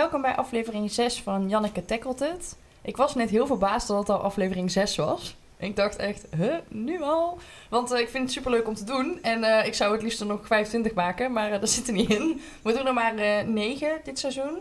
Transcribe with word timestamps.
welkom 0.00 0.22
bij 0.22 0.36
aflevering 0.36 0.90
6 0.90 1.22
van 1.22 1.48
Janneke 1.48 1.84
Tackelt 1.84 2.18
Het. 2.18 2.56
Ik 2.82 2.96
was 2.96 3.14
net 3.14 3.30
heel 3.30 3.46
verbaasd 3.46 3.88
dat 3.88 3.98
het 3.98 4.08
al 4.08 4.22
aflevering 4.22 4.70
6 4.70 4.96
was. 4.96 5.36
Ik 5.56 5.76
dacht 5.76 5.96
echt, 5.96 6.26
nu 6.68 7.02
al? 7.02 7.38
Want 7.68 7.90
eh, 7.90 8.00
ik 8.00 8.08
vind 8.08 8.22
het 8.24 8.32
superleuk 8.32 8.68
om 8.68 8.74
te 8.74 8.84
doen. 8.84 9.18
En 9.22 9.44
eh, 9.44 9.66
ik 9.66 9.74
zou 9.74 9.92
het 9.92 10.02
liefst 10.02 10.20
er 10.20 10.26
nog 10.26 10.46
25 10.46 10.94
maken, 10.94 11.32
maar 11.32 11.52
eh, 11.52 11.60
dat 11.60 11.70
zit 11.70 11.86
er 11.86 11.92
niet 11.92 12.10
in. 12.10 12.40
We 12.62 12.72
doen 12.72 12.86
er 12.86 12.92
maar 12.92 13.16
eh 13.16 13.46
9 13.46 14.00
dit 14.04 14.18
seizoen. 14.18 14.58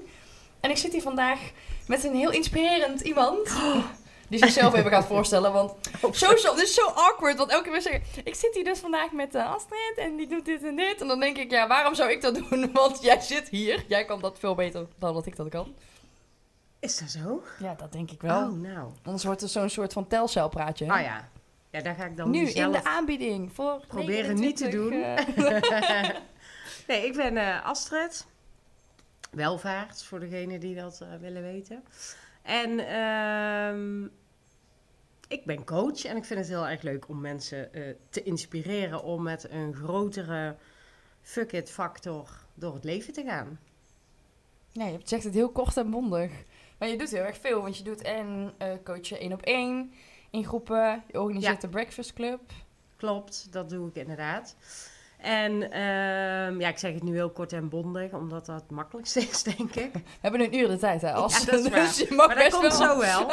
En 0.59 0.69
ik 0.69 0.77
zit 0.77 0.91
hier 0.91 1.01
vandaag 1.01 1.39
met 1.87 2.03
een 2.03 2.15
heel 2.15 2.31
inspirerend 2.31 3.01
iemand. 3.01 3.49
Die 4.29 4.39
zichzelf 4.39 4.75
even 4.75 4.91
gaat 4.91 5.05
voorstellen, 5.15 5.53
want 5.53 5.73
zo, 6.13 6.35
zo, 6.35 6.55
dit 6.55 6.63
is 6.63 6.73
zo 6.73 6.85
awkward. 6.85 7.37
Want 7.37 7.51
elke 7.51 7.69
keer 7.69 7.81
zeggen, 7.81 8.01
ik 8.23 8.35
zit 8.35 8.55
hier 8.55 8.63
dus 8.63 8.79
vandaag 8.79 9.11
met 9.11 9.35
uh, 9.35 9.53
Astrid 9.53 9.93
en 9.95 10.15
die 10.15 10.27
doet 10.27 10.45
dit 10.45 10.63
en 10.63 10.75
dit. 10.75 11.01
En 11.01 11.07
dan 11.07 11.19
denk 11.19 11.37
ik, 11.37 11.51
ja, 11.51 11.67
waarom 11.67 11.95
zou 11.95 12.11
ik 12.11 12.21
dat 12.21 12.35
doen? 12.35 12.69
Want 12.73 13.01
jij 13.01 13.19
zit 13.21 13.49
hier. 13.49 13.85
Jij 13.87 14.05
kan 14.05 14.19
dat 14.19 14.39
veel 14.39 14.55
beter 14.55 14.87
dan 14.97 15.13
dat 15.13 15.25
ik 15.25 15.35
dat 15.35 15.49
kan. 15.49 15.75
Is 16.79 16.97
dat 16.97 17.09
zo? 17.09 17.43
Ja, 17.59 17.73
dat 17.73 17.91
denk 17.91 18.11
ik 18.11 18.21
wel. 18.21 18.47
Oh, 18.47 18.51
nou. 18.61 18.91
Anders 19.03 19.23
wordt 19.23 19.41
het 19.41 19.51
zo'n 19.51 19.69
soort 19.69 19.93
van 19.93 20.07
telcelpraatje. 20.07 20.91
Ah 20.91 21.01
ja. 21.01 21.29
Ja, 21.71 21.81
daar 21.81 21.95
ga 21.95 22.05
ik 22.05 22.17
dan 22.17 22.29
nu 22.29 22.49
in 22.49 22.71
de 22.71 22.83
aanbieding 22.83 23.53
voor 23.53 23.81
proberen 23.87 24.35
niet 24.35 24.57
te 24.57 24.63
29, 24.67 25.35
doen. 25.35 25.73
eh, 25.73 26.09
nee, 26.87 27.05
ik 27.05 27.15
ben 27.15 27.37
eh, 27.37 27.65
Astrid. 27.65 28.25
Welvaart, 29.31 30.03
voor 30.03 30.19
degenen 30.19 30.59
die 30.59 30.75
dat 30.75 30.99
eh, 31.01 31.07
willen 31.19 31.41
weten. 31.41 31.83
En 32.41 32.79
ehm, 32.79 34.03
ik 35.27 35.45
ben 35.45 35.63
coach 35.65 36.05
en 36.05 36.17
ik 36.17 36.25
vind 36.25 36.39
het 36.39 36.47
heel 36.49 36.67
erg 36.67 36.81
leuk 36.81 37.07
om 37.07 37.21
mensen 37.21 37.73
eh, 37.73 37.95
te 38.09 38.23
inspireren 38.23 39.03
om 39.03 39.23
met 39.23 39.49
een 39.51 39.73
grotere 39.75 40.55
fuck 41.21 41.51
it 41.51 41.71
factor 41.71 42.29
door 42.53 42.73
het 42.73 42.83
leven 42.83 43.13
te 43.13 43.23
gaan. 43.23 43.59
nee, 44.73 44.91
je 44.91 44.99
zegt 45.03 45.23
het 45.23 45.33
heel 45.33 45.49
kort 45.51 45.77
en 45.77 45.89
bondig. 45.89 46.31
Maar 46.77 46.89
je 46.89 46.97
doet 46.97 47.11
heel 47.11 47.23
erg 47.23 47.37
veel, 47.37 47.61
want 47.61 47.77
je 47.77 47.83
doet 47.83 48.01
en 48.01 48.53
eh 48.57 48.73
coachen 48.83 49.19
één 49.19 49.33
op 49.33 49.41
één 49.41 49.93
in 50.29 50.45
groepen. 50.45 51.03
Je 51.11 51.21
organiseert 51.21 51.53
Ja. 51.55 51.59
de 51.61 51.67
Breakfast 51.69 52.13
Club. 52.13 52.41
Klopt, 52.95 53.47
dat 53.51 53.69
doe 53.69 53.87
ik 53.89 53.95
inderdaad. 53.95 54.55
En 55.19 55.71
ehm, 55.71 56.59
ja, 56.59 56.67
ik 56.67 56.77
zeg 56.77 56.93
het 56.93 57.03
nu 57.03 57.13
heel 57.13 57.29
kort 57.29 57.53
en 57.53 57.69
bondig, 57.69 58.11
omdat 58.11 58.45
dat 58.45 58.61
het 58.61 58.69
makkelijkste 58.69 59.19
is, 59.29 59.43
denk 59.43 59.75
ik. 59.75 59.93
We 59.93 60.01
hebben 60.21 60.41
een 60.41 60.55
uur 60.57 60.67
de 60.67 60.77
tijd, 60.77 61.01
hè? 61.01 61.11
Als, 61.11 61.39
Ja, 61.39 61.45
dat 61.51 61.59
is 61.65 61.69
waar. 61.71 61.79
dus 61.85 61.97
je 61.97 62.07
mag 62.15 62.27
Maar 62.27 62.35
dat 62.35 62.49
komt 62.51 62.77
wel. 62.77 62.87
zo 62.89 62.99
wel. 62.99 63.31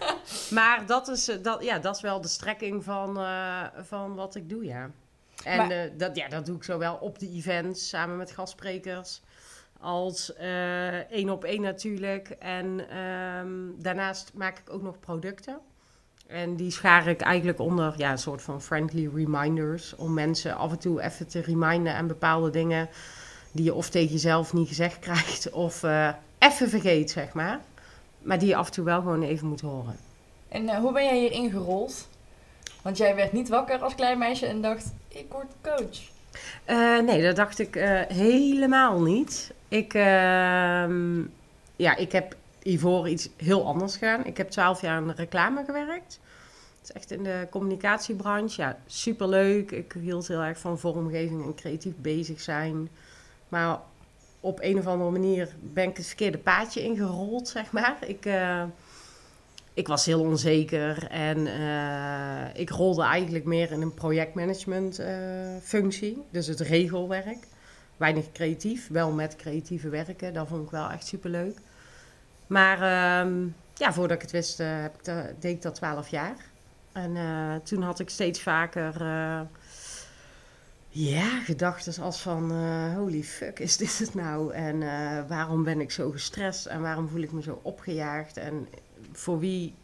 Maar 0.50 0.86
dat 0.86 1.08
is, 1.08 1.28
eh, 1.28 1.42
dat, 1.42 1.64
ja, 1.64 1.78
dat 1.78 1.96
is 1.96 2.02
wel 2.02 2.20
de 2.20 2.28
strekking 2.28 2.84
van, 2.84 3.18
eh, 3.18 3.62
van 3.82 4.14
wat 4.14 4.34
ik 4.34 4.48
doe, 4.48 4.64
ja. 4.64 4.90
En 5.44 5.56
Maar- 5.56 5.70
eh, 5.70 5.90
dat, 5.96 6.16
ja, 6.16 6.28
dat 6.28 6.46
doe 6.46 6.56
ik 6.56 6.64
zowel 6.64 6.94
op 6.94 7.18
de 7.18 7.30
events, 7.30 7.88
samen 7.88 8.16
met 8.16 8.30
gastsprekers, 8.30 9.22
als 9.80 10.34
één 11.10 11.30
op 11.30 11.44
één 11.44 11.60
natuurlijk. 11.60 12.28
En 12.28 12.88
ehm, 12.90 13.82
daarnaast 13.82 14.30
maak 14.34 14.58
ik 14.58 14.70
ook 14.70 14.82
nog 14.82 15.00
producten. 15.00 15.58
En 16.26 16.56
die 16.56 16.70
schaar 16.70 17.06
ik 17.06 17.20
eigenlijk 17.20 17.58
onder 17.58 17.94
ja, 17.96 18.10
een 18.10 18.18
soort 18.18 18.42
van 18.42 18.62
friendly 18.62 19.10
reminders. 19.14 19.96
Om 19.96 20.14
mensen 20.14 20.56
af 20.56 20.70
en 20.70 20.78
toe 20.78 21.02
even 21.02 21.28
te 21.28 21.40
reminden 21.40 21.94
aan 21.94 22.06
bepaalde 22.06 22.50
dingen 22.50 22.88
die 23.52 23.64
je 23.64 23.74
of 23.74 23.90
tegen 23.90 24.12
jezelf 24.12 24.52
niet 24.52 24.68
gezegd 24.68 24.98
krijgt. 24.98 25.50
Of 25.66 25.82
eh, 25.82 26.08
even 26.38 26.68
vergeet, 26.68 27.10
zeg 27.10 27.32
maar. 27.32 27.60
Maar 28.22 28.38
die 28.38 28.48
je 28.48 28.56
af 28.56 28.66
en 28.66 28.72
toe 28.72 28.84
wel 28.84 29.00
gewoon 29.00 29.22
even 29.22 29.46
moet 29.46 29.60
horen. 29.60 29.96
En 30.48 30.68
eh, 30.68 30.78
hoe 30.78 30.92
ben 30.92 31.04
jij 31.04 31.18
hier 31.18 31.32
ingerold? 31.32 32.08
Want 32.82 32.96
jij 32.96 33.14
werd 33.14 33.32
niet 33.32 33.48
wakker 33.48 33.78
als 33.78 33.94
klein 33.94 34.18
meisje 34.18 34.46
en 34.46 34.60
dacht, 34.60 34.92
ik 35.08 35.26
word 35.28 35.46
coach. 35.62 36.00
Eh, 36.64 36.98
nee, 36.98 37.22
dat 37.22 37.36
dacht 37.36 37.58
ik 37.58 37.74
helemaal 38.08 39.02
niet. 39.02 39.52
Ik, 39.68 39.94
ehm, 39.94 41.20
ja, 41.76 41.96
ik 41.96 42.12
heb 42.12 42.36
hiervoor 42.64 43.08
iets 43.08 43.28
heel 43.36 43.66
anders 43.66 43.96
gedaan. 43.96 44.24
Ik 44.24 44.36
heb 44.36 44.50
twaalf 44.50 44.80
jaar 44.80 45.00
in 45.00 45.06
de 45.06 45.14
reclame 45.14 45.64
gewerkt. 45.64 46.20
Het 46.78 46.88
is 46.88 46.92
echt 46.92 47.10
in 47.10 47.22
de 47.22 47.46
communicatiebranche. 47.50 48.62
Ja, 48.62 48.78
superleuk. 48.86 49.70
Ik 49.70 49.94
hield 50.00 50.28
heel 50.28 50.42
erg 50.42 50.58
van 50.58 50.78
vormgeving 50.78 51.44
en 51.44 51.54
creatief 51.54 51.94
bezig 51.96 52.40
zijn. 52.40 52.88
Maar 53.48 53.80
op 54.40 54.58
een 54.62 54.78
of 54.78 54.86
andere 54.86 55.10
manier 55.10 55.48
ben 55.60 55.88
ik 55.88 55.96
het 55.96 56.06
verkeerde 56.06 56.38
paadje 56.38 56.82
ingerold, 56.82 57.48
zeg 57.48 57.72
maar. 57.72 57.96
Ik, 58.06 58.26
eh, 58.26 58.64
ik 59.74 59.86
was 59.88 60.04
heel 60.04 60.20
onzeker 60.20 61.06
en 61.10 61.46
eh, 61.46 62.60
ik 62.60 62.70
rolde 62.70 63.02
eigenlijk 63.02 63.44
meer 63.44 63.72
in 63.72 63.82
een 63.82 63.94
projectmanagement 63.94 64.98
eh. 64.98 66.16
Dus 66.30 66.46
het 66.46 66.60
regelwerk. 66.60 67.46
Weinig 67.96 68.32
creatief, 68.32 68.88
wel 68.88 69.12
met 69.12 69.36
creatieve 69.36 69.88
werken. 69.88 70.34
Dat 70.34 70.48
vond 70.48 70.64
ik 70.64 70.70
wel 70.70 70.90
echt 70.90 71.06
superleuk. 71.06 71.58
Maar 72.46 72.82
ehm, 72.82 73.46
ja, 73.74 73.92
voordat 73.92 74.16
ik 74.16 74.22
het 74.22 74.30
wist, 74.30 74.58
heb 74.58 74.94
ik 74.94 75.04
deed 75.40 75.54
ik 75.54 75.62
dat 75.62 75.74
twaalf 75.74 76.08
jaar. 76.08 76.36
En 76.92 77.16
eh, 77.16 77.54
toen 77.54 77.82
had 77.82 78.00
ik 78.00 78.10
steeds 78.10 78.40
vaker 78.42 79.00
eh, 79.00 79.40
ja, 80.88 81.40
gedachten 81.40 82.02
als 82.02 82.20
van 82.20 82.50
holy 82.94 83.22
fuck, 83.22 83.58
is 83.58 83.76
dit 83.76 83.98
het 83.98 84.14
nou? 84.14 84.52
En 84.52 84.78
waarom 85.28 85.64
ben 85.64 85.80
ik 85.80 85.90
zo 85.90 86.10
gestrest 86.10 86.66
en 86.66 86.80
waarom 86.80 87.08
voel 87.08 87.22
ik 87.22 87.32
me 87.32 87.42
zo 87.42 87.60
opgejaagd? 87.62 88.36
En 88.36 88.68
voor 89.12 89.38
wie 89.38 89.74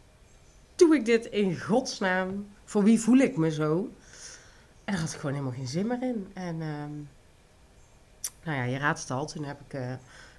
doe 0.75 0.95
ik 0.95 1.05
dit 1.05 1.25
in 1.25 1.59
godsnaam? 1.59 2.47
Voor 2.65 2.83
wie 2.83 2.99
voel 2.99 3.17
ik 3.17 3.37
me 3.37 3.51
zo? 3.51 3.89
En 4.83 4.93
daar 4.93 4.99
had 4.99 5.13
ik 5.13 5.19
gewoon 5.19 5.35
helemaal 5.35 5.57
geen 5.57 5.67
zin 5.67 5.87
meer 5.87 6.01
in. 6.03 6.27
En 6.33 6.61
ehm, 6.61 6.93
nou 8.43 8.57
ja, 8.57 8.63
je 8.63 8.77
raadt 8.77 8.99
het 8.99 9.11
al, 9.11 9.27
toen 9.27 9.43
heb 9.43 9.59
ik 9.67 9.79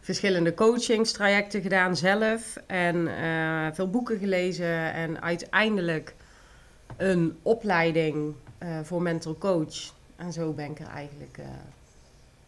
verschillende 0.03 0.55
coachingstrajecten 0.55 1.63
gedaan 1.63 1.97
zelf. 1.97 2.57
En 2.67 3.17
eh, 3.17 3.75
veel 3.75 3.91
boeken 3.91 4.19
gelezen. 4.19 4.93
En 4.93 5.23
uiteindelijk 5.23 6.15
een 6.97 7.39
opleiding 7.43 8.35
eh, 8.59 8.81
voor 8.83 9.03
mental 9.03 9.39
coach. 9.39 9.95
En 10.17 10.33
zo 10.33 10.53
ben 10.53 10.71
ik 10.71 10.81
er 10.81 10.87
eigenlijk 10.87 11.39
eh, 11.39 11.47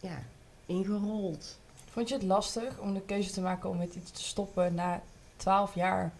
ja, 0.00 0.18
ingerold. 0.66 1.58
Vond 1.90 2.08
je 2.08 2.14
het 2.14 2.24
lastig 2.24 2.78
om 2.78 2.94
de 2.94 3.02
keuze 3.06 3.30
te 3.30 3.40
maken 3.40 3.70
om 3.70 3.78
met 3.78 3.94
iets 3.94 4.10
te 4.10 4.22
stoppen 4.22 4.74
na 4.74 5.02
12 5.36 5.74
jaar, 5.74 6.12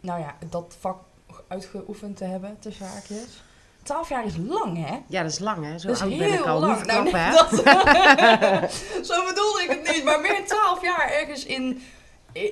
nou 0.00 0.20
ja, 0.20 0.36
dat 0.50 0.76
vak 0.80 0.98
uitgeoefend 1.46 2.16
te 2.16 2.24
hebben, 2.24 2.56
tussen 2.58 2.86
haakjes? 2.86 3.42
12 3.88 4.08
jaar 4.08 4.24
is 4.24 4.36
lang, 4.36 4.86
hè? 4.86 4.98
Ja, 5.08 5.22
dat 5.22 5.30
is 5.30 5.38
lang 5.38 5.64
hè. 5.64 5.78
Zo 5.78 5.86
Dat 5.86 5.96
is 5.96 6.02
oud 6.02 6.18
ben 6.18 6.32
ik 6.32 6.40
al. 6.46 6.60
lang. 6.60 6.84
Nou, 6.86 7.02
nee, 7.02 7.12
dat- 7.12 7.50
Zo 9.10 9.24
bedoelde 9.26 9.60
ik 9.62 9.68
het 9.68 9.94
niet, 9.94 10.04
maar 10.04 10.20
meer 10.20 10.32
dan 10.36 10.44
12 10.44 10.82
jaar 10.82 11.10
ergens 11.10 11.46
in, 11.46 11.80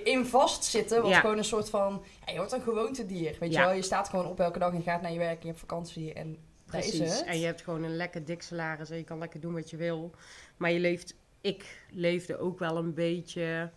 in 0.04 0.26
vastzitten. 0.26 1.02
Wat 1.02 1.10
Ja. 1.10 1.20
gewoon 1.20 1.38
een 1.38 1.44
soort 1.44 1.70
van, 1.70 2.04
ja, 2.26 2.32
je 2.32 2.38
wordt 2.38 2.52
een 2.52 2.62
gewoontedier. 2.62 3.36
Weet 3.40 3.52
Ja. 3.52 3.60
je 3.60 3.66
wel, 3.66 3.76
je 3.76 3.82
staat 3.82 4.08
gewoon 4.08 4.26
op 4.26 4.40
elke 4.40 4.58
dag 4.58 4.72
en 4.72 4.82
gaat 4.82 5.02
naar 5.02 5.12
je 5.12 5.18
werk 5.18 5.32
en 5.34 5.40
je 5.40 5.46
hebt 5.46 5.58
vakantie 5.58 6.12
en 6.12 6.38
daar 6.70 6.80
is 6.84 6.96
Precies. 6.96 7.18
het. 7.18 7.26
En 7.26 7.38
je 7.38 7.46
hebt 7.46 7.62
gewoon 7.62 7.82
een 7.82 7.96
lekker 7.96 8.24
dik 8.24 8.42
salaris 8.42 8.90
en 8.90 8.96
je 8.96 9.04
kan 9.04 9.18
lekker 9.18 9.40
doen 9.40 9.54
wat 9.54 9.70
je 9.70 9.76
wil. 9.76 10.10
Maar 10.56 10.70
je 10.70 10.78
leeft, 10.80 11.14
ik 11.40 11.84
leefde 11.90 12.38
ook 12.38 12.58
wel 12.58 12.76
een 12.76 12.94
beetje. 12.94 13.70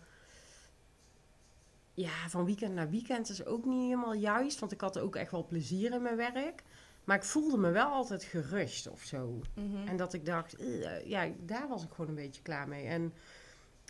Ja, 1.94 2.28
van 2.28 2.44
weekend 2.44 2.74
naar 2.74 2.90
weekend 2.90 3.28
is 3.28 3.44
ook 3.46 3.64
niet 3.64 3.82
helemaal 3.82 4.14
juist. 4.14 4.58
Want 4.58 4.72
ik 4.72 4.80
had 4.80 4.98
ook 4.98 5.16
echt 5.16 5.30
wel 5.30 5.46
plezier 5.46 5.92
in 5.92 6.02
mijn 6.02 6.16
werk. 6.16 6.62
Maar 7.04 7.16
ik 7.16 7.22
voelde 7.24 7.56
me 7.56 7.70
wel 7.70 7.90
altijd 7.92 8.22
gerust 8.24 8.88
of 8.88 9.02
zo. 9.02 9.40
Mhm. 9.54 9.88
En 9.88 9.96
dat 9.96 10.12
ik 10.12 10.24
dacht, 10.26 10.56
eh, 10.56 11.06
ja, 11.06 11.28
daar 11.38 11.68
was 11.68 11.84
ik 11.84 11.90
gewoon 11.90 12.08
een 12.08 12.14
beetje 12.22 12.42
klaar 12.42 12.68
mee. 12.68 12.86
En 12.86 13.12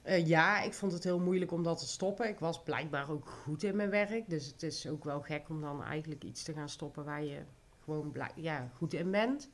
eh, 0.03 0.27
ja, 0.27 0.61
ik 0.61 0.75
vond 0.75 0.93
het 0.93 1.05
heel 1.05 1.21
moeilijk 1.21 1.53
om 1.53 1.63
dat 1.63 1.79
te 1.79 1.87
stoppen. 1.89 2.29
Ik 2.29 2.39
was 2.39 2.63
blijkbaar 2.63 3.11
ook 3.11 3.29
goed 3.29 3.63
in 3.63 3.77
mijn 3.77 3.91
werk. 3.91 4.29
Dus 4.31 4.47
het 4.47 4.63
is 4.63 4.87
ook 4.89 5.05
wel 5.05 5.21
gek 5.21 5.49
om 5.49 5.61
dan 5.61 5.83
eigenlijk 5.85 6.25
iets 6.25 6.43
te 6.43 6.53
gaan 6.53 6.69
stoppen 6.69 7.05
waar 7.05 7.25
je 7.25 7.41
gewoon 7.85 8.11
blij- 8.11 8.33
ja, 8.35 8.71
goed 8.77 8.95
in 8.95 9.11
bent. 9.11 9.49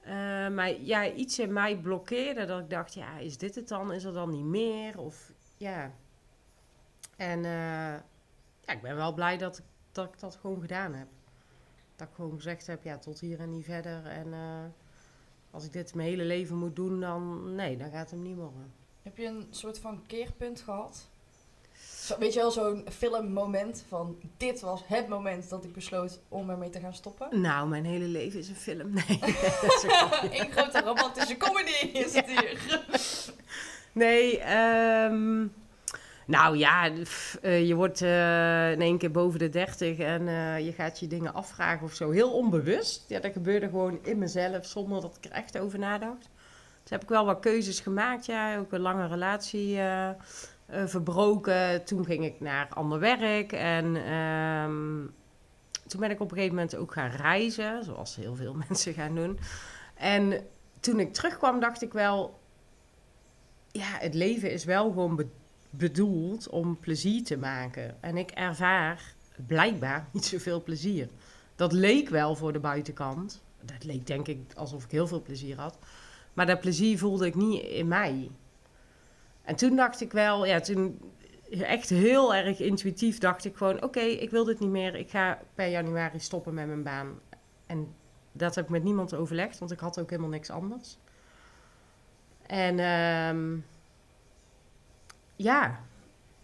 Eh, 0.00 0.12
maar 0.48 0.80
ja, 0.80 1.10
iets 1.12 1.38
in 1.38 1.52
mij 1.52 1.76
blokkeerde 1.78 2.44
dat 2.44 2.60
ik 2.60 2.70
dacht, 2.70 2.94
ja, 2.94 3.18
is 3.18 3.38
dit 3.38 3.54
het 3.54 3.68
dan? 3.68 3.92
Is 3.92 4.04
er 4.04 4.12
dan 4.12 4.30
niet 4.30 4.44
meer? 4.44 4.98
Of 4.98 5.32
ja. 5.56 5.92
En 7.16 7.42
ja, 7.42 8.72
ik 8.74 8.82
ben 8.82 8.96
wel 8.96 9.14
blij 9.14 9.36
dat 9.38 9.58
ik, 9.58 9.64
dat 9.92 10.06
ik 10.14 10.20
dat 10.20 10.36
gewoon 10.36 10.60
gedaan 10.60 10.94
heb. 10.94 11.08
Dat 11.96 12.08
ik 12.08 12.14
gewoon 12.14 12.34
gezegd 12.36 12.66
heb, 12.66 12.82
ja, 12.84 12.98
tot 12.98 13.20
hier 13.20 13.40
en 13.40 13.50
niet 13.50 13.64
verder. 13.64 14.06
En 14.06 14.32
eh, 14.32 14.64
als 15.50 15.64
ik 15.64 15.72
dit 15.72 15.94
mijn 15.94 16.08
hele 16.08 16.24
leven 16.24 16.56
moet 16.56 16.76
doen, 16.76 17.00
dan 17.00 17.54
nee, 17.54 17.76
dan 17.76 17.90
gaat 17.90 18.00
het 18.00 18.10
hem 18.10 18.22
niet 18.22 18.36
worden. 18.36 18.72
Heb 19.02 19.16
je 19.16 19.26
een 19.26 19.46
soort 19.50 19.78
van 19.78 20.02
keerpunt 20.06 20.60
gehad? 20.60 21.08
Zo, 21.96 22.18
weet 22.18 22.32
je 22.32 22.38
wel, 22.40 22.50
zo'n 22.50 22.84
filmmoment 22.90 23.84
van 23.88 24.18
dit 24.36 24.60
was 24.60 24.82
het 24.86 25.08
moment 25.08 25.48
dat 25.48 25.64
ik 25.64 25.72
besloot 25.72 26.20
om 26.28 26.50
ermee 26.50 26.70
te 26.70 26.80
gaan 26.80 26.94
stoppen? 26.94 27.40
Nou, 27.40 27.68
mijn 27.68 27.84
hele 27.84 28.04
leven 28.04 28.38
is 28.38 28.48
een 28.48 28.54
film. 28.54 28.90
Nee, 28.94 29.18
dat 29.20 29.84
is 29.84 29.84
ook- 30.02 30.22
Eén 30.32 30.52
grote 30.52 30.80
romantische 30.80 31.36
comedy 31.36 31.86
is 31.98 32.14
het 32.14 32.26
hier. 32.26 32.60
Nee, 33.92 34.38
ehm, 34.38 35.46
nou 36.26 36.56
ja, 36.56 36.90
eh, 37.42 37.66
je 37.66 37.74
wordt 37.74 38.02
eh, 38.02 38.72
in 38.72 38.80
één 38.80 38.98
keer 38.98 39.10
boven 39.10 39.38
de 39.38 39.48
dertig 39.48 39.98
en 39.98 40.28
eh, 40.28 40.64
je 40.64 40.72
gaat 40.72 41.00
je 41.00 41.06
dingen 41.06 41.34
afvragen 41.34 41.86
of 41.86 41.94
zo. 41.94 42.10
Heel 42.10 42.32
onbewust. 42.32 43.04
Ja, 43.08 43.20
dat 43.20 43.32
gebeurde 43.32 43.68
gewoon 43.68 43.98
in 44.02 44.18
mezelf 44.18 44.66
zonder 44.66 45.00
dat 45.00 45.16
ik 45.16 45.24
er 45.24 45.36
echt 45.36 45.58
over 45.58 45.78
nadacht. 45.78 46.28
Dus 46.82 46.90
heb 46.90 47.02
ik 47.02 47.08
wel 47.08 47.24
wat 47.24 47.40
keuzes 47.40 47.80
gemaakt, 47.80 48.26
ja. 48.26 48.58
Ook 48.58 48.72
een 48.72 48.80
lange 48.80 49.06
relatie 49.06 49.78
verbroken. 50.66 51.84
Toen 51.84 52.04
ging 52.04 52.24
ik 52.24 52.40
naar 52.40 52.68
ander 52.70 52.98
werk 52.98 53.52
en 53.52 53.96
ehm, 53.96 55.06
toen 55.86 56.00
ben 56.00 56.10
ik 56.10 56.20
op 56.20 56.30
een 56.30 56.36
gegeven 56.36 56.54
moment 56.56 56.76
ook 56.76 56.92
gaan 56.92 57.10
reizen, 57.10 57.84
zoals 57.84 58.16
heel 58.16 58.34
veel 58.34 58.54
mensen 58.68 58.94
gaan 58.94 59.14
doen. 59.14 59.38
En 59.94 60.46
toen 60.80 61.00
ik 61.00 61.12
terugkwam, 61.12 61.60
dacht 61.60 61.82
ik 61.82 61.92
wel, 61.92 62.38
ja, 63.70 63.98
het 63.98 64.14
leven 64.14 64.50
is 64.50 64.64
wel 64.64 64.84
gewoon 64.90 65.16
bedoeld 65.76 66.48
om 66.48 66.78
plezier 66.78 67.24
te 67.24 67.36
maken. 67.36 68.02
En 68.02 68.16
ik 68.16 68.30
ervaar 68.30 69.14
blijkbaar 69.46 70.08
niet 70.12 70.24
zoveel 70.24 70.62
plezier. 70.62 71.08
Dat 71.56 71.72
leek 71.72 72.08
wel 72.08 72.34
voor 72.34 72.52
de 72.52 72.58
buitenkant. 72.58 73.42
Dat 73.60 73.84
leek 73.84 74.06
denk 74.06 74.28
ik 74.28 74.38
alsof 74.54 74.84
ik 74.84 74.90
heel 74.90 75.06
veel 75.06 75.22
plezier 75.22 75.60
had. 75.60 75.78
Maar 76.32 76.46
dat 76.46 76.60
plezier 76.60 76.98
voelde 76.98 77.26
ik 77.26 77.34
niet 77.34 77.62
in 77.62 77.88
mij. 77.88 78.30
En 79.42 79.56
toen 79.56 79.76
dacht 79.76 80.00
ik 80.00 80.12
wel, 80.12 80.46
ja, 80.46 80.60
toen 80.60 81.00
echt 81.50 81.88
heel 81.88 82.34
erg 82.34 82.60
intuïtief 82.60 83.18
dacht 83.18 83.44
ik 83.44 83.56
gewoon: 83.56 83.82
oké, 83.82 84.00
ik 84.00 84.30
wil 84.30 84.44
dit 84.44 84.58
niet 84.58 84.70
meer. 84.70 84.94
Ik 84.94 85.10
ga 85.10 85.38
per 85.54 85.68
januari 85.68 86.18
stoppen 86.18 86.54
met 86.54 86.66
mijn 86.66 86.82
baan. 86.82 87.20
En 87.66 87.94
dat 88.32 88.54
heb 88.54 88.64
ik 88.64 88.70
met 88.70 88.82
niemand 88.82 89.14
overlegd, 89.14 89.58
want 89.58 89.70
ik 89.70 89.80
had 89.80 90.00
ook 90.00 90.10
helemaal 90.10 90.30
niks 90.30 90.50
anders. 90.50 90.98
En 92.46 92.78
ehm, 92.78 93.56
ja, 95.36 95.80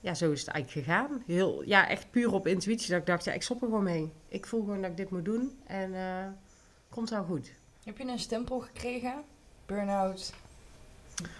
ja, 0.00 0.14
zo 0.14 0.30
is 0.30 0.40
het 0.40 0.48
eigenlijk 0.48 0.86
gegaan. 0.86 1.22
Heel, 1.26 1.62
ja, 1.62 1.88
echt 1.88 2.10
puur 2.10 2.32
op 2.32 2.46
intuïtie. 2.46 2.90
Dat 2.90 3.00
ik 3.00 3.06
dacht, 3.06 3.24
ja, 3.24 3.32
ik 3.32 3.42
stop 3.42 3.62
er 3.62 3.68
gewoon 3.68 3.82
mee. 3.82 4.12
Ik 4.28 4.46
voel 4.46 4.60
gewoon 4.60 4.80
dat 4.80 4.90
ik 4.90 4.96
dit 4.96 5.10
moet 5.10 5.24
doen. 5.24 5.58
En 5.66 5.94
eh 5.94 6.26
komt 6.92 7.10
wel 7.10 7.24
goed. 7.24 7.50
Heb 7.84 7.98
je 7.98 8.04
een 8.04 8.18
stempel 8.18 8.60
gekregen? 8.60 9.14
Burn-out 9.66 10.32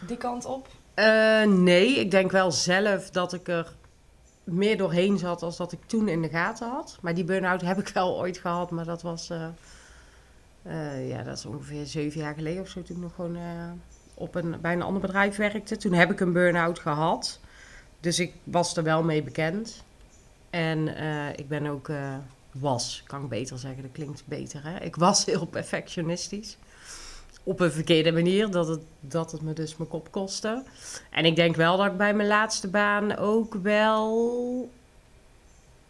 die 0.06 0.16
kant 0.16 0.44
op? 0.44 0.68
Eh, 0.94 1.42
nee, 1.44 1.98
ik 1.98 2.10
denk 2.10 2.30
wel 2.30 2.50
zelf 2.50 3.10
dat 3.10 3.32
ik 3.32 3.48
er 3.48 3.74
meer 4.44 4.76
doorheen 4.76 5.18
zat 5.18 5.42
als 5.42 5.56
dat 5.56 5.72
ik 5.72 5.78
toen 5.86 6.08
in 6.08 6.22
de 6.22 6.28
gaten 6.28 6.68
had. 6.68 6.98
Maar 7.00 7.14
die 7.14 7.24
burn-out 7.24 7.60
heb 7.60 7.78
ik 7.78 7.88
wel 7.88 8.18
ooit 8.18 8.38
gehad, 8.38 8.70
maar 8.70 8.84
dat 8.84 9.02
was, 9.02 9.30
eh, 9.30 11.08
ja, 11.08 11.22
dat 11.22 11.38
is 11.38 11.46
ongeveer 11.46 11.86
zeven 11.86 12.20
jaar 12.20 12.34
geleden 12.34 12.62
of 12.62 12.68
zo, 12.68 12.82
toen 12.82 12.96
ik 12.96 13.02
nog 13.02 13.14
gewoon 13.14 13.38
op 14.14 14.34
een, 14.34 14.60
bij 14.60 14.72
een 14.72 14.82
ander 14.82 15.00
bedrijf 15.00 15.36
werkte. 15.36 15.76
Toen 15.76 15.92
heb 15.92 16.10
ik 16.10 16.20
een 16.20 16.32
burn-out 16.32 16.78
gehad, 16.78 17.40
dus 18.02 18.18
ik 18.18 18.32
was 18.44 18.76
er 18.76 18.82
wel 18.82 19.02
mee 19.02 19.22
bekend. 19.22 19.84
En 20.50 20.96
eh, 20.96 21.28
ik 21.36 21.48
ben 21.48 21.66
ook, 21.66 21.88
eh, 21.88 22.16
was, 22.52 23.02
kan 23.06 23.22
ik 23.22 23.28
beter 23.28 23.58
zeggen, 23.58 23.82
dat 23.82 23.92
klinkt 23.92 24.22
beter 24.26 24.60
hè. 24.64 24.80
Ik 24.80 24.96
was 24.96 25.24
heel 25.24 25.46
perfectionistisch 25.46 26.56
op 27.44 27.60
een 27.60 27.72
verkeerde 27.72 28.12
manier, 28.12 28.50
dat 28.50 28.68
het, 28.68 28.80
dat 29.00 29.32
het 29.32 29.42
me 29.42 29.52
dus 29.52 29.76
mijn 29.76 29.88
kop 29.88 30.10
kostte. 30.10 30.62
En 31.10 31.24
ik 31.24 31.36
denk 31.36 31.56
wel 31.56 31.76
dat 31.76 31.86
ik 31.86 31.96
bij 31.96 32.14
mijn 32.14 32.28
laatste 32.28 32.68
baan 32.68 33.16
ook 33.16 33.54
wel, 33.54 34.70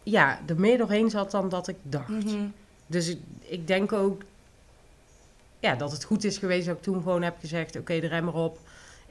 ja, 0.02 0.40
er 0.46 0.60
meer 0.60 0.78
doorheen 0.78 1.10
zat 1.10 1.30
dan 1.30 1.48
dat 1.48 1.68
ik 1.68 1.76
dacht. 1.82 2.08
Mhm. 2.08 2.46
Dus 2.86 3.08
ik, 3.08 3.18
ik 3.40 3.66
denk 3.66 3.92
ook, 3.92 4.22
ja, 5.60 5.74
dat 5.74 5.92
het 5.92 6.04
goed 6.04 6.24
is 6.24 6.38
geweest 6.38 6.66
dat 6.66 6.76
ik 6.76 6.82
toen 6.82 7.02
gewoon 7.02 7.22
heb 7.22 7.36
gezegd, 7.40 7.76
oké, 7.76 8.00
de 8.00 8.06
rem 8.06 8.28
erop. 8.28 8.58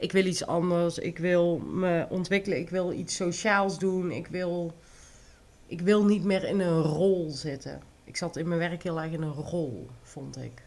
Ik 0.02 0.12
wil 0.12 0.24
iets 0.24 0.46
anders, 0.46 0.98
ik 0.98 1.18
wil 1.18 1.58
me 1.58 2.06
ontwikkelen, 2.08 2.58
ik 2.58 2.70
wil 2.70 2.92
iets 2.92 3.16
sociaals 3.16 3.78
doen, 3.78 4.10
ik 4.10 4.26
wil, 4.26 4.72
ik 5.66 5.80
wil 5.80 6.04
niet 6.04 6.24
meer 6.24 6.44
in 6.44 6.60
een 6.60 6.82
rol 6.82 7.30
zitten. 7.30 7.82
Ik 8.04 8.16
zat 8.16 8.36
in 8.36 8.48
mijn 8.48 8.60
werk 8.60 8.82
heel 8.82 9.00
erg 9.00 9.12
in 9.12 9.22
een 9.22 9.32
rol, 9.32 9.88
vond 10.02 10.36
ik. 10.36 10.62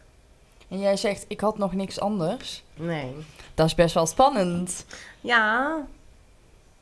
En 0.68 0.78
jij 0.78 0.96
zegt, 0.96 1.24
ik 1.28 1.40
had 1.40 1.58
nog 1.58 1.72
niks 1.72 2.00
anders. 2.00 2.64
Nee. 2.74 3.14
Dat 3.54 3.66
is 3.66 3.74
best 3.74 3.94
wel 3.94 4.06
spannend. 4.06 4.86
Ja, 5.20 5.86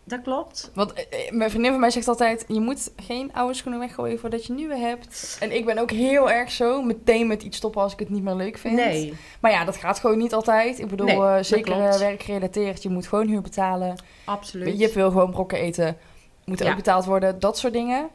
dat 0.04 0.22
klopt. 0.22 0.70
Want 0.74 0.92
eh, 0.92 1.02
eh, 1.26 1.32
mijn 1.32 1.50
vriendin 1.50 1.70
van 1.70 1.80
mij 1.80 1.90
zegt 1.90 2.08
altijd, 2.08 2.44
je 2.48 2.60
moet 2.60 2.90
geen 2.96 3.30
oude 3.32 3.54
schoenen 3.54 3.80
weggooien 3.80 4.18
voordat 4.18 4.46
je 4.46 4.52
nieuwe 4.52 4.76
hebt. 4.76 5.36
En 5.40 5.54
ik 5.54 5.64
ben 5.64 5.78
ook 5.78 5.90
heel 5.90 6.30
erg 6.30 6.50
zo, 6.50 6.82
meteen 6.82 7.26
met 7.26 7.42
iets 7.42 7.56
stoppen 7.56 7.82
als 7.82 7.92
ik 7.92 7.98
het 7.98 8.08
niet 8.10 8.22
meer 8.22 8.34
leuk 8.34 8.58
vind. 8.58 8.74
Nee, 8.74 9.14
Maar 9.40 9.50
ja, 9.50 9.64
dat 9.64 9.76
gaat 9.76 9.98
gewoon 9.98 10.18
niet 10.18 10.34
altijd. 10.34 10.78
Ik 10.78 10.88
bedoel, 10.88 11.06
Nee, 11.06 11.16
eh, 11.22 11.36
zeker 11.40 11.76
werkgerelateerd. 11.98 12.82
Je 12.82 12.88
moet 12.88 13.06
gewoon 13.06 13.26
huur 13.26 13.40
betalen. 13.42 13.96
absoluut. 14.24 14.78
Je 14.78 14.92
wil 14.92 15.10
gewoon 15.10 15.30
brokken 15.30 15.58
eten. 15.58 15.96
Moet 16.44 16.58
Ja. 16.58 16.70
ook 16.70 16.76
betaald 16.76 17.04
worden. 17.04 17.40
Dat 17.40 17.58
soort 17.58 17.72
dingen. 17.72 18.08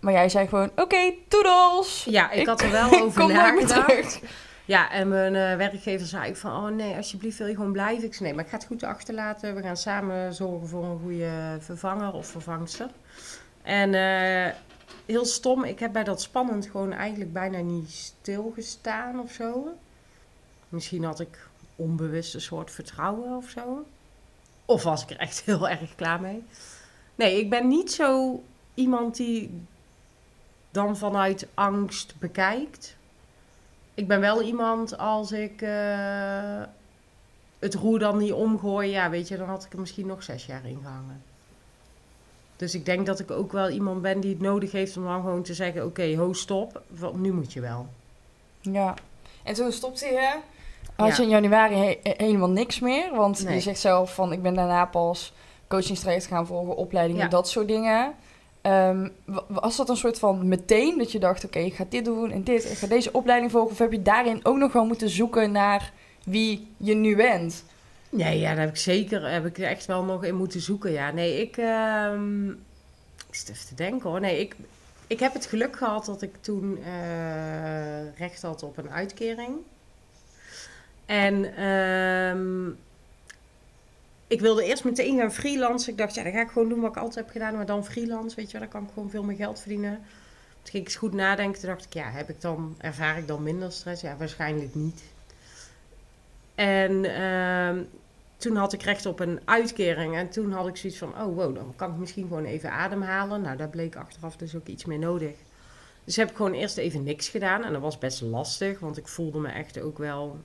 Maar 0.00 0.12
jij 0.12 0.28
zei 0.28 0.46
gewoon, 0.48 0.70
oké, 0.76 1.12
toedels. 1.28 2.06
Ja, 2.10 2.30
ik, 2.30 2.40
Ik- 2.40 2.46
had 2.46 2.60
er 2.60 2.70
wel 2.70 3.00
over 3.02 3.26
nagedacht. 3.32 4.20
Ja, 4.66 4.90
en 4.90 5.08
mijn 5.08 5.34
eh, 5.34 5.56
werkgever 5.56 6.06
zei 6.06 6.28
ook 6.28 6.36
van, 6.36 6.64
oh 6.64 6.76
nee, 6.76 6.96
alsjeblieft 6.96 7.38
wil 7.38 7.46
je 7.46 7.54
gewoon 7.54 7.72
blijven. 7.72 8.04
Ik 8.04 8.14
zei, 8.14 8.24
nee, 8.24 8.34
maar 8.34 8.44
ik 8.44 8.50
ga 8.50 8.56
het 8.56 8.66
goed 8.66 8.82
achterlaten. 8.82 9.54
We 9.54 9.62
gaan 9.62 9.76
samen 9.76 10.34
zorgen 10.34 10.68
voor 10.68 10.84
een 10.84 10.98
goede 10.98 11.56
vervanger 11.60 12.12
of 12.12 12.26
vervangster. 12.26 12.90
En 13.62 13.94
eh, 13.94 14.54
heel 15.06 15.24
stom, 15.24 15.64
ik 15.64 15.78
heb 15.78 15.92
bij 15.92 16.04
dat 16.04 16.22
spannend 16.22 16.66
gewoon 16.66 16.92
eigenlijk 16.92 17.32
bijna 17.32 17.58
niet 17.58 17.90
stilgestaan 17.90 19.20
of 19.20 19.32
zo. 19.32 19.76
Misschien 20.68 21.04
had 21.04 21.20
ik 21.20 21.48
onbewust 21.76 22.34
een 22.34 22.40
soort 22.40 22.70
vertrouwen 22.70 23.36
of 23.36 23.48
zo. 23.48 23.86
Of 24.64 24.82
was 24.82 25.02
ik 25.02 25.10
er 25.10 25.18
echt 25.18 25.40
heel 25.44 25.68
erg 25.68 25.94
klaar 25.94 26.20
mee. 26.20 26.44
Nee, 27.14 27.38
ik 27.38 27.50
ben 27.50 27.68
niet 27.68 27.92
zo 27.92 28.42
iemand 28.74 29.16
die 29.16 29.62
dan 30.70 30.96
vanuit 30.96 31.46
angst 31.54 32.14
bekijkt. 32.18 32.96
Ik 33.94 34.08
ben 34.08 34.20
wel 34.20 34.42
iemand 34.42 34.98
als 34.98 35.32
ik 35.32 35.62
eh, 35.62 36.60
het 37.58 37.74
roer 37.74 37.98
dan 37.98 38.18
niet 38.18 38.32
omgooi, 38.32 38.90
ja, 38.90 39.10
weet 39.10 39.28
je, 39.28 39.36
dan 39.36 39.48
had 39.48 39.64
ik 39.64 39.72
er 39.72 39.80
misschien 39.80 40.06
nog 40.06 40.22
zes 40.22 40.46
jaar 40.46 40.66
in 40.66 40.78
gehangen. 40.82 41.22
Dus 42.56 42.74
ik 42.74 42.84
denk 42.84 43.06
dat 43.06 43.20
ik 43.20 43.30
ook 43.30 43.52
wel 43.52 43.68
iemand 43.70 44.02
ben 44.02 44.20
die 44.20 44.30
het 44.30 44.40
nodig 44.40 44.72
heeft 44.72 44.96
om 44.96 45.04
dan 45.04 45.20
gewoon 45.20 45.42
te 45.42 45.54
zeggen: 45.54 45.84
Oké, 45.84 46.16
ho, 46.16 46.32
stop, 46.32 46.82
want 46.88 47.20
nu 47.20 47.32
moet 47.32 47.52
je 47.52 47.60
wel. 47.60 47.86
Ja. 48.60 48.94
En 49.42 49.54
toen 49.54 49.72
stopte 49.72 50.06
je. 50.06 50.34
Had 50.96 51.08
Ja. 51.08 51.16
je 51.16 51.22
in 51.22 51.28
januari 51.28 51.74
he- 51.74 51.98
he- 52.02 52.14
helemaal 52.24 52.50
niks 52.50 52.80
meer. 52.80 53.14
Want 53.14 53.44
Nee. 53.44 53.54
je 53.54 53.60
zegt 53.60 53.78
zelf 53.80 54.14
van, 54.14 54.32
ik 54.32 54.42
ben 54.42 54.54
daarna 54.54 54.84
pas 54.84 55.32
coachingstraject 55.68 56.26
gaan 56.26 56.46
volgen, 56.46 56.76
opleidingen, 56.76 57.22
Ja. 57.22 57.28
dat 57.28 57.48
soort 57.48 57.68
dingen. 57.68 58.14
Ehm, 58.64 59.08
wa- 59.24 59.44
was 59.48 59.76
dat 59.76 59.88
een 59.88 59.96
soort 59.96 60.18
van 60.18 60.48
meteen 60.48 60.98
dat 60.98 61.12
je 61.12 61.18
dacht, 61.18 61.44
oké, 61.44 61.58
ik 61.58 61.74
ga 61.74 61.84
dit 61.88 62.04
doen 62.04 62.30
en 62.30 62.44
dit, 62.44 62.70
ik 62.70 62.76
ga 62.78 62.86
deze 62.86 63.12
opleiding 63.12 63.50
volgen? 63.50 63.70
Of 63.70 63.78
heb 63.78 63.92
je 63.92 64.02
daarin 64.02 64.40
ook 64.42 64.56
nog 64.56 64.72
wel 64.72 64.84
moeten 64.86 65.08
zoeken 65.08 65.52
naar 65.52 65.92
wie 66.24 66.66
je 66.76 66.94
nu 66.94 67.16
bent? 67.16 67.64
Nee, 68.10 68.38
ja, 68.38 68.48
daar 68.54 68.60
heb 68.64 68.68
ik 68.68 68.76
zeker 68.76 69.30
heb 69.30 69.46
ik 69.46 69.58
echt 69.58 69.86
wel 69.86 70.04
nog 70.04 70.24
in 70.24 70.34
moeten 70.36 70.60
zoeken. 70.60 70.92
Ja, 70.92 71.10
nee, 71.10 71.40
ik. 71.40 71.56
ehm, 71.56 72.48
ik 73.28 73.34
zit 73.40 73.48
even 73.50 73.66
te 73.66 73.74
denken 73.74 74.10
hoor. 74.10 74.20
Nee, 74.20 74.40
ik, 74.40 74.56
ik 75.06 75.20
heb 75.20 75.32
het 75.32 75.46
geluk 75.46 75.76
gehad 75.76 76.04
dat 76.06 76.22
ik 76.22 76.34
toen 76.40 76.78
eh, 76.84 78.16
recht 78.18 78.42
had 78.42 78.62
op 78.62 78.76
een 78.76 78.90
uitkering. 78.90 79.50
En 81.06 81.56
ehm, 81.56 82.70
ik 84.26 84.40
wilde 84.40 84.64
eerst 84.64 84.84
meteen 84.84 85.18
gaan 85.18 85.32
freelancen. 85.32 85.92
Ik 85.92 85.98
dacht, 85.98 86.14
ja, 86.14 86.22
dan 86.22 86.32
ga 86.32 86.40
ik 86.40 86.50
gewoon 86.50 86.68
doen 86.68 86.80
wat 86.80 86.90
ik 86.90 86.96
altijd 86.96 87.14
heb 87.14 87.30
gedaan, 87.30 87.56
maar 87.56 87.66
dan 87.66 87.84
freelance, 87.84 88.36
weet 88.36 88.50
je 88.50 88.58
wel, 88.58 88.60
dan 88.60 88.70
kan 88.70 88.82
ik 88.82 88.94
gewoon 88.94 89.10
veel 89.10 89.22
meer 89.22 89.36
geld 89.36 89.60
verdienen. 89.60 89.94
Toen 90.62 90.72
ging 90.72 90.82
ik 90.82 90.88
eens 90.88 90.98
goed 90.98 91.12
nadenken. 91.12 91.60
Toen 91.60 91.68
dacht 91.68 91.84
ik, 91.84 91.92
ja, 91.92 92.10
heb 92.10 92.28
ik 92.28 92.40
dan, 92.40 92.74
ervaar 92.78 93.18
ik 93.18 93.26
dan 93.26 93.42
minder 93.42 93.72
stress? 93.72 94.02
Ja, 94.02 94.16
waarschijnlijk 94.16 94.74
niet. 94.74 95.02
En 96.54 97.04
ehm, 97.04 97.82
toen 98.36 98.56
had 98.56 98.72
ik 98.72 98.82
recht 98.82 99.06
op 99.06 99.20
een 99.20 99.40
uitkering. 99.44 100.16
En 100.16 100.28
toen 100.28 100.52
had 100.52 100.66
ik 100.66 100.76
zoiets 100.76 100.98
van, 100.98 101.08
oh 101.08 101.36
wow, 101.36 101.54
dan 101.54 101.72
kan 101.76 101.90
ik 101.90 101.96
misschien 101.96 102.28
gewoon 102.28 102.44
even 102.44 102.70
ademhalen. 102.70 103.40
Nou, 103.40 103.56
daar 103.56 103.68
bleek 103.68 103.96
achteraf 103.96 104.36
dus 104.36 104.54
ook 104.54 104.66
iets 104.66 104.84
meer 104.84 104.98
nodig. 104.98 105.34
Dus 106.04 106.16
heb 106.16 106.30
ik 106.30 106.36
gewoon 106.36 106.52
eerst 106.52 106.76
even 106.76 107.02
niks 107.02 107.28
gedaan. 107.28 107.64
En 107.64 107.72
dat 107.72 107.82
was 107.82 107.98
best 107.98 108.20
lastig, 108.20 108.78
want 108.78 108.96
ik 108.96 109.08
voelde 109.08 109.38
me 109.38 109.48
echt 109.48 109.80
ook 109.80 109.98
wel 109.98 110.38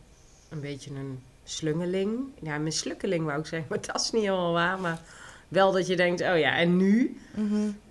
een 0.50 0.59
beetje 0.59 0.91
een 0.95 1.24
slungeling. 1.50 2.20
Ja, 2.41 2.58
mislukkeling 2.58 3.25
wou 3.25 3.39
ik 3.39 3.46
zeggen, 3.46 3.70
maar 3.70 3.82
dat 3.82 4.01
is 4.01 4.12
niet 4.12 4.24
helemaal 4.24 4.53
waar. 4.53 4.79
Maar 4.79 5.00
wel 5.48 5.72
dat 5.72 5.88
je 5.88 5.96
denkt, 5.96 6.22
oh 6.22 6.38
ja, 6.38 6.58
en 6.58 6.77
nu? 6.77 7.18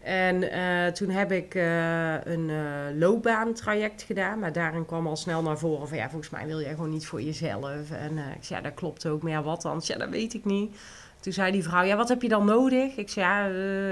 En 0.02 0.50
eh, 0.50 0.92
toen 0.92 1.10
heb 1.10 1.32
ik 1.32 1.54
eh, 1.54 2.24
een 2.24 2.50
eh 2.50 2.98
loopbaantraject 2.98 4.02
gedaan. 4.02 4.38
Maar 4.38 4.52
daarin 4.52 4.86
kwam 4.86 5.06
al 5.06 5.16
snel 5.16 5.42
naar 5.42 5.58
voren 5.58 5.88
van... 5.88 5.96
ja, 5.96 6.10
volgens 6.10 6.30
mij 6.30 6.46
wil 6.46 6.60
jij 6.60 6.70
gewoon 6.70 6.90
niet 6.90 7.06
voor 7.06 7.22
jezelf. 7.22 7.90
En 7.90 8.18
ik 8.18 8.44
zei, 8.44 8.60
ja, 8.60 8.68
dat 8.68 8.74
klopt 8.74 9.06
ook. 9.06 9.22
Maar 9.22 9.32
ja, 9.32 9.42
wat 9.42 9.62
dan? 9.62 9.80
Ja, 9.84 9.96
dat 9.96 10.08
weet 10.08 10.34
ik 10.34 10.44
niet. 10.44 10.76
Toen 11.20 11.32
zei 11.32 11.52
die 11.52 11.62
vrouw, 11.62 11.82
ja, 11.82 11.96
wat 11.96 12.08
heb 12.08 12.22
je 12.22 12.28
dan 12.28 12.44
nodig? 12.44 12.96
Ik 12.96 13.08
zei, 13.08 13.26
ja, 13.26 13.46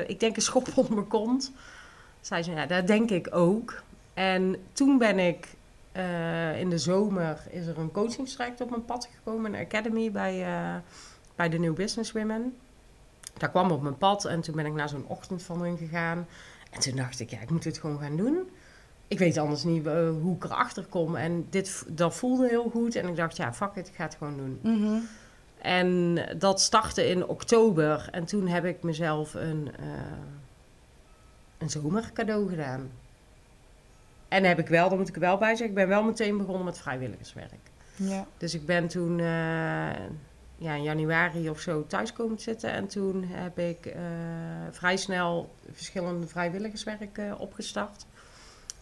ik 0.06 0.20
denk 0.20 0.36
een 0.36 0.42
schop 0.42 0.68
onder 0.74 0.94
mijn 0.94 1.08
kont. 1.08 1.52
Zei 2.20 2.42
ze, 2.42 2.50
ja, 2.50 2.66
dat 2.66 2.86
denk 2.86 3.10
ik 3.10 3.28
ook. 3.30 3.82
En 4.14 4.56
toen 4.72 4.98
ben 4.98 5.18
ik... 5.18 5.48
eh, 5.96 6.60
in 6.60 6.70
de 6.70 6.78
zomer 6.78 7.42
is 7.50 7.66
er 7.66 7.78
een 7.78 7.90
coachingstraject 7.90 8.60
op 8.60 8.70
mijn 8.70 8.84
pad 8.84 9.08
gekomen. 9.14 9.54
Een 9.54 9.64
academy 9.64 10.10
bij, 10.10 10.44
eh, 10.44 10.74
bij 11.34 11.48
de 11.48 11.58
New 11.58 11.74
Business 11.74 12.12
Women 12.12 12.54
dat 13.38 13.50
kwam 13.50 13.70
op 13.70 13.82
mijn 13.82 13.96
pad 13.96 14.24
en 14.24 14.40
toen 14.40 14.54
ben 14.54 14.66
ik 14.66 14.72
naar 14.72 14.88
zo'n 14.88 15.06
ochtendwandeling 15.06 15.78
gegaan. 15.78 16.26
En 16.70 16.80
toen 16.80 16.96
dacht 16.96 17.20
ik, 17.20 17.30
ja, 17.30 17.40
ik 17.40 17.50
moet 17.50 17.62
dit 17.62 17.78
gewoon 17.78 17.98
gaan 17.98 18.16
doen. 18.16 18.50
Ik 19.08 19.18
weet 19.18 19.38
anders 19.38 19.64
niet 19.64 19.86
eh, 19.86 20.10
hoe 20.22 20.36
ik 20.36 20.44
erachter 20.44 20.84
kom. 20.84 21.16
En 21.16 21.46
dit, 21.50 21.84
dat 21.88 22.14
voelde 22.14 22.48
heel 22.48 22.70
goed. 22.70 22.94
En 22.94 23.08
ik 23.08 23.16
dacht, 23.16 23.36
ja, 23.36 23.52
fuck 23.52 23.74
it, 23.74 23.88
ik 23.88 23.94
ga 23.94 24.04
het 24.04 24.14
gewoon 24.14 24.36
doen. 24.36 24.58
Mhm. 24.62 24.98
En 25.58 26.18
dat 26.38 26.60
startte 26.60 27.08
in 27.08 27.26
oktober. 27.26 28.08
En 28.10 28.24
toen 28.24 28.46
heb 28.46 28.64
ik 28.64 28.82
mezelf 28.82 29.34
een, 29.34 29.70
een 31.58 31.70
zomercadeau 31.70 32.48
gedaan. 32.48 32.90
En 34.28 34.44
heb 34.44 34.58
ik 34.58 34.68
wel, 34.68 34.88
daar 34.88 34.98
moet 34.98 35.08
ik 35.08 35.14
er 35.14 35.20
wel 35.20 35.38
bij 35.38 35.48
zeggen, 35.48 35.68
ik 35.68 35.74
ben 35.74 35.88
wel 35.88 36.02
meteen 36.02 36.36
begonnen 36.36 36.64
met 36.64 36.78
vrijwilligerswerk. 36.78 37.70
Ja. 37.96 38.26
Dus 38.36 38.54
ik 38.54 38.66
ben 38.66 38.88
toen 38.88 39.18
uh, 39.18 39.26
ja, 40.56 40.74
in 40.74 40.82
januari 40.82 41.50
of 41.50 41.60
zo 41.60 41.86
thuis 41.86 42.12
komen 42.12 42.38
zitten. 42.38 42.70
En 42.70 42.86
toen 42.86 43.24
heb 43.28 43.58
ik 43.58 43.86
uh, 43.86 43.94
vrij 44.70 44.96
snel 44.96 45.54
verschillende 45.72 46.26
vrijwilligerswerk 46.26 47.20
opgestart. 47.38 48.06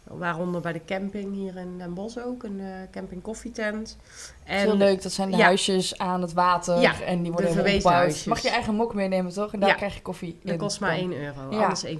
Waaronder 0.04 0.60
bij 0.60 0.72
de 0.72 0.84
camping 0.84 1.34
hier 1.34 1.56
in 1.56 1.78
Den 1.78 1.94
Bosch 1.94 2.18
ook, 2.18 2.42
een 2.42 2.58
uh, 2.58 2.66
camping 2.90 3.22
koffietent. 3.22 3.96
En, 4.44 4.58
Heel 4.58 4.76
leuk, 4.76 5.02
dat 5.02 5.12
zijn 5.12 5.30
de 5.30 5.36
ja. 5.36 5.44
huisjes 5.44 5.98
aan 5.98 6.20
het 6.20 6.32
water 6.32 6.80
ja, 6.80 7.00
en 7.00 7.22
die 7.22 7.32
worden 7.32 7.50
opgebouwd. 7.50 8.26
Mag 8.26 8.40
je 8.40 8.50
eigen 8.50 8.74
mok 8.74 8.94
meenemen 8.94 9.32
toch? 9.32 9.52
En 9.52 9.60
daar 9.60 9.68
ja. 9.68 9.74
krijg 9.74 9.94
je 9.94 10.02
koffie 10.02 10.38
Dat 10.42 10.52
in. 10.52 10.58
kost 10.58 10.80
maar 10.80 10.90
1 10.90 11.16
euro, 11.16 11.48
anders 11.48 11.86
1,50. 11.86 11.90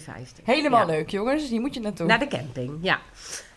Helemaal 0.45 0.87
leuk 0.87 1.11
jongens, 1.11 1.49
hier 1.49 1.61
moet 1.61 1.75
je 1.75 1.81
naartoe. 1.81 2.07
Naar 2.07 2.19
de 2.19 2.29
camping, 2.29 2.79
ja. 2.81 2.99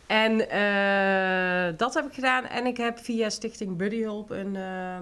En 0.07 0.31
uh, 0.33 1.77
dat 1.77 1.93
heb 1.93 2.05
ik 2.05 2.13
gedaan 2.13 2.45
en 2.45 2.65
ik 2.65 2.77
heb 2.77 2.99
via 2.99 3.29
Stichting 3.29 3.77
Buddy 3.77 4.01
Hulp 4.01 4.29
een, 4.29 4.55
uh, 4.55 4.95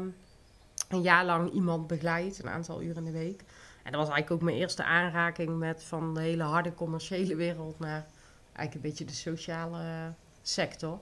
een 0.89 1.01
jaar 1.01 1.25
lang 1.25 1.51
iemand 1.51 1.87
begeleid, 1.87 2.39
een 2.43 2.49
aantal 2.49 2.81
uren 2.81 3.05
in 3.05 3.11
de 3.11 3.17
week. 3.17 3.41
En 3.83 3.91
dat 3.91 4.01
was 4.01 4.09
eigenlijk 4.09 4.31
ook 4.31 4.41
mijn 4.41 4.57
eerste 4.57 4.83
aanraking 4.83 5.57
met 5.57 5.83
van 5.83 6.13
de 6.13 6.21
hele 6.21 6.43
harde 6.43 6.73
commerciële 6.73 7.35
wereld 7.35 7.79
naar 7.79 8.05
eigenlijk 8.55 8.73
een 8.73 8.81
beetje 8.81 9.05
de 9.05 9.13
sociale 9.13 10.13
sector. 10.41 10.99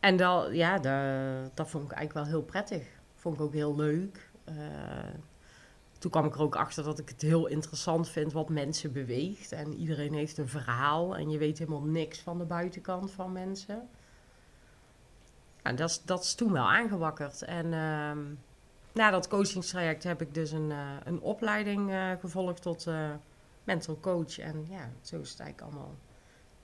En 0.00 0.16
dat, 0.16 0.52
ja, 0.52 0.78
dat, 0.78 1.56
dat 1.56 1.70
vond 1.70 1.84
ik 1.84 1.92
eigenlijk 1.92 2.26
wel 2.26 2.36
heel 2.36 2.42
prettig. 2.42 2.86
Vond 3.14 3.34
ik 3.34 3.40
ook 3.40 3.52
heel 3.52 3.76
leuk. 3.76 4.30
Uh, 4.48 4.54
toen 5.98 6.10
kwam 6.10 6.24
ik 6.24 6.34
er 6.34 6.40
ook 6.40 6.56
achter 6.56 6.84
dat 6.84 6.98
ik 6.98 7.08
het 7.08 7.22
heel 7.22 7.46
interessant 7.46 8.08
vind 8.08 8.32
wat 8.32 8.48
mensen 8.48 8.92
beweegt. 8.92 9.52
En 9.52 9.74
iedereen 9.74 10.14
heeft 10.14 10.38
een 10.38 10.48
verhaal 10.48 11.16
en 11.16 11.30
je 11.30 11.38
weet 11.38 11.58
helemaal 11.58 11.82
niks 11.82 12.18
van 12.20 12.38
de 12.38 12.44
buitenkant 12.44 13.10
van 13.10 13.32
mensen. 13.32 13.88
En 15.62 15.76
dat 15.76 15.90
is, 15.90 16.02
dat 16.02 16.24
is 16.24 16.34
toen 16.34 16.52
wel 16.52 16.70
aangewakkerd. 16.70 17.42
En 17.42 17.66
uh, 17.66 18.12
na 18.92 19.10
dat 19.10 19.28
coachingstraject 19.28 20.02
heb 20.02 20.20
ik 20.20 20.34
dus 20.34 20.50
een, 20.50 20.70
uh, 20.70 20.90
een 21.04 21.20
opleiding 21.20 21.90
uh, 21.90 22.10
gevolgd 22.20 22.62
tot 22.62 22.86
mental 23.64 23.98
coach. 24.00 24.38
En 24.38 24.66
ja, 24.70 24.90
zo 25.02 25.20
is 25.20 25.30
het 25.30 25.40
eigenlijk 25.40 25.72
allemaal 25.72 25.94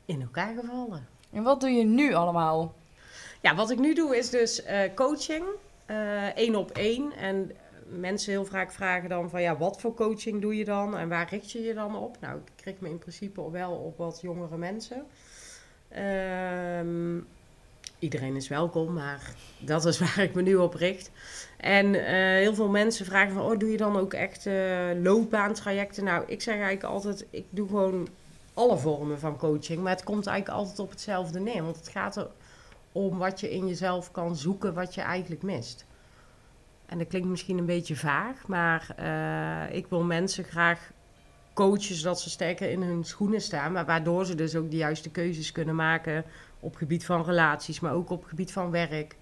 in 0.04 0.20
elkaar 0.20 0.54
gevallen. 0.54 1.08
En 1.32 1.42
wat 1.42 1.60
doe 1.60 1.70
je 1.70 1.84
nu 1.84 2.14
allemaal? 2.14 2.74
Ja, 3.40 3.54
wat 3.54 3.70
ik 3.70 3.78
nu 3.78 3.94
doe 3.94 4.16
is 4.16 4.30
dus 4.30 4.64
uh, 4.66 4.80
coaching, 4.94 5.44
uh, 5.86 6.36
één 6.36 6.54
op 6.54 6.70
één. 6.70 7.12
En 7.12 7.52
mensen 7.86 8.32
heel 8.32 8.44
vaak 8.44 8.72
vragen 8.72 9.08
dan 9.08 9.30
van 9.30 9.42
ja, 9.42 9.56
wat 9.56 9.80
voor 9.80 9.94
coaching 9.94 10.40
doe 10.40 10.56
je 10.56 10.64
dan 10.64 10.96
en 10.96 11.08
waar 11.08 11.28
richt 11.28 11.50
je 11.50 11.62
je 11.62 11.74
dan 11.74 11.96
op? 11.96 12.16
Nou, 12.20 12.40
ik 12.56 12.64
richt 12.64 12.80
me 12.80 12.88
in 12.88 12.98
principe 12.98 13.50
wel 13.50 13.72
op 13.72 13.96
wat 13.96 14.20
jongere 14.20 14.56
mensen. 14.56 15.06
Um, 16.78 17.26
iedereen 18.00 18.36
is 18.36 18.48
welkom, 18.48 18.92
maar 18.92 19.34
dat 19.58 19.84
is 19.84 19.98
waar 20.04 20.18
ik 20.18 20.34
me 20.34 20.42
nu 20.42 20.54
op 20.54 20.74
richt. 20.74 21.10
En 21.56 21.86
uh, 21.94 22.02
heel 22.14 22.54
veel 22.54 22.68
mensen 22.68 23.06
vragen 23.06 23.32
van, 23.32 23.42
oh, 23.42 23.58
doe 23.58 23.70
je 23.70 23.76
dan 23.76 23.96
ook 23.96 24.14
echt 24.14 24.46
uh, 24.46 24.90
loopbaantrajecten? 25.02 26.04
Nou, 26.04 26.24
ik 26.26 26.42
zeg 26.42 26.54
eigenlijk 26.54 26.84
altijd, 26.84 27.26
ik 27.30 27.44
doe 27.50 27.68
gewoon 27.68 28.08
alle 28.54 28.78
vormen 28.78 29.18
van 29.18 29.36
coaching, 29.36 29.82
maar 29.82 29.92
het 29.92 30.04
komt 30.04 30.26
eigenlijk 30.26 30.58
altijd 30.58 30.78
op 30.78 30.90
hetzelfde 30.90 31.40
neer. 31.40 31.62
Want 31.62 31.76
het 31.76 31.88
gaat 31.88 32.26
om 32.92 33.18
wat 33.18 33.40
je 33.40 33.50
in 33.50 33.66
jezelf 33.66 34.10
kan 34.10 34.36
zoeken, 34.36 34.74
wat 34.74 34.94
je 34.94 35.00
eigenlijk 35.00 35.42
mist. 35.42 35.86
En 36.86 36.98
dat 36.98 37.06
klinkt 37.06 37.28
misschien 37.28 37.58
een 37.58 37.66
beetje 37.66 37.96
vaag, 37.96 38.46
maar 38.46 38.94
uh, 39.00 39.76
ik 39.76 39.86
wil 39.86 40.02
mensen 40.02 40.44
graag 40.44 40.90
coachen 41.60 41.94
zodat 41.94 42.20
ze 42.20 42.30
sterker 42.30 42.70
in 42.70 42.82
hun 42.82 43.04
schoenen 43.04 43.40
staan, 43.40 43.72
maar 43.72 43.86
waardoor 43.86 44.24
ze 44.26 44.34
dus 44.34 44.56
ook 44.56 44.70
de 44.70 44.76
juiste 44.76 45.10
keuzes 45.10 45.52
kunnen 45.52 45.74
maken 45.74 46.24
op 46.60 46.76
gebied 46.76 47.04
van 47.04 47.24
relaties, 47.24 47.80
maar 47.80 47.92
ook 47.94 48.10
op 48.10 48.24
gebied 48.24 48.52
van 48.52 48.70
werk. 48.70 49.16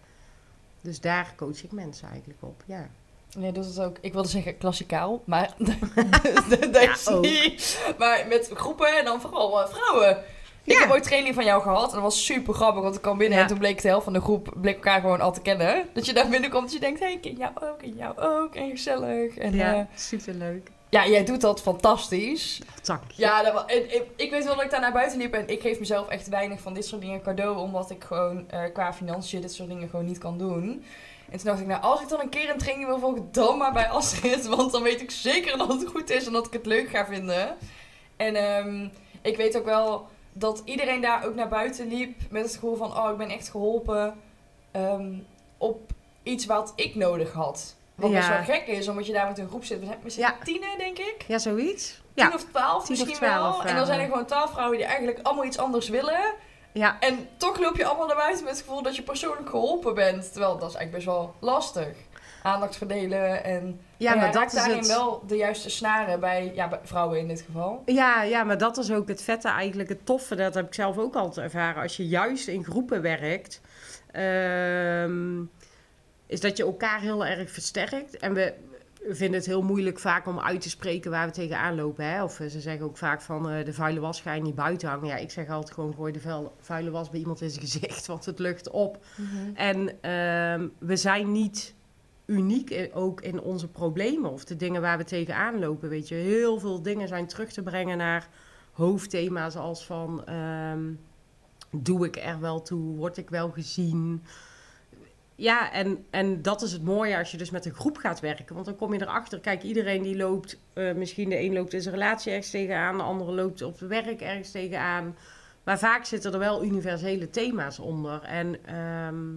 Dus 0.81 1.01
daar 1.01 1.33
coach 1.37 1.63
ik 1.63 1.73
mensen 1.73 2.09
eigenlijk 2.09 2.43
op, 2.43 2.63
ja. 2.67 2.89
Nee, 3.37 3.53
dat 3.53 3.65
is 3.65 3.79
ook, 3.79 3.97
ik 4.01 4.13
wilde 4.13 4.29
zeggen 4.29 4.59
klassikaal, 4.59 5.23
maar 5.25 5.55
dat 6.49 6.75
is 6.77 7.05
ja, 7.05 7.15
niet. 7.19 7.93
Maar 7.99 8.25
met 8.29 8.51
groepen 8.55 8.99
en 8.99 9.05
dan 9.05 9.21
vooral 9.21 9.61
uh, 9.61 9.69
vrouwen. 9.69 10.17
Ik 10.65 10.75
Ja. 10.75 10.81
heb 10.81 10.91
ooit 10.91 11.03
training 11.03 11.35
van 11.35 11.45
jou 11.45 11.63
gehad 11.63 11.89
en 11.89 11.95
dat 11.95 12.03
was 12.03 12.25
super 12.25 12.55
grappig, 12.55 12.83
want 12.83 12.95
ik 12.95 13.03
kwam 13.03 13.19
binnen 13.19 13.37
Ja. 13.39 13.43
en 13.45 13.49
toen 13.51 13.59
bleek 13.59 13.83
de 13.83 13.89
helft 13.89 14.05
van 14.05 14.13
de 14.13 14.21
groep 14.21 14.53
bleek 14.61 14.75
elkaar 14.75 15.01
gewoon 15.01 15.21
al 15.21 15.33
te 15.33 15.41
kennen. 15.41 15.89
Dat 15.93 16.07
je 16.07 16.13
daar 16.13 16.29
binnenkomt 16.29 16.67
en 16.69 16.75
je 16.75 16.81
denkt, 16.81 16.99
hé, 17.01 17.05
hey, 17.07 17.15
ik 17.15 17.21
ken 17.21 17.37
jou 17.37 17.53
ook, 17.61 17.83
en 17.83 17.95
jou 17.97 18.19
ook, 18.19 18.55
en 18.55 18.71
gezellig. 18.71 19.37
En 19.37 19.55
ja, 19.55 19.73
Ja, 19.73 19.89
superleuk. 19.95 20.71
Ja 20.91 21.07
jij 21.09 21.25
doet 21.25 21.41
dat 21.41 21.63
fantastisch. 21.63 22.61
Dank. 22.83 23.03
Ja, 23.15 23.43
dat 23.43 23.53
wa- 23.53 23.67
en, 23.67 23.95
ik, 23.95 24.03
ik 24.17 24.31
weet 24.31 24.45
wel 24.45 24.55
dat 24.55 24.65
ik 24.65 24.71
daar 24.71 24.81
naar 24.81 24.93
buiten 24.93 25.19
liep 25.19 25.35
en 25.35 25.49
ik 25.49 25.61
geef 25.61 25.79
mezelf 25.79 26.09
echt 26.09 26.29
weinig 26.29 26.61
van 26.61 26.75
dit 26.75 26.87
soort 26.87 27.01
dingen 27.01 27.23
cadeau, 27.23 27.59
omdat 27.59 27.91
ik 27.91 28.05
gewoon 28.05 28.51
eh, 28.51 28.63
qua 28.73 28.93
financiën 28.95 29.41
dit 29.41 29.53
soort 29.55 29.69
dingen 29.69 29.89
gewoon 29.89 30.05
niet 30.05 30.19
kan 30.19 30.39
doen. 30.39 30.85
En 31.31 31.37
toen 31.39 31.47
dacht 31.47 31.61
ik, 31.61 31.67
nou, 31.67 31.83
als 31.83 32.01
ik 32.01 32.09
dan 32.09 32.21
een 32.21 32.29
keer 32.29 32.51
een 32.51 32.59
training 32.59 32.89
wil 32.89 32.99
volgen, 32.99 33.29
dan 33.33 33.59
maar 33.59 33.73
bij 33.73 33.89
Astrid, 33.89 34.47
want 34.57 34.73
dan 34.73 34.83
weet 34.83 35.01
ik 35.01 35.11
zeker 35.11 35.59
dat 35.59 35.69
het 35.73 35.87
goed 35.89 36.11
is 36.11 36.27
en 36.27 36.33
dat 36.33 36.47
ik 36.47 36.53
het 36.53 36.67
leuk 36.67 36.89
ga 36.89 37.07
vinden. 37.07 37.57
En 38.17 38.35
ehm, 38.37 38.89
ik 39.23 39.37
weet 39.37 39.57
ook 39.57 39.65
wel 39.65 40.07
dat 40.33 40.63
iedereen 40.65 41.01
daar 41.01 41.25
ook 41.27 41.35
naar 41.35 41.49
buiten 41.49 41.89
liep 41.89 42.21
met 42.31 42.43
het 42.43 42.53
gevoel 42.55 42.77
van, 42.77 42.97
oh, 42.97 43.11
ik 43.11 43.17
ben 43.17 43.29
echt 43.31 43.49
geholpen 43.49 44.15
ehm, 44.71 45.13
op 45.59 45.91
iets 46.23 46.47
wat 46.47 46.73
ik 46.77 46.95
nodig 46.95 47.33
had. 47.33 47.77
Wat 47.99 48.11
best 48.13 48.29
Ja. 48.29 48.35
wel 48.45 48.55
gek 48.57 48.67
is, 48.67 48.89
omdat 48.89 49.07
je 49.07 49.13
daar 49.13 49.27
met 49.27 49.39
een 49.39 49.49
groep 49.49 49.65
zit. 49.65 49.81
We 50.03 50.11
zijn 50.11 50.27
Ja. 50.39 50.45
tienen, 50.45 50.79
denk 50.79 50.99
ik. 50.99 51.25
Ja, 51.27 51.39
zoiets? 51.39 51.87
Tien 52.15 52.27
Ja. 52.27 52.35
of 52.35 52.45
twaalf 52.45 52.73
Tien 52.73 52.83
of 52.83 52.89
misschien 53.07 53.27
twaalf, 53.29 53.57
wel. 53.57 53.65
En 53.71 53.77
dan 53.77 53.87
zijn 53.87 54.01
er 54.01 54.07
gewoon 54.07 54.27
twaalf 54.27 54.51
vrouwen 54.51 54.77
die 54.79 54.87
eigenlijk 54.87 55.19
allemaal 55.23 55.45
iets 55.45 55.59
anders 55.59 55.89
willen. 55.89 56.21
Ja. 56.73 56.97
En 57.01 57.29
toch 57.37 57.59
loop 57.59 57.77
je 57.77 57.85
allemaal 57.87 58.07
naar 58.07 58.17
buiten 58.17 58.45
met 58.45 58.53
het 58.53 58.63
gevoel 58.63 58.83
dat 58.83 58.97
je 58.97 59.03
persoonlijk 59.03 59.49
geholpen 59.49 59.95
bent. 59.95 60.33
Terwijl 60.33 60.59
dat 60.59 60.69
is 60.71 60.77
eigenlijk 60.77 60.93
best 61.05 61.17
wel 61.17 61.35
lastig. 61.41 61.89
Aandacht 62.43 62.77
verdelen 62.77 63.45
en... 63.45 63.81
Ja, 63.97 64.15
maar 64.15 64.33
dat 64.33 64.47
is 64.47 64.53
daarin 64.53 64.77
het. 64.79 64.87
wel 64.87 65.23
de 65.27 65.37
juiste 65.37 65.71
snaren 65.71 66.21
bij, 66.21 66.53
ja, 66.55 66.69
bij 66.69 66.79
vrouwen 66.83 67.19
in 67.19 67.29
dit 67.29 67.41
geval. 67.41 67.83
Ja, 67.87 68.23
ja, 68.23 68.45
maar 68.45 68.59
dat 68.59 68.77
is 68.77 68.93
ook 68.93 69.09
het 69.09 69.23
vette 69.23 69.49
eigenlijk, 69.49 69.89
het 69.89 70.07
toffe. 70.07 70.35
Dat 70.35 70.55
heb 70.55 70.67
ik 70.67 70.75
zelf 70.75 70.99
ook 70.99 71.15
altijd 71.15 71.47
ervaren. 71.47 71.83
Als 71.83 71.97
je 71.97 72.07
juist 72.09 72.49
in 72.49 72.65
groepen 72.65 73.03
werkt, 73.03 73.61
ehm, 74.13 75.43
is 76.29 76.41
dat 76.41 76.57
je 76.57 76.63
elkaar 76.63 77.01
heel 77.01 77.27
erg 77.27 77.51
versterkt. 77.51 78.17
En 78.17 78.35
we 78.35 78.55
vinden 79.09 79.39
het 79.39 79.47
heel 79.47 79.63
moeilijk 79.63 79.99
vaak 79.99 80.27
om 80.27 80.41
uit 80.41 80.61
te 80.61 80.71
spreken 80.71 81.11
waar 81.11 81.27
we 81.27 81.33
tegenaan 81.33 81.75
lopen. 81.75 82.05
Hè? 82.05 82.23
Of 82.23 82.41
eh, 82.41 82.47
ze 82.49 82.61
zeggen 82.61 82.85
ook 82.87 82.97
vaak 82.97 83.21
van 83.23 83.51
eh, 83.51 83.65
de 83.65 83.73
vuile 83.73 84.01
was 84.01 84.21
ga 84.21 84.33
je 84.33 84.43
niet 84.43 84.55
buiten 84.55 84.89
hangen. 84.89 85.07
Ja, 85.07 85.17
ik 85.17 85.31
zeg 85.31 85.49
altijd 85.49 85.75
gewoon 85.75 85.95
gooi 85.95 86.13
de 86.13 86.21
vuil- 86.21 86.53
vuile 86.61 86.91
was 86.91 87.11
bij 87.11 87.21
iemand 87.21 87.41
in 87.41 87.51
zijn 87.51 87.65
gezicht, 87.69 88.07
want 88.07 88.25
het 88.25 88.39
lucht 88.39 88.71
op. 88.71 89.05
En 89.55 90.03
ehm, 90.03 90.69
we 90.79 90.97
zijn 90.97 91.33
niet 91.33 91.75
uniek 92.27 92.71
in- 92.71 92.93
ook 92.95 93.21
in 93.21 93.41
onze 93.41 93.69
problemen 93.69 94.31
of 94.31 94.45
de 94.45 94.57
dingen 94.57 94.81
waar 94.81 94.99
we 94.99 95.05
tegenaan 95.05 95.59
lopen. 95.59 95.89
Weet 95.89 96.09
je, 96.09 96.15
heel 96.15 96.59
veel 96.61 96.83
dingen 96.83 97.09
zijn 97.09 97.27
terug 97.27 97.53
te 97.53 97.63
brengen 97.63 97.97
naar 97.99 98.29
hoofdthema's 98.73 99.57
als 99.57 99.87
van 99.87 100.25
ehm, 100.27 100.85
doe 101.71 102.07
ik 102.07 102.17
er 102.17 102.41
wel 102.41 102.63
toe, 102.63 102.97
word 102.97 103.17
ik 103.17 103.31
wel 103.31 103.51
gezien. 103.51 104.23
Ja, 105.41 105.73
en, 105.73 106.07
en 106.11 106.43
dat 106.43 106.63
is 106.63 106.73
het 106.73 106.85
mooie 106.85 107.19
als 107.19 107.31
je 107.31 107.37
dus 107.37 107.51
met 107.51 107.67
een 107.67 107.75
groep 107.75 107.97
gaat 107.97 108.21
werken. 108.21 108.55
Want 108.55 108.67
dan 108.67 108.77
kom 108.77 108.93
je 108.95 109.03
erachter, 109.03 109.41
kijk, 109.41 109.63
iedereen 109.63 110.03
die 110.03 110.17
loopt, 110.17 110.59
eh, 110.73 110.93
misschien 110.93 111.29
de 111.29 111.41
een 111.41 111.53
loopt 111.53 111.73
in 111.73 111.83
zijn 111.83 111.95
relatie 111.95 112.33
ergens 112.33 112.51
tegenaan, 112.51 112.97
de 112.97 113.03
andere 113.03 113.33
loopt 113.33 113.63
op 113.63 113.79
het 113.79 113.89
werk 113.89 114.21
ergens 114.21 114.51
tegenaan. 114.51 115.17
Maar 115.65 115.79
vaak 115.79 116.05
zitten 116.05 116.33
er 116.33 116.39
wel 116.39 116.65
universele 116.65 117.31
thema's 117.31 117.79
onder. 117.79 118.23
En 118.23 118.65
ehm, 118.65 119.37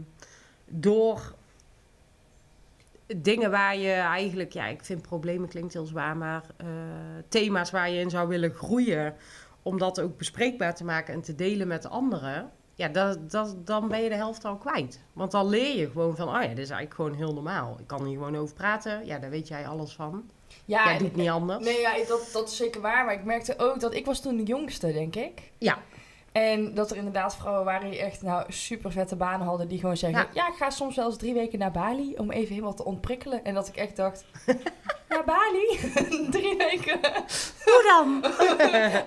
door 0.66 1.36
dingen 3.18 3.52
waar 3.52 3.78
je 3.78 3.92
eigenlijk, 3.92 4.54
ja, 4.54 4.66
ik 4.66 4.84
vind 4.84 5.02
problemen 5.02 5.50
klinkt 5.50 5.74
heel 5.74 5.86
zwaar, 5.86 6.18
maar 6.18 6.44
eh, 6.58 6.68
thema's 7.28 7.72
waar 7.72 7.90
je 7.90 8.00
in 8.00 8.10
zou 8.10 8.28
willen 8.28 8.54
groeien, 8.54 9.16
om 9.62 9.78
dat 9.78 10.00
ook 10.00 10.18
bespreekbaar 10.18 10.76
te 10.76 10.84
maken 10.84 11.14
en 11.14 11.22
te 11.22 11.36
delen 11.36 11.68
met 11.68 11.90
anderen, 11.90 12.52
ja, 12.76 12.88
dat, 12.88 13.32
dat, 13.32 13.68
dan 13.68 13.88
ben 13.88 14.04
je 14.04 14.10
de 14.10 14.16
helft 14.16 14.46
al 14.46 14.58
kwijt. 14.58 15.00
Want 15.14 15.32
dan 15.32 15.50
leer 15.50 15.78
je 15.78 15.90
gewoon 15.90 16.16
van, 16.16 16.28
oh 16.28 16.42
ja, 16.42 16.48
dit 16.48 16.58
is 16.58 16.70
eigenlijk 16.70 16.94
gewoon 16.94 17.14
heel 17.14 17.34
normaal. 17.34 17.76
Ik 17.80 17.88
kan 17.88 18.06
hier 18.06 18.18
gewoon 18.18 18.36
over 18.38 18.56
praten, 18.56 19.06
ja, 19.06 19.20
daar 19.20 19.30
weet 19.30 19.48
jij 19.48 19.68
alles 19.68 19.94
van. 19.94 20.30
Ja, 20.66 20.86
jij 20.86 20.98
doet 20.98 21.16
niet 21.16 21.30
anders. 21.30 21.66
Nee, 21.66 21.80
ja, 21.80 21.98
dat, 22.08 22.30
dat 22.34 22.50
is 22.50 22.56
zeker 22.56 22.82
waar. 22.82 23.06
Maar 23.06 23.14
ik 23.14 23.24
merkte 23.24 23.54
ook 23.58 23.80
dat 23.80 23.94
ik 23.94 24.06
was 24.06 24.22
toen 24.22 24.38
de 24.38 24.44
jongste, 24.44 24.94
denk 24.94 25.16
ik. 25.16 25.52
Ja. 25.58 25.78
En 26.32 26.74
dat 26.74 26.92
er 26.92 26.98
inderdaad 26.98 27.36
vrouwen 27.36 27.66
waren 27.66 27.90
die 27.90 28.00
echt 28.00 28.22
nou, 28.22 28.52
super 28.52 28.92
vette 28.92 29.16
banen 29.16 29.48
hadden. 29.48 29.68
Die 29.68 29.80
gewoon 29.80 29.98
zeggen, 29.98 30.20
ja. 30.20 30.30
Ja. 30.34 30.48
ik 30.48 30.58
ga 30.58 30.70
soms 30.70 30.96
wel 30.96 31.06
eens 31.06 31.18
drie 31.18 31.34
weken 31.34 31.60
naar 31.60 31.72
Bali 31.72 32.14
om 32.18 32.32
even 32.32 32.50
helemaal 32.50 32.74
te 32.74 32.86
ontprikkelen. 32.86 33.44
En 33.44 33.54
dat 33.54 33.68
ik 33.68 33.76
echt 33.76 33.96
dacht, 33.96 34.26
naar 35.10 35.24
Bali. 35.26 35.80
Drie 36.38 36.58
weken. 36.58 37.00
Hoe 37.64 37.84
dan? 37.88 38.24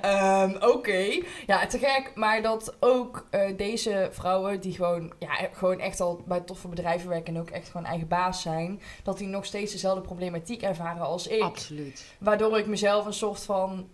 Ehm, 0.00 0.56
Oké. 0.60 1.22
Ja, 1.46 1.66
te 1.66 1.78
gek. 1.78 2.12
Maar 2.14 2.42
dat 2.42 2.76
ook 2.80 3.26
eh, 3.30 3.56
deze 3.56 4.08
vrouwen 4.12 4.60
die 4.60 4.72
gewoon, 4.72 5.12
ja, 5.18 5.48
gewoon 5.52 5.80
echt 5.80 6.00
al 6.00 6.22
bij 6.26 6.40
toffe 6.40 6.68
bedrijven 6.68 7.08
werken 7.08 7.34
en 7.34 7.40
ook 7.40 7.50
echt 7.50 7.68
gewoon 7.68 7.86
eigen 7.86 8.08
baas 8.08 8.42
zijn, 8.42 8.80
dat 9.02 9.18
die 9.18 9.28
nog 9.28 9.44
steeds 9.44 9.72
dezelfde 9.72 10.02
problematiek 10.02 10.62
ervaren 10.62 11.02
als 11.02 11.26
ik. 11.26 11.42
Absoluut. 11.42 12.04
Waardoor 12.18 12.58
ik 12.58 12.66
mezelf 12.66 13.06
een 13.06 13.14
soort 13.14 13.42
van 13.42 13.88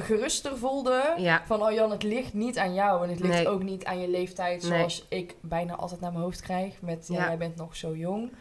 geruster 0.00 0.56
voelde. 0.58 1.14
Ja. 1.16 1.42
Van, 1.46 1.62
oh 1.62 1.72
Jan, 1.72 1.90
het 1.90 2.02
ligt 2.02 2.34
niet 2.34 2.58
aan 2.58 2.74
jou. 2.74 3.02
En 3.04 3.10
het 3.10 3.20
ligt 3.20 3.32
Nee. 3.34 3.48
ook 3.48 3.62
niet 3.62 3.84
aan 3.84 4.00
je 4.00 4.08
leeftijd. 4.08 4.62
Nee. 4.62 4.78
Zoals 4.78 5.06
ik 5.08 5.34
bijna 5.40 5.74
altijd 5.74 6.00
naar 6.00 6.12
mijn 6.12 6.24
hoofd 6.24 6.40
krijg. 6.40 6.80
Met, 6.80 7.06
ja, 7.08 7.14
Ja. 7.14 7.26
jij 7.26 7.36
bent 7.38 7.56
nog 7.56 7.76
zo 7.76 7.96
jong. 7.96 8.32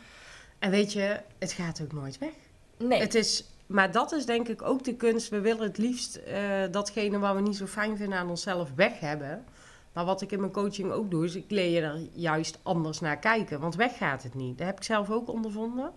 En 0.59 0.71
weet 0.71 0.93
je, 0.93 1.19
het 1.39 1.51
gaat 1.51 1.81
ook 1.83 1.93
nooit 1.93 2.17
weg. 2.17 2.33
Nee. 2.77 2.99
Het 2.99 3.15
is, 3.15 3.43
maar 3.65 3.91
dat 3.91 4.11
is 4.11 4.25
denk 4.25 4.47
ik 4.47 4.61
ook 4.61 4.83
de 4.83 4.95
kunst. 4.95 5.29
We 5.29 5.39
willen 5.39 5.63
het 5.63 5.77
liefst 5.77 6.15
eh, 6.15 6.39
datgene 6.71 7.19
wat 7.19 7.35
we 7.35 7.41
niet 7.41 7.55
zo 7.57 7.65
fijn 7.65 7.97
vinden 7.97 8.17
aan 8.17 8.29
onszelf 8.29 8.69
weg 8.75 8.99
hebben. 8.99 9.45
Maar 9.93 10.05
wat 10.05 10.21
ik 10.21 10.31
in 10.31 10.39
mijn 10.39 10.51
coaching 10.51 10.91
ook 10.91 11.11
doe, 11.11 11.25
is 11.25 11.35
ik 11.35 11.45
leer 11.47 11.69
je 11.69 11.81
er 11.81 12.07
juist 12.13 12.59
anders 12.63 12.99
naar 12.99 13.17
kijken. 13.19 13.59
Want 13.59 13.75
weg 13.75 13.97
gaat 13.97 14.23
het 14.23 14.33
niet. 14.35 14.57
Dat 14.57 14.67
heb 14.67 14.77
ik 14.77 14.83
zelf 14.83 15.09
ook 15.11 15.29
ondervonden. 15.29 15.91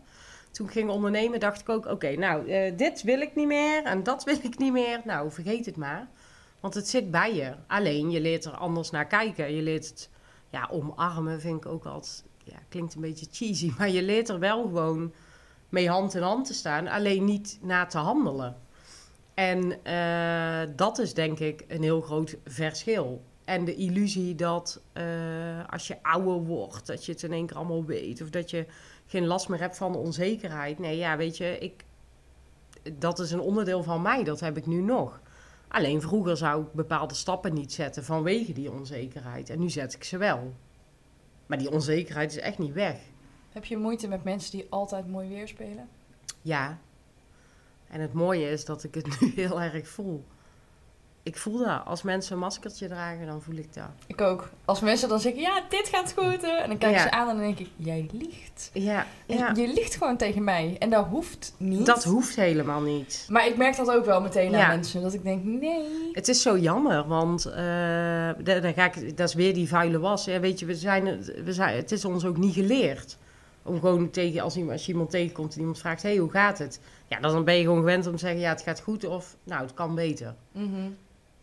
Toen 0.51 0.69
ging 0.69 0.91
ondernemen, 0.91 1.41
dacht 1.41 1.61
ik 1.61 1.69
ook: 1.69 1.87
oké, 1.87 2.17
nou, 2.17 2.49
eh, 2.49 2.77
dit 2.77 3.03
wil 3.03 3.21
ik 3.21 3.35
niet 3.35 3.47
meer 3.47 3.85
en 3.85 4.03
dat 4.03 4.25
wil 4.25 4.39
ik 4.43 4.59
niet 4.59 4.73
meer. 4.73 5.01
Nou, 5.05 5.31
vergeet 5.31 5.67
het 5.67 5.77
maar. 5.77 6.09
Want 6.61 6.75
het 6.75 6.89
zit 6.89 7.11
bij 7.11 7.35
je. 7.35 7.55
Alleen 7.67 8.11
je 8.11 8.21
leert 8.21 8.45
er 8.45 8.57
anders 8.57 8.91
naar 8.91 9.07
kijken. 9.07 9.55
Je 9.55 9.63
leert 9.63 9.89
het 9.89 10.11
ja, 10.51 10.69
omarmen, 10.71 11.41
vind 11.41 11.65
ik 11.65 11.71
ook 11.71 11.87
altijd. 11.87 12.25
Ja, 12.45 12.59
klinkt 12.69 12.95
een 12.95 13.01
beetje 13.01 13.27
cheesy, 13.31 13.73
maar 13.79 13.91
je 13.91 14.03
leert 14.03 14.29
er 14.29 14.39
wel 14.39 14.63
gewoon 14.63 15.13
mee 15.69 15.89
hand 15.89 16.15
in 16.15 16.23
hand 16.23 16.47
te 16.47 16.55
staan, 16.55 16.87
alleen 16.87 17.25
niet 17.25 17.59
na 17.63 17.87
te 17.87 17.99
handelen. 17.99 18.57
En 19.35 19.85
eh, 19.85 20.75
dat 20.77 20.99
is 20.99 21.15
denk 21.15 21.39
ik 21.39 21.65
een 21.69 21.83
heel 21.83 22.01
groot 22.01 22.37
verschil. 22.45 23.23
En 23.45 23.65
de 23.65 23.75
illusie 23.75 24.35
dat 24.35 24.81
eh, 24.93 25.05
als 25.71 25.87
je 25.87 26.03
ouder 26.03 26.45
wordt, 26.45 26.87
dat 26.87 27.05
je 27.05 27.13
het 27.13 27.23
in 27.23 27.33
één 27.33 27.47
keer 27.47 27.57
allemaal 27.57 27.85
weet. 27.85 28.23
Of 28.23 28.31
dat 28.31 28.51
je 28.51 28.67
geen 29.09 29.27
last 29.27 29.49
meer 29.49 29.61
hebt 29.61 29.77
van 29.77 29.93
de 29.93 29.99
onzekerheid. 29.99 30.79
Nee, 30.79 30.97
ja, 30.97 31.17
weet 31.17 31.37
je, 31.37 31.59
ik, 31.59 31.85
dat 32.93 33.19
is 33.19 33.31
een 33.31 33.41
onderdeel 33.41 33.83
van 33.83 34.03
mij. 34.03 34.25
Dat 34.25 34.41
heb 34.41 34.57
ik 34.57 34.67
nu 34.67 34.81
nog. 34.81 35.21
Alleen 35.69 36.01
vroeger 36.01 36.37
zou 36.37 36.63
ik 36.63 36.73
bepaalde 36.73 37.15
stappen 37.15 37.55
niet 37.55 37.73
zetten 37.73 38.05
vanwege 38.05 38.53
die 38.53 38.71
onzekerheid. 38.71 39.51
En 39.51 39.59
nu 39.59 39.71
zet 39.71 39.95
ik 39.95 40.05
ze 40.05 40.19
wel. 40.19 40.55
Maar 41.47 41.59
die 41.59 41.71
onzekerheid 41.71 42.31
is 42.31 42.39
echt 42.39 42.59
niet 42.59 42.73
weg. 42.73 42.97
Heb 43.53 43.65
je 43.65 43.77
moeite 43.77 44.09
met 44.09 44.25
mensen 44.25 44.51
die 44.51 44.67
altijd 44.71 45.09
mooi 45.09 45.29
weer 45.29 45.49
spelen? 45.49 45.89
Ja. 46.43 46.79
En 47.89 48.01
het 48.01 48.13
mooie 48.13 48.51
is 48.51 48.65
dat 48.65 48.85
ik 48.85 48.95
het 48.95 49.07
nu 49.21 49.33
heel 49.35 49.61
erg 49.61 49.89
voel. 49.89 50.25
Ik 51.29 51.37
voel 51.37 51.59
dat. 51.59 51.81
Als 51.85 52.03
mensen 52.03 52.33
een 52.33 52.39
maskertje 52.39 52.89
dragen, 52.89 53.27
dan 53.27 53.43
voel 53.43 53.57
ik 53.57 53.75
dat. 53.75 53.85
Ik 54.07 54.21
ook. 54.21 54.49
Als 54.65 54.81
mensen 54.81 55.09
dan 55.09 55.21
zeggen, 55.21 55.41
ja, 55.41 55.63
dit 55.69 55.89
gaat 55.89 56.15
goed. 56.17 56.43
En 56.43 56.69
dan 56.69 56.79
kijk 56.79 56.95
Ja. 56.95 57.03
ze 57.03 57.11
aan 57.11 57.29
en 57.29 57.35
dan 57.37 57.45
denk 57.45 57.59
ik, 57.59 57.69
jij 57.77 58.09
liegt. 58.13 58.71
Ja. 58.73 59.07
Je 59.55 59.73
liegt 59.75 59.97
gewoon 59.97 60.17
tegen 60.17 60.45
mij. 60.45 60.77
En 60.79 60.91
dat 60.91 61.07
hoeft 61.07 61.55
niet. 61.57 61.87
dat 61.87 62.05
hoeft 62.05 62.37
helemaal 62.37 62.81
niet. 62.81 63.27
Maar 63.31 63.47
ik 63.47 63.57
merk 63.57 63.77
dat 63.77 63.91
ook 63.91 64.05
wel 64.05 64.21
meteen 64.21 64.53
aan 64.55 64.59
Ja. 64.61 64.69
mensen. 64.69 65.03
Dat 65.03 65.15
ik 65.15 65.23
denk, 65.23 65.45
nee. 65.45 66.11
Het 66.13 66.29
is 66.29 66.43
zo 66.43 66.59
jammer, 66.59 67.07
want 67.07 67.43
daar, 67.45 68.45
daar 68.45 68.73
ga 68.73 68.85
ik, 68.95 69.17
dat 69.17 69.29
is 69.29 69.35
weer 69.35 69.55
die 69.55 69.69
vuile 69.69 69.99
was. 69.99 70.25
Ja, 70.25 70.41
weet 70.41 70.59
je, 70.59 70.67
we 70.67 70.75
zijn, 70.75 71.25
we 71.45 71.53
zijn, 71.53 71.77
het 71.77 71.93
is 71.93 72.05
ons 72.05 72.25
ook 72.25 72.37
niet 72.37 72.55
geleerd. 72.55 73.17
Om 73.63 73.81
gewoon 73.81 74.11
tegen, 74.11 74.41
als, 74.41 74.57
iemand, 74.57 74.73
als 74.73 74.87
je 74.87 74.93
iemand 74.93 75.11
tegenkomt 75.11 75.53
en 75.55 75.59
iemand 75.59 75.79
vraagt, 75.79 76.03
hey, 76.03 76.17
hoe 76.17 76.31
gaat 76.31 76.59
het? 76.59 76.81
Ja, 77.07 77.21
dan 77.21 77.45
ben 77.45 77.55
je 77.55 77.63
gewoon 77.63 77.79
gewend 77.79 78.07
om 78.07 78.13
te 78.13 78.19
zeggen, 78.19 78.41
ja, 78.41 78.49
het 78.51 78.63
gaat 78.63 78.81
goed 78.81 79.05
of, 79.05 79.37
nou, 79.45 79.63
het 79.63 79.75
kan 79.75 79.95
beter. 79.95 80.35
Mhm. 80.53 80.67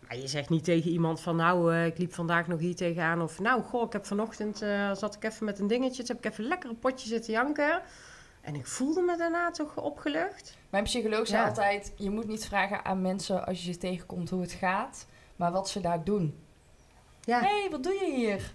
Maar 0.08 0.18
je 0.18 0.28
zegt 0.28 0.50
niet 0.50 0.64
tegen 0.64 0.92
iemand 0.92 1.22
van, 1.22 1.36
nou, 1.36 1.74
eh, 1.74 1.86
ik 1.86 1.98
liep 1.98 2.14
vandaag 2.14 2.48
nog 2.48 2.60
hier 2.60 2.76
tegenaan. 2.76 3.22
Of, 3.22 3.40
nou, 3.40 3.64
goh, 3.64 3.86
ik 3.86 3.94
heb 3.94 4.06
vanochtend, 4.06 4.62
eh, 4.62 4.94
zat 4.94 5.16
ik 5.16 5.24
even 5.24 5.46
met 5.46 5.60
een 5.60 5.68
dingetje. 5.68 6.04
Toen 6.04 6.16
heb 6.16 6.26
ik 6.26 6.32
even 6.32 6.44
lekker 6.44 6.70
een 6.70 6.80
potje 6.80 7.08
zitten 7.08 7.34
janken. 7.34 7.82
En 8.42 8.56
ik 8.56 8.68
voelde 8.68 9.02
me 9.02 9.18
daarna 9.18 9.52
toch 9.52 9.78
opgelucht. 9.78 10.58
Mijn 10.70 10.84
psycholoog 10.84 11.28
zei 11.28 11.42
Ja. 11.42 11.48
altijd, 11.48 11.94
je 11.96 12.10
moet 12.10 12.28
niet 12.28 12.46
vragen 12.46 12.86
aan 12.86 13.02
mensen 13.02 13.46
als 13.46 13.64
je 13.66 13.72
ze 13.72 13.78
tegenkomt 13.78 14.30
hoe 14.30 14.42
het 14.42 14.52
gaat. 14.52 15.06
Maar 15.36 15.52
wat 15.52 15.70
ze 15.70 15.82
daar 15.82 16.04
doen. 16.04 16.40
Ja, 17.22 17.40
Hé, 17.40 17.60
hey, 17.60 17.68
wat 17.72 17.84
doe 17.84 17.94
je 17.94 18.14
hier? 18.16 18.54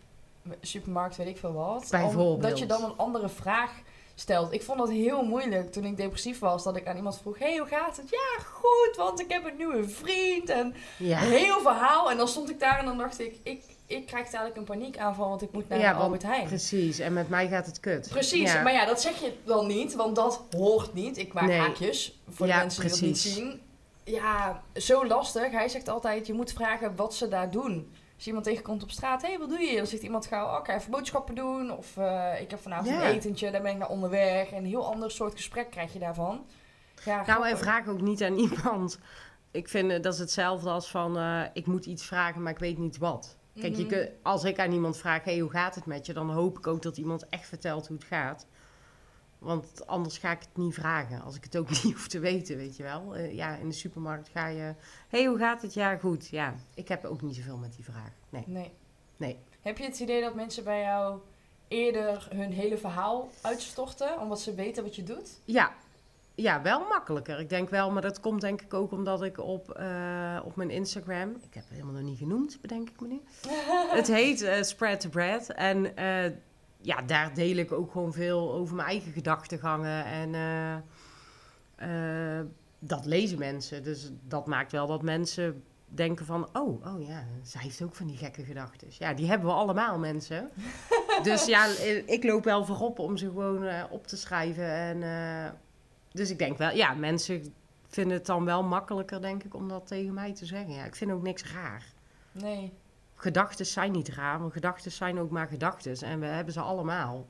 Supermarkt, 0.61 1.17
weet 1.17 1.27
ik 1.27 1.37
veel 1.39 1.53
wat. 1.53 1.89
Bijvoorbeeld. 1.91 2.43
Dat 2.43 2.59
je 2.59 2.67
dan 2.67 2.85
een 2.85 2.97
andere 2.97 3.29
vraag 3.29 3.73
stelt. 4.21 4.53
Ik 4.53 4.63
vond 4.63 4.79
dat 4.79 4.91
heel 4.91 5.23
moeilijk 5.23 5.73
toen 5.73 5.85
ik 5.85 5.97
depressief 5.97 6.39
was. 6.39 6.63
Dat 6.65 6.77
ik 6.77 6.87
aan 6.87 6.97
iemand 6.97 7.19
vroeg, 7.19 7.39
hey, 7.39 7.57
hoe 7.57 7.67
gaat 7.69 7.97
het? 7.97 8.11
Ja, 8.11 8.45
goed, 8.45 8.97
want 8.97 9.21
ik 9.21 9.33
heb 9.33 9.45
een 9.45 9.57
nieuwe 9.57 9.89
vriend. 9.89 10.49
En 10.49 10.75
ja. 10.97 11.19
heel 11.19 11.61
verhaal. 11.61 12.11
En 12.11 12.17
dan 12.17 12.29
stond 12.29 12.51
ik 12.51 12.61
daar 12.61 12.79
en 12.79 12.85
dan 12.85 12.99
dacht 12.99 13.21
ik, 13.21 13.37
ik, 13.43 13.63
ik 13.87 14.07
krijg 14.07 14.31
dadelijk 14.31 14.57
een 14.57 14.65
paniekaanval, 14.65 15.29
want 15.29 15.43
ik 15.43 15.53
moet 15.53 15.69
naar 15.69 15.79
Ja, 15.79 15.93
Albert 15.93 16.23
Heijn. 16.23 16.47
precies. 16.47 16.99
En 16.99 17.13
met 17.13 17.29
mij 17.29 17.49
gaat 17.49 17.67
het 17.67 17.81
kut. 17.81 18.09
Precies, 18.09 18.53
Ja. 18.53 18.63
maar 18.63 18.73
ja, 18.73 18.85
dat 18.85 19.01
zeg 19.01 19.21
je 19.21 19.33
dan 19.45 19.67
niet, 19.67 19.95
want 19.95 20.17
dat 20.17 20.43
hoort 20.57 20.95
niet. 20.95 21.19
Ik 21.19 21.33
maak 21.33 21.47
Nee. 21.47 21.59
haakjes 21.59 22.21
voor 22.29 22.47
de 22.47 22.53
mensen 22.53 22.81
die 22.81 22.91
dat 22.91 23.01
niet 23.01 23.11
precies. 23.11 23.35
zien. 23.35 23.61
Ja, 24.05 24.63
zo 24.75 25.07
lastig. 25.07 25.51
Hij 25.51 25.69
zegt 25.69 25.89
altijd, 25.89 26.27
je 26.27 26.33
moet 26.33 26.53
vragen 26.53 26.97
wat 26.97 27.15
ze 27.15 27.29
daar 27.29 27.51
doen. 27.51 27.93
Als 28.21 28.29
je 28.29 28.35
iemand 28.35 28.51
tegenkomt 28.55 28.83
op 28.83 28.91
straat, 28.91 29.23
hé, 29.23 29.29
hey, 29.29 29.39
wat 29.39 29.49
doe 29.49 29.59
je? 29.61 29.77
Dan 29.77 29.87
zegt 29.87 30.03
iemand 30.03 30.27
gauw, 30.27 30.47
oh, 30.53 30.59
ik 30.59 30.67
ga 30.67 30.75
even 30.75 30.91
boodschappen 30.91 31.35
doen. 31.35 31.77
Of 31.77 31.97
eh, 31.97 32.41
ik 32.41 32.51
heb 32.51 32.61
vanavond 32.61 32.89
een 32.89 33.03
etentje, 33.03 33.51
daar 33.51 33.63
ben 33.63 33.71
ik 33.73 33.79
naar 33.79 33.89
onderweg. 33.89 34.51
En 34.51 34.57
een 34.57 34.65
heel 34.67 34.93
ander 34.93 35.11
soort 35.11 35.33
gesprek 35.33 35.71
krijg 35.71 35.93
je 35.93 35.99
daarvan. 35.99 36.45
Ja, 37.05 37.13
Nou, 37.15 37.25
grappig. 37.25 37.51
en 37.51 37.59
vraag 37.59 37.89
ook 37.89 38.01
niet 38.01 38.23
aan 38.23 38.37
iemand. 38.49 38.99
Ik 39.51 39.69
vind 39.69 40.03
dat 40.03 40.13
is 40.15 40.19
hetzelfde 40.19 40.71
als 40.71 40.91
van, 40.91 41.19
eh, 41.19 41.43
ik 41.53 41.67
moet 41.67 41.87
iets 41.87 42.05
vragen, 42.07 42.43
maar 42.43 42.53
ik 42.53 42.59
weet 42.59 42.79
niet 42.79 42.99
wat. 42.99 43.37
Kijk, 43.61 43.77
je 43.77 43.85
Mhm. 43.85 44.07
als 44.23 44.45
ik 44.45 44.59
aan 44.59 44.73
iemand 44.73 44.97
vraag, 44.97 45.25
hey, 45.25 45.39
hoe 45.39 45.51
gaat 45.51 45.75
het 45.75 45.87
met 45.87 46.07
je? 46.07 46.13
Dan 46.13 46.31
hoop 46.31 46.59
ik 46.59 46.67
ook 46.67 46.83
dat 46.83 46.97
iemand 46.97 47.29
echt 47.29 47.49
vertelt 47.49 47.87
hoe 47.87 47.97
het 47.97 48.07
gaat. 48.07 48.47
Want 49.41 49.87
anders 49.87 50.19
ga 50.19 50.31
ik 50.31 50.41
het 50.41 50.57
niet 50.57 50.75
vragen. 50.75 51.23
Als 51.23 51.37
ik 51.37 51.45
het 51.45 51.57
ook 51.57 51.69
niet 51.83 51.83
hoef 51.83 52.09
te 52.09 52.19
weten, 52.19 52.57
weet 52.57 52.77
je 52.77 52.83
wel. 52.83 53.15
Eh, 53.15 53.35
ja, 53.35 53.57
in 53.57 53.69
de 53.69 53.75
supermarkt 53.75 54.29
ga 54.29 54.47
je... 54.47 54.75
hey, 55.09 55.25
hoe 55.25 55.39
gaat 55.39 55.63
het? 55.63 55.75
Ja, 55.75 55.97
goed. 55.97 56.29
Ja, 56.29 56.55
ik 56.75 56.89
heb 56.89 57.05
ook 57.05 57.23
niet 57.23 57.37
zoveel 57.37 57.57
met 57.57 57.75
die 57.75 57.85
vraag. 57.85 58.13
Nee. 58.29 58.45
Nee. 58.47 58.71
Nee. 59.17 59.39
Heb 59.61 59.79
je 59.79 59.85
het 59.85 60.01
idee 60.01 60.21
dat 60.21 60.35
mensen 60.35 60.65
bij 60.65 60.81
jou 60.81 61.21
eerder 61.69 62.29
hun 62.35 62.53
hele 62.53 62.79
verhaal 62.79 63.31
uitstorten, 63.41 64.21
omdat 64.21 64.41
ze 64.41 64.55
weten 64.55 64.83
wat 64.83 64.97
je 64.97 65.03
doet? 65.03 65.41
Ja. 65.45 65.73
ja, 66.35 66.63
wel 66.63 66.81
makkelijker. 66.89 67.41
Ik 67.41 67.49
denk 67.49 67.71
wel, 67.71 67.91
maar 67.91 68.03
dat 68.03 68.21
komt 68.21 68.41
denk 68.41 68.61
ik 68.61 68.75
ook 68.75 68.93
omdat 68.93 69.23
ik 69.23 69.39
op, 69.39 69.71
eh, 69.71 70.41
op 70.45 70.57
mijn 70.57 70.71
Instagram... 70.71 71.31
Ik 71.31 71.55
heb 71.55 71.63
het 71.63 71.73
helemaal 71.73 71.95
nog 71.95 72.03
niet 72.03 72.19
genoemd, 72.19 72.59
bedenk 72.61 72.89
ik 72.89 73.01
me 73.01 73.07
nu. 73.07 73.21
het 73.99 74.07
heet 74.07 74.43
eh, 74.43 74.63
Spread 74.63 75.01
the 75.01 75.09
Bread. 75.09 75.49
En 75.49 75.97
ja, 76.81 77.03
daar 77.03 77.35
deel 77.35 77.57
ik 77.57 77.73
ook 77.73 77.93
gewoon 77.93 78.13
veel 78.13 78.53
over 78.53 78.77
mijn 78.77 78.89
eigen 78.89 79.13
gedachtegangen. 79.13 80.05
En 80.05 80.35
eh, 80.35 80.77
eh, 82.39 82.47
dat 82.79 83.07
lezen 83.07 83.39
mensen. 83.39 83.83
Dus 83.83 84.11
dat 84.29 84.47
maakt 84.47 84.73
wel 84.73 84.87
dat 84.87 85.03
mensen 85.03 85.65
denken 85.89 86.27
van... 86.27 86.49
Oh, 86.53 86.87
oh 86.87 87.07
ja, 87.07 87.25
zij 87.43 87.61
heeft 87.63 87.83
ook 87.83 87.95
van 87.95 88.07
die 88.07 88.17
gekke 88.17 88.45
gedachten. 88.45 88.89
Ja, 88.91 89.15
die 89.15 89.27
hebben 89.27 89.49
we 89.49 89.55
allemaal, 89.55 89.99
mensen. 89.99 90.51
dus 91.23 91.47
ja, 91.47 91.67
eh, 91.67 92.09
ik 92.09 92.25
loop 92.25 92.45
wel 92.45 92.65
voorop 92.65 92.99
om 92.99 93.17
ze 93.17 93.27
gewoon 93.27 93.91
op 93.91 94.07
te 94.07 94.17
schrijven. 94.17 94.73
En, 94.73 95.59
dus 96.13 96.31
ik 96.31 96.39
denk 96.39 96.59
wel, 96.59 96.71
ja, 96.71 96.95
mensen 96.95 97.55
vinden 97.89 98.17
het 98.17 98.27
dan 98.27 98.45
wel 98.45 98.63
makkelijker, 98.63 99.21
denk 99.21 99.45
ik, 99.45 99.55
om 99.55 99.69
dat 99.69 99.87
tegen 99.87 100.15
mij 100.15 100.35
te 100.35 100.47
zeggen. 100.47 100.75
Ja, 100.75 100.85
ik 100.85 100.95
vind 100.95 101.11
ook 101.11 101.23
niks 101.23 101.53
raar 101.53 101.85
Nee. 102.33 102.73
Gedachten 103.21 103.67
zijn 103.67 103.93
niet 103.93 104.09
raar, 104.09 104.39
want 104.41 104.53
gedachten 104.53 104.93
zijn 104.93 105.19
ook 105.19 105.31
maar 105.31 105.47
gedachten. 105.47 105.97
En 106.03 106.21
we 106.21 106.27
hebben 106.27 106.53
ze 106.55 106.61
allemaal 106.61 107.27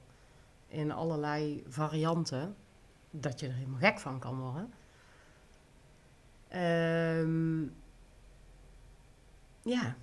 in 0.66 0.92
allerlei 0.92 1.64
varianten, 1.68 2.56
dat 3.10 3.40
je 3.40 3.46
er 3.46 3.52
helemaal 3.52 3.78
gek 3.78 3.98
van 3.98 4.18
kan 4.18 4.38
worden. 4.40 4.72
Ehm, 6.48 7.62
ja, 9.62 9.94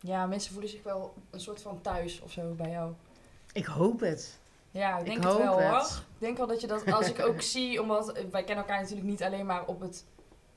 Ja, 0.00 0.26
mensen 0.26 0.52
voelen 0.52 0.70
zich 0.70 0.82
wel 0.82 1.14
een 1.30 1.40
soort 1.40 1.62
van 1.62 1.80
thuis 1.80 2.20
of 2.20 2.30
zo 2.32 2.54
bij 2.54 2.70
jou. 2.70 2.92
ik 3.52 3.66
hoop 3.66 4.00
het. 4.00 4.38
Ja, 4.70 4.94
ik 4.94 5.00
Ik 5.00 5.06
denk 5.06 5.16
het 5.22 5.32
hoop 5.32 5.42
wel 5.42 5.58
het. 5.60 5.68
hoor. 5.70 5.82
Ik 5.98 6.18
denk 6.18 6.36
wel 6.36 6.46
dat 6.46 6.60
je 6.60 6.66
dat, 6.66 6.92
als 6.92 7.08
ik 7.08 7.20
ook 7.20 7.40
zie, 7.54 7.82
omdat 7.82 8.12
wij 8.30 8.44
kennen 8.44 8.64
elkaar 8.64 8.80
natuurlijk 8.80 9.08
niet 9.08 9.22
alleen 9.22 9.46
maar 9.46 9.64
op 9.64 9.80
het, 9.80 10.04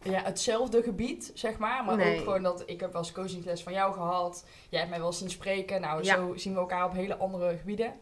ja, 0.04 0.22
hetzelfde 0.24 0.84
gebied, 0.84 1.32
zeg 1.34 1.58
maar. 1.58 1.84
Maar 1.84 1.96
Nee. 1.98 2.14
ook 2.18 2.24
gewoon 2.24 2.44
dat 2.44 2.64
ik 2.66 2.80
heb 2.80 2.92
wel 2.92 3.02
eens 3.02 3.12
coachingles 3.12 3.64
van 3.64 3.74
jou 3.74 3.94
gehad. 3.94 4.46
Jij 4.70 4.80
hebt 4.80 4.92
mij 4.92 5.00
wel 5.00 5.14
zien 5.14 5.30
spreken. 5.30 5.82
Nou, 5.82 6.04
Ja. 6.04 6.16
zo 6.16 6.34
zien 6.36 6.54
we 6.54 6.60
elkaar 6.60 6.86
op 6.86 6.94
hele 6.94 7.18
andere 7.18 7.58
gebieden. 7.58 7.94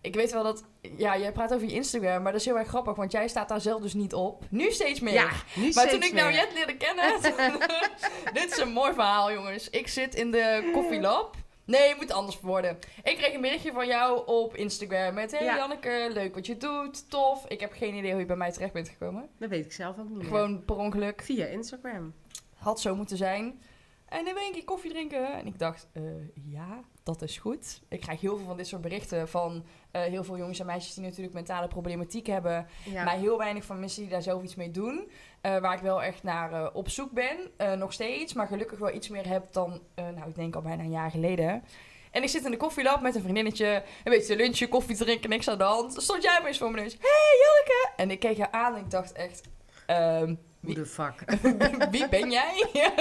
Ik 0.00 0.14
weet 0.14 0.32
wel 0.32 0.42
dat, 0.42 0.64
ja, 0.96 1.18
jij 1.18 1.32
praat 1.32 1.54
over 1.54 1.66
je 1.68 1.72
Instagram, 1.74 2.22
maar 2.22 2.32
dat 2.32 2.40
is 2.40 2.46
heel 2.46 2.58
erg 2.58 2.68
grappig, 2.68 2.94
want 2.96 3.12
jij 3.12 3.28
staat 3.28 3.48
daar 3.48 3.60
zelf 3.60 3.82
dus 3.82 3.94
niet 3.94 4.14
op. 4.14 4.42
Nu 4.48 4.70
steeds 4.70 5.00
meer. 5.00 5.12
Ja, 5.14 5.30
nu 5.54 5.70
Maar 5.74 5.88
toen 5.88 6.02
ik 6.02 6.12
nou 6.12 6.26
meer. 6.30 6.36
Jet 6.40 6.52
leerde 6.54 6.76
kennen, 6.76 7.20
dit 8.40 8.50
is 8.50 8.58
een 8.58 8.72
mooi 8.72 8.92
verhaal 8.92 9.32
jongens. 9.32 9.70
Ik 9.70 9.88
zit 9.88 10.14
in 10.14 10.30
de 10.30 10.70
koffielab 10.72 11.36
Nee, 11.64 11.88
het 11.88 11.96
moet 11.96 12.12
anders 12.12 12.40
worden. 12.40 12.78
Ik 13.02 13.16
kreeg 13.16 13.34
een 13.34 13.40
berichtje 13.40 13.72
van 13.72 13.86
jou 13.86 14.26
op 14.26 14.56
Instagram 14.56 15.14
met... 15.14 15.30
Hey 15.30 15.44
Ja. 15.44 15.56
Janneke, 15.56 16.10
leuk 16.12 16.34
wat 16.34 16.46
je 16.46 16.56
doet, 16.56 17.10
tof. 17.10 17.46
Ik 17.48 17.60
heb 17.60 17.72
geen 17.72 17.94
idee 17.94 18.10
hoe 18.10 18.20
je 18.20 18.26
bij 18.26 18.36
mij 18.36 18.52
terecht 18.52 18.72
bent 18.72 18.88
gekomen. 18.88 19.28
Dat 19.38 19.48
weet 19.48 19.64
ik 19.64 19.72
zelf 19.72 19.98
ook 19.98 20.08
niet 20.08 20.16
meer. 20.16 20.26
Gewoon 20.26 20.64
per 20.64 20.76
ongeluk. 20.76 21.22
Via 21.22 21.46
Instagram. 21.46 22.14
Had 22.54 22.80
zo 22.80 22.96
moeten 22.96 23.16
zijn. 23.16 23.62
En 24.06 24.24
dan 24.24 24.34
ben 24.34 24.46
ik 24.46 24.52
keer 24.52 24.64
koffie 24.64 24.90
drinken. 24.90 25.32
En 25.32 25.46
ik 25.46 25.58
dacht, 25.58 25.88
eh, 25.92 26.02
ja, 26.50 26.84
dat 27.02 27.22
is 27.22 27.38
goed. 27.38 27.80
Ik 27.88 28.00
krijg 28.00 28.20
heel 28.20 28.36
veel 28.36 28.46
van 28.46 28.56
dit 28.56 28.66
soort 28.66 28.82
berichten 28.82 29.28
van 29.28 29.64
eh, 29.90 30.02
heel 30.02 30.24
veel 30.24 30.36
jongens 30.36 30.60
en 30.60 30.66
meisjes 30.66 30.94
die 30.94 31.04
natuurlijk 31.04 31.34
mentale 31.34 31.68
problematiek 31.68 32.26
hebben. 32.26 32.66
Ja. 32.84 33.04
Maar 33.04 33.16
heel 33.16 33.38
weinig 33.38 33.64
van 33.64 33.80
mensen 33.80 34.00
die 34.02 34.10
daar 34.10 34.22
zelf 34.22 34.42
iets 34.42 34.54
mee 34.54 34.70
doen. 34.70 35.10
Eh, 35.40 35.58
waar 35.58 35.74
ik 35.74 35.80
wel 35.82 36.02
echt 36.02 36.22
naar 36.22 36.52
eh, 36.52 36.66
op 36.72 36.88
zoek 36.88 37.10
ben. 37.10 37.50
Nog 37.78 37.92
steeds. 37.92 38.32
Maar 38.32 38.46
gelukkig 38.46 38.78
wel 38.78 38.94
iets 38.94 39.08
meer 39.08 39.28
heb 39.28 39.52
dan, 39.52 39.80
nou 39.94 40.28
ik 40.28 40.34
denk 40.34 40.54
al 40.54 40.62
bijna 40.62 40.82
een 40.82 40.90
jaar 40.90 41.10
geleden. 41.10 41.64
En 42.10 42.22
ik 42.22 42.28
zit 42.28 42.44
in 42.44 42.50
de 42.50 42.56
koffielab 42.56 43.00
met 43.00 43.14
een 43.14 43.22
vriendinnetje. 43.22 43.82
Een 44.04 44.12
beetje 44.12 44.36
lunchje, 44.36 44.68
koffie 44.68 44.96
drinken, 44.96 45.30
niks 45.30 45.48
aan 45.48 45.58
de 45.58 45.64
hand. 45.64 46.02
Stond 46.02 46.22
jij 46.22 46.38
opeens 46.40 46.58
voor 46.58 46.70
mijn 46.70 46.82
neus. 46.82 46.96
Hey 47.00 47.38
Janneke! 47.42 47.90
En 47.96 48.10
ik 48.10 48.18
keek 48.20 48.38
haar 48.38 48.50
aan 48.50 48.74
en 48.74 48.80
ik 48.80 48.90
dacht 48.90 49.12
echt... 49.12 49.40
ehm, 49.86 50.34
Hoe 50.60 50.74
de 50.74 50.86
fuck? 50.86 51.24
wie 51.90 52.08
ben 52.08 52.30
jij? 52.30 52.66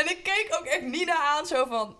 en 0.00 0.08
ik 0.10 0.20
keek 0.22 0.48
ook 0.58 0.64
echt 0.64 0.82
Nina 0.82 1.16
aan, 1.24 1.46
zo 1.46 1.64
van, 1.66 1.96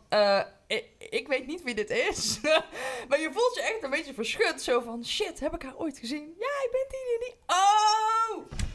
ik, 0.69 0.85
ik 0.99 1.29
weet 1.29 1.47
niet 1.47 1.63
wie 1.63 1.75
dit 1.75 1.91
is. 1.91 2.41
maar 3.09 3.21
je 3.21 3.31
voelt 3.33 3.55
je 3.55 3.63
echt 3.63 3.83
een 3.83 3.91
beetje 3.91 4.15
verschut, 4.15 4.63
zo 4.63 4.81
van, 4.81 5.05
shit, 5.05 5.41
heb 5.41 5.55
ik 5.55 5.63
haar 5.63 5.77
ooit 5.77 5.99
gezien? 5.99 6.35
Ja, 6.39 6.65
ik 6.65 6.69
ben 6.71 6.87
die, 6.89 7.19
die, 7.19 7.29
die. 7.29 7.37
Oh! 7.47 8.69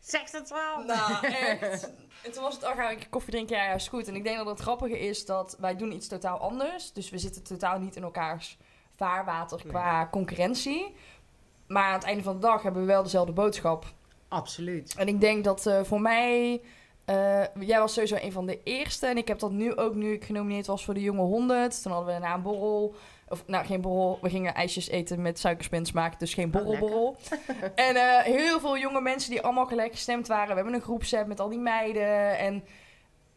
Zeg 0.00 0.30
het 0.30 0.50
wel. 0.50 0.84
Nou, 0.84 1.26
echt. 1.50 1.90
En 2.22 2.32
toen 2.32 2.42
was 2.42 2.54
het, 2.54 2.64
oh, 2.64 2.76
ga 2.76 2.90
ik 2.90 3.06
koffie 3.10 3.32
drinken? 3.32 3.56
Ja, 3.56 3.64
ja, 3.64 3.72
is 3.72 3.88
goed. 3.88 4.08
En 4.08 4.14
ik 4.14 4.24
denk 4.24 4.36
dat 4.36 4.46
het 4.46 4.60
grappige 4.60 4.98
is 4.98 5.26
dat 5.26 5.56
wij 5.60 5.76
doen 5.76 5.92
iets 5.92 6.08
totaal 6.08 6.38
anders. 6.38 6.92
Dus 6.92 7.10
we 7.10 7.18
zitten 7.18 7.42
totaal 7.42 7.78
niet 7.78 7.96
in 7.96 8.02
elkaars 8.02 8.58
vaarwater 8.96 9.66
qua 9.66 10.08
concurrentie. 10.10 10.94
Maar 11.66 11.84
aan 11.84 11.94
het 11.94 12.04
einde 12.04 12.22
van 12.22 12.34
de 12.34 12.40
dag 12.40 12.62
hebben 12.62 12.80
we 12.80 12.86
wel 12.86 13.02
dezelfde 13.02 13.32
boodschap. 13.32 13.84
Absoluut. 14.28 14.94
En 14.96 15.08
ik 15.08 15.20
denk 15.20 15.44
dat 15.44 15.66
eh, 15.66 15.82
voor 15.84 16.00
mij... 16.00 16.60
eh, 17.04 17.42
jij 17.60 17.78
was 17.78 17.92
sowieso 17.92 18.16
een 18.20 18.32
van 18.32 18.46
de 18.46 18.60
eerste. 18.64 19.06
En 19.06 19.16
ik 19.16 19.28
heb 19.28 19.38
dat 19.38 19.50
nu 19.50 19.76
ook, 19.76 19.94
nu 19.94 20.12
ik 20.12 20.24
genomineerd 20.24 20.66
was 20.66 20.84
voor 20.84 20.94
de 20.94 21.00
Jonge 21.00 21.20
100. 21.22 21.82
Toen 21.82 21.92
hadden 21.92 22.14
we 22.14 22.20
na 22.20 22.34
een 22.34 22.42
borrel... 22.42 22.94
Of 23.28 23.42
nou, 23.46 23.66
geen 23.66 23.80
borrel. 23.80 24.18
We 24.22 24.28
gingen 24.30 24.54
ijsjes 24.54 24.88
eten 24.88 25.22
met 25.22 25.38
suikerspensmaak. 25.38 26.18
Dus 26.18 26.34
geen 26.34 26.46
Oh, 26.46 26.52
borrelborrel. 26.52 27.16
en 27.74 27.96
eh, 27.96 28.18
heel 28.24 28.60
veel 28.60 28.78
jonge 28.78 29.00
mensen 29.00 29.30
die 29.30 29.42
allemaal 29.42 29.66
gelijk 29.66 29.92
gestemd 29.92 30.26
waren. 30.28 30.48
We 30.48 30.54
hebben 30.54 30.74
een 30.74 30.80
groepset 30.80 31.26
met 31.26 31.40
al 31.40 31.48
die 31.48 31.58
meiden. 31.58 32.38
En 32.38 32.64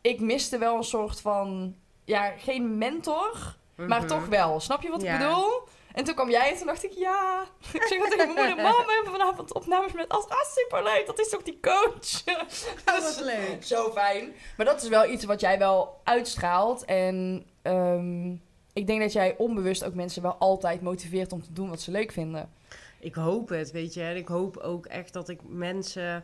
ik 0.02 0.20
miste 0.20 0.58
wel 0.58 0.78
een 0.78 0.84
soort 0.84 1.22
van... 1.22 1.76
Ja, 2.06 2.32
geen 2.38 2.78
mentor. 2.78 3.56
Maar 3.76 4.00
Mhm. 4.00 4.08
toch 4.08 4.26
wel. 4.28 4.60
Snap 4.60 4.82
je 4.82 4.90
wat 4.90 5.02
Ja. 5.02 5.14
ik 5.14 5.20
bedoel? 5.20 5.68
En 5.96 6.04
toen 6.04 6.16
kwam 6.16 6.30
jij 6.30 6.52
en 6.52 6.58
toen 6.58 6.68
dacht 6.68 6.84
ik, 6.84 6.92
ja. 6.92 7.46
Ik 7.74 7.84
zeg 7.84 8.00
tegen 8.00 8.18
mijn 8.18 8.28
moeder, 8.28 8.56
mam, 8.56 8.86
we 8.86 8.94
hebben 8.94 9.12
vanavond 9.12 9.54
opnames 9.54 9.92
met 9.92 10.10
As. 10.10 10.28
Ah, 10.28 10.38
superleuk, 10.56 11.06
dat 11.06 11.20
is 11.20 11.30
toch 11.30 11.44
die 11.44 11.60
coach? 11.62 12.24
Dat 12.86 13.02
was 13.02 13.20
leuk. 13.20 13.64
Zo 13.64 13.92
fijn. 13.92 14.34
Maar 14.58 14.66
dat 14.66 14.84
is 14.84 14.90
wel 14.90 15.10
iets 15.10 15.26
wat 15.26 15.40
jij 15.42 15.58
wel 15.58 16.02
uitstraalt. 16.04 16.86
En 16.86 17.46
ehm, 17.62 18.32
ik 18.74 18.88
denk 18.88 19.02
dat 19.02 19.14
jij 19.14 19.36
onbewust 19.38 19.84
ook 19.84 19.94
mensen 19.94 20.22
wel 20.22 20.36
altijd 20.36 20.82
motiveert 20.82 21.32
om 21.32 21.44
te 21.44 21.54
doen 21.54 21.70
wat 21.70 21.82
ze 21.82 21.92
leuk 21.92 22.12
vinden. 22.12 22.54
Ik 23.00 23.16
hoop 23.16 23.50
het, 23.50 23.72
weet 23.72 23.94
je. 23.94 24.02
En 24.02 24.16
ik 24.16 24.28
hoop 24.28 24.58
ook 24.58 24.86
echt 24.86 25.14
dat 25.14 25.30
ik 25.30 25.40
mensen... 25.44 26.24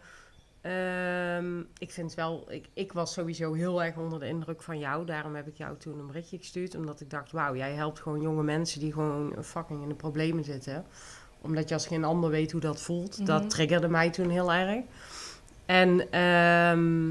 ehm, 0.62 1.60
ik 1.78 1.92
vind 1.92 2.14
wel... 2.14 2.46
Ik, 2.50 2.70
ik 2.74 2.94
was 2.94 3.14
sowieso 3.14 3.54
heel 3.54 3.84
erg 3.84 3.98
onder 3.98 4.20
de 4.20 4.28
indruk 4.28 4.62
van 4.62 4.80
jou. 4.80 5.06
Daarom 5.06 5.36
heb 5.36 5.48
ik 5.48 5.58
jou 5.58 5.78
toen 5.78 6.00
een 6.00 6.08
berichtje 6.08 6.38
gestuurd. 6.38 6.76
Omdat 6.76 7.02
ik 7.02 7.10
dacht, 7.10 7.32
wauw, 7.32 7.56
jij 7.56 7.74
helpt 7.74 8.00
gewoon 8.00 8.22
jonge 8.22 8.44
mensen 8.44 8.80
die 8.80 8.94
gewoon 8.94 9.36
fucking 9.44 9.82
in 9.82 9.90
de 9.90 9.96
problemen 9.96 10.44
zitten. 10.44 10.86
Omdat 11.42 11.70
je 11.70 11.74
als 11.74 11.88
geen 11.88 12.04
ander 12.04 12.30
weet 12.30 12.52
hoe 12.52 12.62
dat 12.62 12.82
voelt. 12.82 13.18
Mhm. 13.18 13.26
Dat 13.26 13.50
triggerde 13.50 13.88
mij 13.88 14.10
toen 14.10 14.30
heel 14.30 14.54
erg. 14.54 14.84
En 15.66 16.12
ehm, 16.12 17.08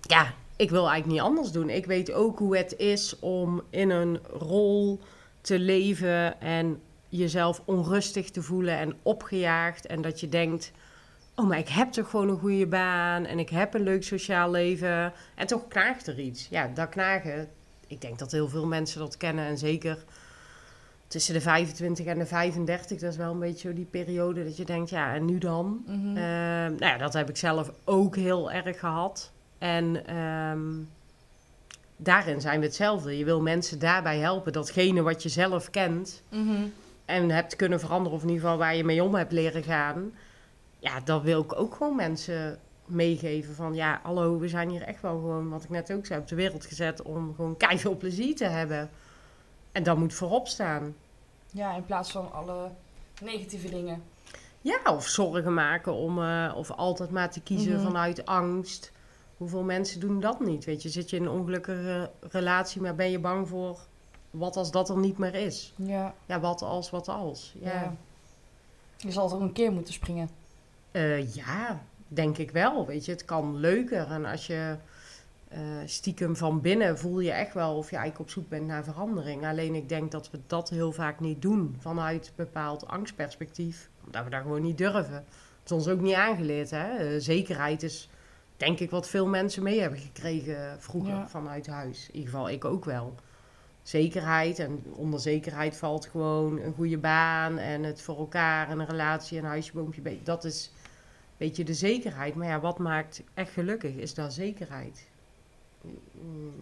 ja, 0.00 0.34
ik 0.56 0.70
wil 0.70 0.88
eigenlijk 0.88 1.06
niet 1.06 1.20
anders 1.20 1.52
doen. 1.52 1.70
Ik 1.70 1.86
weet 1.86 2.12
ook 2.12 2.38
hoe 2.38 2.56
het 2.56 2.76
is 2.76 3.18
om 3.18 3.62
in 3.70 3.90
een 3.90 4.18
rol 4.32 5.00
te 5.40 5.58
leven 5.58 6.40
en 6.40 6.80
jezelf 7.08 7.62
onrustig 7.64 8.30
te 8.30 8.42
voelen 8.42 8.78
en 8.78 8.94
opgejaagd. 9.02 9.86
En 9.86 10.02
dat 10.02 10.20
je 10.20 10.28
denkt, 10.28 10.72
oh, 11.34 11.48
maar 11.48 11.58
ik 11.58 11.68
heb 11.68 11.92
toch 11.92 12.10
gewoon 12.10 12.28
een 12.28 12.38
goede 12.38 12.66
baan 12.66 13.24
en 13.24 13.38
ik 13.38 13.48
heb 13.48 13.74
een 13.74 13.82
leuk 13.82 14.02
sociaal 14.04 14.50
leven. 14.50 15.12
En 15.34 15.46
toch 15.46 15.68
knaagt 15.68 16.06
er 16.06 16.18
iets. 16.20 16.48
Ja, 16.50 16.70
dat 16.74 16.88
knagen, 16.88 17.48
ik 17.86 18.00
denk 18.00 18.18
dat 18.18 18.32
heel 18.32 18.48
veel 18.48 18.66
mensen 18.66 19.00
dat 19.00 19.16
kennen. 19.16 19.44
En 19.46 19.58
zeker 19.58 20.04
tussen 21.06 21.34
de 21.34 21.40
25 21.40 22.06
en 22.06 22.18
de 22.18 22.26
35, 22.26 22.98
dat 22.98 23.10
is 23.10 23.16
wel 23.16 23.32
een 23.32 23.38
beetje 23.38 23.68
zo 23.68 23.74
die 23.74 23.84
periode 23.84 24.44
dat 24.44 24.56
je 24.56 24.64
denkt, 24.64 24.90
ja, 24.90 25.14
en 25.14 25.24
nu 25.24 25.38
dan? 25.38 25.82
Ehm, 25.86 26.14
nou 26.14 26.84
ja, 26.84 26.96
dat 26.96 27.12
heb 27.12 27.28
ik 27.28 27.36
zelf 27.36 27.70
ook 27.84 28.16
heel 28.16 28.52
erg 28.52 28.78
gehad. 28.78 29.30
En 29.58 30.06
ehm, 30.06 30.60
daarin 31.96 32.40
zijn 32.40 32.60
we 32.60 32.66
hetzelfde. 32.66 33.18
Je 33.18 33.24
wil 33.24 33.40
mensen 33.40 33.78
daarbij 33.78 34.18
helpen. 34.18 34.52
Datgene 34.52 35.02
wat 35.02 35.22
je 35.22 35.28
zelf 35.28 35.70
kent 35.70 36.22
Mhm. 36.28 36.62
en 37.04 37.30
hebt 37.30 37.56
kunnen 37.56 37.80
veranderen, 37.80 38.16
of 38.16 38.22
in 38.22 38.28
ieder 38.28 38.42
geval 38.42 38.58
waar 38.58 38.76
je 38.76 38.84
mee 38.84 39.02
om 39.02 39.14
hebt 39.14 39.32
leren 39.32 39.62
gaan. 39.62 40.12
Ja, 40.82 41.00
dat 41.00 41.22
wil 41.22 41.40
ik 41.42 41.58
ook 41.58 41.74
gewoon 41.74 41.96
mensen 41.96 42.58
meegeven. 42.84 43.54
Van 43.54 43.74
ja, 43.74 44.00
hallo, 44.02 44.38
we 44.38 44.48
zijn 44.48 44.68
hier 44.68 44.82
echt 44.82 45.02
wel 45.02 45.12
gewoon, 45.18 45.48
wat 45.48 45.62
ik 45.64 45.70
net 45.70 45.92
ook 45.92 46.06
zei, 46.06 46.20
op 46.20 46.28
de 46.28 46.34
wereld 46.34 46.64
gezet 46.66 47.02
om 47.02 47.34
gewoon 47.34 47.56
keihard 47.56 47.98
plezier 47.98 48.36
te 48.36 48.44
hebben. 48.44 48.90
En 49.72 49.82
dat 49.82 49.96
moet 49.98 50.14
voorop 50.14 50.48
staan. 50.48 50.94
Ja, 51.50 51.74
in 51.74 51.84
plaats 51.84 52.10
van 52.10 52.32
alle 52.32 52.70
negatieve 53.22 53.68
dingen. 53.70 54.02
Ja, 54.60 54.78
of 54.84 55.06
zorgen 55.08 55.54
maken 55.54 55.92
om, 55.94 56.22
eh, 56.22 56.52
of 56.56 56.70
altijd 56.70 57.10
maar 57.10 57.30
te 57.30 57.40
kiezen 57.40 57.72
Mhm. 57.72 57.82
vanuit 57.82 58.26
angst. 58.26 58.92
Hoeveel 59.36 59.62
mensen 59.62 60.00
doen 60.00 60.20
dat 60.20 60.40
niet? 60.40 60.64
Weet 60.64 60.82
je, 60.82 60.88
zit 60.88 61.10
je 61.10 61.16
in 61.16 61.22
een 61.22 61.30
ongelukkige 61.30 62.10
relatie, 62.20 62.80
maar 62.80 62.94
ben 62.94 63.10
je 63.10 63.18
bang 63.18 63.48
voor 63.48 63.78
wat 64.30 64.56
als 64.56 64.70
dat 64.70 64.88
er 64.88 64.96
niet 64.98 65.18
meer 65.18 65.34
is? 65.34 65.72
Ja. 65.76 66.14
Ja, 66.26 66.40
wat 66.40 66.62
als, 66.62 66.90
wat 66.90 67.08
als? 67.08 67.54
Ja, 67.60 67.72
ja. 67.72 67.94
Je 68.96 69.12
zal 69.12 69.30
er 69.30 69.40
een 69.40 69.52
keer 69.52 69.72
moeten 69.72 69.92
springen. 69.92 70.28
Eh, 70.92 71.34
ja 71.34 71.82
denk 72.08 72.38
ik 72.38 72.50
wel. 72.50 72.86
Weet 72.86 73.04
je, 73.04 73.12
het 73.12 73.24
kan 73.24 73.56
leuker. 73.56 74.10
En 74.10 74.24
als 74.24 74.46
je 74.46 74.76
eh, 75.48 75.60
stiekem 75.84 76.36
van 76.36 76.60
binnen 76.60 76.98
voel 76.98 77.20
je 77.20 77.30
echt 77.32 77.54
wel 77.54 77.76
of 77.76 77.90
je 77.90 77.96
eigenlijk 77.96 78.28
op 78.28 78.34
zoek 78.34 78.48
bent 78.48 78.66
naar 78.66 78.84
verandering. 78.84 79.46
Alleen 79.46 79.74
ik 79.74 79.88
denk 79.88 80.10
dat 80.10 80.30
we 80.30 80.38
dat 80.46 80.70
heel 80.70 80.92
vaak 80.92 81.20
niet 81.20 81.42
doen 81.42 81.76
vanuit 81.78 82.26
een 82.26 82.32
bepaald 82.36 82.86
angstperspectief. 82.86 83.88
Omdat 84.04 84.24
we 84.24 84.30
dat 84.30 84.42
gewoon 84.42 84.62
niet 84.62 84.78
durven. 84.78 85.14
Het 85.14 85.24
is 85.64 85.72
ons 85.72 85.88
ook 85.88 86.00
niet 86.00 86.14
aangeleerd. 86.14 86.70
Hè? 86.70 86.96
Eh, 86.96 87.20
zekerheid 87.20 87.82
is 87.82 88.08
denk 88.56 88.80
ik 88.80 88.90
wat 88.90 89.08
veel 89.08 89.26
mensen 89.26 89.62
mee 89.62 89.80
hebben 89.80 89.98
gekregen 89.98 90.76
vroeger 90.80 91.12
Ja. 91.14 91.28
vanuit 91.28 91.66
huis. 91.66 92.06
In 92.08 92.14
ieder 92.14 92.30
geval 92.30 92.50
ik 92.50 92.64
ook 92.64 92.84
wel. 92.84 93.14
Zekerheid 93.82 94.58
en 94.58 94.82
onder 94.94 95.20
zekerheid 95.20 95.76
valt 95.76 96.06
gewoon 96.06 96.60
een 96.60 96.74
goede 96.74 96.98
baan 96.98 97.58
en 97.58 97.82
het 97.82 98.02
voor 98.02 98.18
elkaar 98.18 98.68
en 98.68 98.78
een 98.78 98.86
relatie 98.86 99.38
en 99.38 99.44
huisje, 99.44 99.72
boompje. 99.72 100.22
Dat 100.22 100.44
is 100.44 100.70
een 101.42 101.48
beetje 101.48 101.64
de 101.64 101.74
zekerheid. 101.74 102.34
Maar 102.34 102.48
ja, 102.48 102.60
wat 102.60 102.78
maakt 102.78 103.22
echt 103.34 103.50
gelukkig? 103.52 103.94
Is 103.94 104.14
dat 104.14 104.32
zekerheid? 104.32 105.06
Mm, 105.82 106.52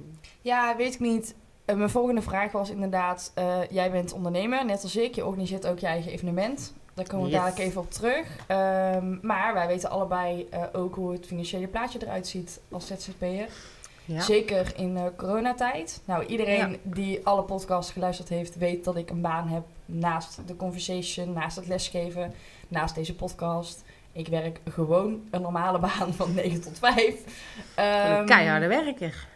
Ja, 0.40 0.76
weet 0.76 0.94
ik 0.94 1.00
niet. 1.00 1.34
Eh, 1.64 1.76
mijn 1.76 1.90
volgende 1.90 2.22
vraag 2.22 2.52
was 2.52 2.70
inderdaad, 2.70 3.32
eh, 3.34 3.58
jij 3.70 3.90
bent 3.90 4.12
ondernemer, 4.12 4.64
net 4.64 4.82
als 4.82 4.96
ik. 4.96 5.14
Je 5.14 5.26
organiseert 5.26 5.66
ook 5.66 5.78
je 5.78 5.86
eigen 5.86 6.12
evenement. 6.12 6.74
Daar 6.94 7.06
komen 7.06 7.26
we 7.26 7.30
Yes. 7.32 7.40
dadelijk 7.40 7.68
even 7.68 7.80
op 7.80 7.90
terug. 7.90 8.26
Ehm, 8.46 9.16
maar 9.26 9.54
wij 9.54 9.66
weten 9.66 9.90
allebei 9.90 10.46
eh, 10.50 10.62
ook 10.72 10.94
hoe 10.94 11.12
het 11.12 11.26
financiële 11.26 11.66
plaatje 11.66 11.98
eruit 12.02 12.26
ziet 12.26 12.60
als 12.70 12.86
ZZP'er. 12.86 13.48
Ja. 14.04 14.20
Zeker 14.20 14.72
in 14.76 14.96
eh, 14.96 15.04
coronatijd. 15.16 16.00
Nou, 16.04 16.24
iedereen 16.24 16.70
Ja. 16.70 16.76
die 16.82 17.26
alle 17.26 17.42
podcasts 17.42 17.92
geluisterd 17.92 18.28
heeft, 18.28 18.56
weet 18.56 18.84
dat 18.84 18.96
ik 18.96 19.10
een 19.10 19.20
baan 19.20 19.48
heb 19.48 19.62
naast 19.86 20.38
de 20.46 20.56
conversation, 20.56 21.32
naast 21.32 21.56
het 21.56 21.66
lesgeven, 21.66 22.32
naast 22.68 22.94
deze 22.94 23.14
podcast. 23.14 23.84
Ik 24.12 24.28
werk 24.28 24.60
gewoon 24.70 25.28
een 25.30 25.40
normale 25.42 25.78
baan 25.88 26.14
van 26.14 26.34
9 26.34 26.60
tot 26.60 26.78
5. 26.78 26.96
En 27.74 27.84
een 27.84 28.16
Ehm, 28.16 28.26
keiharde 28.26 28.66
werker. 28.66 29.26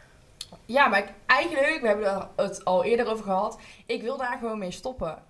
ja, 0.67 0.87
maar 0.87 0.99
ik, 0.99 1.13
eigenlijk, 1.27 1.79
we 1.81 1.87
hebben 1.87 2.29
het 2.37 2.65
al 2.65 2.85
eerder 2.85 3.07
over 3.11 3.25
gehad. 3.25 3.59
Ik 3.87 4.03
wil 4.03 4.17
daar 4.17 4.37
gewoon 4.41 4.59
mee 4.59 4.71
stoppen. 4.71 5.23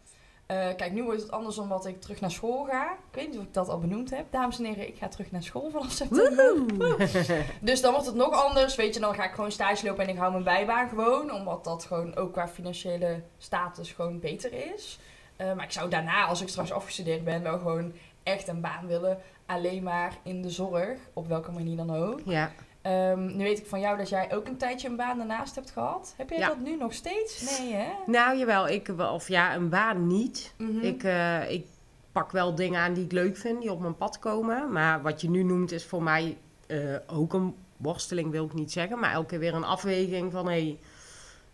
Eh, 0.47 0.57
kijk, 0.77 0.93
nu 0.93 1.03
wordt 1.05 1.23
het 1.23 1.31
anders 1.31 1.59
omdat 1.59 1.87
ik 1.87 2.01
terug 2.01 2.21
naar 2.21 2.31
school 2.31 2.65
ga. 2.65 2.85
Ik 3.11 3.15
weet 3.19 3.29
niet 3.31 3.39
of 3.39 3.45
ik 3.45 3.55
dat 3.55 3.69
al 3.69 3.79
benoemd 3.79 4.11
heb. 4.11 4.25
Dames 4.31 4.59
en 4.59 4.65
heren, 4.65 4.89
ik 4.89 4.97
ga 4.99 5.09
terug 5.09 5.31
naar 5.31 5.43
school 5.43 5.71
vanaf 5.71 5.91
september. 5.91 6.97
Dus 7.61 7.81
dan 7.81 7.93
wordt 7.93 8.07
het 8.07 8.15
nog 8.15 8.45
anders. 8.45 8.75
Weet 8.77 8.95
je, 8.95 9.01
dan 9.01 9.15
ga 9.15 9.25
ik 9.25 9.35
gewoon 9.35 9.53
stage 9.53 9.87
lopen 9.87 10.05
en 10.05 10.11
ik 10.11 10.19
hou 10.19 10.33
mijn 10.33 10.45
bijbaan 10.45 10.89
gewoon. 10.89 11.33
Omdat 11.33 11.65
dat 11.65 11.85
gewoon 11.85 12.17
ook 12.17 12.33
qua 12.33 12.49
financiële 12.49 13.23
status 13.39 13.93
gewoon 13.93 14.21
beter 14.21 14.53
is. 14.75 14.99
Eh, 15.37 15.53
maar 15.53 15.65
ik 15.65 15.73
zou 15.73 15.89
daarna, 15.91 16.25
als 16.25 16.41
ik 16.43 16.49
straks 16.49 16.73
afgestudeerd 16.73 17.25
ben, 17.25 17.43
wel 17.43 17.59
gewoon 17.59 17.93
echt 18.23 18.49
een 18.49 18.61
baan 18.61 18.87
willen. 18.87 19.19
Alleen 19.47 19.83
maar 19.83 20.13
in 20.23 20.43
de 20.43 20.51
zorg, 20.51 20.99
op 21.13 21.29
welke 21.29 21.51
manier 21.51 21.77
dan 21.77 21.91
ook. 21.95 22.21
ja, 22.25 22.51
Ehm, 22.83 23.37
nu 23.37 23.45
weet 23.45 23.59
ik 23.59 23.67
van 23.67 23.81
jou 23.81 23.97
dat 23.97 24.09
jij 24.09 24.35
ook 24.35 24.47
een 24.47 24.57
tijdje 24.57 24.89
een 24.89 24.97
baan 24.97 25.17
daarnaast 25.19 25.55
hebt 25.55 25.71
gehad. 25.71 26.15
Heb 26.17 26.31
jij 26.31 26.39
Ja. 26.39 26.49
dat 26.49 26.59
nu 26.61 26.77
nog 26.77 26.93
steeds? 26.93 27.59
Nee, 27.59 27.73
hè? 27.75 27.87
Nou, 28.07 28.39
jawel, 28.39 28.69
ik, 28.69 28.89
of 28.99 29.29
ja, 29.29 29.55
een 29.55 29.69
baan 29.69 30.07
niet. 30.07 30.55
Mhm. 30.59 30.79
Ik, 30.81 31.03
eh, 31.03 31.51
ik 31.51 31.67
pak 32.13 32.31
wel 32.31 32.55
dingen 32.55 32.81
aan 32.81 32.93
die 32.95 33.05
ik 33.05 33.13
leuk 33.13 33.37
vind, 33.37 33.61
die 33.61 33.73
op 33.73 33.81
mijn 33.81 33.97
pad 33.97 34.19
komen. 34.19 34.73
Maar 34.73 35.03
wat 35.03 35.21
je 35.21 35.31
nu 35.31 35.43
noemt 35.43 35.73
is 35.73 35.85
voor 35.85 36.03
mij 36.03 36.37
eh, 36.67 36.79
ook 37.07 37.33
een 37.33 37.55
worsteling, 37.77 38.31
wil 38.31 38.45
ik 38.45 38.55
niet 38.55 38.73
zeggen. 38.73 38.99
Maar 38.99 39.13
elke 39.13 39.27
keer 39.27 39.39
weer 39.39 39.55
een 39.55 39.65
afweging 39.65 40.33
van, 40.33 40.49
hé, 40.49 40.77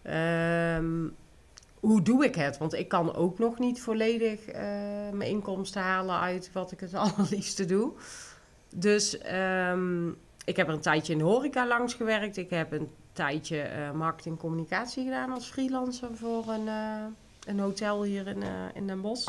hey, 0.03 0.74
ehm, 0.76 1.09
hoe 1.81 2.03
doe 2.03 2.25
ik 2.25 2.35
het? 2.35 2.59
Want 2.59 2.75
ik 2.75 2.88
kan 2.88 3.14
ook 3.14 3.38
nog 3.38 3.59
niet 3.59 3.81
volledig 3.81 4.47
eh, 4.47 4.62
mijn 5.12 5.31
inkomsten 5.31 5.83
halen 5.83 6.21
uit 6.21 6.51
wat 6.53 6.73
ik 6.73 6.81
het 6.81 6.95
allerliefste 7.16 7.64
doe. 7.64 7.93
Dus 8.75 9.19
ehm, 9.19 10.09
ik 10.45 10.57
heb 10.57 10.69
er 10.69 10.75
een 10.75 10.81
tijdje 10.81 11.12
in 11.12 11.19
de 11.19 11.25
horeca 11.25 11.66
langs 11.66 11.95
gewerkt. 11.95 12.37
Ik 12.37 12.51
heb 12.51 12.73
een 12.73 12.88
tijdje 13.12 13.61
eh 13.61 13.90
marketing 13.90 14.38
communicatie 14.38 15.05
gedaan 15.05 15.33
als 15.33 15.51
freelancer 15.51 16.16
voor 16.16 16.49
een, 16.49 16.69
eh, 16.69 17.05
een 17.47 17.59
hotel 17.59 18.03
hier 18.03 18.27
in, 18.27 18.43
in 18.75 18.87
Den 18.87 19.01
Bosch. 19.01 19.29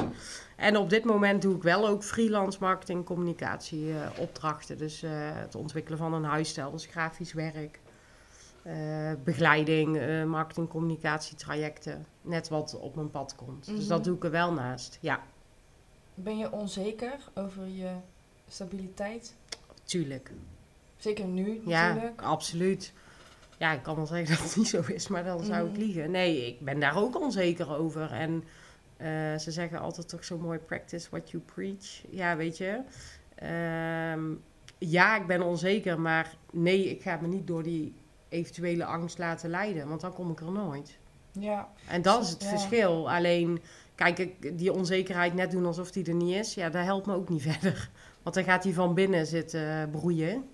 En 0.56 0.78
op 0.78 0.90
dit 0.90 1.04
moment 1.04 1.42
doe 1.42 1.56
ik 1.56 1.64
wel 1.64 1.88
ook 1.88 2.04
freelance 2.04 2.58
marketing 2.62 3.06
communicatie 3.06 3.94
opdrachten. 4.18 4.78
Dus 4.78 5.04
het 5.34 5.56
ontwikkelen 5.56 5.98
van 5.98 6.14
een 6.14 6.24
huisstijl, 6.24 6.72
dus 6.72 6.86
grafisch 6.86 7.34
werk. 7.34 7.80
Eh, 8.63 9.12
begeleiding, 9.24 9.97
eh, 9.97 10.24
marketing 10.24 10.67
communicatie 10.69 11.36
trajecten. 11.38 12.06
Net 12.21 12.50
wat 12.50 12.80
op 12.80 12.95
mijn 12.95 13.10
pad 13.12 13.36
komt. 13.36 13.65
Dus 13.65 13.80
Mhm. 13.80 13.88
dat 13.88 14.04
doe 14.04 14.15
ik 14.15 14.24
er 14.24 14.32
wel 14.32 14.54
naast. 14.54 14.97
Ja, 15.02 15.21
Ben 16.13 16.38
je 16.38 16.52
onzeker 16.52 17.13
over 17.34 17.67
je 17.67 17.91
stabiliteit? 18.47 19.36
tuurlijk. 19.84 20.32
Zeker 20.97 21.26
nu 21.26 21.62
Ja, 21.65 21.88
natuurlijk. 21.88 22.21
absoluut. 22.21 22.93
Ja, 23.58 23.71
ik 23.71 23.84
kan 23.84 23.95
wel 23.95 24.06
zeggen 24.06 24.36
dat 24.36 24.43
het 24.45 24.56
niet 24.56 24.67
zo 24.67 24.82
is, 24.88 25.08
maar 25.08 25.24
dan 25.24 25.43
zou 25.43 25.65
ik 25.67 25.71
Mhm. 25.71 25.82
liegen. 25.82 26.12
Nee, 26.12 26.47
ik 26.47 26.60
ben 26.62 26.80
daar 26.80 26.97
ook 26.97 27.19
onzeker 27.21 27.76
over. 27.78 28.12
En 28.12 28.43
eh, 28.97 29.08
ze 29.38 29.52
zeggen 29.52 29.80
altijd 29.80 30.10
toch 30.10 30.24
zo 30.24 30.38
mooi, 30.38 30.60
practice 30.60 31.08
what 31.10 31.32
you 31.32 31.43
preach. 31.43 32.02
Ja, 32.10 32.36
weet 32.36 32.58
je. 32.58 32.82
Ehm, 33.36 34.24
ja, 34.78 35.17
ik 35.19 35.28
ben 35.28 35.41
onzeker, 35.41 36.00
maar 36.00 36.36
nee, 36.52 36.89
ik 36.89 37.02
ga 37.02 37.17
me 37.21 37.28
niet 37.28 37.47
door 37.47 37.63
die 37.63 37.93
eventuele 38.32 38.86
angst 38.86 39.17
laten 39.17 39.50
leiden, 39.50 39.88
want 39.88 40.02
dan 40.02 40.13
kom 40.13 40.32
ik 40.32 40.39
er 40.39 40.52
nooit. 40.52 40.98
Ja. 41.32 41.70
En 41.88 42.02
dat 42.02 42.22
is 42.24 42.30
het 42.30 42.41
Ja. 42.44 42.50
verschil. 42.50 43.12
Alleen, 43.12 43.62
kijk, 43.96 44.17
ik, 44.20 44.58
die 44.58 44.74
onzekerheid 44.74 45.34
net 45.34 45.52
doen 45.52 45.65
alsof 45.65 45.91
die 45.91 46.06
er 46.06 46.13
niet 46.13 46.36
is, 46.36 46.54
ja, 46.54 46.70
dat 46.70 46.84
helpt 46.84 47.06
me 47.06 47.13
ook 47.15 47.30
niet 47.30 47.41
verder. 47.52 47.89
Want 48.24 48.36
dan 48.36 48.44
gaat 48.44 48.63
hij 48.63 48.74
van 48.74 48.94
binnen 48.94 49.26
zitten 49.28 49.89
broeien. 49.89 50.50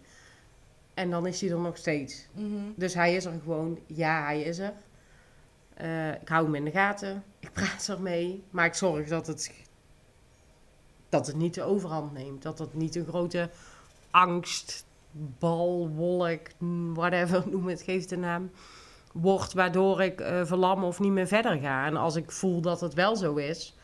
En 0.93 1.09
dan 1.09 1.27
is 1.27 1.41
hij 1.41 1.49
er 1.49 1.59
nog 1.59 1.77
steeds. 1.77 2.27
Mhm. 2.33 2.63
Dus 2.75 2.93
hij 2.93 3.15
is 3.15 3.25
er 3.25 3.39
gewoon. 3.43 3.79
Ja, 3.85 4.23
hij 4.23 4.41
is 4.41 4.59
er. 4.59 4.73
Eh, 5.73 6.11
ik 6.11 6.27
hou 6.27 6.45
hem 6.45 6.55
in 6.55 6.63
de 6.65 6.71
gaten. 6.71 7.23
Ik 7.39 7.51
praat 7.53 7.87
ermee. 7.97 8.43
Maar 8.49 8.65
ik 8.65 8.73
zorg 8.73 9.07
dat 9.07 9.27
het, 9.27 9.51
dat 11.09 11.27
het 11.27 11.35
niet 11.35 11.53
de 11.53 11.63
overhand 11.63 12.13
neemt. 12.13 12.41
Dat 12.41 12.59
het 12.59 12.73
niet 12.73 12.95
een 12.95 13.05
grote 13.07 13.49
angst, 14.11 14.85
bal, 15.39 15.89
wolk, 15.89 16.41
whatever, 16.93 17.43
noem 17.51 17.67
het, 17.67 17.81
geeft 17.81 18.09
de 18.09 18.17
naam. 18.17 18.51
Wordt 19.13 19.53
waardoor 19.53 20.01
ik 20.01 20.21
eh, 20.21 20.45
verlam 20.45 20.83
of 20.83 20.99
niet 20.99 21.11
meer 21.11 21.27
verder 21.27 21.57
ga. 21.59 21.85
En 21.85 21.95
als 21.95 22.15
ik 22.15 22.31
voel 22.31 22.61
dat 22.61 22.81
het 22.81 22.93
wel 22.93 23.15
zo 23.15 23.35
is. 23.35 23.75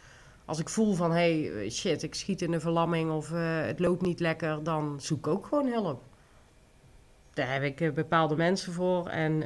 Als 0.45 0.59
ik 0.59 0.69
voel 0.69 0.93
van, 0.93 1.11
hé, 1.11 1.43
hey, 1.43 1.69
shit, 1.69 2.03
ik 2.03 2.15
schiet 2.15 2.41
in 2.41 2.51
de 2.51 2.59
verlamming 2.59 3.11
of 3.11 3.31
eh, 3.31 3.65
het 3.65 3.79
loopt 3.79 4.01
niet 4.01 4.19
lekker, 4.19 4.63
dan 4.63 5.01
zoek 5.01 5.17
ik 5.17 5.27
ook 5.27 5.45
gewoon 5.45 5.67
hulp 5.67 6.01
daar 7.33 7.53
heb 7.53 7.63
ik 7.63 7.81
eh, 7.81 7.91
bepaalde 7.91 8.35
mensen 8.35 8.73
voor. 8.73 9.07
En 9.07 9.43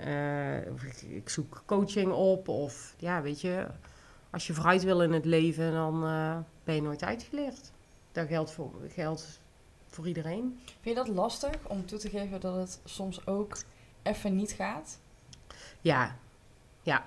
ik, 1.09 1.29
zoek 1.29 1.63
coaching 1.65 2.11
op. 2.11 2.47
Of 2.47 2.95
ja, 2.97 3.21
weet 3.21 3.41
je, 3.41 3.67
als 4.29 4.47
je 4.47 4.53
vooruit 4.53 4.83
wil 4.83 5.01
in 5.01 5.11
het 5.13 5.25
leven, 5.25 5.71
dan 5.71 6.01
ben 6.63 6.75
je 6.75 6.81
nooit 6.81 7.03
uitgeleerd. 7.03 7.71
Dat 8.11 8.27
geldt 8.27 8.51
voor, 8.51 8.71
geldt 8.87 9.41
voor 9.97 10.07
iedereen. 10.07 10.59
Vind 10.81 10.97
je 10.97 11.03
dat 11.03 11.07
lastig 11.15 11.55
om 11.67 11.85
toe 11.85 11.99
te 11.99 12.09
geven 12.09 12.39
dat 12.39 12.55
het 12.55 12.79
soms 12.85 13.27
ook 13.27 13.57
even 14.03 14.35
niet 14.35 14.51
gaat? 14.51 14.99
Ja, 15.81 16.15
ja. 16.81 17.05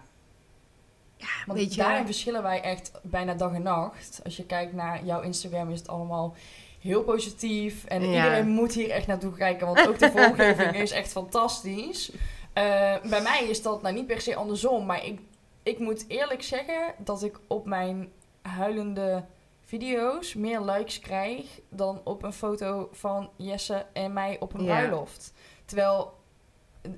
Ja, 1.17 1.27
Want 1.47 1.59
weet 1.59 1.75
je. 1.75 1.81
daarin 1.81 2.05
verschillen 2.05 2.43
wij 2.43 2.61
echt 2.63 2.93
bijna 3.03 3.35
dag 3.35 3.53
en 3.55 3.63
nacht. 3.63 4.21
Als 4.25 4.37
je 4.37 4.45
kijkt 4.47 4.73
naar 4.73 5.05
jouw 5.05 5.21
Instagram 5.21 5.71
is 5.71 5.79
het 5.79 5.89
allemaal 5.89 6.35
heel 6.81 7.03
positief. 7.03 7.85
En 7.85 8.03
Ja. 8.03 8.07
iedereen 8.25 8.49
moet 8.49 8.73
hier 8.73 8.91
echt 8.91 9.07
naartoe 9.07 9.33
kijken, 9.33 9.67
want 9.67 9.89
ook 9.89 9.99
de 9.99 10.11
vormgeving 10.17 10.75
is 10.77 10.91
echt 10.91 11.13
fantastisch. 11.13 12.11
Eh, 12.53 12.63
bij 13.09 13.23
mij 13.23 13.47
is 13.49 13.63
dat 13.63 13.83
nou 13.83 13.95
niet 13.95 14.07
per 14.07 14.21
se 14.21 14.35
andersom, 14.37 14.87
maar 14.87 15.05
ik, 15.05 15.21
ik 15.63 15.79
moet 15.79 16.05
eerlijk 16.09 16.43
zeggen 16.43 16.95
dat 16.99 17.23
ik 17.23 17.39
op 17.47 17.67
mijn 17.67 18.09
huilende 18.43 19.25
video's 19.71 20.35
meer 20.35 20.61
likes 20.61 20.99
krijg 21.01 21.61
dan 21.69 22.01
op 22.05 22.23
een 22.23 22.33
foto 22.33 22.89
van 22.93 23.31
Jesse 23.37 23.87
en 23.93 24.13
mij 24.13 24.37
op 24.41 24.55
een 24.55 24.65
Ja. 24.65 24.67
bruiloft. 24.67 25.33
Terwijl, 25.65 26.13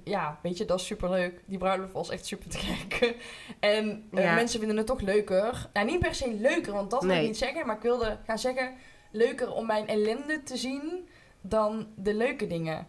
ja, 0.05 0.39
weet 0.43 0.59
je, 0.59 0.65
dat 0.65 0.81
is 0.81 0.87
superleuk. 0.87 1.43
Die 1.47 1.59
bruiloft 1.59 1.93
was 1.93 2.11
echt 2.11 2.27
super 2.27 2.49
te 2.51 2.59
kijken. 2.89 3.15
En 3.61 4.09
eh, 4.13 4.35
mensen 4.35 4.59
vinden 4.59 4.77
het 4.77 4.87
toch 4.87 5.01
leuker. 5.01 5.69
Nou, 5.73 5.87
niet 5.87 5.99
per 5.99 6.15
se 6.15 6.35
leuker, 6.35 6.73
want 6.73 6.91
dat 6.91 7.01
wil 7.03 7.11
ik 7.11 7.17
Nee. 7.17 7.27
niet 7.27 7.37
zeggen. 7.39 7.67
Maar 7.67 7.77
ik 7.77 7.83
wilde 7.83 8.19
gaan 8.27 8.39
zeggen, 8.39 8.75
leuker 9.11 9.53
om 9.53 9.67
mijn 9.67 9.87
ellende 9.89 10.43
te 10.43 10.57
zien 10.57 11.09
dan 11.41 11.87
de 11.97 12.15
leuke 12.15 12.47
dingen. 12.47 12.87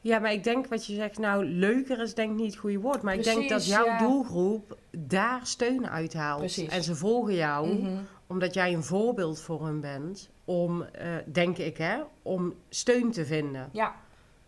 Ja, 0.00 0.18
maar 0.18 0.32
ik 0.32 0.44
denk 0.44 0.66
wat 0.66 0.86
je 0.86 0.94
zegt, 0.94 1.18
nou, 1.18 1.44
leuker 1.44 2.00
is 2.00 2.14
denk 2.14 2.30
ik 2.30 2.36
niet 2.36 2.50
het 2.50 2.60
goede 2.60 2.78
woord. 2.78 3.02
Maar 3.02 3.14
ik 3.14 3.24
denk 3.24 3.48
dat 3.48 3.66
jouw 3.66 3.84
ja. 3.84 3.98
doelgroep 3.98 4.76
daar 4.90 5.40
steun 5.46 5.88
uit 5.88 6.12
haalt. 6.14 6.38
Precies. 6.38 6.68
En 6.68 6.82
ze 6.82 6.94
volgen 6.96 7.34
jou. 7.34 7.68
Mhm. 7.74 7.96
Omdat 8.32 8.54
jij 8.54 8.74
een 8.74 8.84
voorbeeld 8.84 9.40
voor 9.40 9.64
hun 9.64 9.80
bent 9.80 10.30
om, 10.44 10.82
eh, 10.82 11.08
denk 11.26 11.58
ik, 11.58 11.76
hè, 11.76 12.00
om 12.22 12.54
steun 12.68 13.10
te 13.10 13.24
vinden. 13.26 13.68
Ja, 13.72 13.94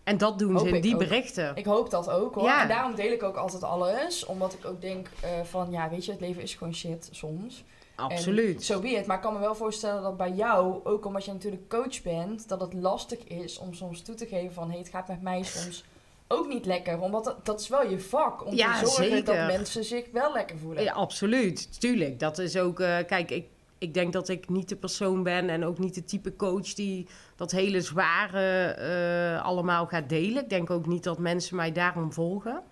En 0.05 0.18
dat 0.18 0.38
doen 0.38 0.55
Hoop 0.57 0.68
ze 0.68 0.75
in 0.75 0.83
die 0.83 0.92
ook. 0.92 0.99
berichten. 0.99 1.57
ik 1.57 1.64
hoop 1.64 1.90
dat 1.90 2.11
ook 2.11 2.35
hoor. 2.35 2.44
Ja. 2.44 2.62
En 2.62 2.68
daarom 2.68 2.94
deel 2.94 3.12
ik 3.12 3.23
ook 3.23 3.37
altijd 3.37 3.62
alles. 3.62 4.25
Omdat 4.27 4.53
ik 4.53 4.64
ook 4.64 4.81
denk 4.81 5.09
eh, 5.20 5.31
van, 5.42 5.70
ja, 5.70 5.90
weet 5.90 6.05
je, 6.05 6.11
het 6.12 6.20
leven 6.20 6.42
is 6.42 6.55
gewoon 6.55 6.75
shit 6.75 7.09
soms. 7.12 7.64
Absoluut. 7.97 8.64
Zo 8.64 8.81
be 8.81 8.88
it. 8.88 9.07
Maar 9.07 9.16
ik 9.16 9.23
kan 9.23 9.33
me 9.33 9.38
wel 9.38 9.55
voorstellen 9.55 10.03
dat 10.03 10.16
bij 10.16 10.31
jou, 10.33 10.85
ook 10.85 11.05
omdat 11.05 11.25
je 11.25 11.33
natuurlijk 11.33 11.68
coach 11.68 12.03
bent, 12.03 12.49
dat 12.49 12.61
het 12.61 12.73
lastig 12.75 13.25
is 13.25 13.59
om 13.59 13.75
soms 13.75 14.03
toe 14.03 14.14
te 14.14 14.27
geven 14.27 14.53
van, 14.53 14.64
hé, 14.64 14.70
hey, 14.70 14.79
het 14.79 14.88
gaat 14.88 15.09
met 15.09 15.23
mij 15.23 15.42
soms 15.42 15.85
ook 16.29 16.49
niet 16.49 16.66
lekker. 16.66 17.01
Omdat 17.01 17.25
dat, 17.25 17.47
dat 17.47 17.61
is 17.61 17.68
wel 17.68 17.88
je 17.88 18.01
vak, 18.01 18.47
om 18.47 18.55
Ja, 18.55 18.79
te 18.79 18.87
zorgen 18.87 19.05
zeker. 19.05 19.25
dat 19.25 19.47
mensen 19.47 19.85
zich 19.85 20.05
wel 20.12 20.33
lekker 20.33 20.59
voelen. 20.59 20.83
Ja, 20.83 20.92
absoluut. 20.92 21.81
Tuurlijk. 21.81 22.18
Dat 22.18 22.38
is 22.38 22.57
ook, 22.57 22.81
eh, 22.81 22.97
kijk, 23.07 23.31
ik, 23.31 23.47
ik 23.85 23.94
denk 23.94 24.12
dat 24.12 24.29
ik 24.29 24.49
niet 24.49 24.68
de 24.68 24.77
persoon 24.77 25.23
ben 25.23 25.49
en 25.49 25.64
ook 25.64 25.79
niet 25.79 25.94
de 25.94 26.05
type 26.05 26.37
coach 26.37 26.75
die 26.75 27.07
dat 27.37 27.51
hele 27.51 27.81
zware 27.81 28.64
eh, 28.66 29.44
allemaal 29.44 29.87
gaat 29.87 30.09
delen. 30.09 30.42
Ik 30.42 30.49
denk 30.49 30.70
ook 30.70 30.87
niet 30.87 31.05
dat 31.05 31.18
mensen 31.18 31.57
mij 31.57 31.73
daarom 31.73 32.12
volgen. 32.12 32.62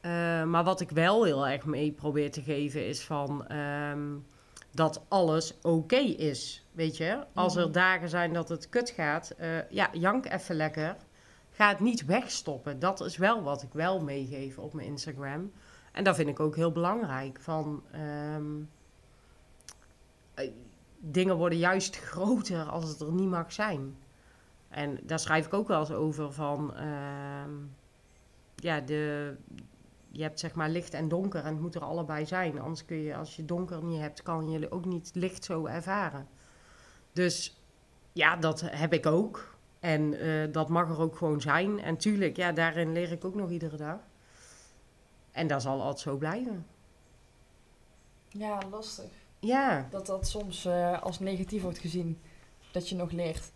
Eh, 0.00 0.10
maar 0.44 0.64
wat 0.64 0.80
ik 0.80 0.90
wel 0.90 1.24
heel 1.24 1.46
erg 1.48 1.64
mee 1.64 1.92
probeer 1.92 2.30
te 2.30 2.42
geven 2.42 2.86
is 2.86 3.02
van 3.04 3.46
ehm, 3.46 4.02
dat 4.70 5.04
alles 5.08 5.54
oké 5.62 5.96
is. 6.16 6.66
Weet 6.72 6.96
je, 6.96 7.18
als 7.34 7.56
er 7.56 7.62
Mhm. 7.64 7.72
dagen 7.72 8.08
zijn 8.08 8.32
dat 8.32 8.48
het 8.48 8.68
kut 8.68 8.90
gaat, 8.90 9.30
eh, 9.38 9.70
ja, 9.70 9.88
jank 9.92 10.26
even 10.26 10.56
lekker. 10.56 10.96
Ga 11.50 11.68
het 11.68 11.80
niet 11.80 12.04
wegstoppen. 12.04 12.78
Dat 12.78 13.00
is 13.00 13.16
wel 13.16 13.42
wat 13.42 13.62
ik 13.62 13.72
wel 13.72 14.00
meegeef 14.02 14.58
op 14.58 14.74
mijn 14.74 14.86
Instagram. 14.88 15.52
En 15.92 16.04
dat 16.04 16.16
vind 16.16 16.28
ik 16.28 16.40
ook 16.40 16.56
heel 16.56 16.72
belangrijk. 16.72 17.38
Van, 17.40 17.82
ehm, 17.92 18.02
eh, 18.02 18.73
dingen 20.98 21.36
worden 21.36 21.58
juist 21.58 21.96
groter 21.96 22.64
als 22.64 22.88
het 22.88 23.00
er 23.00 23.12
niet 23.12 23.28
mag 23.28 23.52
zijn. 23.52 23.96
En 24.68 24.98
daar 25.02 25.18
schrijf 25.18 25.46
ik 25.46 25.54
ook 25.54 25.68
wel 25.68 25.80
eens 25.80 25.92
over 25.92 26.32
van... 26.32 26.74
ehm, 26.74 27.50
ja, 28.54 28.80
de, 28.80 29.34
je 30.10 30.22
hebt 30.22 30.40
zeg 30.40 30.54
maar 30.54 30.68
licht 30.68 30.94
en 30.94 31.08
donker 31.08 31.44
en 31.44 31.52
het 31.52 31.60
moet 31.60 31.74
er 31.74 31.84
allebei 31.84 32.26
zijn. 32.26 32.60
Anders 32.60 32.84
kun 32.84 32.96
je, 32.96 33.16
als 33.16 33.36
je 33.36 33.44
donker 33.44 33.84
niet 33.84 34.00
hebt, 34.00 34.22
kan 34.22 34.50
je 34.50 34.70
ook 34.70 34.84
niet 34.84 35.10
licht 35.14 35.44
zo 35.44 35.66
ervaren. 35.66 36.28
Dus 37.12 37.60
ja, 38.12 38.36
dat 38.36 38.60
heb 38.60 38.92
ik 38.92 39.06
ook. 39.06 39.56
En 39.80 40.14
eh, 40.14 40.52
dat 40.52 40.68
mag 40.68 40.90
er 40.90 41.00
ook 41.00 41.16
gewoon 41.16 41.40
zijn. 41.40 41.80
En 41.80 41.96
tuurlijk, 41.96 42.36
ja, 42.36 42.52
daarin 42.52 42.92
leer 42.92 43.12
ik 43.12 43.24
ook 43.24 43.34
nog 43.34 43.50
iedere 43.50 43.76
dag. 43.76 43.98
En 45.32 45.46
dat 45.46 45.62
zal 45.62 45.80
altijd 45.80 46.00
zo 46.00 46.16
blijven. 46.16 46.66
Ja, 48.28 48.58
lastig. 48.70 49.23
Ja, 49.44 49.88
Dat 49.90 50.06
dat 50.06 50.28
soms 50.28 50.64
eh, 50.64 51.02
als 51.02 51.18
negatief 51.20 51.62
wordt 51.62 51.78
gezien. 51.78 52.18
Dat 52.72 52.88
je 52.88 52.94
nog 52.94 53.10
leert. 53.10 53.50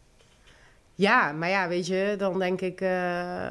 ja, 0.95 1.33
maar 1.33 1.49
ja, 1.49 1.69
weet 1.69 1.87
je, 1.87 2.15
dan 2.19 2.39
denk 2.39 2.61
ik... 2.61 2.81
eh, 2.81 3.51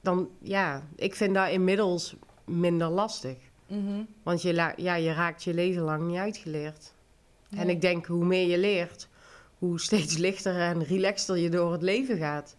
dan, 0.00 0.28
ja, 0.38 0.82
ik 0.96 1.14
vind 1.14 1.34
dat 1.34 1.48
inmiddels 1.50 2.16
minder 2.44 2.88
lastig. 2.88 3.36
Mhm. 3.66 4.02
Want 4.22 4.42
je, 4.42 4.72
ja, 4.76 4.94
je 4.94 5.12
raakt 5.12 5.44
je 5.44 5.54
leven 5.54 5.82
lang 5.82 6.06
niet 6.06 6.18
uitgeleerd. 6.18 6.92
En 7.56 7.68
ik 7.68 7.80
denk, 7.80 8.06
hoe 8.06 8.24
meer 8.24 8.46
je 8.48 8.58
leert, 8.58 9.08
hoe 9.58 9.80
steeds 9.80 10.16
lichter 10.16 10.60
en 10.60 10.84
relaxter 10.84 11.36
je 11.36 11.50
door 11.50 11.72
het 11.72 11.82
leven 11.82 12.16
gaat. 12.18 12.56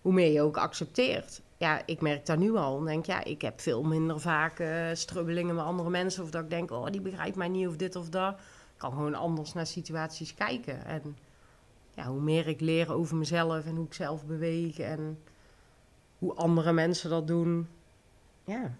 hoe 0.00 0.12
meer 0.12 0.32
je 0.32 0.42
ook 0.42 0.56
accepteert. 0.56 1.40
Ja, 1.62 1.82
ik 1.86 2.00
merk 2.00 2.26
dat 2.26 2.38
nu 2.38 2.56
al. 2.56 2.74
Dan 2.76 2.84
denk 2.84 3.06
ja, 3.06 3.24
ik 3.24 3.42
heb 3.42 3.60
veel 3.60 3.82
minder 3.82 4.20
vaak 4.20 4.58
eh, 4.58 4.86
strubbelingen 4.92 5.54
met 5.54 5.64
andere 5.64 5.90
mensen. 5.90 6.22
Of 6.22 6.30
dat 6.30 6.42
ik 6.42 6.50
denk, 6.50 6.70
oh, 6.70 6.86
die 6.86 7.00
begrijpt 7.00 7.36
mij 7.36 7.48
niet 7.48 7.66
of 7.66 7.76
dit 7.76 7.96
of 7.96 8.08
dat. 8.08 8.32
Ik 8.32 8.38
kan 8.76 8.92
gewoon 8.92 9.14
anders 9.14 9.52
naar 9.52 9.66
situaties 9.66 10.34
kijken. 10.34 10.84
En 10.84 11.16
ja, 11.94 12.06
hoe 12.06 12.20
meer 12.20 12.48
ik 12.48 12.60
leer 12.60 12.92
over 12.92 13.16
mezelf 13.16 13.66
en 13.66 13.76
hoe 13.76 13.86
ik 13.86 13.94
zelf 13.94 14.24
beweeg 14.24 14.78
en 14.78 15.18
hoe 16.18 16.34
andere 16.34 16.72
mensen 16.72 17.10
dat 17.10 17.26
doen, 17.26 17.68
ja, 18.44 18.74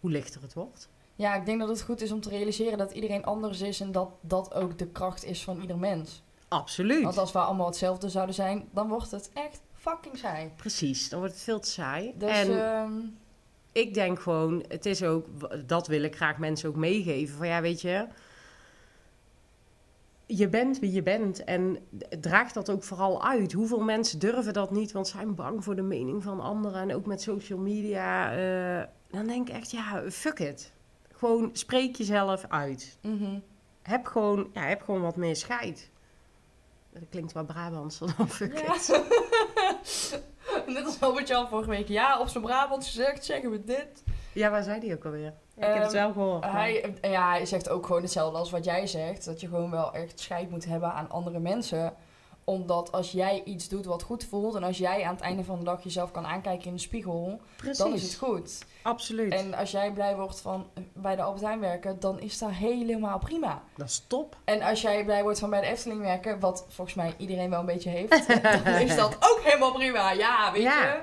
hoe 0.00 0.10
lichter 0.10 0.42
het 0.42 0.54
wordt. 0.54 0.88
Ja, 1.16 1.34
ik 1.34 1.46
denk 1.46 1.60
dat 1.60 1.68
het 1.68 1.82
goed 1.82 2.00
is 2.00 2.12
om 2.12 2.20
te 2.20 2.28
realiseren 2.28 2.78
dat 2.78 2.92
iedereen 2.92 3.24
anders 3.24 3.60
is 3.60 3.80
en 3.80 3.92
dat 3.92 4.10
dat 4.20 4.54
ook 4.54 4.78
de 4.78 4.86
kracht 4.86 5.24
is 5.24 5.44
van 5.44 5.60
ieder 5.60 5.78
mens. 5.78 6.22
Absoluut. 6.48 7.02
Want 7.02 7.18
als 7.18 7.32
we 7.32 7.38
allemaal 7.38 7.66
hetzelfde 7.66 8.08
zouden 8.08 8.34
zijn, 8.34 8.68
dan 8.72 8.88
wordt 8.88 9.10
het 9.10 9.30
echt 9.34 9.60
fucking 9.90 10.16
saai. 10.18 10.50
Precies, 10.56 11.08
dan 11.08 11.18
wordt 11.18 11.34
het 11.34 11.42
veel 11.42 11.60
te 11.60 11.70
saai. 11.70 12.12
Dus 12.16 12.30
en 12.30 12.62
ehm, 12.62 12.92
ik 13.72 13.94
denk 13.94 14.20
gewoon, 14.20 14.64
het 14.68 14.86
is 14.86 15.02
ook, 15.02 15.26
dat 15.68 15.86
wil 15.86 16.02
ik 16.02 16.16
graag 16.16 16.38
mensen 16.38 16.68
ook 16.68 16.76
meegeven. 16.76 17.36
Van 17.36 17.46
ja, 17.46 17.60
weet 17.60 17.80
je, 17.80 18.06
je 20.26 20.48
bent 20.48 20.78
wie 20.78 20.92
je 20.92 21.02
bent 21.02 21.44
en 21.44 21.78
draag 22.20 22.52
dat 22.52 22.70
ook 22.70 22.82
vooral 22.82 23.24
uit. 23.24 23.52
Hoeveel 23.52 23.80
mensen 23.80 24.18
durven 24.18 24.52
dat 24.52 24.70
niet, 24.70 24.92
want 24.92 25.08
zijn 25.08 25.34
bang 25.34 25.64
voor 25.64 25.76
de 25.76 25.82
mening 25.82 26.22
van 26.22 26.40
anderen. 26.40 26.80
En 26.80 26.94
ook 26.94 27.06
met 27.06 27.22
social 27.22 27.58
media. 27.58 28.32
eh, 28.32 28.86
dan 29.10 29.26
denk 29.26 29.48
ik 29.48 29.54
echt, 29.54 29.70
ja, 29.70 30.02
fuck 30.10 30.38
it. 30.38 30.72
Gewoon 31.12 31.50
spreek 31.52 31.96
jezelf 31.96 32.44
uit. 32.48 32.98
mhm. 33.00 33.38
Heb 33.82 34.06
gewoon, 34.06 34.50
ja, 34.52 34.62
heb 34.66 34.82
gewoon 34.82 35.00
wat 35.00 35.16
meer 35.16 35.36
scheid. 35.36 35.90
Dat 36.94 37.02
klinkt 37.10 37.32
wel 37.32 37.44
Brabants 37.44 37.98
dan 38.16 38.28
fuck 38.28 38.58
Ja. 38.58 38.74
it. 38.74 39.02
Net 40.66 40.84
als 40.84 41.00
Albert-Jan 41.00 41.48
vorige 41.48 41.70
week. 41.70 41.88
Ja, 41.88 42.20
op 42.20 42.28
zijn 42.28 42.44
Brabants 42.44 42.86
gezegd, 42.86 43.24
zeggen 43.24 43.50
we 43.50 43.64
dit. 43.64 44.02
Ja, 44.32 44.50
waar 44.50 44.62
zei 44.62 44.80
die 44.80 44.94
ook 44.94 45.04
alweer? 45.04 45.32
Ik 45.56 45.62
heb 45.64 45.74
het 45.74 45.82
Ehm, 45.82 45.92
wel 45.92 46.12
gehoord. 46.12 46.40
maar- 46.40 46.52
Hij, 46.52 46.94
ja, 47.02 47.30
hij 47.30 47.46
zegt 47.46 47.68
ook 47.68 47.86
gewoon 47.86 48.02
hetzelfde 48.02 48.38
als 48.38 48.50
wat 48.50 48.64
jij 48.64 48.86
zegt. 48.86 49.24
Dat 49.24 49.40
je 49.40 49.48
gewoon 49.48 49.70
wel 49.70 49.92
echt 49.94 50.20
scheid 50.20 50.50
moet 50.50 50.64
hebben 50.64 50.92
aan 50.92 51.10
andere 51.10 51.38
mensen. 51.38 51.94
Omdat 52.44 52.92
als 52.92 53.12
jij 53.12 53.42
iets 53.44 53.68
doet 53.68 53.84
wat 53.84 54.02
goed 54.02 54.24
voelt... 54.24 54.54
en 54.54 54.62
als 54.62 54.78
jij 54.78 55.04
aan 55.04 55.14
het 55.14 55.22
einde 55.22 55.44
van 55.44 55.58
de 55.58 55.64
dag 55.64 55.82
jezelf 55.82 56.10
kan 56.10 56.26
aankijken 56.26 56.66
in 56.66 56.74
de 56.74 56.80
spiegel... 56.80 57.40
Precies, 57.56 57.78
dan 57.78 57.92
is 57.92 58.02
het 58.02 58.14
goed. 58.14 58.64
Absoluut. 58.84 59.32
En 59.32 59.54
als 59.54 59.70
jij 59.70 59.92
blij 59.92 60.16
wordt 60.16 60.40
van 60.40 60.66
bij 60.92 61.16
de 61.16 61.22
Albert 61.22 61.44
Heijn 61.44 61.60
werken... 61.60 62.00
dan 62.00 62.20
is 62.20 62.38
dat 62.38 62.50
helemaal 62.50 63.18
prima. 63.18 63.62
Dat 63.76 63.88
is 63.88 64.04
top. 64.06 64.36
En 64.44 64.62
als 64.62 64.80
jij 64.82 65.04
blij 65.04 65.22
wordt 65.22 65.38
van 65.38 65.50
bij 65.50 65.60
de 65.60 65.66
Efteling 65.66 66.00
werken... 66.00 66.40
wat 66.40 66.66
volgens 66.68 66.96
mij 66.96 67.14
iedereen 67.16 67.50
wel 67.50 67.60
een 67.60 67.66
beetje 67.66 67.90
heeft... 67.90 68.26
dan 68.64 68.74
is 68.74 68.96
dat 68.96 69.14
ook 69.20 69.40
helemaal 69.42 69.72
prima. 69.72 70.12
Ja, 70.12 70.52
weet 70.52 70.62
Ja. 70.62 70.82
je. 70.84 71.00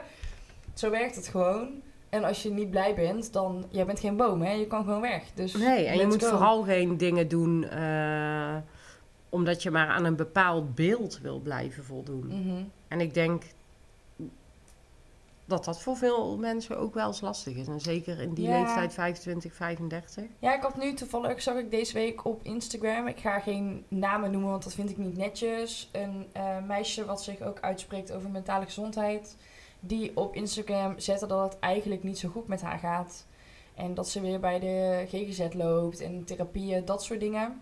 Zo 0.73 0.89
werkt 0.89 1.15
het 1.15 1.27
gewoon. 1.27 1.69
En 2.09 2.23
als 2.23 2.43
je 2.43 2.51
niet 2.51 2.69
blij 2.71 2.95
bent, 2.95 3.33
dan... 3.33 3.65
Jij 3.69 3.85
bent 3.85 3.99
geen 3.99 4.15
boom, 4.15 4.41
hè? 4.41 4.51
Je 4.51 4.67
kan 4.67 4.83
gewoon 4.83 5.01
weg. 5.01 5.23
Dus 5.33 5.53
Nee, 5.53 5.85
en 5.85 5.97
je 5.97 6.05
moet 6.07 6.23
go. 6.23 6.29
vooral 6.29 6.63
geen 6.63 6.97
dingen 6.97 7.27
doen 7.27 7.63
eh, 7.63 8.55
omdat 9.29 9.63
je 9.63 9.71
maar 9.71 9.87
aan 9.87 10.05
een 10.05 10.15
bepaald 10.15 10.75
beeld 10.75 11.19
wil 11.21 11.39
blijven 11.39 11.83
voldoen. 11.83 12.25
Mhm. 12.27 12.63
En 12.87 13.01
ik 13.01 13.13
denk 13.13 13.43
dat 15.45 15.65
dat 15.65 15.81
voor 15.81 15.97
veel 15.97 16.37
mensen 16.37 16.77
ook 16.77 16.93
wel 16.93 17.07
eens 17.07 17.21
lastig 17.21 17.55
is. 17.55 17.67
En 17.67 17.79
zeker 17.79 18.21
in 18.21 18.33
die 18.33 18.47
Ja. 18.47 18.59
leeftijd 18.59 18.93
25, 18.93 19.53
35. 19.55 20.23
Ja, 20.39 20.55
ik 20.55 20.61
had 20.61 20.77
nu 20.77 20.93
toevallig, 20.93 21.41
zag 21.41 21.55
ik 21.55 21.71
deze 21.71 21.93
week 21.93 22.25
op 22.25 22.39
Instagram, 22.43 23.07
ik 23.07 23.19
ga 23.19 23.39
geen 23.39 23.85
namen 23.87 24.31
noemen, 24.31 24.49
want 24.49 24.63
dat 24.63 24.73
vind 24.73 24.89
ik 24.89 24.97
niet 24.97 25.17
netjes. 25.17 25.89
Een 25.91 26.27
eh, 26.33 26.57
meisje 26.67 27.05
wat 27.05 27.23
zich 27.23 27.41
ook 27.41 27.59
uitspreekt 27.59 28.11
over 28.11 28.29
mentale 28.29 28.65
gezondheid, 28.65 29.35
die 29.79 30.11
op 30.17 30.35
Instagram 30.35 30.99
zette 30.99 31.25
dat 31.27 31.51
het 31.51 31.59
eigenlijk 31.59 32.03
niet 32.03 32.19
zo 32.19 32.29
goed 32.29 32.47
met 32.47 32.61
haar 32.61 32.79
gaat. 32.79 33.25
En 33.75 33.93
dat 33.93 34.09
ze 34.09 34.21
weer 34.21 34.39
bij 34.39 34.59
de 34.59 35.05
GGZ 35.07 35.53
loopt 35.53 35.99
en 35.99 36.23
therapieën, 36.25 36.85
dat 36.85 37.03
soort 37.03 37.19
dingen. 37.19 37.61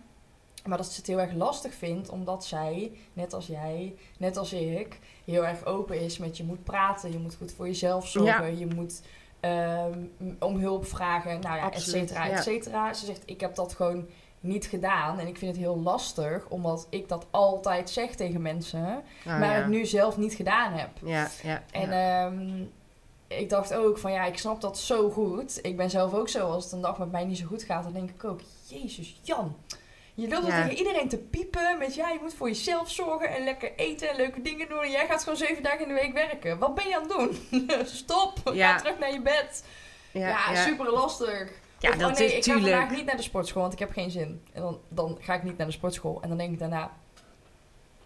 Maar 0.64 0.76
dat 0.76 0.86
ze 0.86 0.96
het 0.96 1.06
heel 1.06 1.20
erg 1.20 1.32
lastig 1.32 1.74
vindt, 1.74 2.08
omdat 2.08 2.44
zij, 2.44 2.92
net 3.12 3.32
als 3.32 3.46
jij, 3.46 3.94
net 4.18 4.36
als 4.36 4.52
ik, 4.52 4.98
heel 5.24 5.46
erg 5.46 5.64
open 5.64 6.00
is 6.00 6.18
met 6.18 6.36
je 6.36 6.44
moet 6.44 6.64
praten, 6.64 7.12
je 7.12 7.18
moet 7.18 7.34
goed 7.34 7.52
voor 7.52 7.66
jezelf 7.66 8.08
zorgen, 8.08 8.58
je 8.58 8.66
moet 8.66 9.02
ehm, 9.40 9.98
om 10.38 10.56
hulp 10.56 10.86
vragen, 10.86 11.40
nou 11.40 11.56
ja, 11.56 11.72
et 11.72 11.82
cetera, 11.82 12.30
et 12.30 12.42
cetera. 12.42 12.92
Ze 12.92 13.06
zegt, 13.06 13.22
ik 13.24 13.40
heb 13.40 13.54
dat 13.54 13.74
gewoon 13.74 14.06
niet 14.40 14.66
gedaan 14.66 15.18
en 15.18 15.26
ik 15.26 15.38
vind 15.38 15.50
het 15.50 15.60
heel 15.60 15.80
lastig, 15.80 16.46
omdat 16.48 16.86
ik 16.90 17.08
dat 17.08 17.26
altijd 17.30 17.90
zeg 17.90 18.14
tegen 18.14 18.42
mensen, 18.42 19.02
Nou 19.24 19.38
maar 19.38 19.48
ja. 19.48 19.54
het 19.54 19.68
nu 19.68 19.86
zelf 19.86 20.16
niet 20.16 20.34
gedaan 20.34 20.72
heb. 20.72 20.90
Ja, 21.04 21.28
ja, 21.42 21.62
En 21.70 21.92
ehm, 21.92 22.64
ik 23.40 23.48
dacht 23.48 23.74
ook 23.74 23.98
van 23.98 24.12
ja, 24.12 24.24
ik 24.24 24.38
snap 24.38 24.60
dat 24.60 24.78
zo 24.78 25.10
goed. 25.10 25.58
Ik 25.62 25.76
ben 25.76 25.90
zelf 25.90 26.14
ook 26.14 26.28
zo, 26.28 26.50
als 26.50 26.64
het 26.64 26.72
een 26.72 26.80
dag 26.80 26.98
met 26.98 27.10
mij 27.10 27.24
niet 27.24 27.38
zo 27.38 27.46
goed 27.46 27.62
gaat, 27.62 27.82
dan 27.82 27.92
denk 27.92 28.10
ik 28.10 28.24
ook, 28.24 28.40
Jezus 28.66 29.20
Jan. 29.22 29.56
Je 30.20 30.28
loopt 30.28 30.46
Ja. 30.46 30.62
tegen 30.62 30.78
iedereen 30.78 31.08
te 31.08 31.18
piepen 31.18 31.78
met 31.78 31.94
ja, 31.94 32.08
je 32.10 32.18
moet 32.22 32.34
voor 32.34 32.48
jezelf 32.48 32.90
zorgen 32.90 33.28
en 33.28 33.44
lekker 33.44 33.72
eten 33.76 34.08
en 34.08 34.16
leuke 34.16 34.42
dingen 34.42 34.68
doen. 34.68 34.82
En 34.82 34.90
jij 34.90 35.06
gaat 35.06 35.22
gewoon 35.22 35.38
zeven 35.38 35.62
dagen 35.62 35.80
in 35.80 35.88
de 35.88 35.94
week 35.94 36.12
werken. 36.12 36.58
Wat 36.58 36.74
ben 36.74 36.88
je 36.88 36.96
aan 36.96 37.02
het 37.02 37.10
doen? 37.10 37.60
Stop, 37.86 38.32
Ja. 38.52 38.72
ga 38.72 38.78
terug 38.78 38.98
naar 38.98 39.12
je 39.12 39.20
bed. 39.20 39.64
Ja, 40.12 40.54
super 40.54 40.90
lastig. 40.90 41.50
Ja, 41.78 41.88
Of, 41.90 41.96
dat 41.96 42.10
oh 42.10 42.16
nee, 42.18 42.26
is 42.26 42.32
ik 42.32 42.44
ga 42.52 42.60
vandaag 42.60 42.90
niet 42.90 43.04
naar 43.04 43.16
de 43.16 43.22
sportschool, 43.22 43.60
want 43.62 43.72
ik 43.72 43.78
heb 43.78 43.92
geen 43.92 44.10
zin. 44.10 44.42
En 44.52 44.62
dan, 44.62 44.80
dan 44.88 45.18
ga 45.20 45.34
ik 45.34 45.42
niet 45.42 45.56
naar 45.56 45.66
de 45.66 45.72
sportschool. 45.72 46.18
En 46.22 46.28
dan 46.28 46.38
denk 46.38 46.52
ik 46.52 46.58
daarna, 46.58 46.96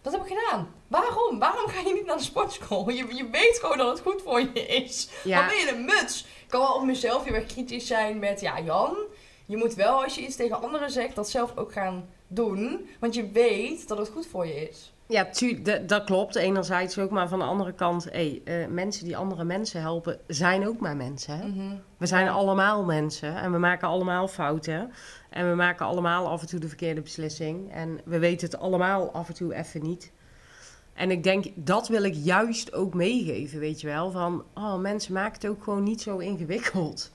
wat 0.02 0.12
heb 0.12 0.26
ik 0.26 0.36
gedaan? 0.38 0.74
Waarom? 0.88 1.38
Waarom 1.38 1.68
ga 1.68 1.80
je 1.88 1.94
niet 1.94 2.06
naar 2.06 2.16
de 2.16 2.22
sportschool? 2.22 2.90
Je, 2.90 3.14
je 3.14 3.28
weet 3.30 3.58
gewoon 3.60 3.76
dat 3.78 3.88
het 3.88 4.00
goed 4.00 4.22
voor 4.22 4.40
je 4.40 4.66
is. 4.66 5.08
Wat 5.10 5.20
Ja, 5.24 5.46
ben 5.46 5.56
je 5.56 5.70
een 5.72 5.84
muts? 5.84 6.24
Ik 6.24 6.50
kan 6.50 6.60
wel 6.60 6.74
op 6.74 6.84
mezelf 6.84 7.24
heel 7.24 7.34
erg 7.34 7.46
kritisch 7.46 7.86
zijn 7.86 8.18
met, 8.18 8.40
ja 8.40 8.60
Jan, 8.60 8.96
je 9.46 9.56
moet 9.56 9.74
wel 9.74 10.02
als 10.02 10.14
je 10.14 10.20
iets 10.26 10.36
tegen 10.36 10.62
anderen 10.62 10.90
zegt, 10.90 11.14
dat 11.14 11.28
zelf 11.30 11.56
ook 11.56 11.72
gaan 11.72 12.04
doen. 12.28 12.88
Want 13.00 13.14
je 13.14 13.30
weet 13.30 13.88
dat 13.88 13.98
het 13.98 14.08
goed 14.08 14.26
voor 14.26 14.46
je 14.46 14.68
is. 14.68 14.92
ja 15.06 15.28
dat 15.86 16.04
klopt. 16.04 16.34
Enerzijds 16.34 16.98
ook, 16.98 17.10
maar 17.10 17.28
van 17.28 17.38
de 17.38 17.44
andere 17.44 17.72
kant, 17.72 18.04
hey, 18.10 18.40
eh, 18.44 18.66
mensen 18.66 19.04
die 19.04 19.16
andere 19.16 19.44
mensen 19.44 19.80
helpen, 19.80 20.18
zijn 20.26 20.68
ook 20.68 20.80
maar 20.80 20.96
mensen. 20.96 21.38
Hè? 21.38 21.46
Mhm. 21.46 21.76
We 21.96 22.06
zijn 22.06 22.24
Ja. 22.24 22.32
allemaal 22.32 22.84
mensen 22.84 23.36
en 23.36 23.52
we 23.52 23.58
maken 23.58 23.88
allemaal 23.88 24.28
fouten. 24.28 24.92
En 25.30 25.48
we 25.50 25.54
maken 25.54 25.86
allemaal 25.86 26.28
af 26.28 26.40
en 26.40 26.46
toe 26.46 26.60
de 26.60 26.68
verkeerde 26.68 27.00
beslissing. 27.00 27.72
En 27.72 28.00
we 28.04 28.18
weten 28.18 28.46
het 28.50 28.58
allemaal 28.58 29.12
af 29.12 29.28
en 29.28 29.34
toe 29.34 29.54
even 29.54 29.82
niet. 29.82 30.12
En 30.94 31.10
ik 31.10 31.22
denk, 31.22 31.44
dat 31.54 31.88
wil 31.88 32.02
ik 32.02 32.14
juist 32.14 32.72
ook 32.72 32.94
meegeven, 32.94 33.58
weet 33.58 33.80
je 33.80 33.86
wel. 33.86 34.10
Van, 34.10 34.44
oh, 34.54 34.76
mensen 34.76 35.12
maken 35.12 35.32
het 35.40 35.46
ook 35.50 35.62
gewoon 35.64 35.82
niet 35.82 36.00
zo 36.02 36.18
ingewikkeld. 36.18 37.12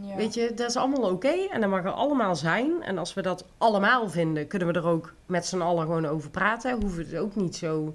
Ja. 0.00 0.16
Weet 0.16 0.34
je, 0.34 0.54
dat 0.54 0.68
is 0.70 0.76
allemaal 0.76 1.10
oké 1.10 1.28
en 1.50 1.60
dat 1.60 1.70
mag 1.70 1.84
er 1.84 1.90
allemaal 1.90 2.36
zijn. 2.36 2.82
En 2.82 2.98
als 2.98 3.14
we 3.14 3.22
dat 3.22 3.44
allemaal 3.58 4.08
vinden, 4.10 4.46
kunnen 4.46 4.68
we 4.68 4.74
er 4.74 4.86
ook 4.86 5.12
met 5.26 5.46
z'n 5.46 5.60
allen 5.60 5.82
gewoon 5.82 6.06
over 6.06 6.30
praten. 6.30 6.80
Hoeven 6.80 6.98
we 6.98 7.04
het 7.04 7.22
ook 7.22 7.34
niet 7.34 7.56
zo 7.56 7.94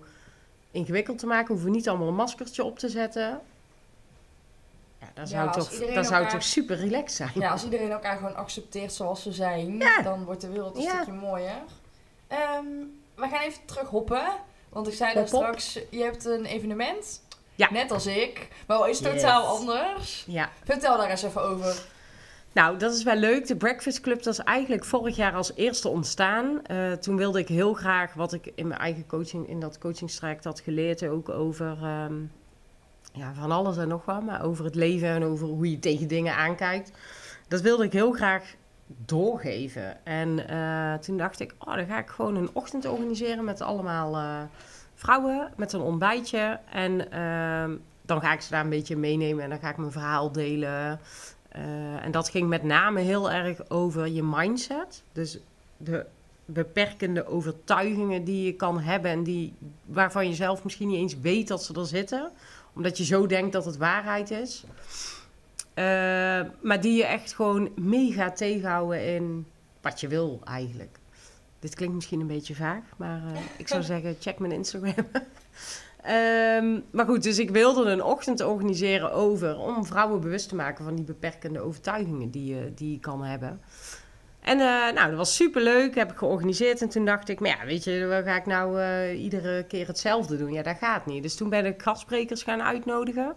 ingewikkeld 0.72 1.18
te 1.20 1.26
maken. 1.26 1.48
Hoeven 1.48 1.66
we 1.66 1.76
niet 1.76 1.90
allemaal 1.90 2.08
een 2.08 2.16
maskertje 2.16 2.64
op 2.64 2.80
te 2.80 2.90
zetten. 2.90 3.40
Ja, 5.00 5.08
dat 5.14 5.30
zou, 5.30 5.52
toch, 5.52 5.70
dat 5.94 6.06
zou 6.08 6.28
toch 6.28 6.44
super 6.44 6.76
relaxed 6.76 7.12
zijn. 7.12 7.32
Ja, 7.34 7.52
als 7.52 7.64
iedereen 7.64 7.92
elkaar 7.92 8.18
gewoon 8.18 8.36
accepteert 8.36 8.94
zoals 8.94 9.22
ze 9.22 9.32
zijn, 9.32 9.78
Ja. 9.78 10.02
dan 10.02 10.24
wordt 10.24 10.42
de 10.42 10.50
wereld 10.50 10.76
een 10.76 10.82
stukje 10.82 11.12
mooier. 11.12 11.62
Ehm, 12.28 12.66
we 13.16 13.28
gaan 13.28 13.42
even 13.42 13.66
terug 13.66 13.88
hoppen. 13.90 14.24
Want 14.70 14.88
ik 14.88 14.94
zei 14.94 15.14
daar 15.14 15.28
straks, 15.28 15.80
je 15.90 16.04
hebt 16.04 16.26
een 16.26 16.46
evenement. 16.46 17.22
Ja. 17.62 17.72
Net 17.72 17.92
als 17.92 18.06
ik. 18.08 18.48
Maar 18.68 18.78
wel 18.78 18.90
iets 18.90 19.00
Yes. 19.00 19.12
totaal 19.14 19.46
anders. 19.46 20.24
Ja. 20.28 20.50
Vertel 20.64 20.98
daar 20.98 21.10
eens 21.10 21.24
even 21.24 21.42
over. 21.42 21.84
Nou, 22.54 22.78
dat 22.78 22.94
is 22.94 23.04
wel 23.04 23.16
leuk. 23.16 23.48
De 23.48 23.56
Breakfast 23.56 24.02
Club 24.02 24.24
dat 24.24 24.34
is 24.34 24.40
eigenlijk 24.40 24.86
vorig 24.86 25.16
jaar 25.16 25.34
als 25.34 25.52
eerste 25.56 25.88
ontstaan. 25.90 26.66
Eh, 26.66 26.92
toen 26.92 27.18
wilde 27.18 27.40
ik 27.40 27.48
heel 27.48 27.74
graag 27.74 28.14
wat 28.14 28.34
ik 28.34 28.52
in 28.56 28.68
mijn 28.68 28.80
eigen 28.80 29.08
coaching, 29.08 29.48
in 29.48 29.60
dat 29.60 29.78
coachingstraject 29.78 30.44
had 30.44 30.60
geleerd, 30.60 31.08
ook 31.08 31.30
over 31.30 31.78
ehm, 31.82 32.14
ja, 33.14 33.34
van 33.34 33.52
alles 33.52 33.78
en 33.78 33.88
nog 33.88 34.06
wat, 34.06 34.24
maar 34.24 34.44
over 34.44 34.66
het 34.66 34.76
leven 34.76 35.08
en 35.10 35.24
over 35.24 35.48
hoe 35.48 35.72
je 35.72 35.80
tegen 35.80 36.08
dingen 36.08 36.36
aankijkt. 36.36 36.92
Dat 37.48 37.62
wilde 37.62 37.84
ik 37.84 37.94
heel 37.94 38.12
graag 38.12 38.44
doorgeven. 39.06 40.06
En 40.06 40.48
eh, 40.48 40.94
toen 40.94 41.18
dacht 41.18 41.40
ik, 41.40 41.54
oh, 41.60 41.76
dan 41.76 41.86
ga 41.86 41.98
ik 41.98 42.10
gewoon 42.10 42.36
een 42.36 42.50
ochtend 42.54 42.86
organiseren 42.86 43.44
met 43.44 43.62
allemaal 43.62 44.16
eh, 44.16 44.42
vrouwen, 45.02 45.52
met 45.58 45.74
een 45.74 45.82
ontbijtje. 45.82 46.60
En 46.72 47.12
ehm, 47.12 47.76
dan 48.02 48.22
ga 48.22 48.34
ik 48.34 48.42
ze 48.42 48.52
daar 48.52 48.64
een 48.64 48.70
beetje 48.70 48.96
meenemen 48.96 49.44
en 49.44 49.50
dan 49.50 49.60
ga 49.60 49.70
ik 49.70 49.78
mijn 49.78 49.92
verhaal 49.92 50.32
delen. 50.32 51.00
Eh, 51.50 52.06
en 52.06 52.12
dat 52.12 52.30
ging 52.30 52.50
met 52.50 52.64
name 52.64 53.00
heel 53.00 53.32
erg 53.32 53.70
over 53.70 54.08
je 54.08 54.24
mindset. 54.24 55.04
Dus 55.12 55.40
de 55.78 56.06
beperkende 56.46 57.28
overtuigingen 57.28 58.24
die 58.24 58.46
je 58.46 58.54
kan 58.54 58.80
hebben 58.80 59.12
en 59.12 59.24
die, 59.24 59.54
waarvan 59.86 60.28
je 60.28 60.36
zelf 60.36 60.64
misschien 60.64 60.88
niet 60.88 60.98
eens 60.98 61.20
weet 61.20 61.48
dat 61.48 61.64
ze 61.64 61.74
er 61.74 61.86
zitten. 61.86 62.32
Omdat 62.76 62.98
je 62.98 63.04
zo 63.04 63.26
denkt 63.26 63.54
dat 63.54 63.66
het 63.66 63.78
waarheid 63.78 64.32
is. 64.32 64.64
Eh, 65.74 65.84
maar 66.62 66.82
die 66.82 66.98
je 66.98 67.06
echt 67.06 67.34
gewoon 67.34 67.70
mega 67.76 68.32
tegenhouden 68.32 69.06
in 69.06 69.46
wat 69.82 70.00
je 70.00 70.08
wil 70.08 70.42
eigenlijk. 70.44 71.00
Dit 71.62 71.76
klinkt 71.76 71.96
misschien 71.96 72.20
een 72.20 72.28
beetje 72.28 72.56
vaag, 72.56 72.84
maar 72.98 73.22
eh, 73.34 73.40
ik 73.58 73.68
zou 73.68 73.84
zeggen 73.84 74.16
check 74.20 74.40
mijn 74.40 74.52
Instagram. 74.52 74.94
Ehm, 76.02 76.80
maar 76.92 77.06
goed, 77.06 77.24
dus 77.24 77.40
ik 77.40 77.50
wilde 77.50 77.90
een 77.90 78.04
ochtend 78.04 78.42
organiseren 78.42 79.12
over 79.12 79.58
om 79.58 79.86
vrouwen 79.86 80.22
bewust 80.22 80.50
te 80.50 80.56
maken 80.56 80.86
van 80.86 80.96
die 80.96 81.06
beperkende 81.06 81.60
overtuigingen 81.60 82.30
die 82.30 82.56
je, 82.56 82.72
die 82.76 82.92
je 82.92 83.00
kan 83.00 83.24
hebben. 83.24 83.62
En 84.42 84.60
eh, 84.60 84.94
nou, 84.94 85.08
dat 85.08 85.18
was 85.18 85.36
super 85.36 85.62
leuk, 85.62 85.96
heb 85.96 86.12
ik 86.12 86.18
georganiseerd. 86.18 86.82
En 86.82 86.90
toen 86.90 87.06
dacht 87.06 87.30
ik, 87.30 87.40
maar 87.40 87.50
ja, 87.50 87.66
weet 87.66 87.84
je, 87.84 88.22
ga 88.26 88.36
ik 88.36 88.46
nou 88.46 88.82
eh, 88.82 89.24
iedere 89.24 89.64
keer 89.64 89.88
hetzelfde 89.88 90.38
doen? 90.38 90.52
Ja, 90.52 90.64
dat 90.64 90.78
gaat 90.78 91.06
niet. 91.06 91.24
Dus 91.24 91.36
toen 91.36 91.50
ben 91.50 91.66
ik 91.66 91.82
gastsprekers 91.82 92.44
gaan 92.44 92.62
uitnodigen. 92.62 93.36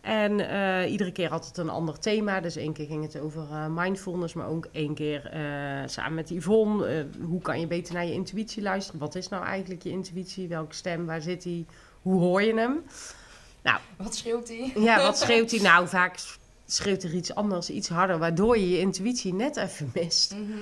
En 0.00 0.40
eh, 0.40 0.90
iedere 0.90 1.12
keer 1.12 1.28
had 1.28 1.46
het 1.46 1.56
een 1.56 1.68
ander 1.68 1.98
thema. 1.98 2.40
Dus 2.40 2.56
één 2.56 2.72
keer 2.72 2.86
ging 2.86 3.02
het 3.02 3.20
over 3.20 3.70
mindfulness, 3.70 4.34
maar 4.34 4.48
ook 4.48 4.68
één 4.72 4.94
keer 4.94 5.30
samen 5.86 6.14
met 6.14 6.30
Yvonne. 6.30 7.06
hoe 7.26 7.40
kan 7.40 7.60
je 7.60 7.66
beter 7.66 7.94
naar 7.94 8.06
je 8.06 8.12
intuïtie 8.12 8.62
luisteren? 8.62 9.00
Wat 9.00 9.14
is 9.14 9.28
nou 9.28 9.44
eigenlijk 9.44 9.82
je 9.82 9.90
intuïtie? 9.90 10.48
Welke 10.48 10.74
stem? 10.74 11.06
Waar 11.06 11.20
zit 11.20 11.42
die? 11.42 11.66
Hoe 12.02 12.20
hoor 12.20 12.42
je 12.42 12.54
hem? 12.54 12.84
Nou, 13.62 13.78
wat 13.96 14.14
schreeuwt 14.14 14.48
hij? 14.48 14.72
Ja, 14.74 15.02
wat 15.02 15.18
schreeuwt 15.24 15.50
hij? 15.50 15.60
Nou, 15.60 15.88
vaak 15.88 16.18
schreeuwt 16.66 17.02
er 17.02 17.14
iets 17.14 17.34
anders, 17.34 17.70
iets 17.70 17.88
harder, 17.88 18.18
waardoor 18.18 18.58
je 18.58 18.70
je 18.70 18.78
intuïtie 18.78 19.34
net 19.34 19.56
even 19.56 19.90
mist. 19.94 20.34
Mhm. 20.34 20.58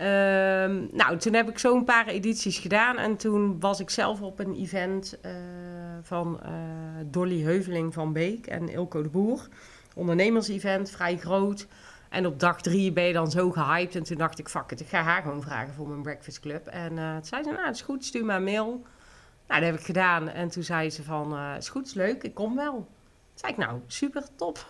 Ehm, 0.00 0.86
nou, 0.92 1.16
toen 1.16 1.34
heb 1.34 1.48
ik 1.48 1.58
zo'n 1.58 1.84
paar 1.84 2.06
edities 2.06 2.58
gedaan 2.58 2.98
en 2.98 3.16
toen 3.16 3.60
was 3.60 3.80
ik 3.80 3.90
zelf 3.90 4.20
op 4.20 4.38
een 4.38 4.54
event 4.54 5.18
uh, 5.26 5.32
van 6.02 6.40
uh, 6.42 6.50
Dolly 7.06 7.42
Heuveling 7.42 7.94
van 7.94 8.12
Beek 8.12 8.46
en 8.46 8.68
Ilko 8.68 9.02
de 9.02 9.08
Boer. 9.08 9.48
Ondernemers-event, 9.94 10.90
vrij 10.90 11.16
groot. 11.16 11.66
En 12.08 12.26
op 12.26 12.40
dag 12.40 12.60
drie 12.60 12.92
ben 12.92 13.04
je 13.04 13.12
dan 13.12 13.30
zo 13.30 13.50
gehyped. 13.50 13.94
En 13.94 14.02
toen 14.02 14.16
dacht 14.16 14.38
ik, 14.38 14.48
fuck 14.48 14.70
it, 14.70 14.80
ik 14.80 14.88
ga 14.88 15.02
haar 15.02 15.22
gewoon 15.22 15.42
vragen 15.42 15.74
voor 15.74 15.88
mijn 15.88 16.02
breakfast 16.02 16.40
club. 16.40 16.66
En 16.66 16.88
toen 16.88 17.24
zei 17.24 17.42
ze, 17.42 17.50
nou, 17.50 17.66
het 17.66 17.74
is 17.74 17.82
goed, 17.82 18.04
stuur 18.04 18.24
maar 18.24 18.36
een 18.36 18.44
mail. 18.44 18.82
Nou, 19.48 19.60
dat 19.60 19.70
heb 19.70 19.78
ik 19.78 19.84
gedaan. 19.86 20.28
En 20.28 20.48
toen 20.48 20.62
zei 20.62 20.90
ze 20.90 21.02
van, 21.02 21.38
het 21.38 21.62
is 21.62 21.68
goed, 21.68 21.86
is 21.86 21.94
leuk, 21.94 22.22
ik 22.22 22.34
kom 22.34 22.56
wel. 22.56 22.72
Toen 22.72 22.86
zei 23.34 23.52
ik, 23.52 23.58
nou, 23.58 23.80
super, 23.86 24.24
top 24.36 24.66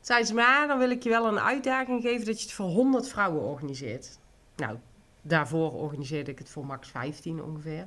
zei 0.00 0.24
ze, 0.24 0.34
maar 0.34 0.66
dan 0.66 0.78
wil 0.78 0.90
ik 0.90 1.02
je 1.02 1.08
wel 1.08 1.26
een 1.26 1.40
uitdaging 1.40 2.02
geven 2.02 2.26
dat 2.26 2.38
je 2.38 2.42
het 2.42 2.54
voor 2.54 2.66
100 2.66 3.08
vrouwen 3.08 3.42
organiseert. 3.42 4.18
Nou, 4.56 4.78
daarvoor 5.22 5.72
organiseerde 5.72 6.30
ik 6.30 6.38
het 6.38 6.50
voor 6.50 6.66
max 6.66 6.88
15 6.88 7.42
ongeveer. 7.42 7.86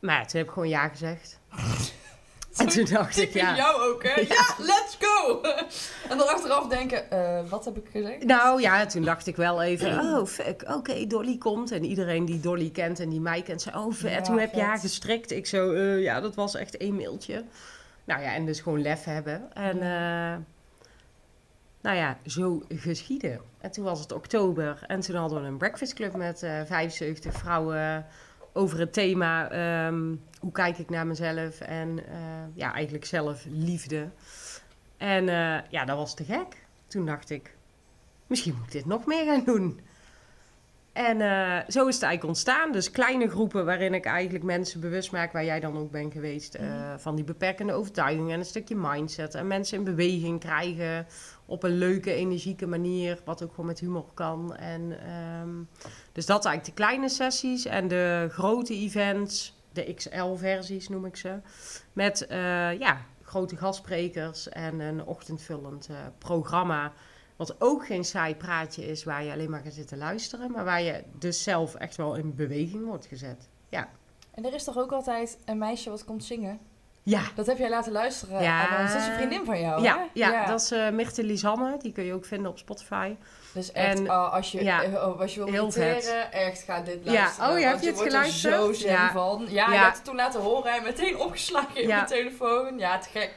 Maar 0.00 0.26
toen 0.26 0.38
heb 0.38 0.46
ik 0.46 0.52
gewoon 0.52 0.68
ja 0.68 0.88
gezegd. 0.88 1.38
en 2.56 2.68
toen 2.68 2.84
dacht 2.84 3.18
ik, 3.18 3.32
ja. 3.32 3.56
jou 3.56 3.82
ook, 3.82 4.02
hè? 4.02 4.20
Ja, 4.34 4.54
let's 4.58 4.96
go! 5.00 5.40
en 6.10 6.18
dan 6.18 6.28
achteraf 6.28 6.68
denken, 6.68 7.06
uh, 7.12 7.50
wat 7.50 7.64
heb 7.64 7.76
ik 7.76 7.88
gezegd? 7.90 8.24
Nou 8.24 8.60
ja, 8.60 8.86
toen 8.86 9.02
dacht 9.02 9.26
ik 9.26 9.36
wel 9.36 9.62
even, 9.62 9.98
oh 10.04 10.26
fuck, 10.26 10.64
oké, 10.68 11.06
Dolly 11.06 11.38
komt. 11.38 11.70
En 11.70 11.84
iedereen 11.84 12.24
die 12.24 12.40
Dolly 12.40 12.70
kent 12.70 13.00
en 13.00 13.08
die 13.08 13.20
mij 13.20 13.42
kent, 13.42 13.62
zei, 13.62 13.76
oh 13.76 13.92
vet, 13.92 14.28
hoe 14.28 14.40
heb 14.40 14.54
je 14.54 14.60
haar 14.60 14.78
gestrikt? 14.78 15.30
Ik 15.30 15.46
zo, 15.46 15.72
uh, 15.72 16.02
ja, 16.02 16.20
dat 16.20 16.34
was 16.34 16.54
echt 16.54 16.76
één 16.76 16.94
mailtje. 16.94 17.44
Nou 18.04 18.22
ja, 18.22 18.34
en 18.34 18.46
dus 18.46 18.60
gewoon 18.60 18.82
lef 18.82 19.04
hebben. 19.04 19.54
En... 19.54 19.76
Uh, 19.76 20.44
nou 21.80 21.96
ja, 21.96 22.18
zo 22.26 22.62
geschieden. 22.68 23.40
En 23.60 23.70
toen 23.70 23.84
was 23.84 24.00
het 24.00 24.12
oktober 24.12 24.84
en 24.86 25.00
toen 25.00 25.16
hadden 25.16 25.40
we 25.40 25.46
een 25.46 25.56
breakfast 25.56 25.94
club 25.94 26.16
met 26.16 26.42
uh, 26.42 26.60
eh, 26.60 26.66
75 26.66 27.34
vrouwen 27.34 28.06
over 28.52 28.78
het 28.78 28.92
thema 28.92 29.50
ehm, 29.50 30.14
hoe 30.40 30.52
kijk 30.52 30.78
ik 30.78 30.90
naar 30.90 31.06
mezelf 31.06 31.60
en 31.60 31.88
uh, 31.98 32.04
ja, 32.54 32.72
eigenlijk 32.72 33.04
zelfliefde. 33.04 34.08
En 34.96 35.22
uh, 35.28 35.58
ja, 35.70 35.84
dat 35.84 35.96
was 35.96 36.14
te 36.14 36.24
gek. 36.24 36.66
Toen 36.86 37.06
dacht 37.06 37.30
ik, 37.30 37.54
misschien 38.26 38.54
moet 38.54 38.66
ik 38.66 38.72
dit 38.72 38.86
nog 38.86 39.06
meer 39.06 39.24
gaan 39.24 39.44
doen. 39.44 39.80
En 40.98 41.20
uh, 41.20 41.58
zo 41.68 41.86
is 41.86 41.94
het 41.94 42.02
eigenlijk 42.02 42.24
ontstaan. 42.24 42.72
Dus 42.72 42.90
kleine 42.90 43.28
groepen 43.28 43.64
waarin 43.64 43.94
ik 43.94 44.04
eigenlijk 44.04 44.44
mensen 44.44 44.80
bewust 44.80 45.12
maak, 45.12 45.32
waar 45.32 45.44
jij 45.44 45.60
dan 45.60 45.76
ook 45.76 45.90
bent 45.90 46.12
geweest, 46.12 46.56
uh, 46.56 46.94
van 46.96 47.14
die 47.14 47.24
beperkende 47.24 47.72
overtuigingen 47.72 48.32
en 48.32 48.38
een 48.38 48.44
stukje 48.44 48.76
mindset. 48.76 49.34
En 49.34 49.46
mensen 49.46 49.78
in 49.78 49.84
beweging 49.84 50.40
krijgen 50.40 51.06
op 51.46 51.62
een 51.62 51.78
leuke, 51.78 52.12
energieke 52.12 52.66
manier, 52.66 53.18
wat 53.24 53.42
ook 53.42 53.50
gewoon 53.50 53.66
met 53.66 53.80
humor 53.80 54.04
kan. 54.14 54.56
En, 54.56 55.10
um, 55.42 55.68
dus 56.12 56.26
dat 56.26 56.44
eigenlijk 56.44 56.76
de 56.76 56.82
kleine 56.82 57.08
sessies 57.08 57.64
en 57.64 57.88
de 57.88 58.28
grote 58.30 58.74
events, 58.74 59.62
de 59.72 59.94
XL-versies 59.94 60.88
noem 60.88 61.04
ik 61.04 61.16
ze, 61.16 61.40
met 61.92 62.26
uh, 62.30 62.78
ja, 62.78 63.00
grote 63.22 63.56
gastsprekers 63.56 64.48
en 64.48 64.80
een 64.80 65.04
ochtendvullend 65.04 65.88
programma 66.18 66.92
wat 67.38 67.54
ook 67.58 67.86
geen 67.86 68.04
saai 68.04 68.36
praatje 68.36 68.86
is 68.86 69.04
waar 69.04 69.24
je 69.24 69.32
alleen 69.32 69.50
maar 69.50 69.60
gaat 69.64 69.72
zitten 69.72 69.98
luisteren, 69.98 70.50
maar 70.50 70.64
waar 70.64 70.82
je 70.82 71.02
dus 71.18 71.42
zelf 71.42 71.74
echt 71.74 71.96
wel 71.96 72.14
in 72.14 72.34
beweging 72.34 72.84
wordt 72.84 73.06
gezet. 73.06 73.48
Ja. 73.68 73.88
En 74.34 74.44
er 74.44 74.54
is 74.54 74.64
toch 74.64 74.78
ook 74.78 74.92
altijd 74.92 75.38
een 75.44 75.58
meisje 75.58 75.90
wat 75.90 76.04
komt 76.04 76.24
zingen? 76.24 76.60
Ja. 77.02 77.22
Dat 77.34 77.46
heb 77.46 77.58
jij 77.58 77.68
laten 77.68 77.92
luisteren. 77.92 78.42
Ja. 78.42 78.86
Dat 78.86 78.94
is 78.96 79.06
een 79.06 79.12
vriendin 79.14 79.44
van 79.44 79.60
jou, 79.60 79.82
ja, 79.82 80.08
ja, 80.12 80.30
ja, 80.30 80.46
dat 80.46 80.60
is 80.60 80.72
uh, 80.72 80.90
Mirte 80.90 81.24
Lisanne. 81.24 81.76
Die 81.78 81.92
kun 81.92 82.04
je 82.04 82.12
ook 82.12 82.24
vinden 82.24 82.50
op 82.50 82.58
Spotify. 82.58 83.16
Dus 83.54 83.72
echt, 83.72 83.98
en, 83.98 84.04
uh, 84.04 84.32
als, 84.32 84.52
je, 84.52 84.64
ja, 84.64 84.84
uh, 84.84 85.20
als 85.20 85.34
je 85.34 85.44
wil 85.44 85.52
mediteren, 85.52 86.32
echt 86.32 86.62
ga 86.62 86.80
dit 86.80 87.04
luisteren. 87.04 87.48
Ja, 87.48 87.52
oh 87.52 87.58
ja, 87.58 87.68
heb 87.68 87.80
je, 87.80 87.86
het 87.86 88.00
geluisterd? 88.00 88.54
zo 88.54 88.72
zen 88.72 89.10
van. 89.10 89.46
Ja, 89.48 89.72
je 89.72 89.78
hebt 89.78 89.96
het 89.96 90.04
toen 90.04 90.16
laten 90.16 90.40
horen 90.40 90.72
en 90.72 90.82
meteen 90.82 91.18
opgeslagen 91.18 91.82
in 91.82 91.88
mijn 91.88 92.06
telefoon. 92.06 92.78
Ja, 92.78 92.98
te 92.98 93.08
gek. 93.08 93.34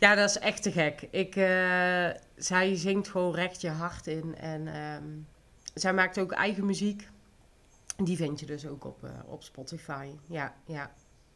Ja, 0.00 0.14
dat 0.14 0.28
is 0.28 0.38
echt 0.38 0.62
te 0.62 0.72
gek. 0.72 1.08
Ik, 1.10 1.36
uh, 1.36 2.08
zij 2.36 2.76
zingt 2.76 3.08
gewoon 3.08 3.34
recht 3.34 3.60
je 3.60 3.68
hart 3.68 4.06
in. 4.06 4.36
En 4.36 4.76
um, 4.76 5.28
zij 5.74 5.92
maakt 5.92 6.18
ook 6.18 6.32
eigen 6.32 6.66
muziek. 6.66 7.08
Die 7.96 8.16
vind 8.16 8.40
je 8.40 8.46
dus 8.46 8.66
ook 8.66 8.84
op, 8.84 9.04
uh, 9.04 9.10
op 9.26 9.42
Spotify. 9.42 10.08
Ja, 10.26 10.54
ja. 10.64 10.90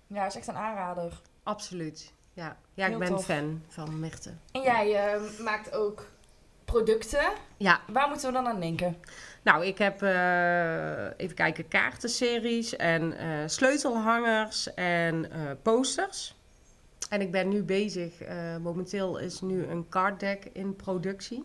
Ja, 0.07 0.27
is 0.27 0.37
echt 0.37 0.47
een 0.47 0.57
aanrader. 0.57 1.21
Absoluut. 1.43 2.13
Ja, 2.33 2.57
ja 2.75 2.87
ik 2.87 2.99
ben 2.99 3.09
tof. 3.09 3.25
fan 3.25 3.63
van 3.69 4.01
Mirte. 4.01 4.33
En 4.53 4.63
jij 4.63 5.15
uh, 5.15 5.41
maakt 5.41 5.73
ook 5.73 6.07
producten. 6.65 7.33
Ja. 7.57 7.81
Waar 7.93 8.09
moeten 8.09 8.27
we 8.27 8.33
dan 8.33 8.47
aan 8.47 8.61
denken? 8.61 8.97
Nou, 9.43 9.67
ik 9.67 9.79
heb 9.79 10.03
even 11.17 11.35
kijken, 11.35 11.69
kaartenseries 11.69 12.77
en 12.77 13.15
sleutelhangers 13.51 14.75
en 14.75 15.29
posters. 15.63 16.37
En 17.15 17.21
ik 17.21 17.31
ben 17.31 17.49
nu 17.49 17.63
bezig, 17.63 18.23
uh, 18.23 18.57
momenteel 18.57 19.19
is 19.19 19.41
nu 19.41 19.65
een 19.67 19.89
card 19.89 20.21
deck 20.21 20.45
in 20.53 20.77
productie. 20.77 21.45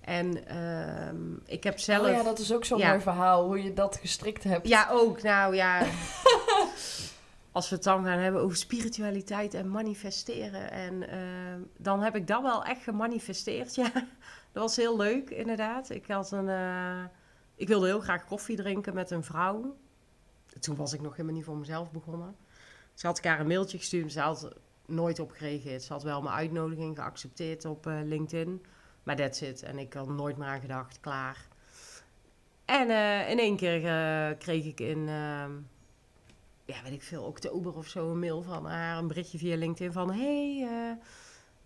En 0.00 0.38
uh, 0.52 1.20
ik 1.46 1.64
heb 1.64 1.78
zelf... 1.78 2.06
Oh 2.06 2.12
ja, 2.12 2.22
dat 2.22 2.38
is 2.38 2.52
ook 2.52 2.64
zo'n 2.64 2.80
mooi 2.80 3.00
verhaal, 3.00 3.46
hoe 3.46 3.62
je 3.62 3.72
dat 3.72 3.96
gestrikt 3.96 4.44
hebt. 4.44 4.68
Ja, 4.68 4.88
ook. 4.90 5.22
Nou 5.22 5.54
ja, 5.54 5.86
als 7.52 7.68
we 7.68 7.74
het 7.74 7.84
dan 7.84 8.04
gaan 8.04 8.18
hebben 8.18 8.40
over 8.40 8.56
spiritualiteit 8.56 9.54
en 9.54 9.70
manifesteren. 9.70 10.70
En 10.70 10.94
uh, 10.94 11.66
dan 11.76 12.00
heb 12.00 12.16
ik 12.16 12.26
dat 12.26 12.42
wel 12.42 12.64
echt 12.64 12.82
gemanifesteerd, 12.82 13.74
ja. 13.84 13.92
Dat 14.52 14.62
was 14.62 14.76
heel 14.76 14.96
leuk, 14.96 15.30
inderdaad. 15.30 15.90
Ik, 15.90 16.06
had 16.06 16.32
een, 16.32 16.48
uh, 16.48 17.04
ik 17.54 17.68
wilde 17.68 17.86
heel 17.86 18.00
graag 18.00 18.24
koffie 18.24 18.56
drinken 18.56 18.94
met 18.94 19.10
een 19.10 19.24
vrouw. 19.24 19.76
Toen 20.60 20.76
was 20.76 20.92
ik 20.92 21.00
nog 21.00 21.12
helemaal 21.12 21.36
niet 21.36 21.44
voor 21.44 21.56
mezelf 21.56 21.90
begonnen. 21.90 22.36
Ze 22.94 23.06
had 23.06 23.16
elkaar 23.16 23.40
een 23.40 23.46
mailtje 23.46 23.78
gestuurd, 23.78 24.12
ze 24.12 24.20
had 24.20 24.48
nooit 24.86 25.18
op 25.18 25.30
gereageerd. 25.30 25.82
Ze 25.82 25.92
had 25.92 26.02
wel 26.02 26.22
mijn 26.22 26.34
uitnodiging 26.34 26.96
geaccepteerd 26.96 27.64
op 27.64 27.86
uh, 27.86 27.98
LinkedIn, 28.04 28.64
maar 29.02 29.16
that's 29.16 29.40
it. 29.40 29.62
En 29.62 29.78
ik 29.78 29.92
had 29.92 30.08
nooit 30.08 30.36
meer 30.36 30.48
aan 30.48 30.60
gedacht, 30.60 31.00
klaar. 31.00 31.48
En 32.64 32.88
uh, 32.88 33.30
in 33.30 33.38
één 33.38 33.56
keer 33.56 33.82
uh, 33.82 34.38
kreeg 34.38 34.64
ik 34.64 34.80
in, 34.80 34.98
ehm, 35.08 35.52
ja, 36.64 36.82
weet 36.82 36.92
ik 36.92 37.02
veel, 37.02 37.22
oktober 37.22 37.76
of 37.76 37.86
zo 37.86 38.10
een 38.10 38.18
mail 38.18 38.42
van 38.42 38.66
haar, 38.66 38.98
een 38.98 39.06
berichtje 39.06 39.38
via 39.38 39.56
LinkedIn 39.56 39.92
van, 39.92 40.12
hey, 40.12 40.68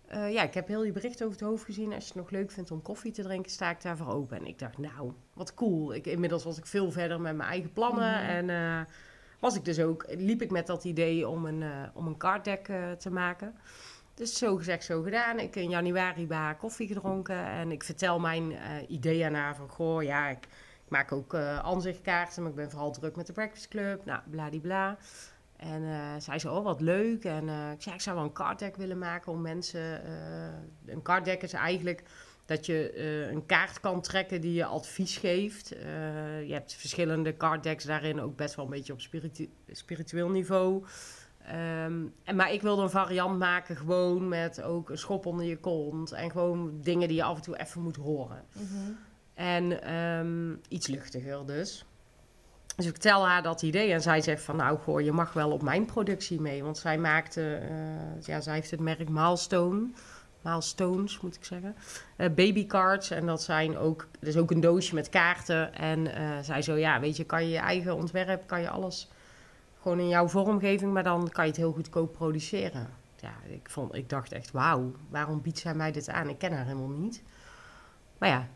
ja, 0.09 0.43
ik 0.43 0.53
heb 0.53 0.67
heel 0.67 0.83
je 0.83 0.91
bericht 0.91 1.23
over 1.23 1.37
het 1.37 1.47
hoofd 1.47 1.65
gezien. 1.65 1.93
Als 1.93 2.03
je 2.03 2.13
het 2.13 2.21
nog 2.21 2.29
leuk 2.29 2.51
vindt 2.51 2.71
om 2.71 2.81
koffie 2.81 3.11
te 3.11 3.23
drinken, 3.23 3.51
sta 3.51 3.69
ik 3.69 3.81
daarvoor 3.81 4.13
open. 4.13 4.37
En 4.37 4.45
ik 4.45 4.59
dacht, 4.59 4.77
nou, 4.77 5.11
wat 5.33 5.53
cool. 5.53 5.93
Ik, 5.93 6.05
inmiddels 6.05 6.43
was 6.43 6.57
ik 6.57 6.65
veel 6.65 6.91
verder 6.91 7.21
met 7.21 7.35
mijn 7.35 7.49
eigen 7.49 7.73
plannen 7.73 8.21
mm 8.21 8.27
-hmm. 8.27 8.49
en 8.49 8.87
was 9.39 9.55
ik 9.55 9.65
dus 9.65 9.79
ook, 9.79 10.05
liep 10.07 10.41
ik 10.41 10.51
met 10.51 10.67
dat 10.67 10.83
idee 10.83 11.27
om 11.27 11.45
een, 11.45 11.61
uh, 11.61 11.69
om 11.93 12.07
een 12.07 12.17
card 12.17 12.47
uh, 12.47 12.91
te 12.91 13.11
maken. 13.11 13.55
Dus 14.13 14.37
zo 14.37 14.55
gezegd, 14.55 14.83
zo 14.83 15.01
gedaan. 15.01 15.39
Ik 15.39 15.55
in 15.55 15.69
januari 15.69 16.27
bij 16.27 16.37
haar 16.37 16.57
koffie 16.57 16.87
gedronken. 16.87 17.45
En 17.45 17.71
ik 17.71 17.83
vertel 17.83 18.19
mijn 18.19 18.51
uh, 18.51 18.57
idee 18.87 19.25
aan 19.25 19.33
haar 19.33 19.55
van... 19.55 19.69
Goh, 19.69 20.03
ja, 20.03 20.27
ik, 20.27 20.45
ik 20.85 20.89
maak 20.89 21.11
ook 21.11 21.35
aanzichtkaarten. 21.35 22.41
Maar 22.41 22.51
ik 22.51 22.57
ben 22.57 22.69
vooral 22.71 22.91
druk 22.91 23.15
met 23.15 23.27
de 23.27 23.33
Breakfast 23.33 23.67
Club. 23.67 24.05
Nou, 24.05 24.21
bladibla. 24.29 24.97
En 25.57 25.81
zij 26.21 26.39
zei, 26.39 26.55
oh, 26.55 26.63
wat 26.63 26.81
leuk. 26.81 27.25
En 27.25 27.49
ik 27.73 27.81
zei, 27.81 27.95
ik 27.95 28.01
zou 28.01 28.15
wel 28.15 28.25
een 28.25 28.33
card 28.33 28.77
willen 28.77 28.97
maken 28.97 29.31
om 29.31 29.41
mensen... 29.41 30.01
een 30.85 31.01
card 31.01 31.43
is 31.43 31.53
eigenlijk 31.53 32.03
dat 32.47 32.65
je 32.65 32.93
uh, 32.95 33.31
een 33.31 33.45
kaart 33.45 33.79
kan 33.79 34.01
trekken 34.01 34.41
die 34.41 34.53
je 34.53 34.65
advies 34.65 35.17
geeft. 35.17 35.75
Uh, 35.75 35.81
je 36.47 36.53
hebt 36.53 36.73
verschillende 36.73 37.37
card 37.37 37.63
decks 37.63 37.83
daarin, 37.83 38.21
ook 38.21 38.35
best 38.35 38.55
wel 38.55 38.65
een 38.65 38.71
beetje 38.71 38.93
op 38.93 39.01
spiritu 39.01 39.49
spiritueel 39.71 40.29
niveau. 40.29 40.85
Um, 41.85 42.13
en, 42.23 42.35
maar 42.35 42.51
ik 42.51 42.61
wilde 42.61 42.81
een 42.81 42.89
variant 42.89 43.39
maken 43.39 43.75
gewoon 43.75 44.27
met 44.27 44.61
ook 44.61 44.89
een 44.89 44.97
schop 44.97 45.25
onder 45.25 45.45
je 45.45 45.57
kont. 45.57 46.11
En 46.11 46.31
gewoon 46.31 46.79
dingen 46.81 47.07
die 47.07 47.17
je 47.17 47.23
af 47.23 47.35
en 47.35 47.41
toe 47.41 47.59
even 47.59 47.81
moet 47.81 47.95
horen. 47.95 48.43
Mm 48.51 48.67
-hmm. 48.67 48.97
En 49.33 49.93
um, 49.93 50.61
iets 50.67 50.87
luchtiger 50.87 51.45
dus. 51.45 51.85
Dus 52.75 52.85
ik 52.85 52.91
vertel 52.91 53.27
haar 53.27 53.43
dat 53.43 53.61
idee 53.61 53.91
en 53.91 54.01
zij 54.01 54.21
zegt 54.21 54.43
van 54.43 54.55
nou 54.55 54.77
goh, 54.77 55.01
je 55.01 55.11
mag 55.11 55.33
wel 55.33 55.51
op 55.51 55.61
mijn 55.61 55.85
productie 55.85 56.41
mee. 56.41 56.63
Want 56.63 56.77
zij 56.77 56.97
maakte, 56.97 57.55
eh, 57.55 58.25
ja, 58.25 58.41
zij 58.41 58.53
heeft 58.53 58.71
het 58.71 58.79
merk 58.79 59.09
Milestone. 59.09 59.89
Milestones 60.41 61.19
moet 61.21 61.35
ik 61.35 61.43
zeggen. 61.45 61.75
Eh 62.15 62.29
babycards 62.29 63.09
en 63.09 63.25
dat 63.25 63.41
zijn 63.43 63.77
ook, 63.77 64.07
er 64.19 64.27
is 64.27 64.37
ook 64.37 64.51
een 64.51 64.59
doosje 64.59 64.95
met 64.95 65.09
kaarten. 65.09 65.73
En 65.73 66.15
eh, 66.15 66.29
zij 66.41 66.61
zo, 66.61 66.75
ja 66.75 66.99
weet 66.99 67.17
je, 67.17 67.23
kan 67.23 67.43
je 67.43 67.49
je 67.49 67.57
eigen 67.57 67.95
ontwerp, 67.95 68.47
kan 68.47 68.61
je 68.61 68.69
alles 68.69 69.09
gewoon 69.81 69.99
in 69.99 70.07
jouw 70.07 70.27
vormgeving, 70.27 70.93
maar 70.93 71.03
dan 71.03 71.29
kan 71.29 71.43
je 71.43 71.49
het 71.49 71.59
heel 71.59 71.71
goedkoop 71.71 72.13
produceren. 72.13 72.87
Ja, 73.19 73.33
ik, 73.49 73.69
vond, 73.69 73.95
ik 73.95 74.09
dacht 74.09 74.31
echt, 74.31 74.51
wauw, 74.51 74.91
waarom 75.09 75.41
biedt 75.41 75.59
zij 75.59 75.73
mij 75.73 75.91
dit 75.91 76.09
aan? 76.09 76.29
Ik 76.29 76.37
ken 76.37 76.53
haar 76.53 76.65
helemaal 76.65 76.87
niet. 76.87 77.23
Maar 78.17 78.29
ja, 78.29 78.47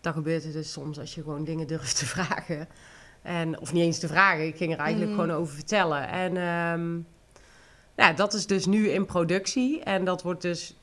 dat 0.00 0.14
gebeurt 0.14 0.44
er 0.44 0.52
dus 0.52 0.72
soms 0.72 0.98
als 0.98 1.14
je 1.14 1.22
gewoon 1.22 1.44
dingen 1.44 1.66
durft 1.66 1.98
te 1.98 2.06
vragen. 2.16 2.68
En, 3.22 3.60
of 3.60 3.72
niet 3.72 3.82
eens 3.82 3.98
te 3.98 4.08
vragen, 4.08 4.46
ik 4.46 4.56
ging 4.56 4.72
er 4.72 4.78
eigenlijk 4.78 5.10
Mhm. 5.12 5.20
gewoon 5.20 5.36
over 5.36 5.54
vertellen. 5.54 6.08
En 6.08 6.36
ehm, 6.36 6.98
ja, 7.96 8.12
dat 8.12 8.32
is 8.34 8.46
dus 8.46 8.66
nu 8.66 8.88
in 8.88 9.04
productie. 9.06 9.82
En 9.82 10.04
dat 10.04 10.22
wordt 10.22 10.42
dus 10.42 10.76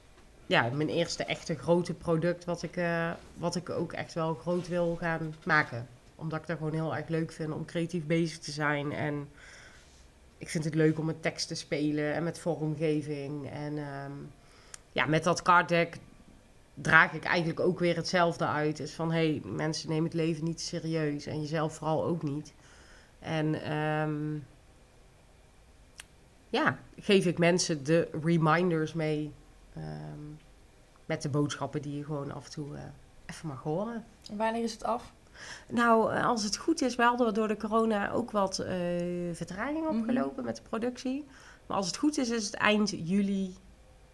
ja, 0.50 0.70
mijn 0.70 0.89
eerste 0.89 1.24
echte 1.24 1.56
grote 1.56 1.93
product 1.93 2.45
wat 2.45 2.64
ik, 2.64 2.78
eh, 2.78 3.12
wat 3.38 3.56
ik 3.56 3.70
ook 3.70 3.93
echt 3.93 4.14
wel 4.14 4.34
groot 4.36 4.68
wil 4.68 4.95
gaan 4.95 5.36
maken. 5.45 5.88
Omdat 6.16 6.39
ik 6.39 6.47
dat 6.47 6.58
gewoon 6.58 6.74
heel 6.74 6.95
erg 6.95 7.08
leuk 7.08 7.32
vind 7.32 7.54
om 7.54 7.66
creatief 7.66 8.06
bezig 8.06 8.38
te 8.38 8.52
zijn. 8.52 8.91
En 8.91 9.30
ik 10.38 10.50
vind 10.50 10.64
het 10.64 10.76
leuk 10.76 11.00
om 11.00 11.06
met 11.06 11.22
tekst 11.22 11.47
te 11.47 11.56
spelen 11.56 12.14
en 12.14 12.24
met 12.24 12.39
vormgeving. 12.39 13.50
En 13.50 13.78
ehm, 13.78 14.12
ja, 14.91 15.06
met 15.06 15.24
dat 15.24 15.41
card 15.41 15.70
deck 15.70 15.97
draag 16.74 17.14
ik 17.14 17.24
eigenlijk 17.24 17.60
ook 17.60 17.80
weer 17.80 17.95
hetzelfde 17.95 18.45
uit. 18.45 18.78
Dus 18.78 18.91
van, 18.91 19.12
hey, 19.12 19.41
mensen 19.45 19.89
nemen 19.89 20.04
het 20.04 20.14
leven 20.14 20.43
niet 20.43 20.62
serieus. 20.62 21.26
En 21.26 21.41
jezelf 21.41 21.76
vooral 21.76 22.06
ook 22.06 22.24
niet. 22.24 22.54
En 23.20 23.64
ehm, 23.64 24.38
ja, 26.50 26.80
geef 27.00 27.26
ik 27.26 27.38
mensen 27.38 27.84
de 27.84 28.10
reminders 28.24 28.93
mee. 28.93 29.32
Ehm, 29.82 30.47
met 31.05 31.21
de 31.21 31.30
boodschappen 31.30 31.82
die 31.82 31.97
je 31.97 32.03
gewoon 32.03 32.32
af 32.32 32.45
en 32.45 32.51
toe 32.51 32.75
eh, 32.75 32.82
even 33.25 33.47
mag 33.47 33.63
horen. 33.63 34.05
En 34.32 34.38
wanneer 34.38 34.63
is 34.63 34.71
het 34.71 34.84
af? 34.84 35.13
Nou, 35.67 36.13
eh, 36.13 36.25
als 36.25 36.43
het 36.43 36.57
goed 36.57 36.82
is, 36.82 36.95
we 36.95 37.03
hadden 37.03 37.34
door 37.34 37.47
de 37.47 37.57
corona 37.57 38.11
ook 38.11 38.32
wat 38.32 38.59
eh 38.59 38.75
vertraging 39.34 39.86
Mhm. 39.89 39.97
opgelopen 39.99 40.43
met 40.43 40.55
de 40.55 40.61
productie. 40.69 41.25
Maar 41.67 41.77
als 41.77 41.88
het 41.88 41.97
goed 41.97 42.17
is, 42.17 42.30
is 42.30 42.45
het 42.45 42.53
eind 42.55 42.89
juli 42.89 43.45
Dat 43.47 43.57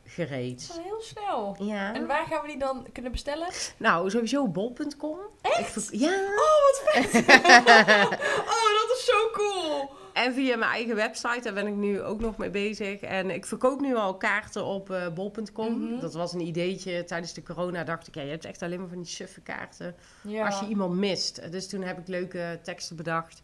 is 0.06 0.14
gereed. 0.14 0.80
heel 0.84 1.02
snel. 1.02 1.56
Ja. 1.60 1.94
En 1.94 2.08
waar 2.08 2.26
gaan 2.26 2.42
we 2.42 2.48
die 2.48 2.58
dan 2.60 2.86
kunnen 2.94 3.12
bestellen? 3.12 3.48
Nou, 3.78 4.10
sowieso 4.10 4.48
bol.com. 4.48 5.18
Echt? 5.42 5.88
ja. 5.92 6.10
Oh, 6.36 6.62
wat 6.66 6.82
vet! 6.84 7.14
oh, 8.56 8.70
dat 8.80 8.90
is 8.98 9.06
zo 9.06 9.30
cool! 9.34 9.90
En 10.16 10.34
via 10.34 10.58
mijn 10.58 10.72
eigen 10.72 10.96
website, 10.96 11.40
daar 11.42 11.54
ben 11.54 11.68
ik 11.68 11.76
nu 11.76 12.02
ook 12.02 12.20
nog 12.20 12.38
mee 12.38 12.50
bezig. 12.50 13.02
En 13.02 13.30
ik 13.30 13.46
verkoop 13.46 13.82
nu 13.82 13.96
al 13.96 14.18
kaarten 14.18 14.66
op 14.66 14.90
eh, 14.90 15.14
bol.com. 15.14 15.80
Mhm. 15.80 16.00
Dat 16.00 16.14
was 16.14 16.34
een 16.34 16.42
ideetje 16.42 17.04
tijdens 17.04 17.34
de 17.34 17.44
corona. 17.44 17.84
Dacht 17.84 18.08
ik, 18.08 18.16
ja, 18.16 18.22
je 18.22 18.30
hebt 18.30 18.46
echt 18.46 18.62
alleen 18.62 18.80
maar 18.80 18.88
van 18.88 18.98
die 18.98 19.08
suffe 19.12 19.42
kaarten. 19.42 19.96
Ja. 20.22 20.46
Als 20.46 20.60
je 20.60 20.68
iemand 20.68 20.96
mist. 20.96 21.52
Dus 21.52 21.68
toen 21.70 21.82
heb 21.82 22.00
ik 22.00 22.08
leuke 22.08 22.60
teksten 22.64 22.96
bedacht 22.96 23.42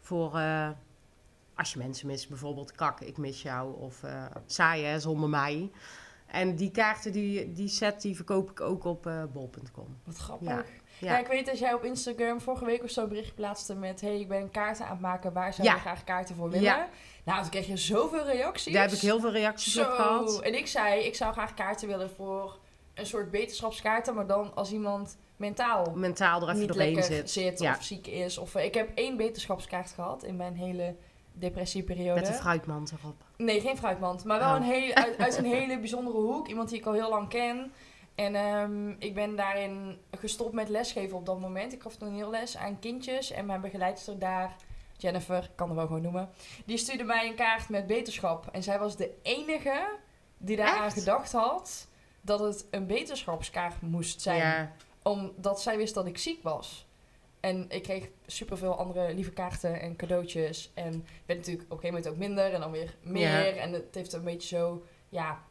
voor 0.00 0.36
eh, 0.36 0.70
als 1.54 1.72
je 1.72 1.78
mensen 1.78 2.06
mist. 2.06 2.28
Bijvoorbeeld 2.28 2.72
kak, 2.72 3.00
ik 3.00 3.16
mis 3.16 3.42
jou. 3.42 3.80
Of 3.80 4.02
eh 4.02 4.24
saai 4.46 4.84
hè, 4.84 5.00
zonder 5.00 5.28
mij. 5.28 5.70
En 6.26 6.56
die 6.56 6.70
kaarten, 6.70 7.12
die, 7.12 7.52
die 7.52 7.68
set, 7.68 8.00
die 8.00 8.16
verkoop 8.16 8.50
ik 8.50 8.60
ook 8.60 8.84
op 8.84 9.02
bol.com. 9.32 9.96
Wat 10.04 10.16
grappig. 10.16 10.48
Ja. 10.48 10.64
Ja. 11.02 11.12
Ja. 11.12 11.18
ik 11.18 11.26
weet 11.26 11.46
dat 11.46 11.58
jij 11.58 11.74
op 11.74 11.84
Instagram 11.84 12.40
vorige 12.40 12.64
week 12.64 12.82
of 12.82 12.90
zo 12.90 13.02
een 13.02 13.08
bericht 13.08 13.34
plaatste 13.34 13.74
met... 13.74 14.00
hey, 14.00 14.20
ik 14.20 14.28
ben 14.28 14.50
kaarten 14.50 14.84
aan 14.84 14.90
het 14.90 15.00
maken, 15.00 15.32
waar 15.32 15.52
zou 15.54 15.66
Ja. 15.68 15.74
je 15.74 15.80
graag 15.80 16.04
kaarten 16.04 16.34
voor 16.36 16.46
willen? 16.48 16.64
Ja. 16.64 16.88
Nou, 17.24 17.40
toen 17.40 17.50
kreeg 17.50 17.66
je 17.66 17.76
zoveel 17.76 18.24
reacties. 18.24 18.72
Daar 18.72 18.82
heb 18.82 18.92
ik 18.92 18.98
heel 19.00 19.20
veel 19.20 19.30
reacties 19.32 19.78
op 19.78 19.86
gehad. 19.90 20.40
En 20.40 20.54
ik 20.54 20.66
zei, 20.66 21.00
ik 21.04 21.14
zou 21.14 21.32
graag 21.32 21.54
kaarten 21.54 21.88
willen 21.88 22.10
voor 22.10 22.58
een 22.94 23.06
soort 23.06 23.30
beterschapskaarten... 23.30 24.14
maar 24.14 24.26
dan 24.26 24.54
als 24.54 24.72
iemand 24.72 25.16
mentaal 25.36 25.92
Mentaal 25.94 26.42
er 26.42 26.48
even 26.48 26.60
niet 26.60 26.74
lekker 26.74 27.02
zit. 27.02 27.30
zit, 27.30 27.60
Ja. 27.60 27.74
of 27.76 27.82
ziek 27.82 28.06
is. 28.06 28.38
Of, 28.38 28.54
eh, 28.54 28.64
ik 28.64 28.74
heb 28.74 28.90
één 28.94 29.16
beterschapskaart 29.16 29.90
gehad 29.90 30.22
in 30.22 30.36
mijn 30.36 30.56
hele 30.56 30.94
depressieperiode. 31.32 32.20
Met 32.20 32.26
de 32.28 32.32
fruitmand 32.34 32.92
erop. 33.00 33.14
Nee, 33.36 33.60
geen 33.60 33.76
fruitmand. 33.76 34.24
Maar 34.24 34.38
wel 34.38 34.48
Oh. 34.48 34.56
een 34.56 34.62
hele, 34.62 34.94
uit, 34.94 35.18
uit 35.18 35.36
een 35.38 35.44
hele 35.58 35.78
bijzondere 35.78 36.16
hoek. 36.16 36.48
Iemand 36.48 36.68
die 36.68 36.78
ik 36.78 36.86
al 36.86 36.92
heel 36.92 37.08
lang 37.08 37.28
ken. 37.28 37.72
En 38.14 38.34
ehm, 38.34 38.90
ik 38.98 39.14
ben 39.14 39.36
daarin 39.36 40.00
gestopt 40.10 40.52
met 40.52 40.68
lesgeven 40.68 41.16
op 41.16 41.26
dat 41.26 41.40
moment. 41.40 41.72
Ik 41.72 41.82
gaf 41.82 41.96
toen 41.96 42.14
heel 42.14 42.30
les 42.30 42.56
aan 42.56 42.78
kindjes. 42.78 43.30
En 43.30 43.46
mijn 43.46 43.60
begeleidster 43.60 44.18
daar, 44.18 44.56
Jennifer, 44.96 45.50
kan 45.54 45.68
er 45.68 45.74
wel 45.74 45.86
gewoon 45.86 46.02
noemen. 46.02 46.30
Die 46.64 46.76
stuurde 46.76 47.04
mij 47.04 47.26
een 47.26 47.34
kaart 47.34 47.68
met 47.68 47.86
beterschap. 47.86 48.48
En 48.52 48.62
zij 48.62 48.78
was 48.78 48.96
de 48.96 49.10
enige 49.22 49.98
die 50.38 50.56
daaraan 50.56 50.84
Echt? 50.84 50.98
gedacht 50.98 51.32
had 51.32 51.86
dat 52.20 52.40
het 52.40 52.66
een 52.70 52.86
beterschapskaart 52.86 53.80
moest 53.82 54.20
zijn 54.20 54.38
Ja, 54.38 54.72
omdat 55.02 55.62
zij 55.62 55.76
wist 55.76 55.94
dat 55.94 56.06
ik 56.06 56.18
ziek 56.18 56.42
was. 56.42 56.86
En 57.40 57.66
ik 57.68 57.82
kreeg 57.82 58.08
superveel 58.26 58.78
andere 58.78 59.14
lieve 59.14 59.32
kaarten 59.32 59.80
en 59.80 59.96
cadeautjes. 59.96 60.70
En 60.74 61.06
werd 61.26 61.38
natuurlijk 61.38 61.72
op 61.72 61.76
een 61.76 61.82
gegeven 61.82 61.88
moment 61.88 62.08
ook 62.08 62.16
minder 62.16 62.52
en 62.52 62.60
dan 62.60 62.70
weer 62.70 62.96
meer. 63.02 63.56
En 63.56 63.72
het 63.72 63.94
heeft 63.94 64.12
een 64.12 64.24
beetje 64.24 64.56
zo, 64.56 64.84
ja, 65.08 65.42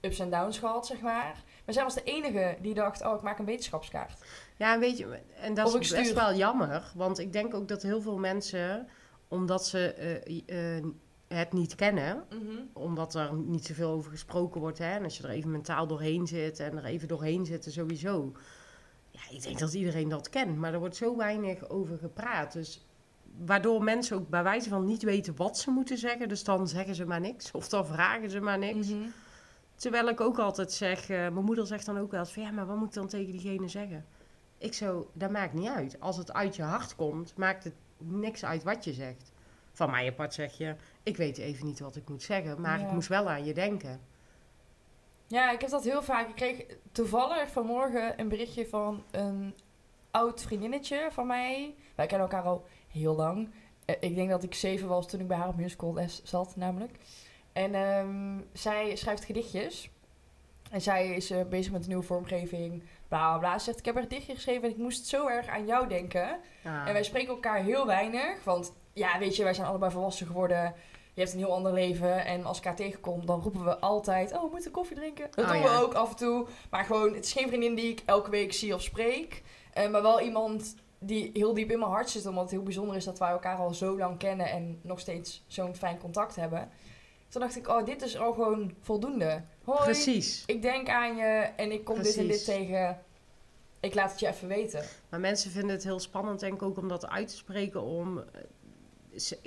ups 0.00 0.18
en 0.18 0.30
downs 0.30 0.58
gehad, 0.58 0.86
zeg 0.86 1.00
maar. 1.00 1.42
Maar 1.64 1.74
zij 1.74 1.84
was 1.84 1.94
de 1.94 2.02
enige 2.02 2.56
die 2.60 2.74
dacht, 2.74 3.04
oh, 3.04 3.14
ik 3.14 3.22
maak 3.22 3.38
een 3.38 3.44
wetenschapskaart. 3.44 4.24
ja 4.56 4.78
weet 4.78 4.98
je, 4.98 5.18
en 5.40 5.54
dat 5.54 5.66
Of 5.66 5.80
is 5.80 5.90
best 5.90 6.12
wel 6.12 6.34
jammer. 6.34 6.92
Want 6.94 7.18
ik 7.18 7.32
denk 7.32 7.54
ook 7.54 7.68
dat 7.68 7.82
heel 7.82 8.00
veel 8.00 8.18
mensen, 8.18 8.88
omdat 9.28 9.66
ze 9.66 9.92
eh, 9.92 10.76
eh, 10.76 10.84
het 11.28 11.52
niet 11.52 11.74
kennen, 11.74 12.24
omdat 12.72 13.14
er 13.14 13.34
niet 13.34 13.66
zoveel 13.66 13.90
over 13.90 14.10
gesproken 14.10 14.60
wordt. 14.60 14.78
Hè? 14.78 14.90
En 14.90 15.04
als 15.04 15.16
je 15.16 15.22
er 15.22 15.30
even 15.30 15.50
mentaal 15.50 15.86
doorheen 15.86 16.26
zit 16.26 16.60
en 16.60 16.76
er 16.76 16.84
even 16.84 17.08
doorheen 17.08 17.46
zit, 17.46 17.66
sowieso. 17.68 18.32
Ja, 19.10 19.20
ik 19.30 19.42
denk 19.42 19.58
dat 19.58 19.74
iedereen 19.74 20.08
dat 20.08 20.28
kent, 20.28 20.56
maar 20.56 20.72
er 20.72 20.78
wordt 20.78 20.96
zo 20.96 21.16
weinig 21.16 21.68
over 21.68 21.98
gepraat. 21.98 22.52
Dus 22.52 22.86
waardoor 23.44 23.82
mensen 23.82 24.16
ook 24.16 24.28
bij 24.28 24.42
wijze 24.42 24.68
van 24.68 24.84
niet 24.84 25.02
weten 25.02 25.36
wat 25.36 25.58
ze 25.58 25.70
moeten 25.70 25.98
zeggen. 25.98 26.28
Dus 26.28 26.44
dan 26.44 26.68
zeggen 26.68 26.94
ze 26.94 27.04
maar 27.04 27.20
niks. 27.20 27.50
Of 27.50 27.68
dan 27.68 27.86
vragen 27.86 28.30
ze 28.30 28.40
maar 28.40 28.58
niks. 28.58 28.88
Mhm. 28.88 29.08
Terwijl 29.84 30.08
ik 30.08 30.20
ook 30.20 30.38
altijd 30.38 30.72
zeg, 30.72 31.00
eh, 31.00 31.16
mijn 31.16 31.44
moeder 31.44 31.66
zegt 31.66 31.86
dan 31.86 31.98
ook 31.98 32.10
wel 32.10 32.20
eens 32.20 32.32
van 32.32 32.42
ja, 32.42 32.50
maar 32.50 32.66
wat 32.66 32.76
moet 32.76 32.86
ik 32.88 32.94
dan 32.94 33.06
tegen 33.08 33.32
diegene 33.32 33.68
zeggen? 33.68 34.06
Ik 34.58 34.74
zo, 34.74 35.10
dat 35.12 35.30
maakt 35.30 35.52
niet 35.52 35.68
uit. 35.68 36.00
Als 36.00 36.16
het 36.16 36.32
uit 36.32 36.56
je 36.56 36.62
hart 36.62 36.94
komt, 36.94 37.36
maakt 37.36 37.64
het 37.64 37.74
niks 37.98 38.44
uit 38.44 38.62
wat 38.62 38.84
je 38.84 38.92
zegt. 38.92 39.32
Van 39.72 39.90
mij 39.90 40.08
apart 40.08 40.34
zeg 40.34 40.58
je, 40.58 40.74
ik 41.02 41.16
weet 41.16 41.38
even 41.38 41.66
niet 41.66 41.80
wat 41.80 41.96
ik 41.96 42.08
moet 42.08 42.22
zeggen, 42.22 42.60
maar 42.60 42.78
Ja. 42.80 42.86
ik 42.86 42.92
moest 42.92 43.08
wel 43.08 43.30
aan 43.30 43.44
je 43.44 43.54
denken. 43.54 44.00
Ja, 45.26 45.50
ik 45.50 45.60
heb 45.60 45.70
dat 45.70 45.84
heel 45.84 46.02
vaak. 46.02 46.28
Ik 46.28 46.34
kreeg 46.34 46.64
toevallig 46.92 47.50
vanmorgen 47.50 48.20
een 48.20 48.28
berichtje 48.28 48.66
van 48.68 49.02
een 49.10 49.54
oud 50.10 50.42
vriendinnetje 50.42 51.08
van 51.12 51.26
mij. 51.26 51.74
Wij 51.94 52.06
kennen 52.06 52.28
elkaar 52.30 52.44
al 52.46 52.66
heel 52.88 53.14
lang. 53.16 53.50
Eh, 53.84 53.94
ik 54.00 54.14
denk 54.14 54.30
dat 54.30 54.42
ik 54.42 54.54
zeven 54.54 54.88
was 54.88 55.08
toen 55.08 55.20
ik 55.20 55.28
bij 55.28 55.36
haar 55.36 55.48
op 55.48 55.56
musical 55.56 55.94
les 55.94 56.22
zat, 56.24 56.56
namelijk. 56.56 56.98
En 57.54 57.74
ehm, 57.74 58.40
zij 58.52 58.96
schrijft 58.96 59.24
gedichtjes. 59.24 59.90
En 60.70 60.80
zij 60.80 61.14
is 61.14 61.30
eh, 61.30 61.44
bezig 61.48 61.72
met 61.72 61.82
een 61.82 61.88
nieuwe 61.88 62.02
vormgeving. 62.04 62.82
Bla 63.08 63.28
bla 63.28 63.38
bla. 63.38 63.58
Ze 63.58 63.64
zegt: 63.64 63.78
Ik 63.78 63.84
heb 63.84 63.96
een 63.96 64.02
gedichtje 64.02 64.34
geschreven 64.34 64.62
en 64.62 64.70
ik 64.70 64.76
moest 64.76 65.06
zo 65.06 65.26
erg 65.26 65.48
aan 65.48 65.66
jou 65.66 65.88
denken. 65.88 66.38
Ja. 66.64 66.86
En 66.86 66.92
wij 66.92 67.02
spreken 67.02 67.28
elkaar 67.28 67.62
heel 67.62 67.86
weinig. 67.86 68.44
Want 68.44 68.72
ja, 68.92 69.18
weet 69.18 69.36
je, 69.36 69.42
wij 69.42 69.54
zijn 69.54 69.66
allebei 69.66 69.92
volwassen 69.92 70.26
geworden. 70.26 70.74
Je 71.14 71.20
hebt 71.20 71.32
een 71.32 71.38
heel 71.38 71.54
ander 71.54 71.72
leven. 71.72 72.24
En 72.24 72.44
als 72.44 72.58
ik 72.58 72.64
haar 72.64 72.76
tegenkom, 72.76 73.26
dan 73.26 73.40
roepen 73.40 73.64
we 73.64 73.78
altijd... 73.78 74.32
Oh, 74.32 74.42
we 74.42 74.48
moeten 74.50 74.70
koffie 74.70 74.96
drinken. 74.96 75.28
Dat 75.30 75.44
Oh, 75.44 75.50
doen 75.50 75.60
ja. 75.60 75.78
we 75.78 75.84
ook 75.84 75.94
af 75.94 76.10
en 76.10 76.16
toe. 76.16 76.46
Maar 76.70 76.84
gewoon, 76.84 77.14
het 77.14 77.24
is 77.24 77.32
geen 77.32 77.48
vriendin 77.48 77.74
die 77.74 77.90
ik 77.90 78.02
elke 78.06 78.30
week 78.30 78.52
zie 78.52 78.74
of 78.74 78.82
spreek. 78.82 79.42
Eh, 79.72 79.88
maar 79.90 80.02
wel 80.02 80.20
iemand 80.20 80.74
die 80.98 81.30
heel 81.32 81.54
diep 81.54 81.70
in 81.70 81.78
mijn 81.78 81.90
hart 81.90 82.10
zit. 82.10 82.26
Omdat 82.26 82.42
het 82.42 82.52
heel 82.52 82.62
bijzonder 82.62 82.96
is 82.96 83.04
dat 83.04 83.18
wij 83.18 83.30
elkaar 83.30 83.56
al 83.56 83.74
zo 83.74 83.98
lang 83.98 84.18
kennen. 84.18 84.46
En 84.46 84.78
nog 84.82 85.00
steeds 85.00 85.44
zo'n 85.46 85.74
fijn 85.74 85.98
contact 85.98 86.36
hebben. 86.36 86.70
Toen 87.34 87.42
dacht 87.42 87.56
ik, 87.56 87.68
oh, 87.68 87.84
dit 87.84 88.02
is 88.02 88.18
al 88.18 88.32
gewoon 88.32 88.74
voldoende. 88.80 89.42
Hoi, 89.64 89.78
Precies. 89.82 90.42
ik 90.46 90.62
denk 90.62 90.88
aan 90.88 91.16
je 91.16 91.50
en 91.56 91.72
ik 91.72 91.84
kom 91.84 92.02
dit 92.02 92.16
en 92.16 92.26
dit 92.26 92.44
tegen. 92.44 92.98
Ik 93.80 93.94
laat 93.94 94.10
het 94.10 94.20
je 94.20 94.26
even 94.28 94.48
weten. 94.48 94.84
Maar 95.08 95.20
mensen 95.20 95.50
vinden 95.50 95.70
het 95.70 95.84
heel 95.84 96.00
spannend, 96.00 96.40
denk 96.40 96.54
ik 96.54 96.62
ook, 96.62 96.76
om 96.78 96.88
dat 96.88 97.06
uit 97.08 97.28
te 97.28 97.36
spreken. 97.36 97.82
Om 97.82 98.18
eh, 98.18 98.24
ze- 99.18 99.38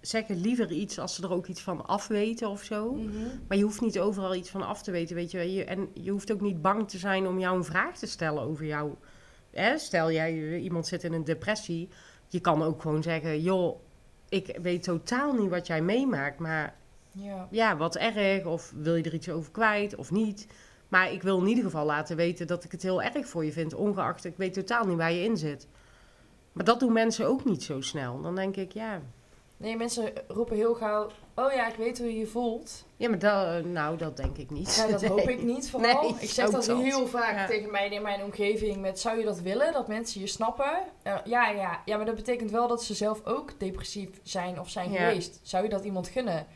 zeggen 0.00 0.36
liever 0.40 0.70
iets 0.72 0.98
als 0.98 1.14
ze 1.14 1.22
er 1.22 1.32
ook 1.32 1.46
iets 1.46 1.60
van 1.60 1.86
afweten 1.86 2.48
of 2.48 2.62
zo. 2.62 2.92
Mhm. 2.94 3.12
Maar 3.48 3.56
je 3.56 3.62
hoeft 3.62 3.80
niet 3.80 3.98
overal 3.98 4.34
iets 4.34 4.50
van 4.50 4.62
af 4.62 4.82
te 4.82 4.90
weten, 4.90 5.14
weet 5.16 5.30
je. 5.30 5.52
je 5.52 5.64
en 5.64 5.88
je 5.94 6.10
hoeft 6.10 6.32
ook 6.32 6.40
niet 6.40 6.62
bang 6.62 6.88
te 6.88 6.98
zijn 6.98 7.26
om 7.26 7.38
jou 7.38 7.56
een 7.56 7.64
vraag 7.64 7.96
te 7.98 8.06
stellen 8.06 8.42
over 8.42 8.64
jou. 8.64 8.94
Hè? 9.50 9.78
Stel 9.78 10.10
jij, 10.12 10.32
eh, 10.32 10.62
iemand 10.62 10.86
zit 10.86 11.04
in 11.04 11.12
een 11.12 11.24
depressie. 11.24 11.88
Je 12.28 12.40
kan 12.40 12.62
ook 12.62 12.80
gewoon 12.82 13.02
zeggen, 13.02 13.40
joh, 13.42 13.80
ik 14.28 14.58
weet 14.62 14.82
totaal 14.82 15.32
niet 15.32 15.50
wat 15.50 15.66
jij 15.66 15.82
meemaakt. 15.82 16.38
Maar 16.38 16.74
Ja. 17.16 17.46
ja, 17.50 17.76
wat 17.76 17.96
erg. 17.96 18.44
Of 18.44 18.72
wil 18.76 18.94
je 18.94 19.02
er 19.02 19.14
iets 19.14 19.28
over 19.30 19.50
kwijt 19.52 19.94
of 19.94 20.10
niet. 20.10 20.46
Maar 20.88 21.12
ik 21.12 21.22
wil 21.22 21.38
in 21.40 21.46
ieder 21.46 21.64
geval 21.64 21.84
laten 21.84 22.16
weten 22.16 22.46
dat 22.46 22.64
ik 22.64 22.72
het 22.72 22.82
heel 22.82 23.02
erg 23.02 23.28
voor 23.28 23.44
je 23.44 23.52
vind. 23.52 23.74
Ongeacht, 23.74 24.24
ik 24.24 24.36
weet 24.36 24.52
totaal 24.52 24.84
niet 24.86 24.96
waar 24.96 25.12
je 25.12 25.24
in 25.24 25.36
zit. 25.36 25.66
Maar 26.52 26.64
dat 26.64 26.80
doen 26.80 26.92
mensen 26.92 27.26
ook 27.26 27.44
niet 27.44 27.62
zo 27.62 27.80
snel. 27.80 28.20
Dan 28.20 28.34
denk 28.34 28.56
ik, 28.56 28.72
ja, 28.72 29.00
Nee, 29.58 29.76
mensen 29.76 30.12
roepen 30.28 30.56
heel 30.56 30.74
gauw... 30.74 31.10
Oh 31.34 31.52
ja, 31.52 31.68
ik 31.68 31.74
weet 31.74 31.98
hoe 31.98 32.06
je 32.12 32.18
je 32.18 32.26
voelt. 32.26 32.84
ja 32.96 33.08
maar 33.08 33.18
dat, 33.18 33.64
nou, 33.64 33.96
dat 33.96 34.16
denk 34.16 34.36
ik 34.36 34.50
niet. 34.50 34.74
Ja, 34.74 34.86
dat 34.86 35.04
hoop 35.04 35.24
Nee. 35.24 35.34
ik 35.36 35.42
niet 35.42 35.70
vooral. 35.70 36.02
Nee, 36.02 36.14
ik 36.20 36.30
zeg 36.30 36.50
dat 36.50 36.64
dat. 36.64 36.78
heel 36.82 37.06
vaak 37.06 37.34
Ja. 37.34 37.46
tegen 37.46 37.70
mij 37.70 37.88
in 37.88 38.02
mijn 38.02 38.22
omgeving 38.22 38.76
met... 38.80 39.00
Zou 39.00 39.18
je 39.18 39.24
dat 39.24 39.40
willen? 39.40 39.72
Dat 39.72 39.88
mensen 39.88 40.20
je 40.20 40.26
snappen? 40.26 40.72
Eh, 41.02 41.14
ja, 41.24 41.48
ja, 41.50 41.82
ja, 41.84 41.96
maar 41.96 42.06
dat 42.06 42.14
betekent 42.14 42.50
wel 42.50 42.68
dat 42.68 42.84
ze 42.84 42.94
zelf 42.94 43.24
ook 43.24 43.60
depressief 43.60 44.08
zijn 44.22 44.60
of 44.60 44.68
zijn 44.70 44.92
Ja. 44.92 44.98
geweest. 45.08 45.40
Zou 45.42 45.62
je 45.64 45.68
dat 45.70 45.84
iemand 45.84 46.08
gunnen? 46.08 46.46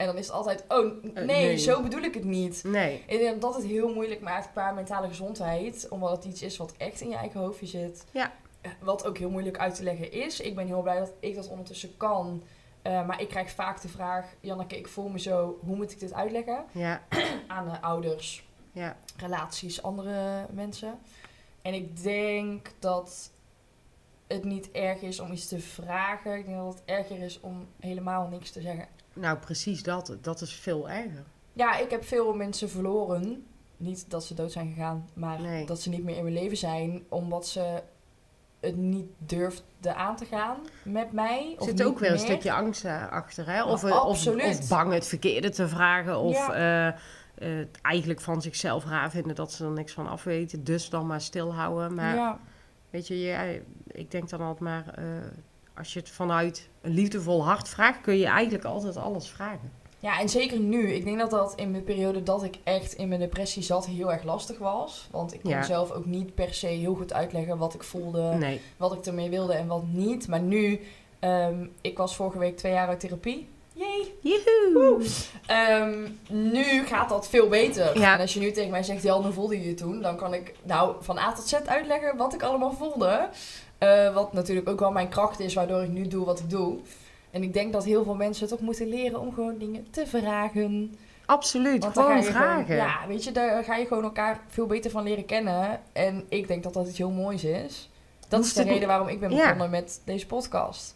En 0.00 0.06
dan 0.06 0.16
is 0.16 0.26
het 0.26 0.34
altijd... 0.36 0.64
Oh, 0.68 0.86
Eh, 0.86 1.12
nee, 1.14 1.24
nee. 1.24 1.56
zo 1.56 1.82
bedoel 1.82 2.00
ik 2.02 2.14
het 2.14 2.24
niet. 2.24 2.64
Nee, 2.64 3.04
Ik 3.06 3.18
denk 3.18 3.40
dat 3.40 3.54
het 3.54 3.64
heel 3.64 3.94
moeilijk 3.94 4.20
maakt 4.20 4.50
qua 4.50 4.70
mentale 4.70 5.08
gezondheid. 5.08 5.86
Omdat 5.88 6.10
het 6.10 6.24
iets 6.24 6.42
is 6.42 6.56
wat 6.56 6.74
echt 6.76 7.00
in 7.00 7.08
je 7.08 7.16
eigen 7.16 7.40
hoofdje 7.40 7.66
zit. 7.66 8.04
Ja. 8.10 8.32
Eh, 8.60 8.70
Wat 8.80 9.06
ook 9.06 9.18
heel 9.18 9.30
moeilijk 9.30 9.58
uit 9.58 9.74
te 9.74 9.82
leggen 9.82 10.12
is. 10.12 10.40
Ik 10.40 10.54
ben 10.54 10.66
heel 10.66 10.82
blij 10.82 10.98
dat 10.98 11.12
ik 11.20 11.34
dat 11.34 11.48
ondertussen 11.48 11.96
kan. 11.96 12.42
Eh, 12.82 13.06
maar 13.06 13.20
ik 13.20 13.28
krijg 13.28 13.50
vaak 13.50 13.80
de 13.80 13.88
vraag... 13.88 14.26
Janneke, 14.40 14.78
ik 14.78 14.88
voel 14.88 15.08
me 15.08 15.18
zo. 15.18 15.58
Hoe 15.64 15.76
moet 15.76 15.92
ik 15.92 16.00
dit 16.00 16.12
uitleggen? 16.12 16.64
ja, 16.72 17.02
Aan 17.46 17.68
de 17.68 17.80
ouders, 17.80 18.44
ja. 18.72 18.96
relaties, 19.16 19.82
andere 19.82 20.46
mensen. 20.52 20.98
En 21.62 21.74
ik 21.74 22.02
denk 22.02 22.70
dat 22.78 23.30
het 24.26 24.44
niet 24.44 24.70
erg 24.70 25.00
is 25.00 25.20
om 25.20 25.32
iets 25.32 25.48
te 25.48 25.58
vragen. 25.60 26.38
Ik 26.38 26.44
denk 26.46 26.56
dat 26.58 26.74
het 26.74 26.82
erger 26.84 27.18
is 27.18 27.40
om 27.40 27.66
helemaal 27.80 28.28
niks 28.28 28.50
te 28.50 28.60
zeggen. 28.60 28.86
Nou, 29.20 29.38
precies 29.38 29.82
dat. 29.82 30.16
Dat 30.20 30.40
is 30.40 30.52
veel 30.54 30.90
erger. 30.90 31.24
Ja, 31.52 31.76
ik 31.78 31.90
heb 31.90 32.04
veel 32.04 32.34
mensen 32.34 32.70
verloren. 32.70 33.44
Niet 33.76 34.10
dat 34.10 34.24
ze 34.24 34.34
dood 34.34 34.52
zijn 34.52 34.68
gegaan, 34.72 35.08
maar 35.14 35.40
Nee. 35.40 35.66
dat 35.66 35.80
ze 35.80 35.88
niet 35.88 36.04
meer 36.04 36.16
in 36.16 36.22
mijn 36.22 36.34
leven 36.34 36.56
zijn. 36.56 37.04
Omdat 37.08 37.46
ze 37.46 37.82
het 38.60 38.76
niet 38.76 39.06
durfden 39.18 39.96
aan 39.96 40.16
te 40.16 40.24
gaan 40.24 40.56
met 40.84 41.12
mij. 41.12 41.54
Er 41.58 41.64
zit 41.64 41.82
ook 41.82 41.98
weer 41.98 42.10
een 42.12 42.18
stukje 42.18 42.52
angst 42.52 42.84
eh, 42.84 43.08
achter, 43.08 43.46
hè? 43.46 43.64
Of, 43.64 43.82
Nou, 43.82 43.94
eh, 43.94 44.06
of, 44.06 44.68
bang 44.68 44.92
het 44.92 45.06
verkeerde 45.06 45.50
te 45.50 45.68
vragen. 45.68 46.18
Of 46.18 46.36
Ja. 46.36 46.96
eh, 47.34 47.64
eigenlijk 47.82 48.20
van 48.20 48.42
zichzelf 48.42 48.84
raar 48.84 49.10
vinden 49.10 49.34
dat 49.34 49.52
ze 49.52 49.64
er 49.64 49.70
niks 49.70 49.92
van 49.92 50.08
af 50.08 50.24
weten. 50.24 50.64
Dus 50.64 50.90
dan 50.90 51.06
maar 51.06 51.20
stilhouden. 51.20 51.94
Maar 51.94 52.14
Ja, 52.14 52.38
weet 52.90 53.06
je, 53.06 53.62
ik 53.86 54.10
denk 54.10 54.28
dan 54.28 54.40
altijd 54.40 54.60
maar... 54.60 54.94
als 55.76 55.92
je 55.92 55.98
het 55.98 56.08
vanuit 56.10 56.68
een 56.80 56.90
liefdevol 56.90 57.44
hart 57.44 57.68
vraagt... 57.68 58.00
kun 58.00 58.16
je 58.18 58.26
eigenlijk 58.26 58.64
altijd 58.64 58.96
alles 58.96 59.28
vragen. 59.28 59.72
ja, 59.98 60.20
en 60.20 60.28
zeker 60.28 60.58
nu. 60.58 60.92
Ik 60.92 61.04
denk 61.04 61.18
dat 61.18 61.30
dat 61.30 61.52
in 61.56 61.72
de 61.72 61.80
periode 61.80 62.22
dat 62.22 62.42
ik 62.44 62.56
echt 62.64 62.92
in 62.92 63.08
mijn 63.08 63.20
depressie 63.20 63.62
zat 63.62 63.86
heel 63.86 64.12
erg 64.12 64.22
lastig 64.22 64.58
was. 64.58 65.08
Want 65.10 65.34
ik 65.34 65.40
kon 65.42 65.50
Ja. 65.50 65.62
zelf 65.62 65.90
ook 65.90 66.06
niet 66.06 66.34
per 66.34 66.54
se 66.54 66.66
heel 66.66 66.94
goed 66.94 67.12
uitleggen 67.12 67.58
wat 67.58 67.74
ik 67.74 67.82
voelde. 67.82 68.22
Nee. 68.22 68.60
wat 68.76 68.92
ik 68.92 69.06
ermee 69.06 69.30
wilde 69.30 69.52
en 69.52 69.66
wat 69.66 69.82
niet. 69.86 70.28
Maar 70.28 70.40
nu, 70.40 70.80
ehm, 71.18 71.66
ik 71.80 71.96
was 71.98 72.16
vorige 72.16 72.38
week 72.38 72.56
twee 72.56 72.72
jaar 72.72 72.88
uit 72.88 73.00
therapie. 73.00 73.48
Yay! 73.72 74.12
Joehoe! 74.20 75.06
Ehm, 75.46 75.98
nu 76.28 76.86
gaat 76.86 77.08
dat 77.08 77.28
veel 77.28 77.48
beter. 77.48 77.98
Ja. 77.98 78.14
En 78.14 78.20
als 78.20 78.34
je 78.34 78.40
nu 78.40 78.50
tegen 78.52 78.70
mij 78.70 78.82
zegt, 78.82 79.02
Jan, 79.02 79.22
hoe 79.24 79.32
voelde 79.32 79.60
je 79.60 79.66
je 79.68 79.74
toen? 79.74 80.02
Dan 80.02 80.16
kan 80.16 80.34
ik 80.34 80.54
nou 80.62 80.94
van 81.00 81.18
A 81.18 81.32
tot 81.32 81.48
Z 81.48 81.52
uitleggen 81.52 82.16
wat 82.16 82.34
ik 82.34 82.42
allemaal 82.42 82.72
voelde. 82.72 83.28
Eh, 83.80 84.14
wat 84.14 84.32
natuurlijk 84.32 84.68
ook 84.68 84.80
wel 84.80 84.90
mijn 84.92 85.08
kracht 85.08 85.40
is, 85.40 85.54
waardoor 85.54 85.82
ik 85.82 85.88
nu 85.90 86.08
doe 86.08 86.24
wat 86.24 86.38
ik 86.38 86.50
doe. 86.50 86.78
En 87.30 87.42
ik 87.42 87.52
denk 87.52 87.72
dat 87.72 87.84
heel 87.84 88.04
veel 88.04 88.14
mensen 88.14 88.48
toch 88.48 88.60
moeten 88.60 88.88
leren 88.88 89.20
om 89.20 89.32
gewoon 89.34 89.58
dingen 89.58 89.86
te 89.90 90.06
vragen. 90.06 90.94
Absoluut, 91.26 91.82
Want 91.82 91.98
gewoon 91.98 92.24
vragen. 92.24 92.64
Gewoon, 92.64 92.80
ja, 92.80 92.96
weet 93.08 93.24
je, 93.24 93.32
daar 93.32 93.64
ga 93.64 93.76
je 93.76 93.86
gewoon 93.86 94.02
elkaar 94.04 94.40
veel 94.48 94.66
beter 94.66 94.90
van 94.90 95.02
leren 95.02 95.24
kennen. 95.24 95.80
En 95.92 96.24
ik 96.28 96.48
denk 96.48 96.62
dat 96.62 96.72
dat 96.74 96.88
iets 96.88 96.98
heel 96.98 97.10
moois 97.10 97.44
is. 97.44 97.90
Dat 98.28 98.44
is 98.44 98.52
de 98.52 98.62
niet- 98.62 98.72
reden 98.72 98.88
waarom 98.88 99.08
ik 99.08 99.20
ben 99.20 99.30
Ja. 99.30 99.42
begonnen 99.42 99.70
met 99.70 100.00
deze 100.04 100.26
podcast. 100.26 100.94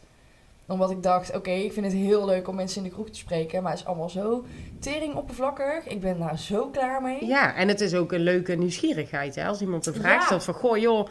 Omdat 0.66 0.91
ik 0.91 1.03
dacht, 1.03 1.37
oké, 1.37 1.51
ik 1.51 1.72
vind 1.72 1.87
het 1.87 1.95
heel 1.95 2.24
leuk 2.24 2.49
om 2.49 2.55
mensen 2.55 2.82
in 2.82 2.89
de 2.89 2.95
groep 2.95 3.09
te 3.09 3.18
spreken. 3.18 3.62
Maar 3.62 3.70
het 3.72 3.80
is 3.80 3.87
allemaal 3.87 4.09
zo 4.11 4.45
tering 4.80 5.14
oppervlakkig. 5.14 5.87
Ik 5.87 6.01
ben 6.01 6.18
daar 6.18 6.39
zo 6.39 6.66
klaar 6.66 7.03
mee. 7.03 7.24
Ja, 7.26 7.55
en 7.55 7.68
het 7.68 7.80
is 7.80 7.95
ook 7.95 8.12
een 8.12 8.20
leuke 8.22 8.55
nieuwsgierigheid. 8.55 9.35
Hè? 9.35 9.47
Als 9.47 9.61
iemand 9.61 9.87
een 9.87 9.95
vraag 9.95 10.18
Ja. 10.20 10.24
stelt 10.24 10.45
van... 10.45 10.55
Goh, 10.55 10.76
joh, 10.76 11.09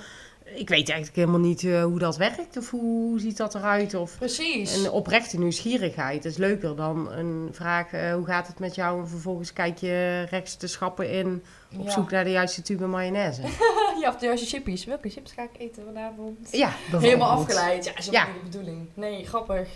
ik 0.55 0.69
weet 0.69 0.89
eigenlijk 0.89 1.15
helemaal 1.15 1.39
niet 1.39 1.63
eh, 1.63 1.83
hoe 1.83 1.99
dat 1.99 2.17
werkt. 2.17 2.57
Of 2.57 2.69
hoe 2.69 3.19
ziet 3.19 3.37
dat 3.37 3.55
eruit? 3.55 3.93
Of 3.93 4.17
Precies. 4.17 4.75
een 4.83 4.91
oprechte 4.91 5.39
nieuwsgierigheid 5.39 6.25
is 6.25 6.37
leuker 6.37 6.75
dan 6.75 7.11
een 7.11 7.49
vraag... 7.51 7.91
eh, 7.91 8.13
hoe 8.13 8.25
gaat 8.25 8.47
het 8.47 8.59
met 8.59 8.75
jou? 8.75 8.99
En 9.01 9.07
vervolgens 9.07 9.53
kijk 9.53 9.77
je 9.77 10.25
rechts 10.29 10.57
de 10.57 10.67
schappen 10.67 11.09
in... 11.11 11.43
op 11.77 11.85
ja. 11.85 11.91
zoek 11.91 12.11
naar 12.11 12.23
de 12.23 12.31
juiste 12.31 12.61
tube 12.61 12.85
mayonaise. 12.85 13.41
ja, 14.01 14.09
of 14.09 14.15
de 14.17 14.25
juiste 14.25 14.47
chippies. 14.47 14.85
Welke 14.85 15.09
chips 15.09 15.31
ga 15.31 15.41
ik 15.43 15.49
eten 15.57 15.83
vanavond? 15.85 16.47
Ja, 16.51 16.69
Helemaal 16.91 17.29
afgeleid. 17.29 17.85
Ja, 17.85 17.97
is 17.97 18.07
ook 18.07 18.13
Ja. 18.13 18.25
niet 18.25 18.35
de 18.35 18.49
bedoeling. 18.49 18.87
Nee, 18.93 19.25
grappig. 19.25 19.69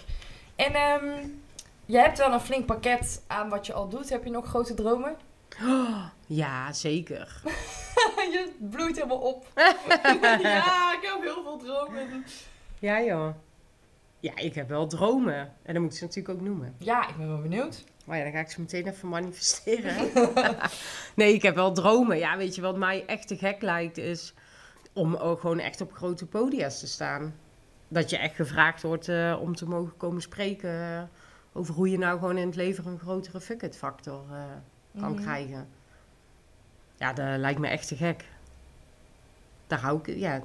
En 0.56 0.74
ehm 0.74 1.06
jij 1.86 2.02
hebt 2.04 2.18
wel 2.18 2.32
een 2.34 2.40
flink 2.40 2.66
pakket 2.66 3.22
aan 3.28 3.50
wat 3.50 3.66
je 3.66 3.74
al 3.74 3.88
doet. 3.90 4.10
Heb 4.10 4.24
je 4.24 4.30
nog 4.30 4.46
grote 4.46 4.74
dromen? 4.74 5.16
Ja, 6.28 6.74
zeker. 6.74 7.42
je 8.34 8.56
bloeit 8.60 8.96
helemaal 8.96 9.18
op. 9.18 9.46
ja, 10.42 10.94
ik 10.94 11.00
heb 11.02 11.22
heel 11.22 11.44
veel 11.44 11.58
dromen. 11.58 12.26
Ja, 12.80 13.02
joh. 13.02 13.36
Ja, 14.20 14.36
ik 14.36 14.56
heb 14.56 14.70
wel 14.70 14.88
dromen. 14.88 15.54
En 15.64 15.74
dan 15.74 15.82
moet 15.82 15.92
ik 15.92 15.98
ze 15.98 16.04
natuurlijk 16.04 16.40
ook 16.40 16.46
noemen. 16.46 16.76
Ja, 16.78 17.10
ik 17.10 17.18
ben 17.18 17.28
wel 17.28 17.42
benieuwd. 17.42 17.84
Maar 18.06 18.18
ja, 18.18 18.24
dan 18.24 18.32
ga 18.32 18.40
ik 18.40 18.50
ze 18.50 18.62
meteen 18.62 18.88
even 18.88 19.10
manifesteren. 19.10 19.96
nee, 21.16 21.34
ik 21.34 21.42
heb 21.42 21.56
wel 21.56 21.74
dromen. 21.74 22.18
Ja, 22.18 22.38
weet 22.38 22.56
je 22.56 22.62
wat 22.62 22.78
mij 22.78 23.06
echt 23.06 23.28
te 23.28 23.38
gek 23.38 23.62
lijkt 23.62 23.98
is 23.98 24.34
om 24.94 25.16
ook 25.16 25.40
gewoon 25.40 25.60
echt 25.60 25.82
op 25.82 25.94
grote 25.94 26.26
podia's 26.26 26.80
te 26.80 26.88
staan. 26.88 27.36
Dat 27.88 28.10
je 28.10 28.18
echt 28.18 28.36
gevraagd 28.36 28.82
wordt 28.82 29.08
eh, 29.08 29.38
om 29.42 29.56
te 29.56 29.68
mogen 29.68 29.98
komen 29.98 30.22
spreken 30.22 31.10
over 31.54 31.74
hoe 31.74 31.90
je 31.90 31.98
nou 31.98 32.20
gewoon 32.20 32.38
in 32.38 32.48
het 32.48 32.56
leven 32.56 32.86
een 32.86 33.00
grotere 33.00 33.42
fuck-it 33.42 33.78
factor 33.78 34.26
eh, 34.32 34.44
kan 35.00 35.12
Mhm. 35.12 35.22
krijgen. 35.22 35.68
Ja, 36.98 37.14
dat 37.14 37.38
lijkt 37.40 37.60
me 37.60 37.68
echt 37.68 37.88
te 37.88 37.96
gek. 37.96 38.26
Daar 39.68 39.80
hou 39.80 40.00
ik, 40.04 40.16
ja. 40.18 40.36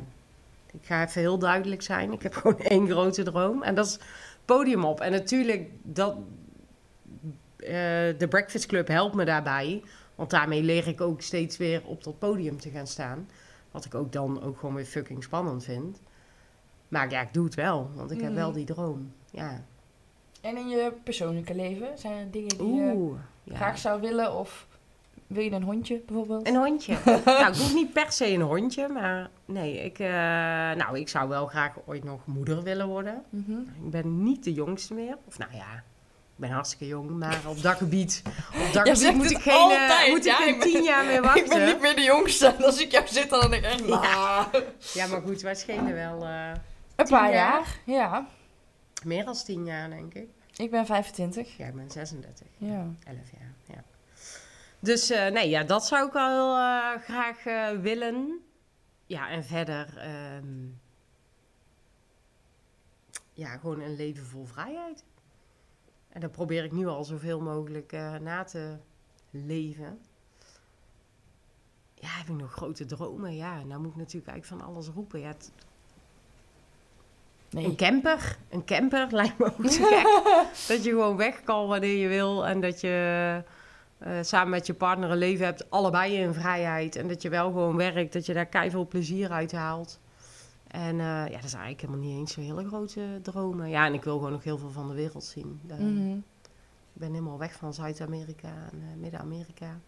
Ik 0.72 0.80
ga 0.86 1.02
even 1.06 1.20
heel 1.20 1.38
duidelijk 1.38 1.82
zijn. 1.82 2.12
Ik 2.12 2.22
heb 2.22 2.34
gewoon 2.36 2.58
één 2.58 2.88
grote 2.88 3.22
droom. 3.22 3.62
En 3.62 3.74
dat 3.74 3.86
is 3.86 3.98
podium 4.44 4.84
op. 4.84 5.00
En 5.00 5.10
natuurlijk, 5.10 5.70
dat, 5.82 6.16
eh, 7.56 7.68
de 8.18 8.26
Breakfast 8.28 8.66
Club 8.66 8.88
helpt 8.88 9.14
me 9.14 9.24
daarbij. 9.24 9.82
Want 10.14 10.30
daarmee 10.30 10.62
leer 10.62 10.86
ik 10.88 11.00
ook 11.00 11.20
steeds 11.22 11.56
weer 11.56 11.82
op 11.84 12.04
dat 12.04 12.18
podium 12.18 12.60
te 12.60 12.70
gaan 12.70 12.86
staan. 12.86 13.28
Wat 13.70 13.84
ik 13.84 13.94
ook 13.94 14.12
dan 14.12 14.42
ook 14.42 14.58
gewoon 14.58 14.74
weer 14.74 14.84
fucking 14.84 15.22
spannend 15.22 15.64
vind. 15.64 16.00
Maar 16.88 17.10
ja, 17.10 17.20
ik 17.20 17.34
doe 17.34 17.44
het 17.44 17.54
wel. 17.54 17.90
Want 17.94 18.10
ik 18.10 18.20
heb 18.20 18.30
Mhm. 18.30 18.38
wel 18.38 18.52
die 18.52 18.64
droom. 18.64 19.12
Ja. 19.30 19.64
En 20.42 20.56
in 20.56 20.68
je 20.68 20.92
persoonlijke 21.04 21.54
leven? 21.54 21.98
Zijn 21.98 22.18
er 22.18 22.30
dingen 22.30 22.58
die 22.58 22.74
je. 22.74 23.14
Ja. 23.44 23.56
graag 23.56 23.78
zou 23.78 24.00
willen? 24.00 24.34
Of 24.34 24.66
wil 25.26 25.42
je 25.42 25.50
een 25.50 25.62
hondje 25.62 26.02
bijvoorbeeld? 26.06 26.48
Een 26.48 26.56
hondje. 26.56 26.96
nou, 27.24 27.52
ik 27.52 27.56
hoef 27.56 27.74
niet 27.74 27.92
per 27.92 28.12
se 28.12 28.32
een 28.32 28.40
hondje, 28.40 28.88
maar 28.88 29.30
nee, 29.44 29.84
ik, 29.84 29.98
eh, 29.98 30.08
nou, 30.76 30.98
ik 30.98 31.08
zou 31.08 31.28
wel 31.28 31.46
graag 31.46 31.72
ooit 31.86 32.04
nog 32.04 32.26
moeder 32.26 32.62
willen 32.62 32.86
worden. 32.86 33.22
Mhm. 33.30 33.58
Ik 33.60 33.90
ben 33.90 34.22
niet 34.22 34.44
de 34.44 34.52
jongste 34.52 34.94
meer. 34.94 35.16
Of 35.24 35.38
nou 35.38 35.50
ja, 35.54 35.72
ik 35.74 36.36
ben 36.36 36.50
hartstikke 36.50 36.86
jong, 36.86 37.10
maar 37.10 37.40
op 37.46 37.62
dat 37.62 37.76
gebied, 37.76 38.22
op 38.66 38.72
dat 38.72 38.88
gebied 38.98 39.16
moet 39.16 39.30
ik 39.30 39.38
geen, 39.38 39.52
eh, 39.52 39.60
altijd, 39.60 40.08
moet 40.08 40.18
ik 40.18 40.24
ja, 40.24 40.36
geen 40.36 40.54
ik 40.54 40.60
tien 40.60 40.82
jaar 40.82 41.04
meer 41.04 41.22
wachten. 41.22 41.44
Ik 41.44 41.50
ben 41.50 41.66
niet 41.66 41.80
meer 41.80 41.94
de 41.94 42.02
jongste. 42.02 42.54
Als 42.64 42.80
ik 42.80 42.92
jou 42.92 43.06
zit, 43.06 43.30
dan 43.30 43.50
denk 43.50 43.64
ik 43.64 43.70
echt... 43.70 43.86
Ja. 43.86 44.48
Ja, 44.94 45.06
maar 45.06 45.20
goed, 45.20 45.40
wij 45.40 45.54
schelen 45.54 45.94
wel 45.94 46.24
eh, 46.24 46.50
Een 46.96 47.06
paar 47.08 47.24
Tien 47.28 47.36
jaar. 47.36 47.78
Ja. 47.84 48.26
Meer 49.04 49.24
dan 49.24 49.34
tien 49.34 49.64
jaar, 49.64 49.90
denk 49.90 50.14
ik. 50.14 50.28
Ik 50.56 50.70
ben 50.70 50.86
25. 50.86 51.56
Ja, 51.56 51.66
ik 51.66 51.74
ben 51.74 51.90
36. 51.90 52.46
Ja. 52.58 52.86
11 53.04 53.30
jaar, 53.38 53.54
ja. 53.66 53.84
Dus 54.80 55.10
eh, 55.10 55.26
nee, 55.32 55.48
ja, 55.48 55.62
dat 55.64 55.86
zou 55.86 56.06
ik 56.06 56.12
wel 56.12 56.56
eh, 56.56 57.02
graag 57.02 57.46
eh, 57.46 57.70
willen. 57.80 58.40
Ja, 59.06 59.28
en 59.28 59.44
verder... 59.44 59.96
ehm, 59.98 60.66
ja, 63.32 63.56
gewoon 63.56 63.80
een 63.80 63.96
leven 63.96 64.26
vol 64.26 64.44
vrijheid. 64.44 65.04
En 66.08 66.20
dat 66.20 66.32
probeer 66.32 66.64
ik 66.64 66.72
nu 66.72 66.86
al 66.86 67.04
zoveel 67.04 67.40
mogelijk 67.40 67.92
na 68.20 68.44
te 68.44 68.76
leven. 69.30 70.00
Ja, 71.94 72.08
heb 72.08 72.28
ik 72.28 72.34
nog 72.34 72.52
grote 72.52 72.84
dromen? 72.84 73.34
Ja, 73.36 73.62
nou 73.64 73.80
moet 73.80 73.90
ik 73.90 73.96
natuurlijk 73.96 74.26
eigenlijk 74.32 74.62
van 74.62 74.70
alles 74.74 74.86
roepen. 74.88 75.20
Ja, 75.20 75.28
het- 75.28 75.52
Nee. 77.52 77.64
Een 77.64 77.76
camper. 77.76 78.36
Een 78.50 78.64
camper 78.64 79.06
lijkt 79.20 79.38
me 79.38 79.44
ook 79.44 79.70
zo 79.70 79.84
gek. 79.84 80.04
dat 80.68 80.84
je 80.84 80.90
gewoon 80.90 81.16
weg 81.16 81.42
kan 81.42 81.66
wanneer 81.66 81.96
je 81.96 82.08
wil. 82.08 82.46
En 82.46 82.60
dat 82.60 82.80
je 82.80 83.42
eh, 83.98 84.12
samen 84.20 84.50
met 84.50 84.66
je 84.66 84.74
partner 84.74 85.10
een 85.10 85.16
leven 85.16 85.44
hebt. 85.44 85.70
Allebei 85.70 86.14
in 86.14 86.34
vrijheid. 86.34 86.96
En 86.96 87.08
dat 87.08 87.22
je 87.22 87.28
wel 87.28 87.44
gewoon 87.44 87.76
werkt. 87.76 88.12
Dat 88.12 88.26
je 88.26 88.34
daar 88.34 88.46
keiveel 88.46 88.86
plezier 88.86 89.30
uit 89.30 89.52
haalt. 89.52 90.00
En 90.66 91.00
eh, 91.00 91.06
ja, 91.06 91.36
dat 91.36 91.44
is 91.44 91.52
eigenlijk 91.52 91.80
helemaal 91.80 92.06
niet 92.06 92.18
eens 92.18 92.32
zo'n 92.32 92.44
hele 92.44 92.66
grote 92.66 93.18
dromen. 93.22 93.68
Ja, 93.68 93.86
en 93.86 93.94
ik 93.94 94.04
wil 94.04 94.16
gewoon 94.16 94.32
nog 94.32 94.44
heel 94.44 94.58
veel 94.58 94.70
van 94.70 94.88
de 94.88 94.94
wereld 94.94 95.24
zien. 95.24 95.60
Mhm. 95.66 96.16
Ik 96.94 97.00
ben 97.00 97.10
helemaal 97.10 97.38
weg 97.38 97.52
van 97.52 97.74
Zuid-Amerika 97.74 98.48
en 98.48 98.82
eh, 98.82 99.00
Midden-Amerika. 99.00 99.80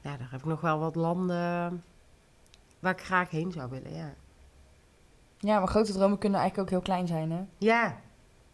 Ja, 0.00 0.16
daar 0.16 0.28
heb 0.30 0.40
ik 0.40 0.46
nog 0.46 0.60
wel 0.60 0.78
wat 0.78 0.94
landen 0.94 1.82
waar 2.78 2.92
ik 2.92 3.00
graag 3.00 3.30
heen 3.30 3.52
zou 3.52 3.70
willen, 3.70 3.94
ja. 3.94 4.14
Ja, 5.38 5.58
maar 5.58 5.68
grote 5.68 5.92
dromen 5.92 6.18
kunnen 6.18 6.40
eigenlijk 6.40 6.68
ook 6.70 6.74
heel 6.78 6.84
klein 6.94 7.06
zijn, 7.06 7.30
hè? 7.30 7.40
Ja, 7.58 7.86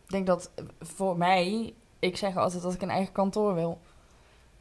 Ik 0.04 0.10
denk 0.10 0.26
dat 0.26 0.50
eh, 0.54 0.64
voor 0.80 1.16
mij, 1.16 1.74
ik 1.98 2.16
zeg 2.16 2.36
altijd 2.36 2.62
dat 2.62 2.74
ik 2.74 2.82
een 2.82 2.90
eigen 2.90 3.12
kantoor 3.12 3.54
wil. 3.54 3.78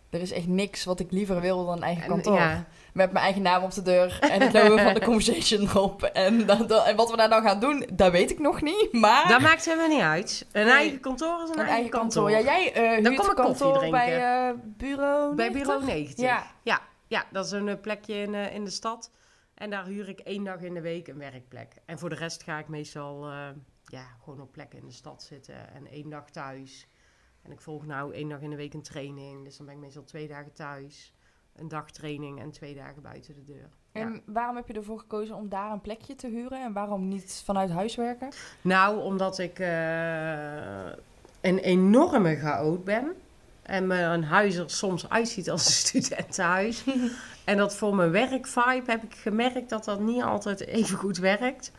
Er 0.10 0.22
is 0.22 0.32
echt 0.32 0.48
niks 0.48 0.84
wat 0.84 1.00
ik 1.00 1.12
liever 1.12 1.42
wil 1.42 1.66
dan 1.66 1.78
een 1.78 1.84
eigen 1.84 2.04
en, 2.04 2.10
kantoor. 2.10 2.36
ja. 2.36 2.66
Met 2.94 3.12
mijn 3.12 3.24
eigen 3.24 3.42
naam 3.42 3.64
op 3.64 3.74
de 3.74 3.82
deur 3.82 4.18
en 4.22 4.42
het 4.42 4.54
logo 4.54 4.78
van 4.78 4.94
de 4.94 5.02
conversation 5.12 5.62
erop. 5.62 6.04
En, 6.04 6.46
dat, 6.46 6.70
dat- 6.70 6.86
en 6.86 6.96
wat 6.96 7.12
we 7.12 7.18
daar 7.18 7.30
dan 7.30 7.42
gaan 7.42 7.60
doen, 7.60 7.86
dat 7.94 8.12
weet 8.12 8.32
ik 8.32 8.40
nog 8.40 8.62
niet. 8.62 8.88
Maar 8.92 9.28
dat 9.28 9.42
maakt 9.42 9.66
helemaal 9.66 9.88
niet 9.88 10.02
uit. 10.02 10.46
Een 10.52 10.66
Nee. 10.66 10.74
eigen 10.74 11.00
kantoor 11.00 11.44
is 11.44 11.50
een, 11.50 11.60
een 11.60 11.66
eigen 11.68 11.90
kantoor. 11.90 12.32
Ja, 12.32 12.40
jij 12.40 12.74
eh 12.74 12.90
huurt 13.06 13.16
kom 13.16 13.30
ik 13.30 13.36
kantoor 13.36 13.90
bij 13.90 14.18
eh, 14.22 14.54
bureau 14.64 15.36
Bij 15.36 15.50
90? 15.50 15.62
bureau 15.62 15.86
90. 15.86 16.26
Ja. 16.26 16.44
ja. 16.62 16.80
Ja, 17.08 17.24
dat 17.32 17.46
is 17.46 17.52
een 17.52 17.80
plekje 17.82 18.14
in, 18.14 18.34
in 18.34 18.64
de 18.64 18.72
stad. 18.72 19.12
En 19.64 19.70
daar 19.70 19.86
huur 19.86 20.10
ik 20.10 20.20
één 20.20 20.44
dag 20.44 20.60
in 20.60 20.74
de 20.74 20.82
week 20.82 21.08
een 21.08 21.18
werkplek. 21.18 21.76
En 21.86 22.00
voor 22.00 22.10
de 22.10 22.16
rest 22.16 22.44
ga 22.44 22.60
ik 22.60 22.68
meestal 22.68 23.30
eh, 23.30 23.48
ja, 23.84 24.06
gewoon 24.24 24.42
op 24.42 24.52
plekken 24.52 24.80
in 24.80 24.86
de 24.86 24.94
stad 24.94 25.24
zitten. 25.24 25.74
En 25.74 25.88
één 25.88 26.10
dag 26.10 26.30
thuis. 26.30 26.88
En 27.42 27.52
ik 27.52 27.62
volg 27.62 27.86
nou 27.86 28.14
één 28.14 28.30
dag 28.30 28.42
in 28.42 28.50
de 28.50 28.56
week 28.56 28.74
een 28.74 28.82
training. 28.82 29.44
Dus 29.44 29.58
dan 29.58 29.66
ben 29.66 29.76
ik 29.76 29.82
meestal 29.82 30.04
twee 30.04 30.28
dagen 30.28 30.54
thuis. 30.54 31.14
Een 31.56 31.68
dag 31.68 31.92
training 31.92 32.40
en 32.40 32.52
twee 32.52 32.76
dagen 32.76 33.02
buiten 33.02 33.36
de 33.36 33.44
deur. 33.44 33.70
Ja. 33.92 34.02
En 34.02 34.22
waarom 34.26 34.56
heb 34.56 34.68
je 34.68 34.74
ervoor 34.74 35.00
gekozen 35.00 35.36
om 35.36 35.50
daar 35.50 35.72
een 35.72 35.82
plekje 35.82 36.16
te 36.16 36.28
huren? 36.28 36.64
En 36.64 36.74
waarom 36.74 37.08
niet 37.08 37.42
vanuit 37.46 37.70
huis 37.70 37.96
werken? 37.96 38.30
Nou, 38.62 39.02
omdat 39.02 39.40
ik 39.40 39.60
eh, 39.60 40.86
een 41.42 41.58
enorme 41.60 42.36
chaot 42.36 42.84
ben. 42.84 43.16
En 43.64 43.88
mijn 43.88 44.24
huis 44.24 44.56
er 44.56 44.70
soms 44.70 45.10
uitziet 45.10 45.50
als 45.50 45.66
een 45.66 45.72
studentenhuis. 45.88 46.84
en 47.44 47.58
dat 47.58 47.76
voor 47.76 47.96
mijn 47.96 48.12
werkvibe 48.12 48.92
heb 48.92 49.04
ik 49.04 49.16
gemerkt 49.16 49.70
dat 49.70 49.86
dat 49.86 50.00
niet 50.00 50.24
altijd 50.24 50.66
even 50.66 50.98
goed 50.98 51.18
werkt. 51.18 51.72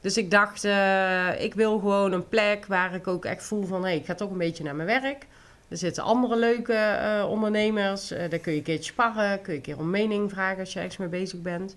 Dus 0.00 0.16
ik 0.16 0.30
dacht, 0.30 0.64
eh, 0.64 1.42
ik 1.42 1.54
wil 1.54 1.78
gewoon 1.78 2.12
een 2.12 2.28
plek 2.28 2.66
waar 2.66 2.94
ik 2.94 3.06
ook 3.06 3.24
echt 3.24 3.42
voel 3.42 3.66
van... 3.66 3.84
hé, 3.84 3.90
ik 3.90 4.04
ga 4.04 4.14
toch 4.14 4.30
een 4.30 4.38
beetje 4.38 4.64
naar 4.64 4.74
mijn 4.74 5.00
werk. 5.00 5.26
Er 5.68 5.76
zitten 5.76 6.02
andere 6.02 6.36
leuke 6.36 6.72
eh, 6.72 7.26
ondernemers. 7.28 8.10
Eh, 8.10 8.30
daar 8.30 8.38
kun 8.38 8.52
je 8.52 8.58
een 8.58 8.64
keertje 8.64 8.92
sparren. 8.92 9.42
Kun 9.42 9.52
je 9.52 9.58
een 9.58 9.64
keer 9.64 9.78
om 9.78 9.90
mening 9.90 10.30
vragen 10.30 10.58
als 10.58 10.72
je 10.72 10.78
ergens 10.78 10.96
mee 10.96 11.08
bezig 11.08 11.42
bent. 11.42 11.76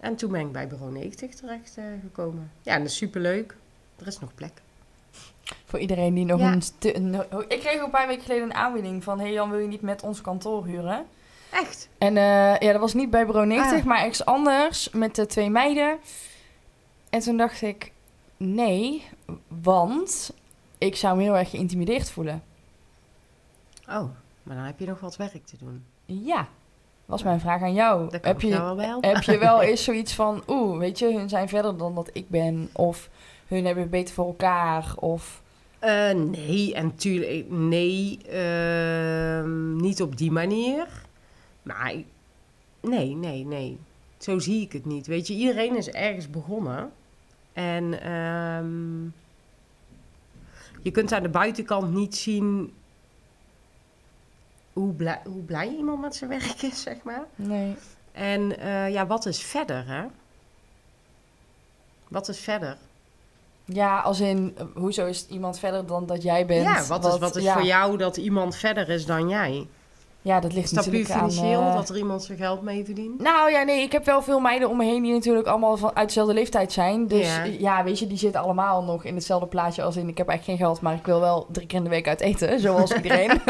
En 0.00 0.16
toen 0.16 0.32
ben 0.32 0.40
ik 0.40 0.52
bij 0.52 0.68
Bureau 0.68 0.92
90 0.92 1.34
terecht 1.34 1.78
gekomen. 2.02 2.50
Ja, 2.62 2.72
en 2.72 2.78
dat 2.78 2.90
is 2.90 2.96
superleuk. 2.96 3.56
Er 3.98 4.06
is 4.06 4.18
nog 4.18 4.34
plek. 4.34 4.52
Voor 5.64 5.78
iedereen 5.78 6.14
die 6.14 6.24
nog 6.24 6.40
Ja. 6.40 6.52
een... 6.52 6.62
stu- 6.62 6.92
een- 6.92 7.14
Ik 7.48 7.60
kreeg 7.60 7.76
ook 7.78 7.84
een 7.84 7.90
paar 7.90 8.06
weken 8.06 8.22
geleden 8.22 8.44
een 8.44 8.54
aanbieding 8.54 9.04
van... 9.04 9.20
hey 9.20 9.32
Jan, 9.32 9.50
wil 9.50 9.58
je 9.58 9.66
niet 9.68 9.80
met 9.82 10.02
ons 10.02 10.20
kantoor 10.20 10.64
huren? 10.66 11.06
Echt? 11.52 11.88
En 11.98 12.16
eh, 12.16 12.58
ja, 12.58 12.72
dat 12.72 12.80
was 12.80 12.94
niet 12.94 13.10
bij 13.10 13.26
bureau 13.26 13.46
90, 13.46 13.78
Ah. 13.78 13.84
maar 13.84 13.98
ergens 13.98 14.24
anders 14.24 14.90
met 14.90 15.14
de 15.14 15.26
twee 15.26 15.50
meiden. 15.50 15.98
En 17.10 17.20
toen 17.20 17.36
dacht 17.36 17.62
ik, 17.62 17.92
nee, 18.36 19.04
want 19.62 20.32
ik 20.78 20.96
zou 20.96 21.16
me 21.16 21.22
heel 21.22 21.36
erg 21.36 21.50
geïntimideerd 21.50 22.10
voelen. 22.10 22.42
Oh, 23.88 24.04
maar 24.42 24.56
dan 24.56 24.64
heb 24.64 24.78
je 24.78 24.86
nog 24.86 25.00
wat 25.00 25.16
werk 25.16 25.46
te 25.46 25.56
doen. 25.58 25.84
Ja, 26.04 26.48
was 27.04 27.22
mijn 27.22 27.40
vraag 27.40 27.62
aan 27.62 27.74
jou. 27.74 28.08
Heb 28.10 28.26
ik 28.26 28.40
jou 28.42 28.68
je, 28.70 28.86
wel 28.86 28.98
heb 29.00 29.22
je 29.22 29.38
wel 29.38 29.62
eens 29.68 29.84
zoiets 29.84 30.14
van, 30.14 30.42
oeh, 30.46 30.78
weet 30.78 30.98
je, 30.98 31.12
hun 31.18 31.28
zijn 31.28 31.48
verder 31.48 31.76
dan 31.76 31.94
dat 31.94 32.10
ik 32.12 32.28
ben. 32.28 32.70
Of 32.72 33.08
hun 33.56 33.64
hebben 33.64 33.82
het 33.82 33.92
beter 33.92 34.14
voor 34.14 34.26
elkaar. 34.26 34.94
Of, 34.96 35.40
Eh, 35.78 36.10
nee, 36.10 36.74
en 36.74 36.94
tuurlijk, 36.94 37.50
nee, 37.50 38.18
ehm, 38.28 39.76
niet 39.76 40.02
op 40.02 40.16
die 40.16 40.30
manier. 40.30 40.86
Maar 41.62 41.94
nee, 42.80 43.14
nee, 43.14 43.44
nee. 43.44 43.78
Zo 44.18 44.38
zie 44.38 44.60
ik 44.62 44.72
het 44.72 44.84
niet. 44.84 45.06
Weet 45.06 45.26
je, 45.26 45.34
iedereen 45.34 45.76
is 45.76 45.88
ergens 45.88 46.30
begonnen. 46.30 46.92
En 47.52 48.02
ehm, 48.02 49.04
je 50.82 50.90
kunt 50.90 51.12
aan 51.12 51.22
de 51.22 51.28
buitenkant 51.28 51.92
niet 51.94 52.16
zien 52.16 52.72
hoe 54.72 54.92
blij, 54.92 55.20
hoe 55.24 55.42
blij 55.42 55.68
iemand 55.68 56.00
met 56.00 56.14
zijn 56.14 56.30
werk 56.30 56.62
is, 56.62 56.82
zeg 56.82 57.02
maar. 57.02 57.26
nee. 57.36 57.74
En 58.12 58.58
eh, 58.58 58.90
ja, 58.92 59.06
wat 59.06 59.26
is 59.26 59.42
verder, 59.42 59.86
hè? 59.86 60.04
Wat 62.08 62.28
is 62.28 62.38
verder? 62.38 62.76
Ja, 63.64 64.00
als 64.00 64.20
in, 64.20 64.54
eh, 64.56 64.64
hoezo 64.74 65.06
is 65.06 65.26
iemand 65.26 65.58
verder 65.58 65.86
dan 65.86 66.06
dat 66.06 66.22
jij 66.22 66.46
bent? 66.46 66.62
ja, 66.62 66.84
wat 66.86 67.04
is, 67.04 67.18
wat 67.18 67.36
is 67.36 67.42
ja. 67.42 67.52
voor 67.52 67.64
jou 67.64 67.96
dat 67.96 68.16
iemand 68.16 68.56
verder 68.56 68.88
is 68.88 69.06
dan 69.06 69.28
jij? 69.28 69.66
Ja, 70.24 70.40
dat 70.40 70.52
ligt 70.52 70.64
Is 70.64 70.70
dat 70.70 70.84
puur 70.84 70.92
natuurlijk 70.92 71.20
aan... 71.20 71.30
financieel, 71.30 71.60
eh, 71.60 71.74
dat 71.74 71.88
er 71.88 71.96
iemand 71.96 72.22
zijn 72.22 72.38
geld 72.38 72.62
mee 72.62 72.84
verdient? 72.84 73.20
Nou 73.20 73.50
ja, 73.50 73.62
nee, 73.62 73.82
ik 73.82 73.92
heb 73.92 74.04
wel 74.04 74.22
veel 74.22 74.40
meiden 74.40 74.68
om 74.68 74.76
me 74.76 74.84
heen 74.84 75.02
die 75.02 75.12
natuurlijk 75.12 75.46
allemaal 75.46 75.76
van, 75.76 75.94
uit 75.94 76.06
dezelfde 76.06 76.34
leeftijd 76.34 76.72
zijn. 76.72 77.06
Dus 77.06 77.26
Ja. 77.26 77.44
ja. 77.44 77.84
weet 77.84 77.98
je, 77.98 78.06
die 78.06 78.18
zitten 78.18 78.40
allemaal 78.40 78.82
nog 78.82 79.04
in 79.04 79.14
hetzelfde 79.14 79.46
plaatje 79.46 79.82
als 79.82 79.96
in... 79.96 80.08
Ik 80.08 80.18
heb 80.18 80.28
eigenlijk 80.28 80.58
geen 80.58 80.68
geld, 80.68 80.80
maar 80.80 80.94
ik 80.94 81.06
wil 81.06 81.20
wel 81.20 81.46
drie 81.52 81.66
keer 81.66 81.78
in 81.78 81.84
de 81.84 81.90
week 81.90 82.08
uit 82.08 82.20
eten, 82.20 82.60
zoals 82.60 82.92
iedereen. 82.92 83.30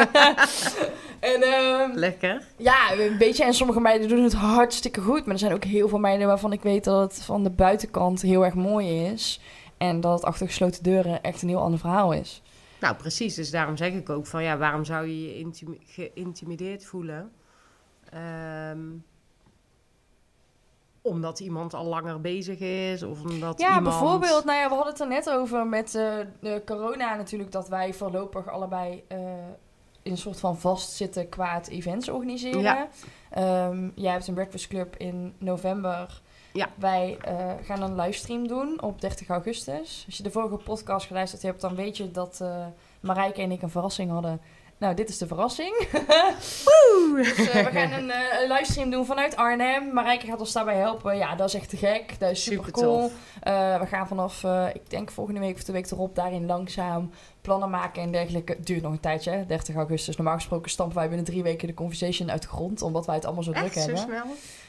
en 1.33 1.43
ehm, 1.43 1.91
Lekker. 1.95 2.43
ja, 2.57 2.93
een 2.93 3.19
beetje. 3.19 3.45
En 3.45 3.55
sommige 3.55 3.81
meiden 3.81 4.09
doen 4.09 4.23
het 4.23 4.35
hartstikke 4.35 5.01
goed. 5.01 5.25
Maar 5.25 5.35
er 5.35 5.41
zijn 5.41 5.55
ook 5.55 5.65
heel 5.65 5.89
veel 5.89 5.99
meiden 5.99 6.27
waarvan 6.27 6.53
ik 6.53 6.63
weet 6.63 6.85
dat 6.85 7.13
het 7.13 7.25
van 7.25 7.43
de 7.43 7.51
buitenkant 7.51 8.23
heel 8.23 8.45
erg 8.45 8.55
mooi 8.55 9.05
is. 9.05 9.41
En 9.83 10.01
dat 10.01 10.13
het 10.13 10.25
achter 10.25 10.47
gesloten 10.47 10.83
deuren 10.83 11.23
echt 11.23 11.43
een 11.43 11.49
heel 11.49 11.61
ander 11.61 11.79
verhaal 11.79 12.13
is. 12.13 12.43
Nou, 12.81 12.97
precies. 12.97 13.35
Dus 13.35 13.51
daarom 13.51 13.77
zeg 13.77 13.93
ik 13.93 14.11
ook 14.11 14.27
van 14.27 14.43
ja, 14.43 14.59
waarom 14.59 14.85
zou 14.85 15.07
je 15.07 15.39
je 15.39 15.79
geïntimideerd 15.85 16.85
voelen? 16.85 17.33
Ehm, 18.11 18.81
omdat 21.01 21.41
iemand 21.41 21.75
al 21.75 21.85
langer 21.85 22.21
bezig 22.21 22.59
is 22.59 23.03
of 23.03 23.23
omdat 23.23 23.61
Ja, 23.61 23.67
iemand... 23.67 23.85
bijvoorbeeld, 23.85 24.45
nou 24.45 24.59
ja, 24.59 24.69
we 24.69 24.75
hadden 24.75 24.93
het 24.93 25.03
er 25.03 25.09
net 25.09 25.31
over 25.31 25.67
met 25.67 25.95
eh, 25.95 26.15
de 26.41 26.63
corona 26.67 27.17
natuurlijk, 27.17 27.53
dat 27.53 27.69
wij 27.69 27.95
voorlopig 27.95 28.49
allebei 28.49 29.05
eh, 29.09 29.19
in 30.03 30.11
een 30.11 30.19
soort 30.19 30.41
van 30.41 30.59
vastzitten 30.59 31.29
qua 31.29 31.55
het 31.55 31.69
events 31.69 32.09
organiseren. 32.09 32.61
Ja. 32.61 32.89
Ehm, 33.31 33.91
jij 33.95 34.13
hebt 34.13 34.27
een 34.29 34.35
breakfast 34.35 34.69
club 34.69 34.97
in 34.97 35.35
november. 35.39 36.23
Ja. 36.53 36.69
Wij 36.75 37.19
eh, 37.21 37.51
gaan 37.63 37.83
een 37.83 37.97
livestream 37.97 38.49
doen 38.49 38.83
op 38.83 39.01
30 39.01 39.29
augustus. 39.29 40.03
Als 40.07 40.17
je 40.17 40.23
de 40.23 40.31
vorige 40.31 40.57
podcast 40.57 41.07
geluisterd 41.07 41.43
hebt, 41.43 41.61
dan 41.61 41.75
weet 41.75 41.97
je 41.97 42.11
dat 42.11 42.39
eh 42.43 42.67
Marijke 43.01 43.43
en 43.43 43.51
ik 43.53 43.63
een 43.63 43.71
verrassing 43.71 44.11
hadden. 44.11 44.41
Nou, 44.79 44.95
dit 44.95 45.09
is 45.09 45.19
de 45.19 45.27
verrassing. 45.27 45.75
Dus, 47.17 47.49
eh, 47.49 47.65
we 47.65 47.71
gaan 47.71 47.93
een 47.93 48.13
livestream 48.49 48.91
doen 48.91 49.07
vanuit 49.07 49.37
Arnhem. 49.37 49.93
Marijke 49.93 50.27
gaat 50.27 50.41
ons 50.41 50.53
daarbij 50.53 50.77
helpen. 50.77 51.17
Ja, 51.17 51.35
dat 51.35 51.49
is 51.49 51.55
echt 51.55 51.69
te 51.69 51.77
gek. 51.77 52.15
Dat 52.19 52.31
is 52.31 52.43
super, 52.43 52.65
Super 52.65 52.83
cool. 52.83 53.11
we 53.81 53.87
gaan 53.87 54.09
vanaf, 54.09 54.45
ik 54.73 54.91
denk 54.91 55.11
volgende 55.11 55.41
week 55.41 55.55
of 55.55 55.65
de 55.65 55.73
week 55.73 55.91
erop, 55.91 56.15
daarin 56.15 56.47
langzaam 56.47 57.11
plannen 57.41 57.71
maken 57.71 58.03
en 58.03 58.13
dergelijke. 58.13 58.53
Het 58.53 58.67
duurt 58.67 58.83
nog 58.83 58.93
een 58.93 59.01
tijdje, 59.01 59.31
hè? 59.31 59.47
30 59.47 59.75
augustus. 59.75 60.17
Normaal 60.17 60.35
gesproken 60.35 60.71
stampen 60.71 60.97
wij 60.97 61.09
binnen 61.09 61.27
drie 61.27 61.43
weken 61.43 61.69
de 61.69 61.75
conversation 61.75 62.31
uit 62.31 62.43
de 62.43 62.49
grond, 62.49 62.83
omdat 62.83 63.07
wij 63.07 63.15
het 63.15 63.25
allemaal 63.25 63.43
zo 63.45 63.53
druk 63.53 63.65
Echt 63.65 63.75
zo 63.75 63.81
hebben. 63.81 63.99
snel? 63.99 64.25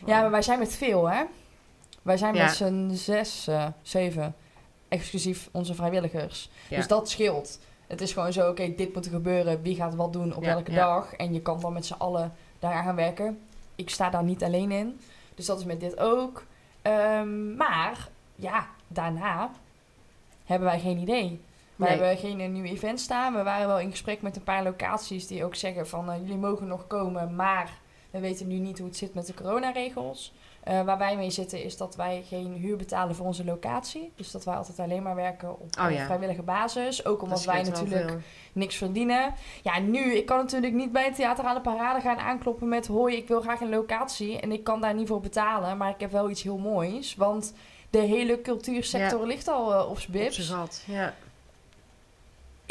Ja, 0.05 0.21
maar 0.21 0.31
wij 0.31 0.41
zijn 0.41 0.59
met 0.59 0.73
veel, 0.75 1.09
hè? 1.09 1.23
Wij 2.03 2.17
zijn 2.17 2.35
Ja. 2.35 2.43
met 2.43 2.53
z'n 2.55 2.89
zes, 2.93 3.47
eh, 3.47 3.65
zeven, 3.81 4.35
exclusief 4.87 5.49
onze 5.51 5.73
vrijwilligers. 5.75 6.49
Ja. 6.69 6.77
Dus 6.77 6.87
dat 6.87 7.09
scheelt. 7.09 7.59
Het 7.87 8.01
is 8.01 8.13
gewoon 8.13 8.33
zo, 8.33 8.49
oké, 8.49 8.73
dit 8.75 8.93
moet 8.93 9.05
er 9.05 9.11
gebeuren. 9.11 9.61
Wie 9.61 9.75
gaat 9.75 9.95
wat 9.95 10.13
doen 10.13 10.35
op 10.35 10.43
Ja, 10.43 10.53
welke 10.53 10.71
dag? 10.71 11.13
En 11.13 11.33
je 11.33 11.41
kan 11.41 11.59
dan 11.61 11.73
met 11.73 11.85
z'n 11.85 11.93
allen 11.97 12.33
daar 12.59 12.83
gaan 12.83 12.95
werken. 12.95 13.39
Ik 13.75 13.89
sta 13.89 14.09
daar 14.09 14.23
niet 14.23 14.43
alleen 14.43 14.71
in. 14.71 14.99
Dus 15.35 15.45
dat 15.45 15.59
is 15.59 15.65
met 15.65 15.79
dit 15.79 15.99
ook. 15.99 16.45
Ehm, 16.81 17.55
maar, 17.55 18.09
ja, 18.35 18.67
daarna 18.87 19.51
hebben 20.45 20.67
wij 20.67 20.79
geen 20.79 20.97
idee. 20.97 21.41
We 21.75 21.83
Nee. 21.85 21.89
hebben 21.97 22.17
geen 22.17 22.51
nieuwe 22.51 22.69
event 22.69 22.99
staan. 22.99 23.33
We 23.33 23.43
waren 23.43 23.67
wel 23.67 23.79
in 23.79 23.91
gesprek 23.91 24.21
met 24.21 24.35
een 24.35 24.43
paar 24.43 24.63
locaties 24.63 25.27
die 25.27 25.45
ook 25.45 25.55
zeggen 25.55 25.87
van... 25.87 26.11
eh, 26.11 26.17
jullie 26.17 26.37
mogen 26.37 26.67
nog 26.67 26.87
komen, 26.87 27.35
maar 27.35 27.69
we 28.11 28.19
weten 28.19 28.47
nu 28.47 28.55
niet 28.59 28.77
hoe 28.77 28.87
het 28.87 28.97
zit 28.97 29.13
met 29.13 29.25
de 29.27 29.33
coronaregels. 29.33 30.33
Eh 30.63 30.81
waar 30.81 30.97
wij 30.97 31.15
mee 31.15 31.29
zitten 31.29 31.63
is 31.63 31.77
dat 31.77 31.95
wij 31.95 32.23
geen 32.27 32.53
huur 32.53 32.77
betalen 32.77 33.15
voor 33.15 33.25
onze 33.25 33.45
locatie. 33.45 34.11
Dus 34.15 34.31
dat 34.31 34.43
wij 34.43 34.55
altijd 34.55 34.79
alleen 34.79 35.03
maar 35.03 35.15
werken 35.15 35.59
op 35.59 35.75
Oh 35.79 35.85
eh, 35.85 35.95
ja. 35.95 36.05
vrijwillige 36.05 36.41
basis. 36.41 37.05
Ook 37.05 37.19
Dat 37.19 37.23
omdat 37.23 37.43
wij 37.43 37.63
natuurlijk 37.63 38.09
veel. 38.09 38.19
niks 38.53 38.75
verdienen. 38.75 39.33
Ja, 39.61 39.79
nu, 39.79 40.15
ik 40.15 40.25
kan 40.25 40.37
natuurlijk 40.37 40.73
niet 40.73 40.91
bij 40.91 41.05
het 41.05 41.15
Theater 41.15 41.45
aan 41.45 41.55
de 41.55 41.61
Parade 41.61 42.01
gaan 42.01 42.17
aankloppen 42.17 42.67
met... 42.67 42.87
hoi, 42.87 43.15
ik 43.15 43.27
wil 43.27 43.41
graag 43.41 43.61
een 43.61 43.69
locatie 43.69 44.39
en 44.39 44.51
ik 44.51 44.63
kan 44.63 44.81
daar 44.81 44.93
niet 44.93 45.07
voor 45.07 45.19
betalen. 45.21 45.77
Maar 45.77 45.89
ik 45.89 45.99
heb 45.99 46.11
wel 46.11 46.29
iets 46.29 46.43
heel 46.43 46.57
moois, 46.57 47.15
want 47.15 47.53
de 47.89 47.99
hele 47.99 48.41
cultuursector 48.41 49.27
ligt 49.27 49.47
al 49.47 49.73
eh, 49.73 49.89
op 49.89 49.99
z'n 49.99 50.07
Op 50.07 50.13
bips. 50.13 50.35
zijn 50.35 50.57
gat, 50.59 50.83
ja. 50.87 51.13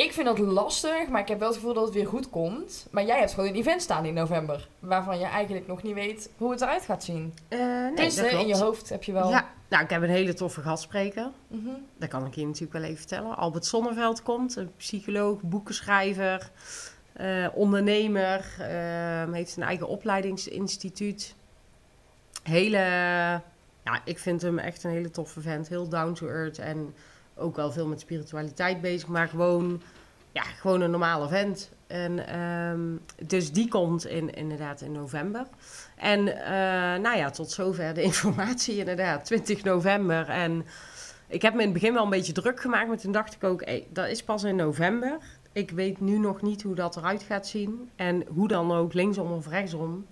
Ik 0.03 0.12
vind 0.12 0.26
dat 0.26 0.38
lastig, 0.38 1.09
maar 1.09 1.20
ik 1.20 1.28
heb 1.28 1.38
wel 1.38 1.48
het 1.48 1.57
gevoel 1.57 1.74
dat 1.74 1.84
het 1.84 1.94
weer 1.94 2.07
goed 2.07 2.30
komt. 2.30 2.86
Maar 2.90 3.05
jij 3.05 3.18
hebt 3.18 3.32
gewoon 3.32 3.48
een 3.48 3.55
event 3.55 3.82
staan 3.82 4.05
in 4.05 4.14
november... 4.14 4.68
waarvan 4.78 5.18
je 5.18 5.24
eigenlijk 5.24 5.66
nog 5.66 5.82
niet 5.82 5.94
weet 5.94 6.30
hoe 6.36 6.50
het 6.50 6.61
eruit 6.61 6.84
gaat 6.84 7.05
zien. 7.05 7.34
Eh, 7.48 7.59
nee, 7.59 7.94
Tenminste, 7.94 8.22
dat 8.22 8.32
in 8.32 8.46
je 8.46 8.57
hoofd 8.57 8.88
heb 8.88 9.03
je 9.03 9.12
wel... 9.12 9.30
Ja, 9.30 9.48
nou, 9.68 9.84
ik 9.84 9.90
heb 9.90 10.03
een 10.03 10.09
hele 10.09 10.34
toffe 10.34 10.61
gastspreker. 10.61 11.30
Mhm. 11.48 11.68
Dat 11.96 12.09
kan 12.09 12.26
ik 12.26 12.34
je 12.34 12.46
natuurlijk 12.46 12.72
wel 12.72 12.82
even 12.82 12.96
vertellen. 12.96 13.36
Albert 13.36 13.64
Sonneveld 13.64 14.22
komt, 14.22 14.57
een 14.57 14.72
psycholoog, 14.76 15.40
boekenschrijver, 15.40 16.50
eh, 17.12 17.46
ondernemer, 17.55 18.57
eh, 18.59 19.32
heeft 19.32 19.57
een 19.57 19.62
eigen 19.62 19.88
opleidingsinstituut. 19.88 21.34
Hele 22.42 22.78
ja, 23.84 24.00
ik 24.05 24.18
vind 24.18 24.42
hem 24.42 24.59
echt 24.59 24.84
een 24.84 24.90
hele 24.90 25.11
toffe 25.11 25.40
vent. 25.40 25.68
Heel 25.68 25.88
down 25.88 26.12
to 26.12 26.28
earth 26.28 26.59
en 26.59 26.94
ook 27.43 27.57
wel 27.57 27.72
veel 27.72 27.86
met 27.86 28.01
spiritualiteit 28.01 28.80
bezig. 28.80 29.09
Maar 29.09 29.28
gewoon, 29.28 29.82
ja, 30.32 30.43
gewoon 30.43 30.80
een 30.80 30.90
normale 30.90 31.28
vent. 31.28 31.70
En 31.86 32.26
ehm, 32.26 32.80
dus 33.28 33.53
die 33.53 33.68
komt 33.68 34.07
in, 34.07 34.34
inderdaad 34.34 34.80
in 34.80 34.93
november. 34.93 35.47
En 35.97 36.45
eh, 36.45 37.01
nou 37.01 37.16
ja, 37.16 37.30
tot 37.30 37.51
zover 37.51 37.95
de 37.95 38.03
informatie 38.12 38.76
inderdaad. 38.76 39.24
20 39.24 39.64
november. 39.64 40.28
En 40.28 40.64
ik 41.26 41.43
heb 41.43 41.53
me 41.55 41.59
in 41.61 41.64
het 41.64 41.74
begin 41.74 41.93
wel 41.95 42.05
een 42.05 42.11
beetje 42.11 42.32
druk 42.32 42.61
gemaakt. 42.61 42.88
Maar 42.88 42.99
toen 42.99 43.12
dacht 43.12 43.34
ik 43.34 43.45
ook, 43.45 43.64
hey, 43.64 43.86
dat 43.93 44.09
is 44.09 44.22
pas 44.24 44.43
in 44.43 44.57
november. 44.57 45.18
Ik 45.53 45.70
weet 45.70 46.01
nu 46.01 46.18
nog 46.18 46.43
niet 46.43 46.62
hoe 46.62 46.74
dat 46.74 46.97
eruit 46.97 47.22
gaat 47.22 47.47
zien. 47.47 47.90
En 47.97 48.24
hoe 48.28 48.49
dan 48.49 48.72
ook, 48.72 48.93
linksom 48.93 49.32
of 49.32 49.49
rechtsom, 49.49 50.07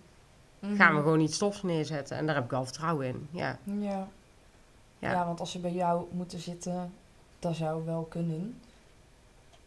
Mhm. 0.61 0.77
gaan 0.77 0.95
we 0.97 1.03
gewoon 1.03 1.21
iets 1.21 1.35
stofs 1.35 1.63
neerzetten. 1.63 2.17
En 2.17 2.27
daar 2.27 2.35
heb 2.35 2.45
ik 2.45 2.51
wel 2.51 2.65
vertrouwen 2.65 3.07
in. 3.07 3.29
Ja, 3.31 3.59
Ja. 3.65 4.09
Ja. 4.99 5.11
ja. 5.11 5.27
want 5.27 5.41
als 5.41 5.51
ze 5.51 5.59
bij 5.61 5.73
jou 5.73 6.05
moeten 6.13 6.39
zitten, 6.39 6.93
dat 7.41 7.57
zou 7.57 7.85
wel 7.85 8.03
kunnen. 8.03 8.61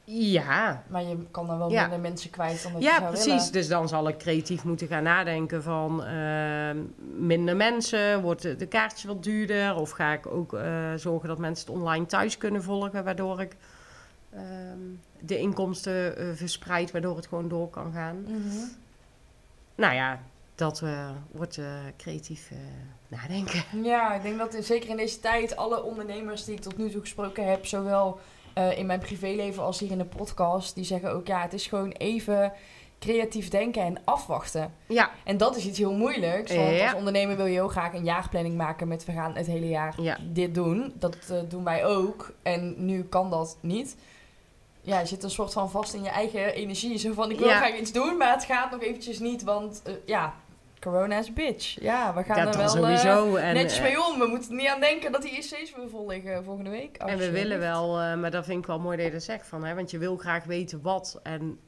ja, 0.06 0.84
Maar 0.88 1.04
je 1.04 1.18
kan 1.32 1.48
dan 1.48 1.58
wel 1.58 1.72
Ja. 1.72 1.82
minder 1.82 2.00
mensen 2.00 2.30
kwijt 2.30 2.64
dan 2.64 2.74
dat 2.74 2.82
je 2.82 2.88
ja 2.88 2.98
zou 2.98 3.10
precies. 3.12 3.26
willen. 3.36 3.52
Dus 3.52 3.68
dan 3.68 3.88
zal 3.88 4.08
ik 4.08 4.18
creatief 4.18 4.64
moeten 4.64 4.88
gaan 4.88 5.04
nadenken 5.04 5.64
van 5.64 6.04
ehm, 6.04 6.78
minder 7.18 7.56
mensen. 7.56 8.22
Wordt 8.22 8.42
de, 8.42 8.56
de 8.56 8.66
kaartjes 8.68 9.04
wat 9.04 9.24
duurder? 9.24 9.76
Of 9.76 9.90
ga 9.92 10.14
ik 10.14 10.28
ook 10.28 10.54
eh, 10.54 10.94
zorgen 10.96 11.28
dat 11.28 11.38
mensen 11.38 11.66
het 11.68 11.76
online 11.76 12.06
thuis 12.06 12.38
kunnen 12.38 12.64
volgen, 12.64 13.04
waardoor 13.04 13.42
ik 13.42 13.56
ehm, 14.34 14.78
de 15.20 15.38
inkomsten 15.38 16.18
eh, 16.18 16.26
verspreid, 16.34 16.92
waardoor 16.92 17.16
het 17.16 17.28
gewoon 17.28 17.48
door 17.48 17.70
kan 17.70 17.92
gaan. 17.94 18.22
Mhm. 18.22 18.66
Nou 19.76 19.94
ja, 19.94 20.20
dat 20.56 20.82
eh, 20.82 21.10
wordt 21.32 21.58
eh, 21.58 21.66
creatief 21.98 22.52
eh, 22.52 22.58
nadenken. 23.08 23.64
Ja, 23.92 24.14
ik 24.16 24.22
denk 24.22 24.38
dat 24.38 24.54
in- 24.54 24.64
zeker 24.64 24.90
in 24.90 24.98
deze 24.98 25.20
tijd 25.20 25.56
alle 25.56 25.84
ondernemers 25.84 26.44
die 26.46 26.56
ik 26.56 26.62
tot 26.62 26.78
nu 26.78 26.90
toe 26.90 27.02
gesproken 27.02 27.50
heb, 27.50 27.66
zowel 27.66 28.20
eh, 28.54 28.78
in 28.78 28.86
mijn 28.86 29.00
privéleven 29.00 29.64
als 29.64 29.80
hier 29.80 29.92
in 29.92 29.98
de 29.98 30.06
podcast, 30.06 30.76
die 30.76 30.84
zeggen 30.84 31.12
ook 31.12 31.28
ja, 31.28 31.42
het 31.42 31.54
is 31.54 31.68
gewoon 31.68 31.90
even 31.92 32.52
creatief 33.00 33.50
denken 33.50 33.82
en 33.82 33.98
afwachten. 34.04 34.74
Ja, 34.88 35.12
En 35.24 35.38
dat 35.38 35.56
is 35.56 35.66
iets 35.66 35.78
heel 35.78 35.94
moeilijks, 35.94 36.56
want 36.56 36.70
Ja. 36.76 36.84
als 36.86 36.94
ondernemer 36.98 37.36
wil 37.36 37.46
je 37.46 37.52
heel 37.52 37.68
graag 37.68 37.94
een 37.94 38.04
jaarplanning 38.04 38.56
maken 38.58 38.88
met 38.88 39.06
we 39.06 39.12
gaan 39.12 39.36
het 39.36 39.46
hele 39.46 39.68
jaar 39.70 40.02
ja. 40.02 40.18
dit 40.32 40.56
doen. 40.56 40.94
Dat 41.00 41.18
doen 41.50 41.64
wij 41.64 41.86
ook 41.86 42.34
en 42.44 42.86
nu 42.86 43.04
kan 43.04 43.30
dat 43.30 43.58
niet. 43.62 43.96
Ja, 44.82 45.00
je 45.00 45.06
zit 45.06 45.24
een 45.24 45.30
soort 45.30 45.54
van 45.54 45.70
vast 45.72 45.94
in 45.94 46.04
je 46.04 46.10
eigen 46.10 46.54
energie. 46.54 46.98
Zo 46.98 47.14
van, 47.14 47.32
ik 47.32 47.40
wil 47.40 47.48
Ja. 47.48 47.58
graag 47.58 47.78
iets 47.80 47.92
doen, 47.92 48.18
maar 48.18 48.32
het 48.34 48.44
gaat 48.44 48.72
nog 48.72 48.82
eventjes 48.82 49.20
niet, 49.20 49.44
want 49.44 49.82
ja, 50.06 50.34
corona 50.84 51.18
is 51.18 51.34
bitch. 51.34 51.82
Ja, 51.82 52.14
we 52.14 52.24
gaan 52.24 52.46
dat 52.46 52.56
er 52.56 52.60
wel... 52.62 52.88
eh, 52.88 52.98
sowieso. 52.98 53.36
en, 53.36 53.54
netjes 53.54 53.78
eh, 53.78 53.84
mee 53.84 54.04
om. 54.04 54.20
We 54.20 54.26
moeten 54.28 54.56
niet 54.56 54.68
aan 54.68 54.80
denken 54.80 55.12
dat 55.12 55.22
die 55.22 55.32
IC's 55.32 55.76
weer 55.76 55.90
vol 55.90 56.08
liggen 56.08 56.44
volgende 56.44 56.70
week. 56.70 56.98
En 56.98 57.18
we 57.18 57.32
willen 57.32 57.60
wel, 57.60 58.00
eh, 58.00 58.16
maar 58.16 58.32
dat 58.32 58.46
vind 58.46 58.60
ik 58.60 58.66
wel 58.66 58.80
mooi 58.80 58.98
dat 58.98 59.06
je 59.06 59.12
dat 59.12 59.24
zegt 59.24 59.48
van, 59.48 59.64
hè, 59.64 59.76
want 59.76 59.92
je 59.92 59.98
wil 59.98 60.18
graag 60.18 60.44
weten 60.44 60.82
wat. 60.82 61.20
En 61.24 61.60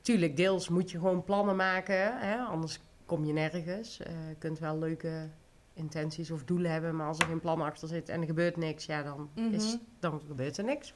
tuurlijk, 0.00 0.36
deels 0.36 0.68
moet 0.68 0.90
je 0.90 0.98
gewoon 0.98 1.24
plannen 1.24 1.56
maken, 1.56 2.18
hè, 2.18 2.36
anders 2.38 2.80
kom 3.06 3.24
je 3.24 3.32
nergens. 3.32 4.00
Eh, 4.00 4.12
je 4.28 4.34
kunt 4.38 4.58
wel 4.58 4.78
leuke 4.78 5.28
intenties 5.74 6.30
of 6.30 6.44
doelen 6.44 6.70
hebben, 6.70 6.96
maar 6.96 7.06
als 7.06 7.18
er 7.18 7.26
geen 7.26 7.40
plan 7.40 7.60
achter 7.60 7.88
zit 7.88 8.08
en 8.08 8.20
er 8.20 8.26
gebeurt 8.26 8.56
niks, 8.56 8.86
ja, 8.86 9.02
dan, 9.02 9.28
is, 9.52 9.64
Mhm. 9.66 9.76
dan 10.00 10.20
gebeurt 10.26 10.56
er 10.58 10.64
niks. 10.64 10.94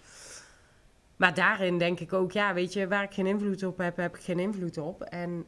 Maar 1.16 1.35
daarin 1.35 1.79
denk 1.79 2.01
ik 2.01 2.12
ook, 2.12 2.33
ja, 2.33 2.55
weet 2.55 2.73
je, 2.73 2.89
waar 2.89 3.03
ik 3.03 3.12
geen 3.12 3.27
invloed 3.27 3.64
op 3.64 3.79
heb, 3.79 3.97
heb 3.97 4.16
ik 4.16 4.23
geen 4.23 4.39
invloed 4.39 4.79
op. 4.79 5.03
En 5.03 5.45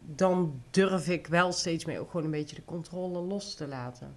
dan 0.00 0.60
durf 0.70 1.08
ik 1.08 1.26
wel 1.26 1.52
steeds 1.52 1.84
meer 1.84 2.00
ook 2.00 2.10
gewoon 2.10 2.24
een 2.24 2.30
beetje 2.32 2.56
de 2.56 2.64
controle 2.64 3.18
los 3.18 3.54
te 3.54 3.66
laten. 3.68 4.16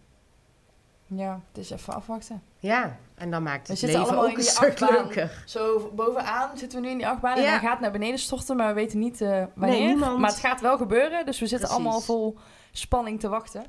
Ja, 1.10 1.42
het 1.48 1.58
is 1.58 1.70
even 1.70 1.94
afwachten. 1.94 2.42
Ja, 2.60 2.98
en 3.16 3.32
dan 3.32 3.44
maakt 3.44 3.68
We 3.68 3.74
het 3.74 3.80
zitten 3.82 4.00
leven 4.00 4.14
allemaal 4.18 4.32
ook 4.32 4.38
in 4.40 4.46
een 4.46 4.46
die 4.46 4.54
stuk 4.56 4.70
achtbaan. 4.82 4.94
leuker. 5.06 5.44
Zo 5.46 5.92
bovenaan 5.96 6.58
zitten 6.58 6.80
we 6.80 6.86
nu 6.86 6.92
in 6.92 6.98
die 6.98 7.08
achtbaan 7.08 7.36
en 7.38 7.42
Ja. 7.44 7.50
hij 7.50 7.60
gaat 7.60 7.80
naar 7.80 7.92
beneden 7.92 8.20
storten, 8.20 8.56
maar 8.58 8.68
we 8.68 8.74
weten 8.74 9.00
niet 9.00 9.22
eh, 9.22 9.44
wanneer. 9.56 9.88
niemand. 9.88 10.20
Maar 10.20 10.30
het 10.30 10.40
gaat 10.40 10.62
wel 10.62 10.78
gebeuren, 10.78 11.26
dus 11.26 11.40
we 11.40 11.48
zitten 11.48 11.68
Precies. 11.68 11.86
allemaal 11.86 12.02
vol 12.02 12.38
spanning 12.72 13.20
te 13.20 13.30
wachten. 13.30 13.62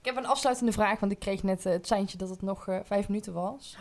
Ik 0.00 0.04
heb 0.04 0.16
een 0.16 0.26
afsluitende 0.26 0.72
vraag, 0.72 1.00
want 1.00 1.12
ik 1.12 1.18
kreeg 1.18 1.42
net 1.42 1.66
eh, 1.66 1.72
het 1.72 1.86
seintje 1.86 2.18
dat 2.18 2.28
het 2.28 2.42
nog 2.42 2.68
eh, 2.68 2.78
vijf 2.84 3.08
minuten 3.08 3.32
was. 3.32 3.76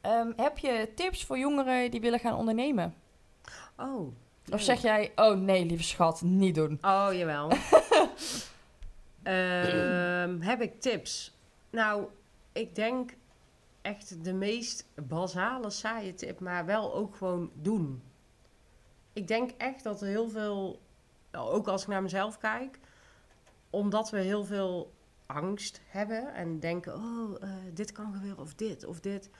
Ehm, 0.00 0.32
heb 0.36 0.58
je 0.58 0.88
tips 0.94 1.24
voor 1.24 1.38
jongeren 1.38 1.90
die 1.90 2.00
willen 2.00 2.18
gaan 2.18 2.34
ondernemen? 2.36 2.94
Oh. 3.78 4.12
Of 4.52 4.62
zeg 4.62 4.82
jij, 4.82 5.12
oh 5.16 5.36
nee, 5.36 5.66
lieve 5.66 5.82
schat, 5.82 6.22
niet 6.22 6.54
doen. 6.54 6.78
Oh, 6.82 7.08
jawel. 7.12 7.52
Ehm, 9.22 10.40
heb 10.40 10.60
ik 10.60 10.80
tips? 10.80 11.36
Nou, 11.70 12.06
ik 12.52 12.74
denk 12.74 13.14
echt 13.82 14.24
de 14.24 14.32
meest 14.32 14.86
basale, 14.94 15.70
saaie 15.70 16.14
tip, 16.14 16.40
maar 16.40 16.66
wel 16.66 16.94
ook 16.94 17.16
gewoon 17.16 17.50
doen. 17.54 18.02
Ik 19.12 19.28
denk 19.28 19.50
echt 19.50 19.82
dat 19.82 20.00
er 20.00 20.06
heel 20.06 20.28
veel, 20.28 20.80
ook 21.32 21.68
als 21.68 21.82
ik 21.82 21.88
naar 21.88 22.02
mezelf 22.02 22.38
kijk, 22.38 22.78
omdat 23.70 24.10
we 24.10 24.18
heel 24.18 24.44
veel 24.44 24.92
angst 25.26 25.80
hebben 25.86 26.34
en 26.34 26.60
denken, 26.60 26.94
oh, 26.94 27.42
eh, 27.42 27.50
dit 27.72 27.92
kan 27.92 28.12
gebeuren 28.12 28.42
of 28.42 28.54
dit 28.54 28.84
of 28.84 29.00
dit, 29.00 29.30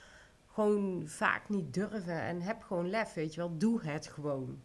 gewoon 0.53 1.03
vaak 1.07 1.49
niet 1.49 1.73
durven 1.73 2.21
en 2.21 2.41
heb 2.41 2.63
gewoon 2.63 2.89
lef, 2.89 3.13
weet 3.13 3.33
je 3.33 3.39
wel, 3.39 3.57
doe 3.57 3.81
het 3.81 4.07
gewoon. 4.07 4.61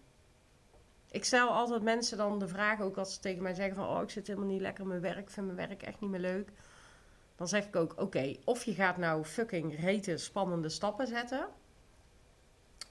Ik 1.10 1.24
stel 1.24 1.48
altijd 1.48 1.82
mensen 1.82 2.16
dan 2.16 2.38
de 2.38 2.48
vraag, 2.48 2.80
ook 2.80 2.96
als 2.96 3.14
ze 3.14 3.20
tegen 3.20 3.42
mij 3.42 3.54
zeggen 3.54 3.74
van... 3.74 3.88
oh, 3.88 4.02
ik 4.02 4.10
zit 4.10 4.26
helemaal 4.26 4.48
niet 4.48 4.60
lekker 4.60 4.82
in 4.82 4.88
mijn 4.88 5.00
werk, 5.00 5.18
ik 5.18 5.30
vind 5.30 5.46
mijn 5.46 5.68
werk 5.68 5.82
echt 5.82 6.00
niet 6.00 6.10
meer 6.10 6.20
leuk. 6.20 6.52
Dan 7.36 7.48
zeg 7.48 7.66
ik 7.66 7.76
ook, 7.76 7.94
oké, 7.96 8.36
of 8.44 8.64
je 8.64 8.74
gaat 8.74 8.96
nou 8.96 9.24
fucking 9.24 9.80
rete 9.80 10.16
spannende 10.16 10.68
stappen 10.68 11.06
zetten. 11.06 11.46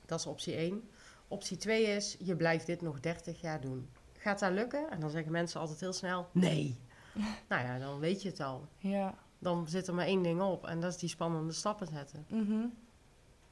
Dat 0.06 0.20
is 0.20 0.26
optie 0.26 0.56
1. 0.56 0.90
Optie 1.28 1.58
2 1.58 1.84
is, 1.84 2.18
je 2.20 2.36
blijft 2.36 2.66
dit 2.66 2.82
nog 2.82 3.00
30 3.00 3.42
jaar 3.42 3.62
doen. 3.62 3.90
Gaat 4.18 4.40
dat 4.40 4.52
lukken? 4.52 4.90
En 4.90 5.00
dan 5.00 5.10
zeggen 5.10 5.32
mensen 5.32 5.60
altijd 5.60 5.80
heel 5.80 5.94
snel, 5.94 6.28
nee. 6.32 6.80
nou 7.50 7.64
ja, 7.64 7.80
dan 7.80 8.00
weet 8.00 8.22
je 8.22 8.30
het 8.30 8.40
al. 8.40 8.68
Ja. 8.78 9.16
Dan 9.40 9.68
zit 9.68 9.88
er 9.88 9.94
maar 9.94 10.06
één 10.06 10.24
ding 10.24 10.42
op 10.42 10.68
en 10.68 10.80
dat 10.80 10.92
is 10.92 10.98
die 10.98 11.10
spannende 11.10 11.54
stappen 11.54 11.88
zetten. 11.88 12.26
Mhm. 12.30 12.66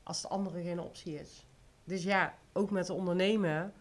Als 0.04 0.22
de 0.22 0.28
andere 0.28 0.62
geen 0.62 0.80
optie 0.80 1.20
is. 1.20 1.46
Dus 1.84 2.04
ja, 2.04 2.34
ook 2.54 2.72
met 2.72 2.90
ondernemen... 2.90 3.74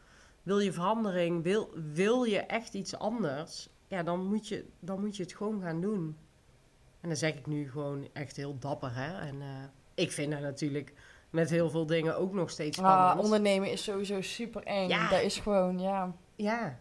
Wil 0.46 0.58
je 0.58 0.72
verandering, 0.72 1.42
wil, 1.42 1.70
wil 1.92 2.24
je 2.24 2.38
echt 2.38 2.74
iets 2.74 2.98
anders, 2.98 3.68
ja, 3.88 4.02
dan 4.02 4.26
moet, 4.26 4.48
je, 4.48 4.64
dan 4.80 5.00
moet 5.00 5.16
je 5.16 5.22
het 5.22 5.32
gewoon 5.32 5.60
gaan 5.62 5.80
doen. 5.80 6.16
En 7.00 7.08
dan 7.08 7.16
zeg 7.16 7.34
ik 7.34 7.46
nu 7.46 7.70
gewoon 7.70 8.08
echt 8.12 8.36
heel 8.36 8.58
dapper, 8.58 8.94
hè. 8.94 9.18
En 9.28 9.40
eh, 9.40 9.48
ik 9.94 10.12
vind 10.12 10.32
dat 10.32 10.40
natuurlijk 10.40 10.92
met 11.30 11.50
heel 11.50 11.70
veel 11.70 11.86
dingen 11.86 12.16
ook 12.18 12.32
nog 12.32 12.50
steeds 12.50 12.78
Ah, 12.78 12.84
spannend. 12.84 13.24
ondernemen 13.24 13.70
is 13.70 13.84
sowieso 13.84 14.20
super 14.20 14.62
eng. 14.62 14.88
Ja. 14.88 15.08
Dat 15.10 15.20
is 15.22 15.38
gewoon, 15.38 15.78
ja. 15.78 16.14
Ja, 16.36 16.78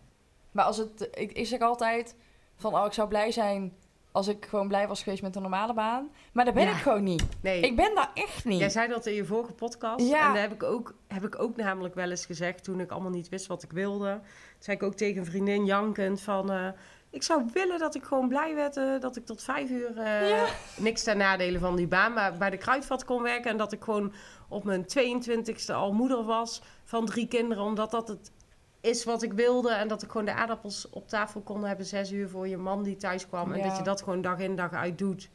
Maar 0.52 0.66
als 0.66 0.78
het, 0.78 1.08
ik, 1.12 1.32
ik 1.32 1.48
zeg 1.48 1.60
altijd 1.60 2.16
van, 2.56 2.76
oh, 2.76 2.86
ik 2.86 2.94
zou 2.94 3.08
blij 3.08 3.32
zijn 3.32 3.74
als 4.16 4.28
ik 4.28 4.46
gewoon 4.46 4.68
blij 4.68 4.88
was 4.88 5.04
geweest 5.04 5.22
met 5.22 5.36
een 5.36 5.42
normale 5.42 5.74
baan. 5.74 6.10
Maar 6.34 6.46
dat 6.46 6.54
ben 6.54 6.64
Ja. 6.64 6.70
ik 6.72 6.76
gewoon 6.78 7.04
niet. 7.04 7.24
nee. 7.42 7.62
Ik 7.62 7.76
ben 7.76 7.96
daar 7.96 8.12
echt 8.14 8.46
niet. 8.46 8.60
Jij 8.60 8.70
zei 8.70 8.88
dat 8.88 9.06
in 9.06 9.14
je 9.14 9.26
vorige 9.26 9.52
podcast. 9.54 10.08
Ja. 10.08 10.28
En 10.28 10.34
daar 10.34 10.42
heb 10.42 10.54
ik, 10.54 10.64
ook, 10.64 10.94
heb 11.08 11.24
ik 11.26 11.40
ook 11.40 11.56
namelijk 11.56 11.96
wel 11.96 12.10
eens 12.10 12.26
gezegd 12.26 12.64
toen 12.64 12.80
ik 12.80 12.92
allemaal 12.92 13.12
niet 13.12 13.30
wist 13.30 13.48
wat 13.48 13.64
ik 13.64 13.72
wilde. 13.72 14.10
Toen 14.12 14.24
zei 14.60 14.78
ik 14.78 14.84
ook 14.84 14.94
tegen 14.94 15.18
een 15.20 15.26
vriendin 15.26 15.66
jankend 15.66 16.22
van... 16.22 16.52
eh, 16.52 16.68
ik 17.10 17.24
zou 17.24 17.44
willen 17.54 17.80
dat 17.80 17.96
ik 17.96 18.04
gewoon 18.04 18.28
blij 18.28 18.56
werd 18.56 18.78
eh, 18.78 19.00
dat 19.00 19.16
ik 19.16 19.26
tot 19.26 19.44
vijf 19.44 19.70
uur... 19.70 19.98
eh, 19.98 20.30
Ja. 20.30 20.46
Niks 20.78 21.04
ten 21.04 21.18
nadele 21.18 21.60
van 21.60 21.76
die 21.76 21.88
baan, 21.88 22.14
maar 22.14 22.38
bij 22.38 22.50
de 22.50 22.58
kruidvat 22.58 23.06
kon 23.06 23.22
werken. 23.22 23.52
En 23.52 23.58
dat 23.58 23.72
ik 23.72 23.84
gewoon 23.84 24.14
op 24.50 24.64
mijn 24.64 24.86
22e 25.00 25.74
al 25.74 25.94
moeder 25.94 26.24
was 26.24 26.62
van 26.84 27.06
drie 27.06 27.28
kinderen. 27.28 27.64
Omdat 27.64 27.92
dat 27.92 28.08
het 28.08 28.32
is 28.86 29.04
wat 29.04 29.24
ik 29.24 29.34
wilde. 29.34 29.72
En 29.74 29.88
dat 29.88 30.02
ik 30.04 30.12
gewoon 30.12 30.26
de 30.26 30.34
aardappels 30.34 30.90
op 30.90 31.08
tafel 31.08 31.42
kon 31.42 31.64
hebben 31.66 31.86
zes 31.86 32.12
uur 32.12 32.30
voor 32.30 32.48
je 32.48 32.58
man 32.58 32.84
die 32.84 32.96
thuis 32.98 33.28
kwam. 33.28 33.52
En 33.54 33.62
dat 33.68 33.78
je 33.78 33.84
dat 33.84 34.02
gewoon 34.02 34.22
dag 34.22 34.40
in 34.40 34.56
dag 34.56 34.72
uit 34.74 34.98
doet. 34.98 35.30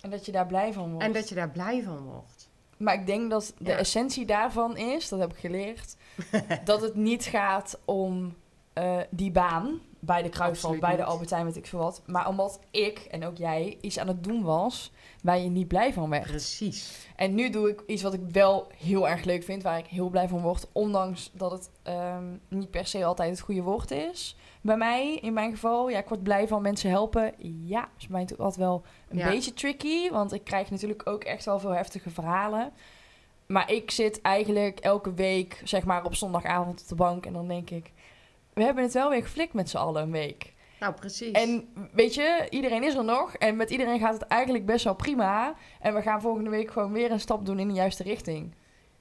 En 0.00 0.10
dat 0.10 0.26
je 0.26 0.32
daar 0.32 0.46
blij 0.46 0.72
van 0.72 0.90
wordt. 0.90 1.04
En 1.06 1.12
dat 1.12 1.28
je 1.28 1.34
daar 1.34 1.50
blij 1.50 1.82
van 1.82 1.98
wordt. 1.98 2.48
Maar 2.76 2.94
ik 2.94 3.06
denk 3.06 3.30
dat 3.30 3.52
de 3.58 3.70
Ja. 3.70 3.76
essentie 3.76 4.26
daarvan 4.26 4.76
is, 4.76 5.08
dat 5.08 5.18
heb 5.20 5.30
ik 5.32 5.38
geleerd, 5.38 5.96
dat 6.64 6.80
het 6.80 6.94
niet 6.94 7.24
gaat 7.24 7.78
om 7.84 8.34
eh, 8.72 8.96
die 9.10 9.30
baan 9.30 9.80
bij 10.04 10.22
de 10.22 10.28
Kruidvat, 10.28 10.56
Absoluut 10.70 10.80
bij 10.80 10.96
de. 10.96 11.04
Albertijn, 11.04 11.44
weet 11.44 11.56
ik 11.56 11.66
veel 11.66 11.78
wat. 11.78 12.02
Maar 12.06 12.28
omdat 12.28 12.60
ik 12.70 12.98
en 12.98 13.24
ook 13.24 13.36
jij 13.36 13.78
iets 13.80 13.98
aan 13.98 14.08
het 14.08 14.24
doen 14.24 14.42
was 14.42 14.92
waar 15.22 15.38
je 15.38 15.48
niet 15.48 15.68
blij 15.68 15.92
van 15.92 16.10
werd. 16.10 16.26
Precies. 16.26 17.08
En 17.16 17.34
nu 17.34 17.50
doe 17.50 17.68
ik 17.70 17.82
iets 17.86 18.02
wat 18.02 18.14
ik 18.14 18.20
wel 18.32 18.66
heel 18.76 19.08
erg 19.08 19.24
leuk 19.24 19.42
vind, 19.44 19.62
waar 19.62 19.78
ik 19.78 19.86
heel 19.86 20.08
blij 20.08 20.28
van 20.28 20.40
word. 20.40 20.66
Ondanks 20.72 21.30
dat 21.32 21.50
het 21.50 21.70
ehm, 21.82 22.24
niet 22.48 22.70
per 22.70 22.86
se 22.86 23.04
altijd 23.04 23.30
het 23.30 23.40
goede 23.40 23.62
woord 23.62 23.90
is. 23.90 24.36
Bij 24.60 24.76
mij, 24.76 25.14
in 25.14 25.32
mijn 25.32 25.50
geval, 25.50 25.88
ja, 25.88 25.98
ik 25.98 26.08
word 26.08 26.22
blij 26.22 26.48
van 26.48 26.62
mensen 26.62 26.90
helpen. 26.90 27.32
Ja, 27.64 27.88
is 27.96 28.06
bij 28.06 28.10
mij 28.10 28.20
natuurlijk 28.20 28.40
altijd 28.48 28.66
wel 28.66 28.82
een 29.08 29.18
Ja. 29.18 29.28
beetje 29.30 29.52
tricky. 29.54 30.10
Want 30.10 30.32
ik 30.32 30.44
krijg 30.44 30.70
natuurlijk 30.70 31.08
ook 31.08 31.24
echt 31.24 31.44
wel 31.44 31.58
veel 31.58 31.74
heftige 31.74 32.10
verhalen. 32.10 32.72
Maar 33.46 33.70
ik 33.70 33.90
zit 33.90 34.20
eigenlijk 34.20 34.78
elke 34.80 35.14
week, 35.14 35.60
zeg 35.64 35.84
maar, 35.84 36.04
op 36.04 36.14
zondagavond 36.14 36.80
op 36.80 36.88
de 36.88 36.94
bank. 36.94 37.26
En 37.26 37.32
dan 37.32 37.48
denk 37.48 37.70
ik, 37.70 37.92
we 38.54 38.62
hebben 38.62 38.84
het 38.84 38.92
wel 38.92 39.10
weer 39.10 39.22
geflikt 39.22 39.52
met 39.52 39.70
z'n 39.70 39.76
allen 39.76 40.02
een 40.02 40.10
week. 40.10 40.52
Nou, 40.80 40.94
precies. 40.94 41.32
En 41.32 41.68
weet 41.92 42.14
je, 42.14 42.46
iedereen 42.50 42.82
is 42.84 42.94
er 42.94 43.04
nog. 43.04 43.34
En 43.34 43.56
met 43.56 43.70
iedereen 43.70 43.98
gaat 43.98 44.12
het 44.14 44.22
eigenlijk 44.22 44.66
best 44.66 44.84
wel 44.84 44.94
prima. 44.94 45.54
En 45.80 45.94
we 45.94 46.02
gaan 46.02 46.20
volgende 46.20 46.50
week 46.50 46.70
gewoon 46.70 46.92
weer 46.92 47.10
een 47.10 47.20
stap 47.20 47.46
doen 47.46 47.58
in 47.58 47.68
de 47.68 47.74
juiste 47.74 48.02
richting. 48.02 48.54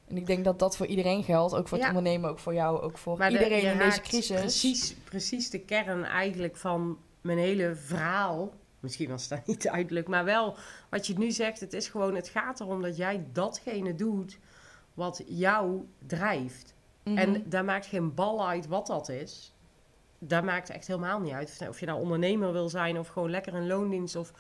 En 0.08 0.18
ik 0.18 0.26
denk 0.26 0.44
dat 0.44 0.60
dat 0.60 0.78
voor 0.78 0.86
iedereen 0.86 1.24
geldt. 1.24 1.56
Ook 1.56 1.68
voor 1.68 1.78
het 1.78 1.88
Ja. 1.88 1.94
ondernemen, 1.96 2.30
ook 2.30 2.40
voor 2.40 2.54
jou, 2.54 2.82
ook 2.82 2.98
voor 2.98 3.18
Maar 3.18 3.32
iedereen 3.32 3.72
in 3.72 3.78
deze 3.78 4.02
crisis. 4.02 4.40
Precies, 4.40 4.96
precies 5.04 5.50
de 5.50 5.60
kern 5.60 6.04
eigenlijk 6.04 6.58
van 6.58 6.98
mijn 7.22 7.38
hele 7.38 7.76
verhaal. 7.76 8.54
Misschien 8.80 9.10
was 9.10 9.28
dat 9.28 9.46
niet 9.48 9.62
duidelijk, 9.64 10.08
maar 10.08 10.26
wel 10.26 10.56
wat 10.90 11.08
je 11.08 11.18
nu 11.18 11.32
zegt. 11.32 11.60
Het 11.60 11.74
is 11.74 11.88
gewoon, 11.88 12.16
het 12.16 12.30
gaat 12.30 12.60
erom 12.60 12.82
dat 12.82 12.98
jij 12.98 13.26
datgene 13.32 13.96
doet 13.96 14.38
wat 14.94 15.24
jou 15.28 15.88
drijft. 16.08 16.74
Mhm. 17.04 17.18
En 17.18 17.44
daar 17.50 17.66
maakt 17.66 17.86
geen 17.86 18.14
bal 18.14 18.48
uit 18.48 18.68
wat 18.68 18.88
dat 18.88 19.10
is. 19.10 19.54
Daar 20.20 20.44
maakt 20.44 20.70
echt 20.70 20.88
helemaal 20.88 21.20
niet 21.20 21.34
uit. 21.34 21.66
Of 21.70 21.80
je 21.80 21.86
nou 21.86 22.00
ondernemer 22.00 22.52
wil 22.52 22.70
zijn 22.70 23.00
of 23.00 23.08
gewoon 23.08 23.30
lekker 23.30 23.54
een 23.54 23.68
loondienst. 23.68 24.16
Of... 24.16 24.32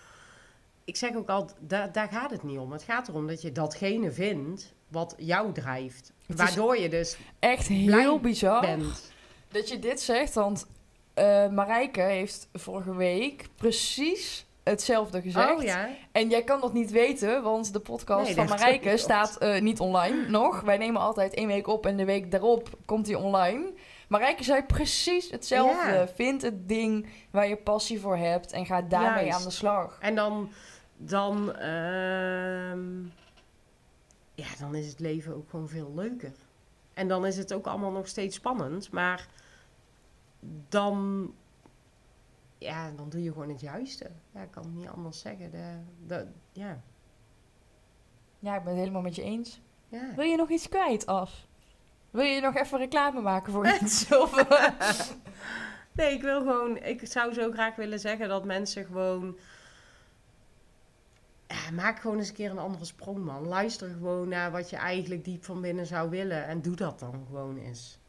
Ik 0.84 0.96
zeg 0.96 1.16
ook 1.16 1.30
altijd, 1.30 1.58
daar, 1.62 1.92
daar 1.92 2.08
gaat 2.08 2.32
het 2.32 2.44
niet 2.44 2.60
om. 2.60 2.72
Het 2.72 2.84
gaat 2.84 3.08
erom 3.08 3.28
dat 3.28 3.42
je 3.42 3.52
datgene 3.52 4.12
vindt 4.12 4.74
wat 4.88 5.16
jou 5.18 5.54
drijft. 5.54 6.14
Waardoor 6.28 6.78
je 6.78 6.90
dus 6.90 7.18
Echt 7.40 7.68
heel 7.68 8.20
bizar 8.20 8.62
bent. 8.62 9.12
dat 9.52 9.70
je 9.70 9.80
dit 9.80 10.02
zegt. 10.02 10.34
Want 10.34 10.68
eh 11.14 11.48
Marijke 11.50 12.02
heeft 12.02 12.48
vorige 12.54 12.96
week 12.96 13.50
precies 13.56 14.46
hetzelfde 14.64 15.22
gezegd. 15.22 15.56
Oh 15.56 15.64
ja. 15.64 15.90
En 16.12 16.30
jij 16.30 16.44
kan 16.44 16.62
dat 16.62 16.74
niet 16.74 16.92
weten, 16.92 17.44
want 17.44 17.74
de 17.74 17.80
podcast 17.80 18.26
Nee, 18.26 18.36
van 18.36 18.48
Marijke 18.48 18.98
staat 18.98 19.38
eh, 19.38 19.62
niet 19.62 19.80
online 19.80 20.30
nog. 20.30 20.62
Wij 20.62 20.78
nemen 20.78 21.02
altijd 21.02 21.34
één 21.34 21.48
week 21.48 21.68
op 21.68 21.86
en 21.86 21.98
de 21.98 22.06
week 22.06 22.32
daarop 22.32 22.70
komt 22.86 23.08
hij 23.08 23.16
online. 23.16 23.74
Marijke 24.08 24.44
zei 24.44 24.64
precies 24.64 25.30
hetzelfde. 25.30 25.92
Ja. 25.94 26.08
Vind 26.08 26.42
het 26.42 26.68
ding 26.68 27.08
waar 27.32 27.48
je 27.48 27.56
passie 27.56 28.00
voor 28.00 28.18
hebt 28.18 28.52
en 28.52 28.66
ga 28.66 28.82
daarmee 28.82 29.26
Juist. 29.26 29.40
aan 29.40 29.46
de 29.46 29.52
slag. 29.52 29.98
En 30.00 30.16
dan, 30.16 30.52
dan, 30.98 31.56
ehm, 31.56 33.02
ja, 34.34 34.48
dan 34.60 34.76
is 34.76 34.88
het 34.88 35.00
leven 35.00 35.36
ook 35.36 35.50
gewoon 35.50 35.70
veel 35.70 35.92
leuker. 35.96 36.32
En 36.94 37.08
dan 37.08 37.26
is 37.26 37.38
het 37.38 37.54
ook 37.54 37.68
allemaal 37.68 37.92
nog 37.92 38.08
steeds 38.08 38.36
spannend, 38.36 38.92
maar 38.92 39.28
dan, 40.70 41.30
ja, 42.64 42.92
dan 42.92 43.10
doe 43.10 43.24
je 43.24 43.32
gewoon 43.32 43.50
het 43.50 43.62
juiste. 43.62 44.10
Ja, 44.34 44.42
ik 44.42 44.52
kan 44.52 44.64
het 44.64 44.74
niet 44.76 44.88
anders 44.88 45.20
zeggen. 45.20 45.52
De, 45.52 45.78
de, 46.08 46.28
ja, 46.52 46.82
Ja, 48.40 48.56
ik 48.56 48.64
ben 48.64 48.72
het 48.72 48.80
helemaal 48.82 49.02
met 49.02 49.16
je 49.16 49.22
eens. 49.24 49.62
ja. 49.88 50.14
Wil 50.16 50.26
je 50.26 50.36
nog 50.38 50.50
iets 50.50 50.70
kwijt, 50.70 51.06
Af? 51.06 51.46
Wil 52.12 52.24
je 52.24 52.42
nog 52.42 52.56
even 52.56 52.78
reclame 52.78 53.22
maken 53.22 53.54
voor 53.54 53.68
iets? 53.82 54.16
Of, 54.16 54.46
Nee, 55.92 56.14
ik 56.14 56.22
wil 56.22 56.40
gewoon, 56.40 56.78
ik 56.78 57.08
zou 57.08 57.34
zo 57.34 57.52
graag 57.52 57.76
willen 57.76 58.00
zeggen 58.00 58.28
dat 58.30 58.46
mensen 58.46 58.86
gewoon. 58.86 59.38
Ja, 61.48 61.72
maak 61.72 62.00
gewoon 62.00 62.18
eens 62.18 62.28
een 62.30 62.34
keer 62.34 62.52
een 62.52 62.58
andere 62.58 62.86
sprong, 62.86 63.18
man. 63.18 63.48
Luister 63.48 63.90
gewoon 63.90 64.28
naar 64.28 64.52
wat 64.52 64.70
je 64.70 64.76
eigenlijk 64.76 65.24
diep 65.24 65.44
van 65.44 65.62
binnen 65.62 65.86
zou 65.86 66.10
willen. 66.10 66.46
En 66.46 66.62
doe 66.62 66.76
dat 66.76 67.00
dan 67.00 67.24
gewoon 67.28 67.58
eens. 67.58 68.00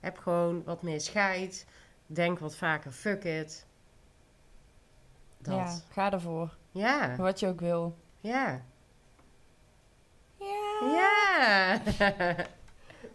Heb 0.00 0.18
gewoon 0.18 0.64
wat 0.64 0.82
meer 0.82 1.00
scheid. 1.00 1.66
Denk 2.06 2.38
wat 2.38 2.56
vaker 2.56 2.90
fuck 2.90 3.24
it. 3.24 3.66
Dat. 5.48 5.56
ja, 5.58 5.78
ga 5.92 6.12
ervoor. 6.12 6.56
Ja. 6.70 7.16
Wat 7.16 7.40
je 7.40 7.46
ook 7.46 7.60
wil. 7.60 7.94
Ja. 8.20 8.62
Ja. 10.38 10.90
Ja. 10.94 11.80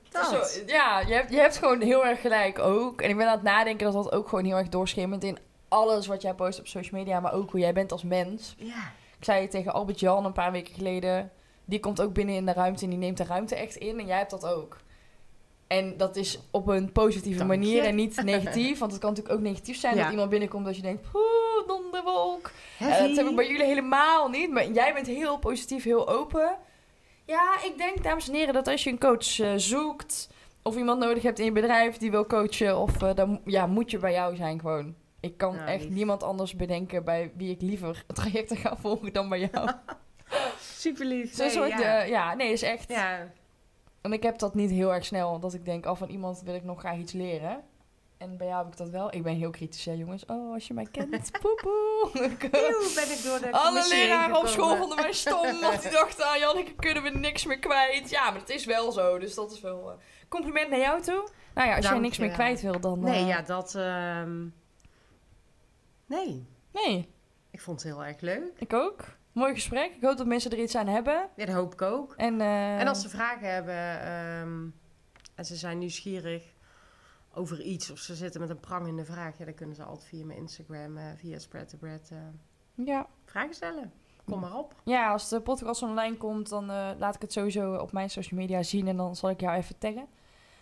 Dat. 0.09 0.25
zo- 0.51 0.61
ja, 0.65 0.99
je 0.99 1.13
hebt, 1.13 1.29
je 1.31 1.37
hebt 1.39 1.57
gewoon 1.57 1.81
heel 1.81 2.05
erg 2.05 2.21
gelijk 2.21 2.59
ook. 2.59 3.01
En 3.01 3.09
ik 3.09 3.17
ben 3.17 3.25
aan 3.27 3.33
het 3.33 3.43
nadenken 3.43 3.91
dat 3.91 4.03
dat 4.03 4.11
ook 4.13 4.27
gewoon 4.29 4.45
heel 4.45 4.57
erg 4.57 4.69
doorschemert 4.69 5.23
in 5.23 5.37
alles 5.67 6.07
wat 6.07 6.21
jij 6.21 6.33
post 6.33 6.59
op 6.59 6.67
social 6.67 6.99
media, 6.99 7.19
maar 7.19 7.33
ook 7.33 7.51
hoe 7.51 7.59
jij 7.59 7.73
bent 7.73 7.91
als 7.91 8.03
mens. 8.03 8.55
Ja. 8.57 8.91
Ik 9.17 9.23
zei 9.25 9.41
het 9.41 9.51
tegen 9.51 9.73
Albert 9.73 9.99
Jan 9.99 10.25
een 10.25 10.31
paar 10.33 10.51
weken 10.51 10.73
geleden. 10.73 11.31
Die 11.65 11.79
komt 11.79 12.01
ook 12.01 12.13
binnen 12.13 12.35
in 12.35 12.45
de 12.45 12.53
ruimte 12.53 12.83
en 12.83 12.89
die 12.89 12.99
neemt 12.99 13.17
de 13.17 13.23
ruimte 13.23 13.55
echt 13.55 13.75
in. 13.75 13.99
En 13.99 14.05
jij 14.05 14.17
hebt 14.17 14.31
dat 14.31 14.45
ook. 14.45 14.77
En 15.67 15.97
dat 15.97 16.15
is 16.15 16.39
op 16.51 16.67
een 16.67 16.91
positieve 16.91 17.37
Dank 17.37 17.51
je. 17.51 17.57
manier 17.57 17.83
en 17.83 17.95
niet 17.95 18.23
negatief. 18.23 18.79
Want 18.79 18.91
het 18.91 19.01
kan 19.01 19.09
natuurlijk 19.09 19.35
ook 19.37 19.43
negatief 19.45 19.77
zijn 19.79 19.95
Ja. 19.95 20.01
dat 20.01 20.11
iemand 20.11 20.29
binnenkomt 20.29 20.65
dat 20.65 20.75
je 20.75 20.81
denkt... 20.81 21.11
Poeh, 21.11 21.23
donderwolk. 22.13 22.51
Eh, 22.79 22.97
dat 23.07 23.15
heb 23.15 23.27
ik 23.27 23.35
bij 23.35 23.47
jullie 23.47 23.65
helemaal 23.65 24.29
niet. 24.29 24.51
Maar 24.51 24.71
jij 24.71 24.93
bent 24.93 25.07
heel 25.07 25.37
positief, 25.39 25.83
heel 25.83 26.09
open. 26.09 26.57
Ja, 27.25 27.63
ik 27.63 27.77
denk, 27.77 28.03
dames 28.03 28.27
en 28.27 28.33
heren, 28.35 28.53
dat 28.53 28.67
als 28.67 28.83
je 28.83 28.89
een 28.89 28.99
coach 28.99 29.39
eh, 29.39 29.53
zoekt... 29.55 30.29
of 30.63 30.75
iemand 30.77 30.99
nodig 30.99 31.23
hebt 31.23 31.39
in 31.39 31.45
je 31.45 31.51
bedrijf 31.51 31.97
die 31.97 32.11
wil 32.11 32.25
coachen... 32.25 32.77
of 32.77 33.01
eh, 33.01 33.15
dan 33.15 33.41
ja, 33.45 33.65
moet 33.67 33.91
je 33.91 33.97
bij 33.97 34.11
jou 34.11 34.35
zijn 34.35 34.59
gewoon. 34.59 34.95
Ik 35.19 35.37
kan 35.37 35.55
Nou, 35.55 35.67
echt 35.67 35.83
lief. 35.83 35.93
niemand 35.93 36.23
anders 36.23 36.55
bedenken... 36.55 37.03
bij 37.03 37.31
wie 37.35 37.51
ik 37.51 37.61
liever 37.61 38.03
trajecten 38.07 38.57
ga 38.63 38.75
volgen 38.75 39.13
dan 39.13 39.29
bij 39.29 39.49
jou. 39.51 39.69
Super 40.59 41.05
lief. 41.05 41.33
Zo'n 41.35 41.45
Nee, 41.45 41.53
soort, 41.55 41.79
ja. 42.09 42.33
nee, 42.33 42.51
is 42.51 42.61
echt... 42.61 42.89
ja. 42.89 43.31
En 44.01 44.13
ik 44.13 44.23
heb 44.23 44.37
dat 44.39 44.55
niet 44.55 44.69
heel 44.71 44.93
erg 44.93 45.05
snel. 45.05 45.39
Dat 45.39 45.53
ik 45.53 45.65
denk, 45.65 45.85
af 45.85 45.97
van 45.97 46.09
iemand 46.09 46.41
wil 46.45 46.55
ik 46.55 46.63
nog 46.63 46.79
graag 46.79 46.97
iets 46.97 47.13
leren. 47.13 47.63
En 48.23 48.37
bij 48.37 48.47
jou 48.47 48.63
heb 48.63 48.71
ik 48.71 48.77
dat 48.77 48.89
wel. 48.89 49.13
Ik 49.13 49.23
ben 49.23 49.35
heel 49.35 49.49
kritisch, 49.49 49.85
hè, 49.85 49.91
jongens. 49.91 50.25
Oh, 50.25 50.53
als 50.53 50.67
je 50.67 50.73
mij 50.73 50.87
kent, 50.91 51.31
poepoe. 51.41 52.09
Eeuw, 52.51 52.93
ben 52.95 53.11
ik 53.11 53.23
door 53.23 53.39
de 53.39 53.51
Alle 53.51 53.87
leraren 53.89 54.35
op 54.37 54.47
school 54.47 54.75
vonden 54.75 54.97
mij 54.97 55.13
stom. 55.13 55.59
Want 55.61 55.81
die 55.81 55.91
dachten, 55.91 56.25
ah, 56.25 56.37
Janneke, 56.37 56.73
kunnen 56.75 57.03
we 57.03 57.09
niks 57.09 57.45
meer 57.45 57.59
kwijt. 57.59 58.09
Ja, 58.09 58.31
maar 58.31 58.39
het 58.39 58.49
is 58.49 58.65
wel 58.65 58.91
zo. 58.91 59.19
Dus 59.19 59.33
dat 59.33 59.51
is 59.51 59.61
wel... 59.61 59.91
eh, 59.91 59.97
compliment 60.29 60.69
naar 60.69 60.79
jou 60.79 61.01
toe. 61.01 61.29
Nou 61.53 61.67
ja, 61.67 61.75
als 61.75 61.83
jij 61.83 61.91
Dank 61.91 62.03
niks 62.03 62.15
je 62.15 62.21
meer 62.23 62.31
kwijt 62.31 62.61
wil, 62.61 62.79
dan... 62.79 62.99
Nee, 62.99 63.21
eh, 63.21 63.27
ja, 63.27 63.41
dat... 63.41 63.75
ehm, 63.75 64.41
Nee, 66.05 66.47
Nee, 66.71 67.09
ik 67.51 67.61
vond 67.61 67.83
het 67.83 67.93
heel 67.93 68.05
erg 68.05 68.19
leuk. 68.21 68.51
ik 68.57 68.73
ook. 68.73 69.05
Mooi 69.31 69.53
gesprek. 69.53 69.91
Ik 69.95 70.01
hoop 70.03 70.17
dat 70.17 70.27
mensen 70.27 70.51
er 70.51 70.59
iets 70.59 70.75
aan 70.75 70.87
hebben. 70.87 71.29
Ja, 71.35 71.45
dat 71.45 71.55
hoop 71.55 71.73
ik 71.73 71.81
ook. 71.81 72.13
En, 72.17 72.41
eh, 72.41 72.79
En 72.79 72.87
als 72.87 73.01
ze 73.01 73.09
vragen 73.09 73.53
hebben 73.53 74.01
ehm, 74.01 74.65
en 75.35 75.45
ze 75.45 75.55
zijn 75.55 75.77
nieuwsgierig 75.77 76.43
over 77.33 77.61
iets... 77.61 77.91
of 77.91 77.97
ze 77.99 78.15
zitten 78.15 78.41
met 78.41 78.49
een 78.49 78.59
prangende 78.59 79.05
vraag... 79.05 79.37
Ja, 79.37 79.45
dan 79.45 79.53
kunnen 79.53 79.75
ze 79.75 79.83
altijd 79.83 80.07
via 80.07 80.25
mijn 80.25 80.39
Instagram, 80.39 80.97
eh, 80.97 81.05
via 81.15 81.39
Spread 81.39 81.69
the 81.69 81.77
Bread... 81.77 82.09
eh, 82.11 82.17
Ja. 82.85 83.07
vragen 83.25 83.53
stellen. 83.53 83.91
Kom 84.25 84.39
maar 84.39 84.57
op. 84.57 84.75
ja, 84.83 85.11
als 85.11 85.29
de 85.29 85.41
podcast 85.41 85.81
online 85.81 86.17
komt, 86.17 86.49
dan 86.49 86.69
eh, 86.71 86.89
laat 86.97 87.15
ik 87.15 87.21
het 87.21 87.31
sowieso 87.33 87.75
op 87.75 87.91
mijn 87.91 88.09
social 88.09 88.39
media 88.39 88.63
zien. 88.63 88.87
En 88.87 88.97
dan 88.97 89.15
zal 89.15 89.29
ik 89.29 89.39
jou 89.41 89.55
even 89.57 89.77
taggen. 89.77 90.07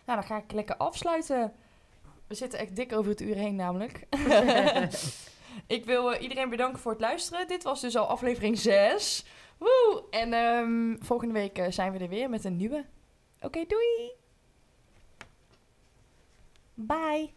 Nou, 0.06 0.20
dan 0.20 0.24
ga 0.24 0.38
ik 0.38 0.52
lekker 0.52 0.78
afsluiten. 0.78 1.54
We 2.28 2.36
zitten 2.36 2.60
echt 2.60 2.76
dik 2.76 2.94
over 2.94 3.12
het 3.12 3.22
uur 3.22 3.36
heen 3.36 3.56
namelijk. 3.56 4.08
ik 5.78 5.86
wil 5.86 6.14
iedereen 6.16 6.50
bedanken 6.50 6.80
voor 6.80 6.92
het 6.92 7.02
luisteren. 7.02 7.48
Dit 7.48 7.64
was 7.64 7.82
dus 7.82 7.96
al 7.96 8.08
aflevering 8.08 8.58
6. 8.60 9.26
Woe! 9.58 10.04
En 10.10 10.34
ehm, 10.34 10.96
volgende 11.06 11.34
week 11.34 11.66
zijn 11.70 11.92
we 11.92 11.98
er 12.00 12.10
weer 12.10 12.30
met 12.30 12.44
een 12.44 12.56
nieuwe. 12.58 12.86
Oké, 13.42 13.66
doei! 13.68 14.21
Bye. 16.82 17.30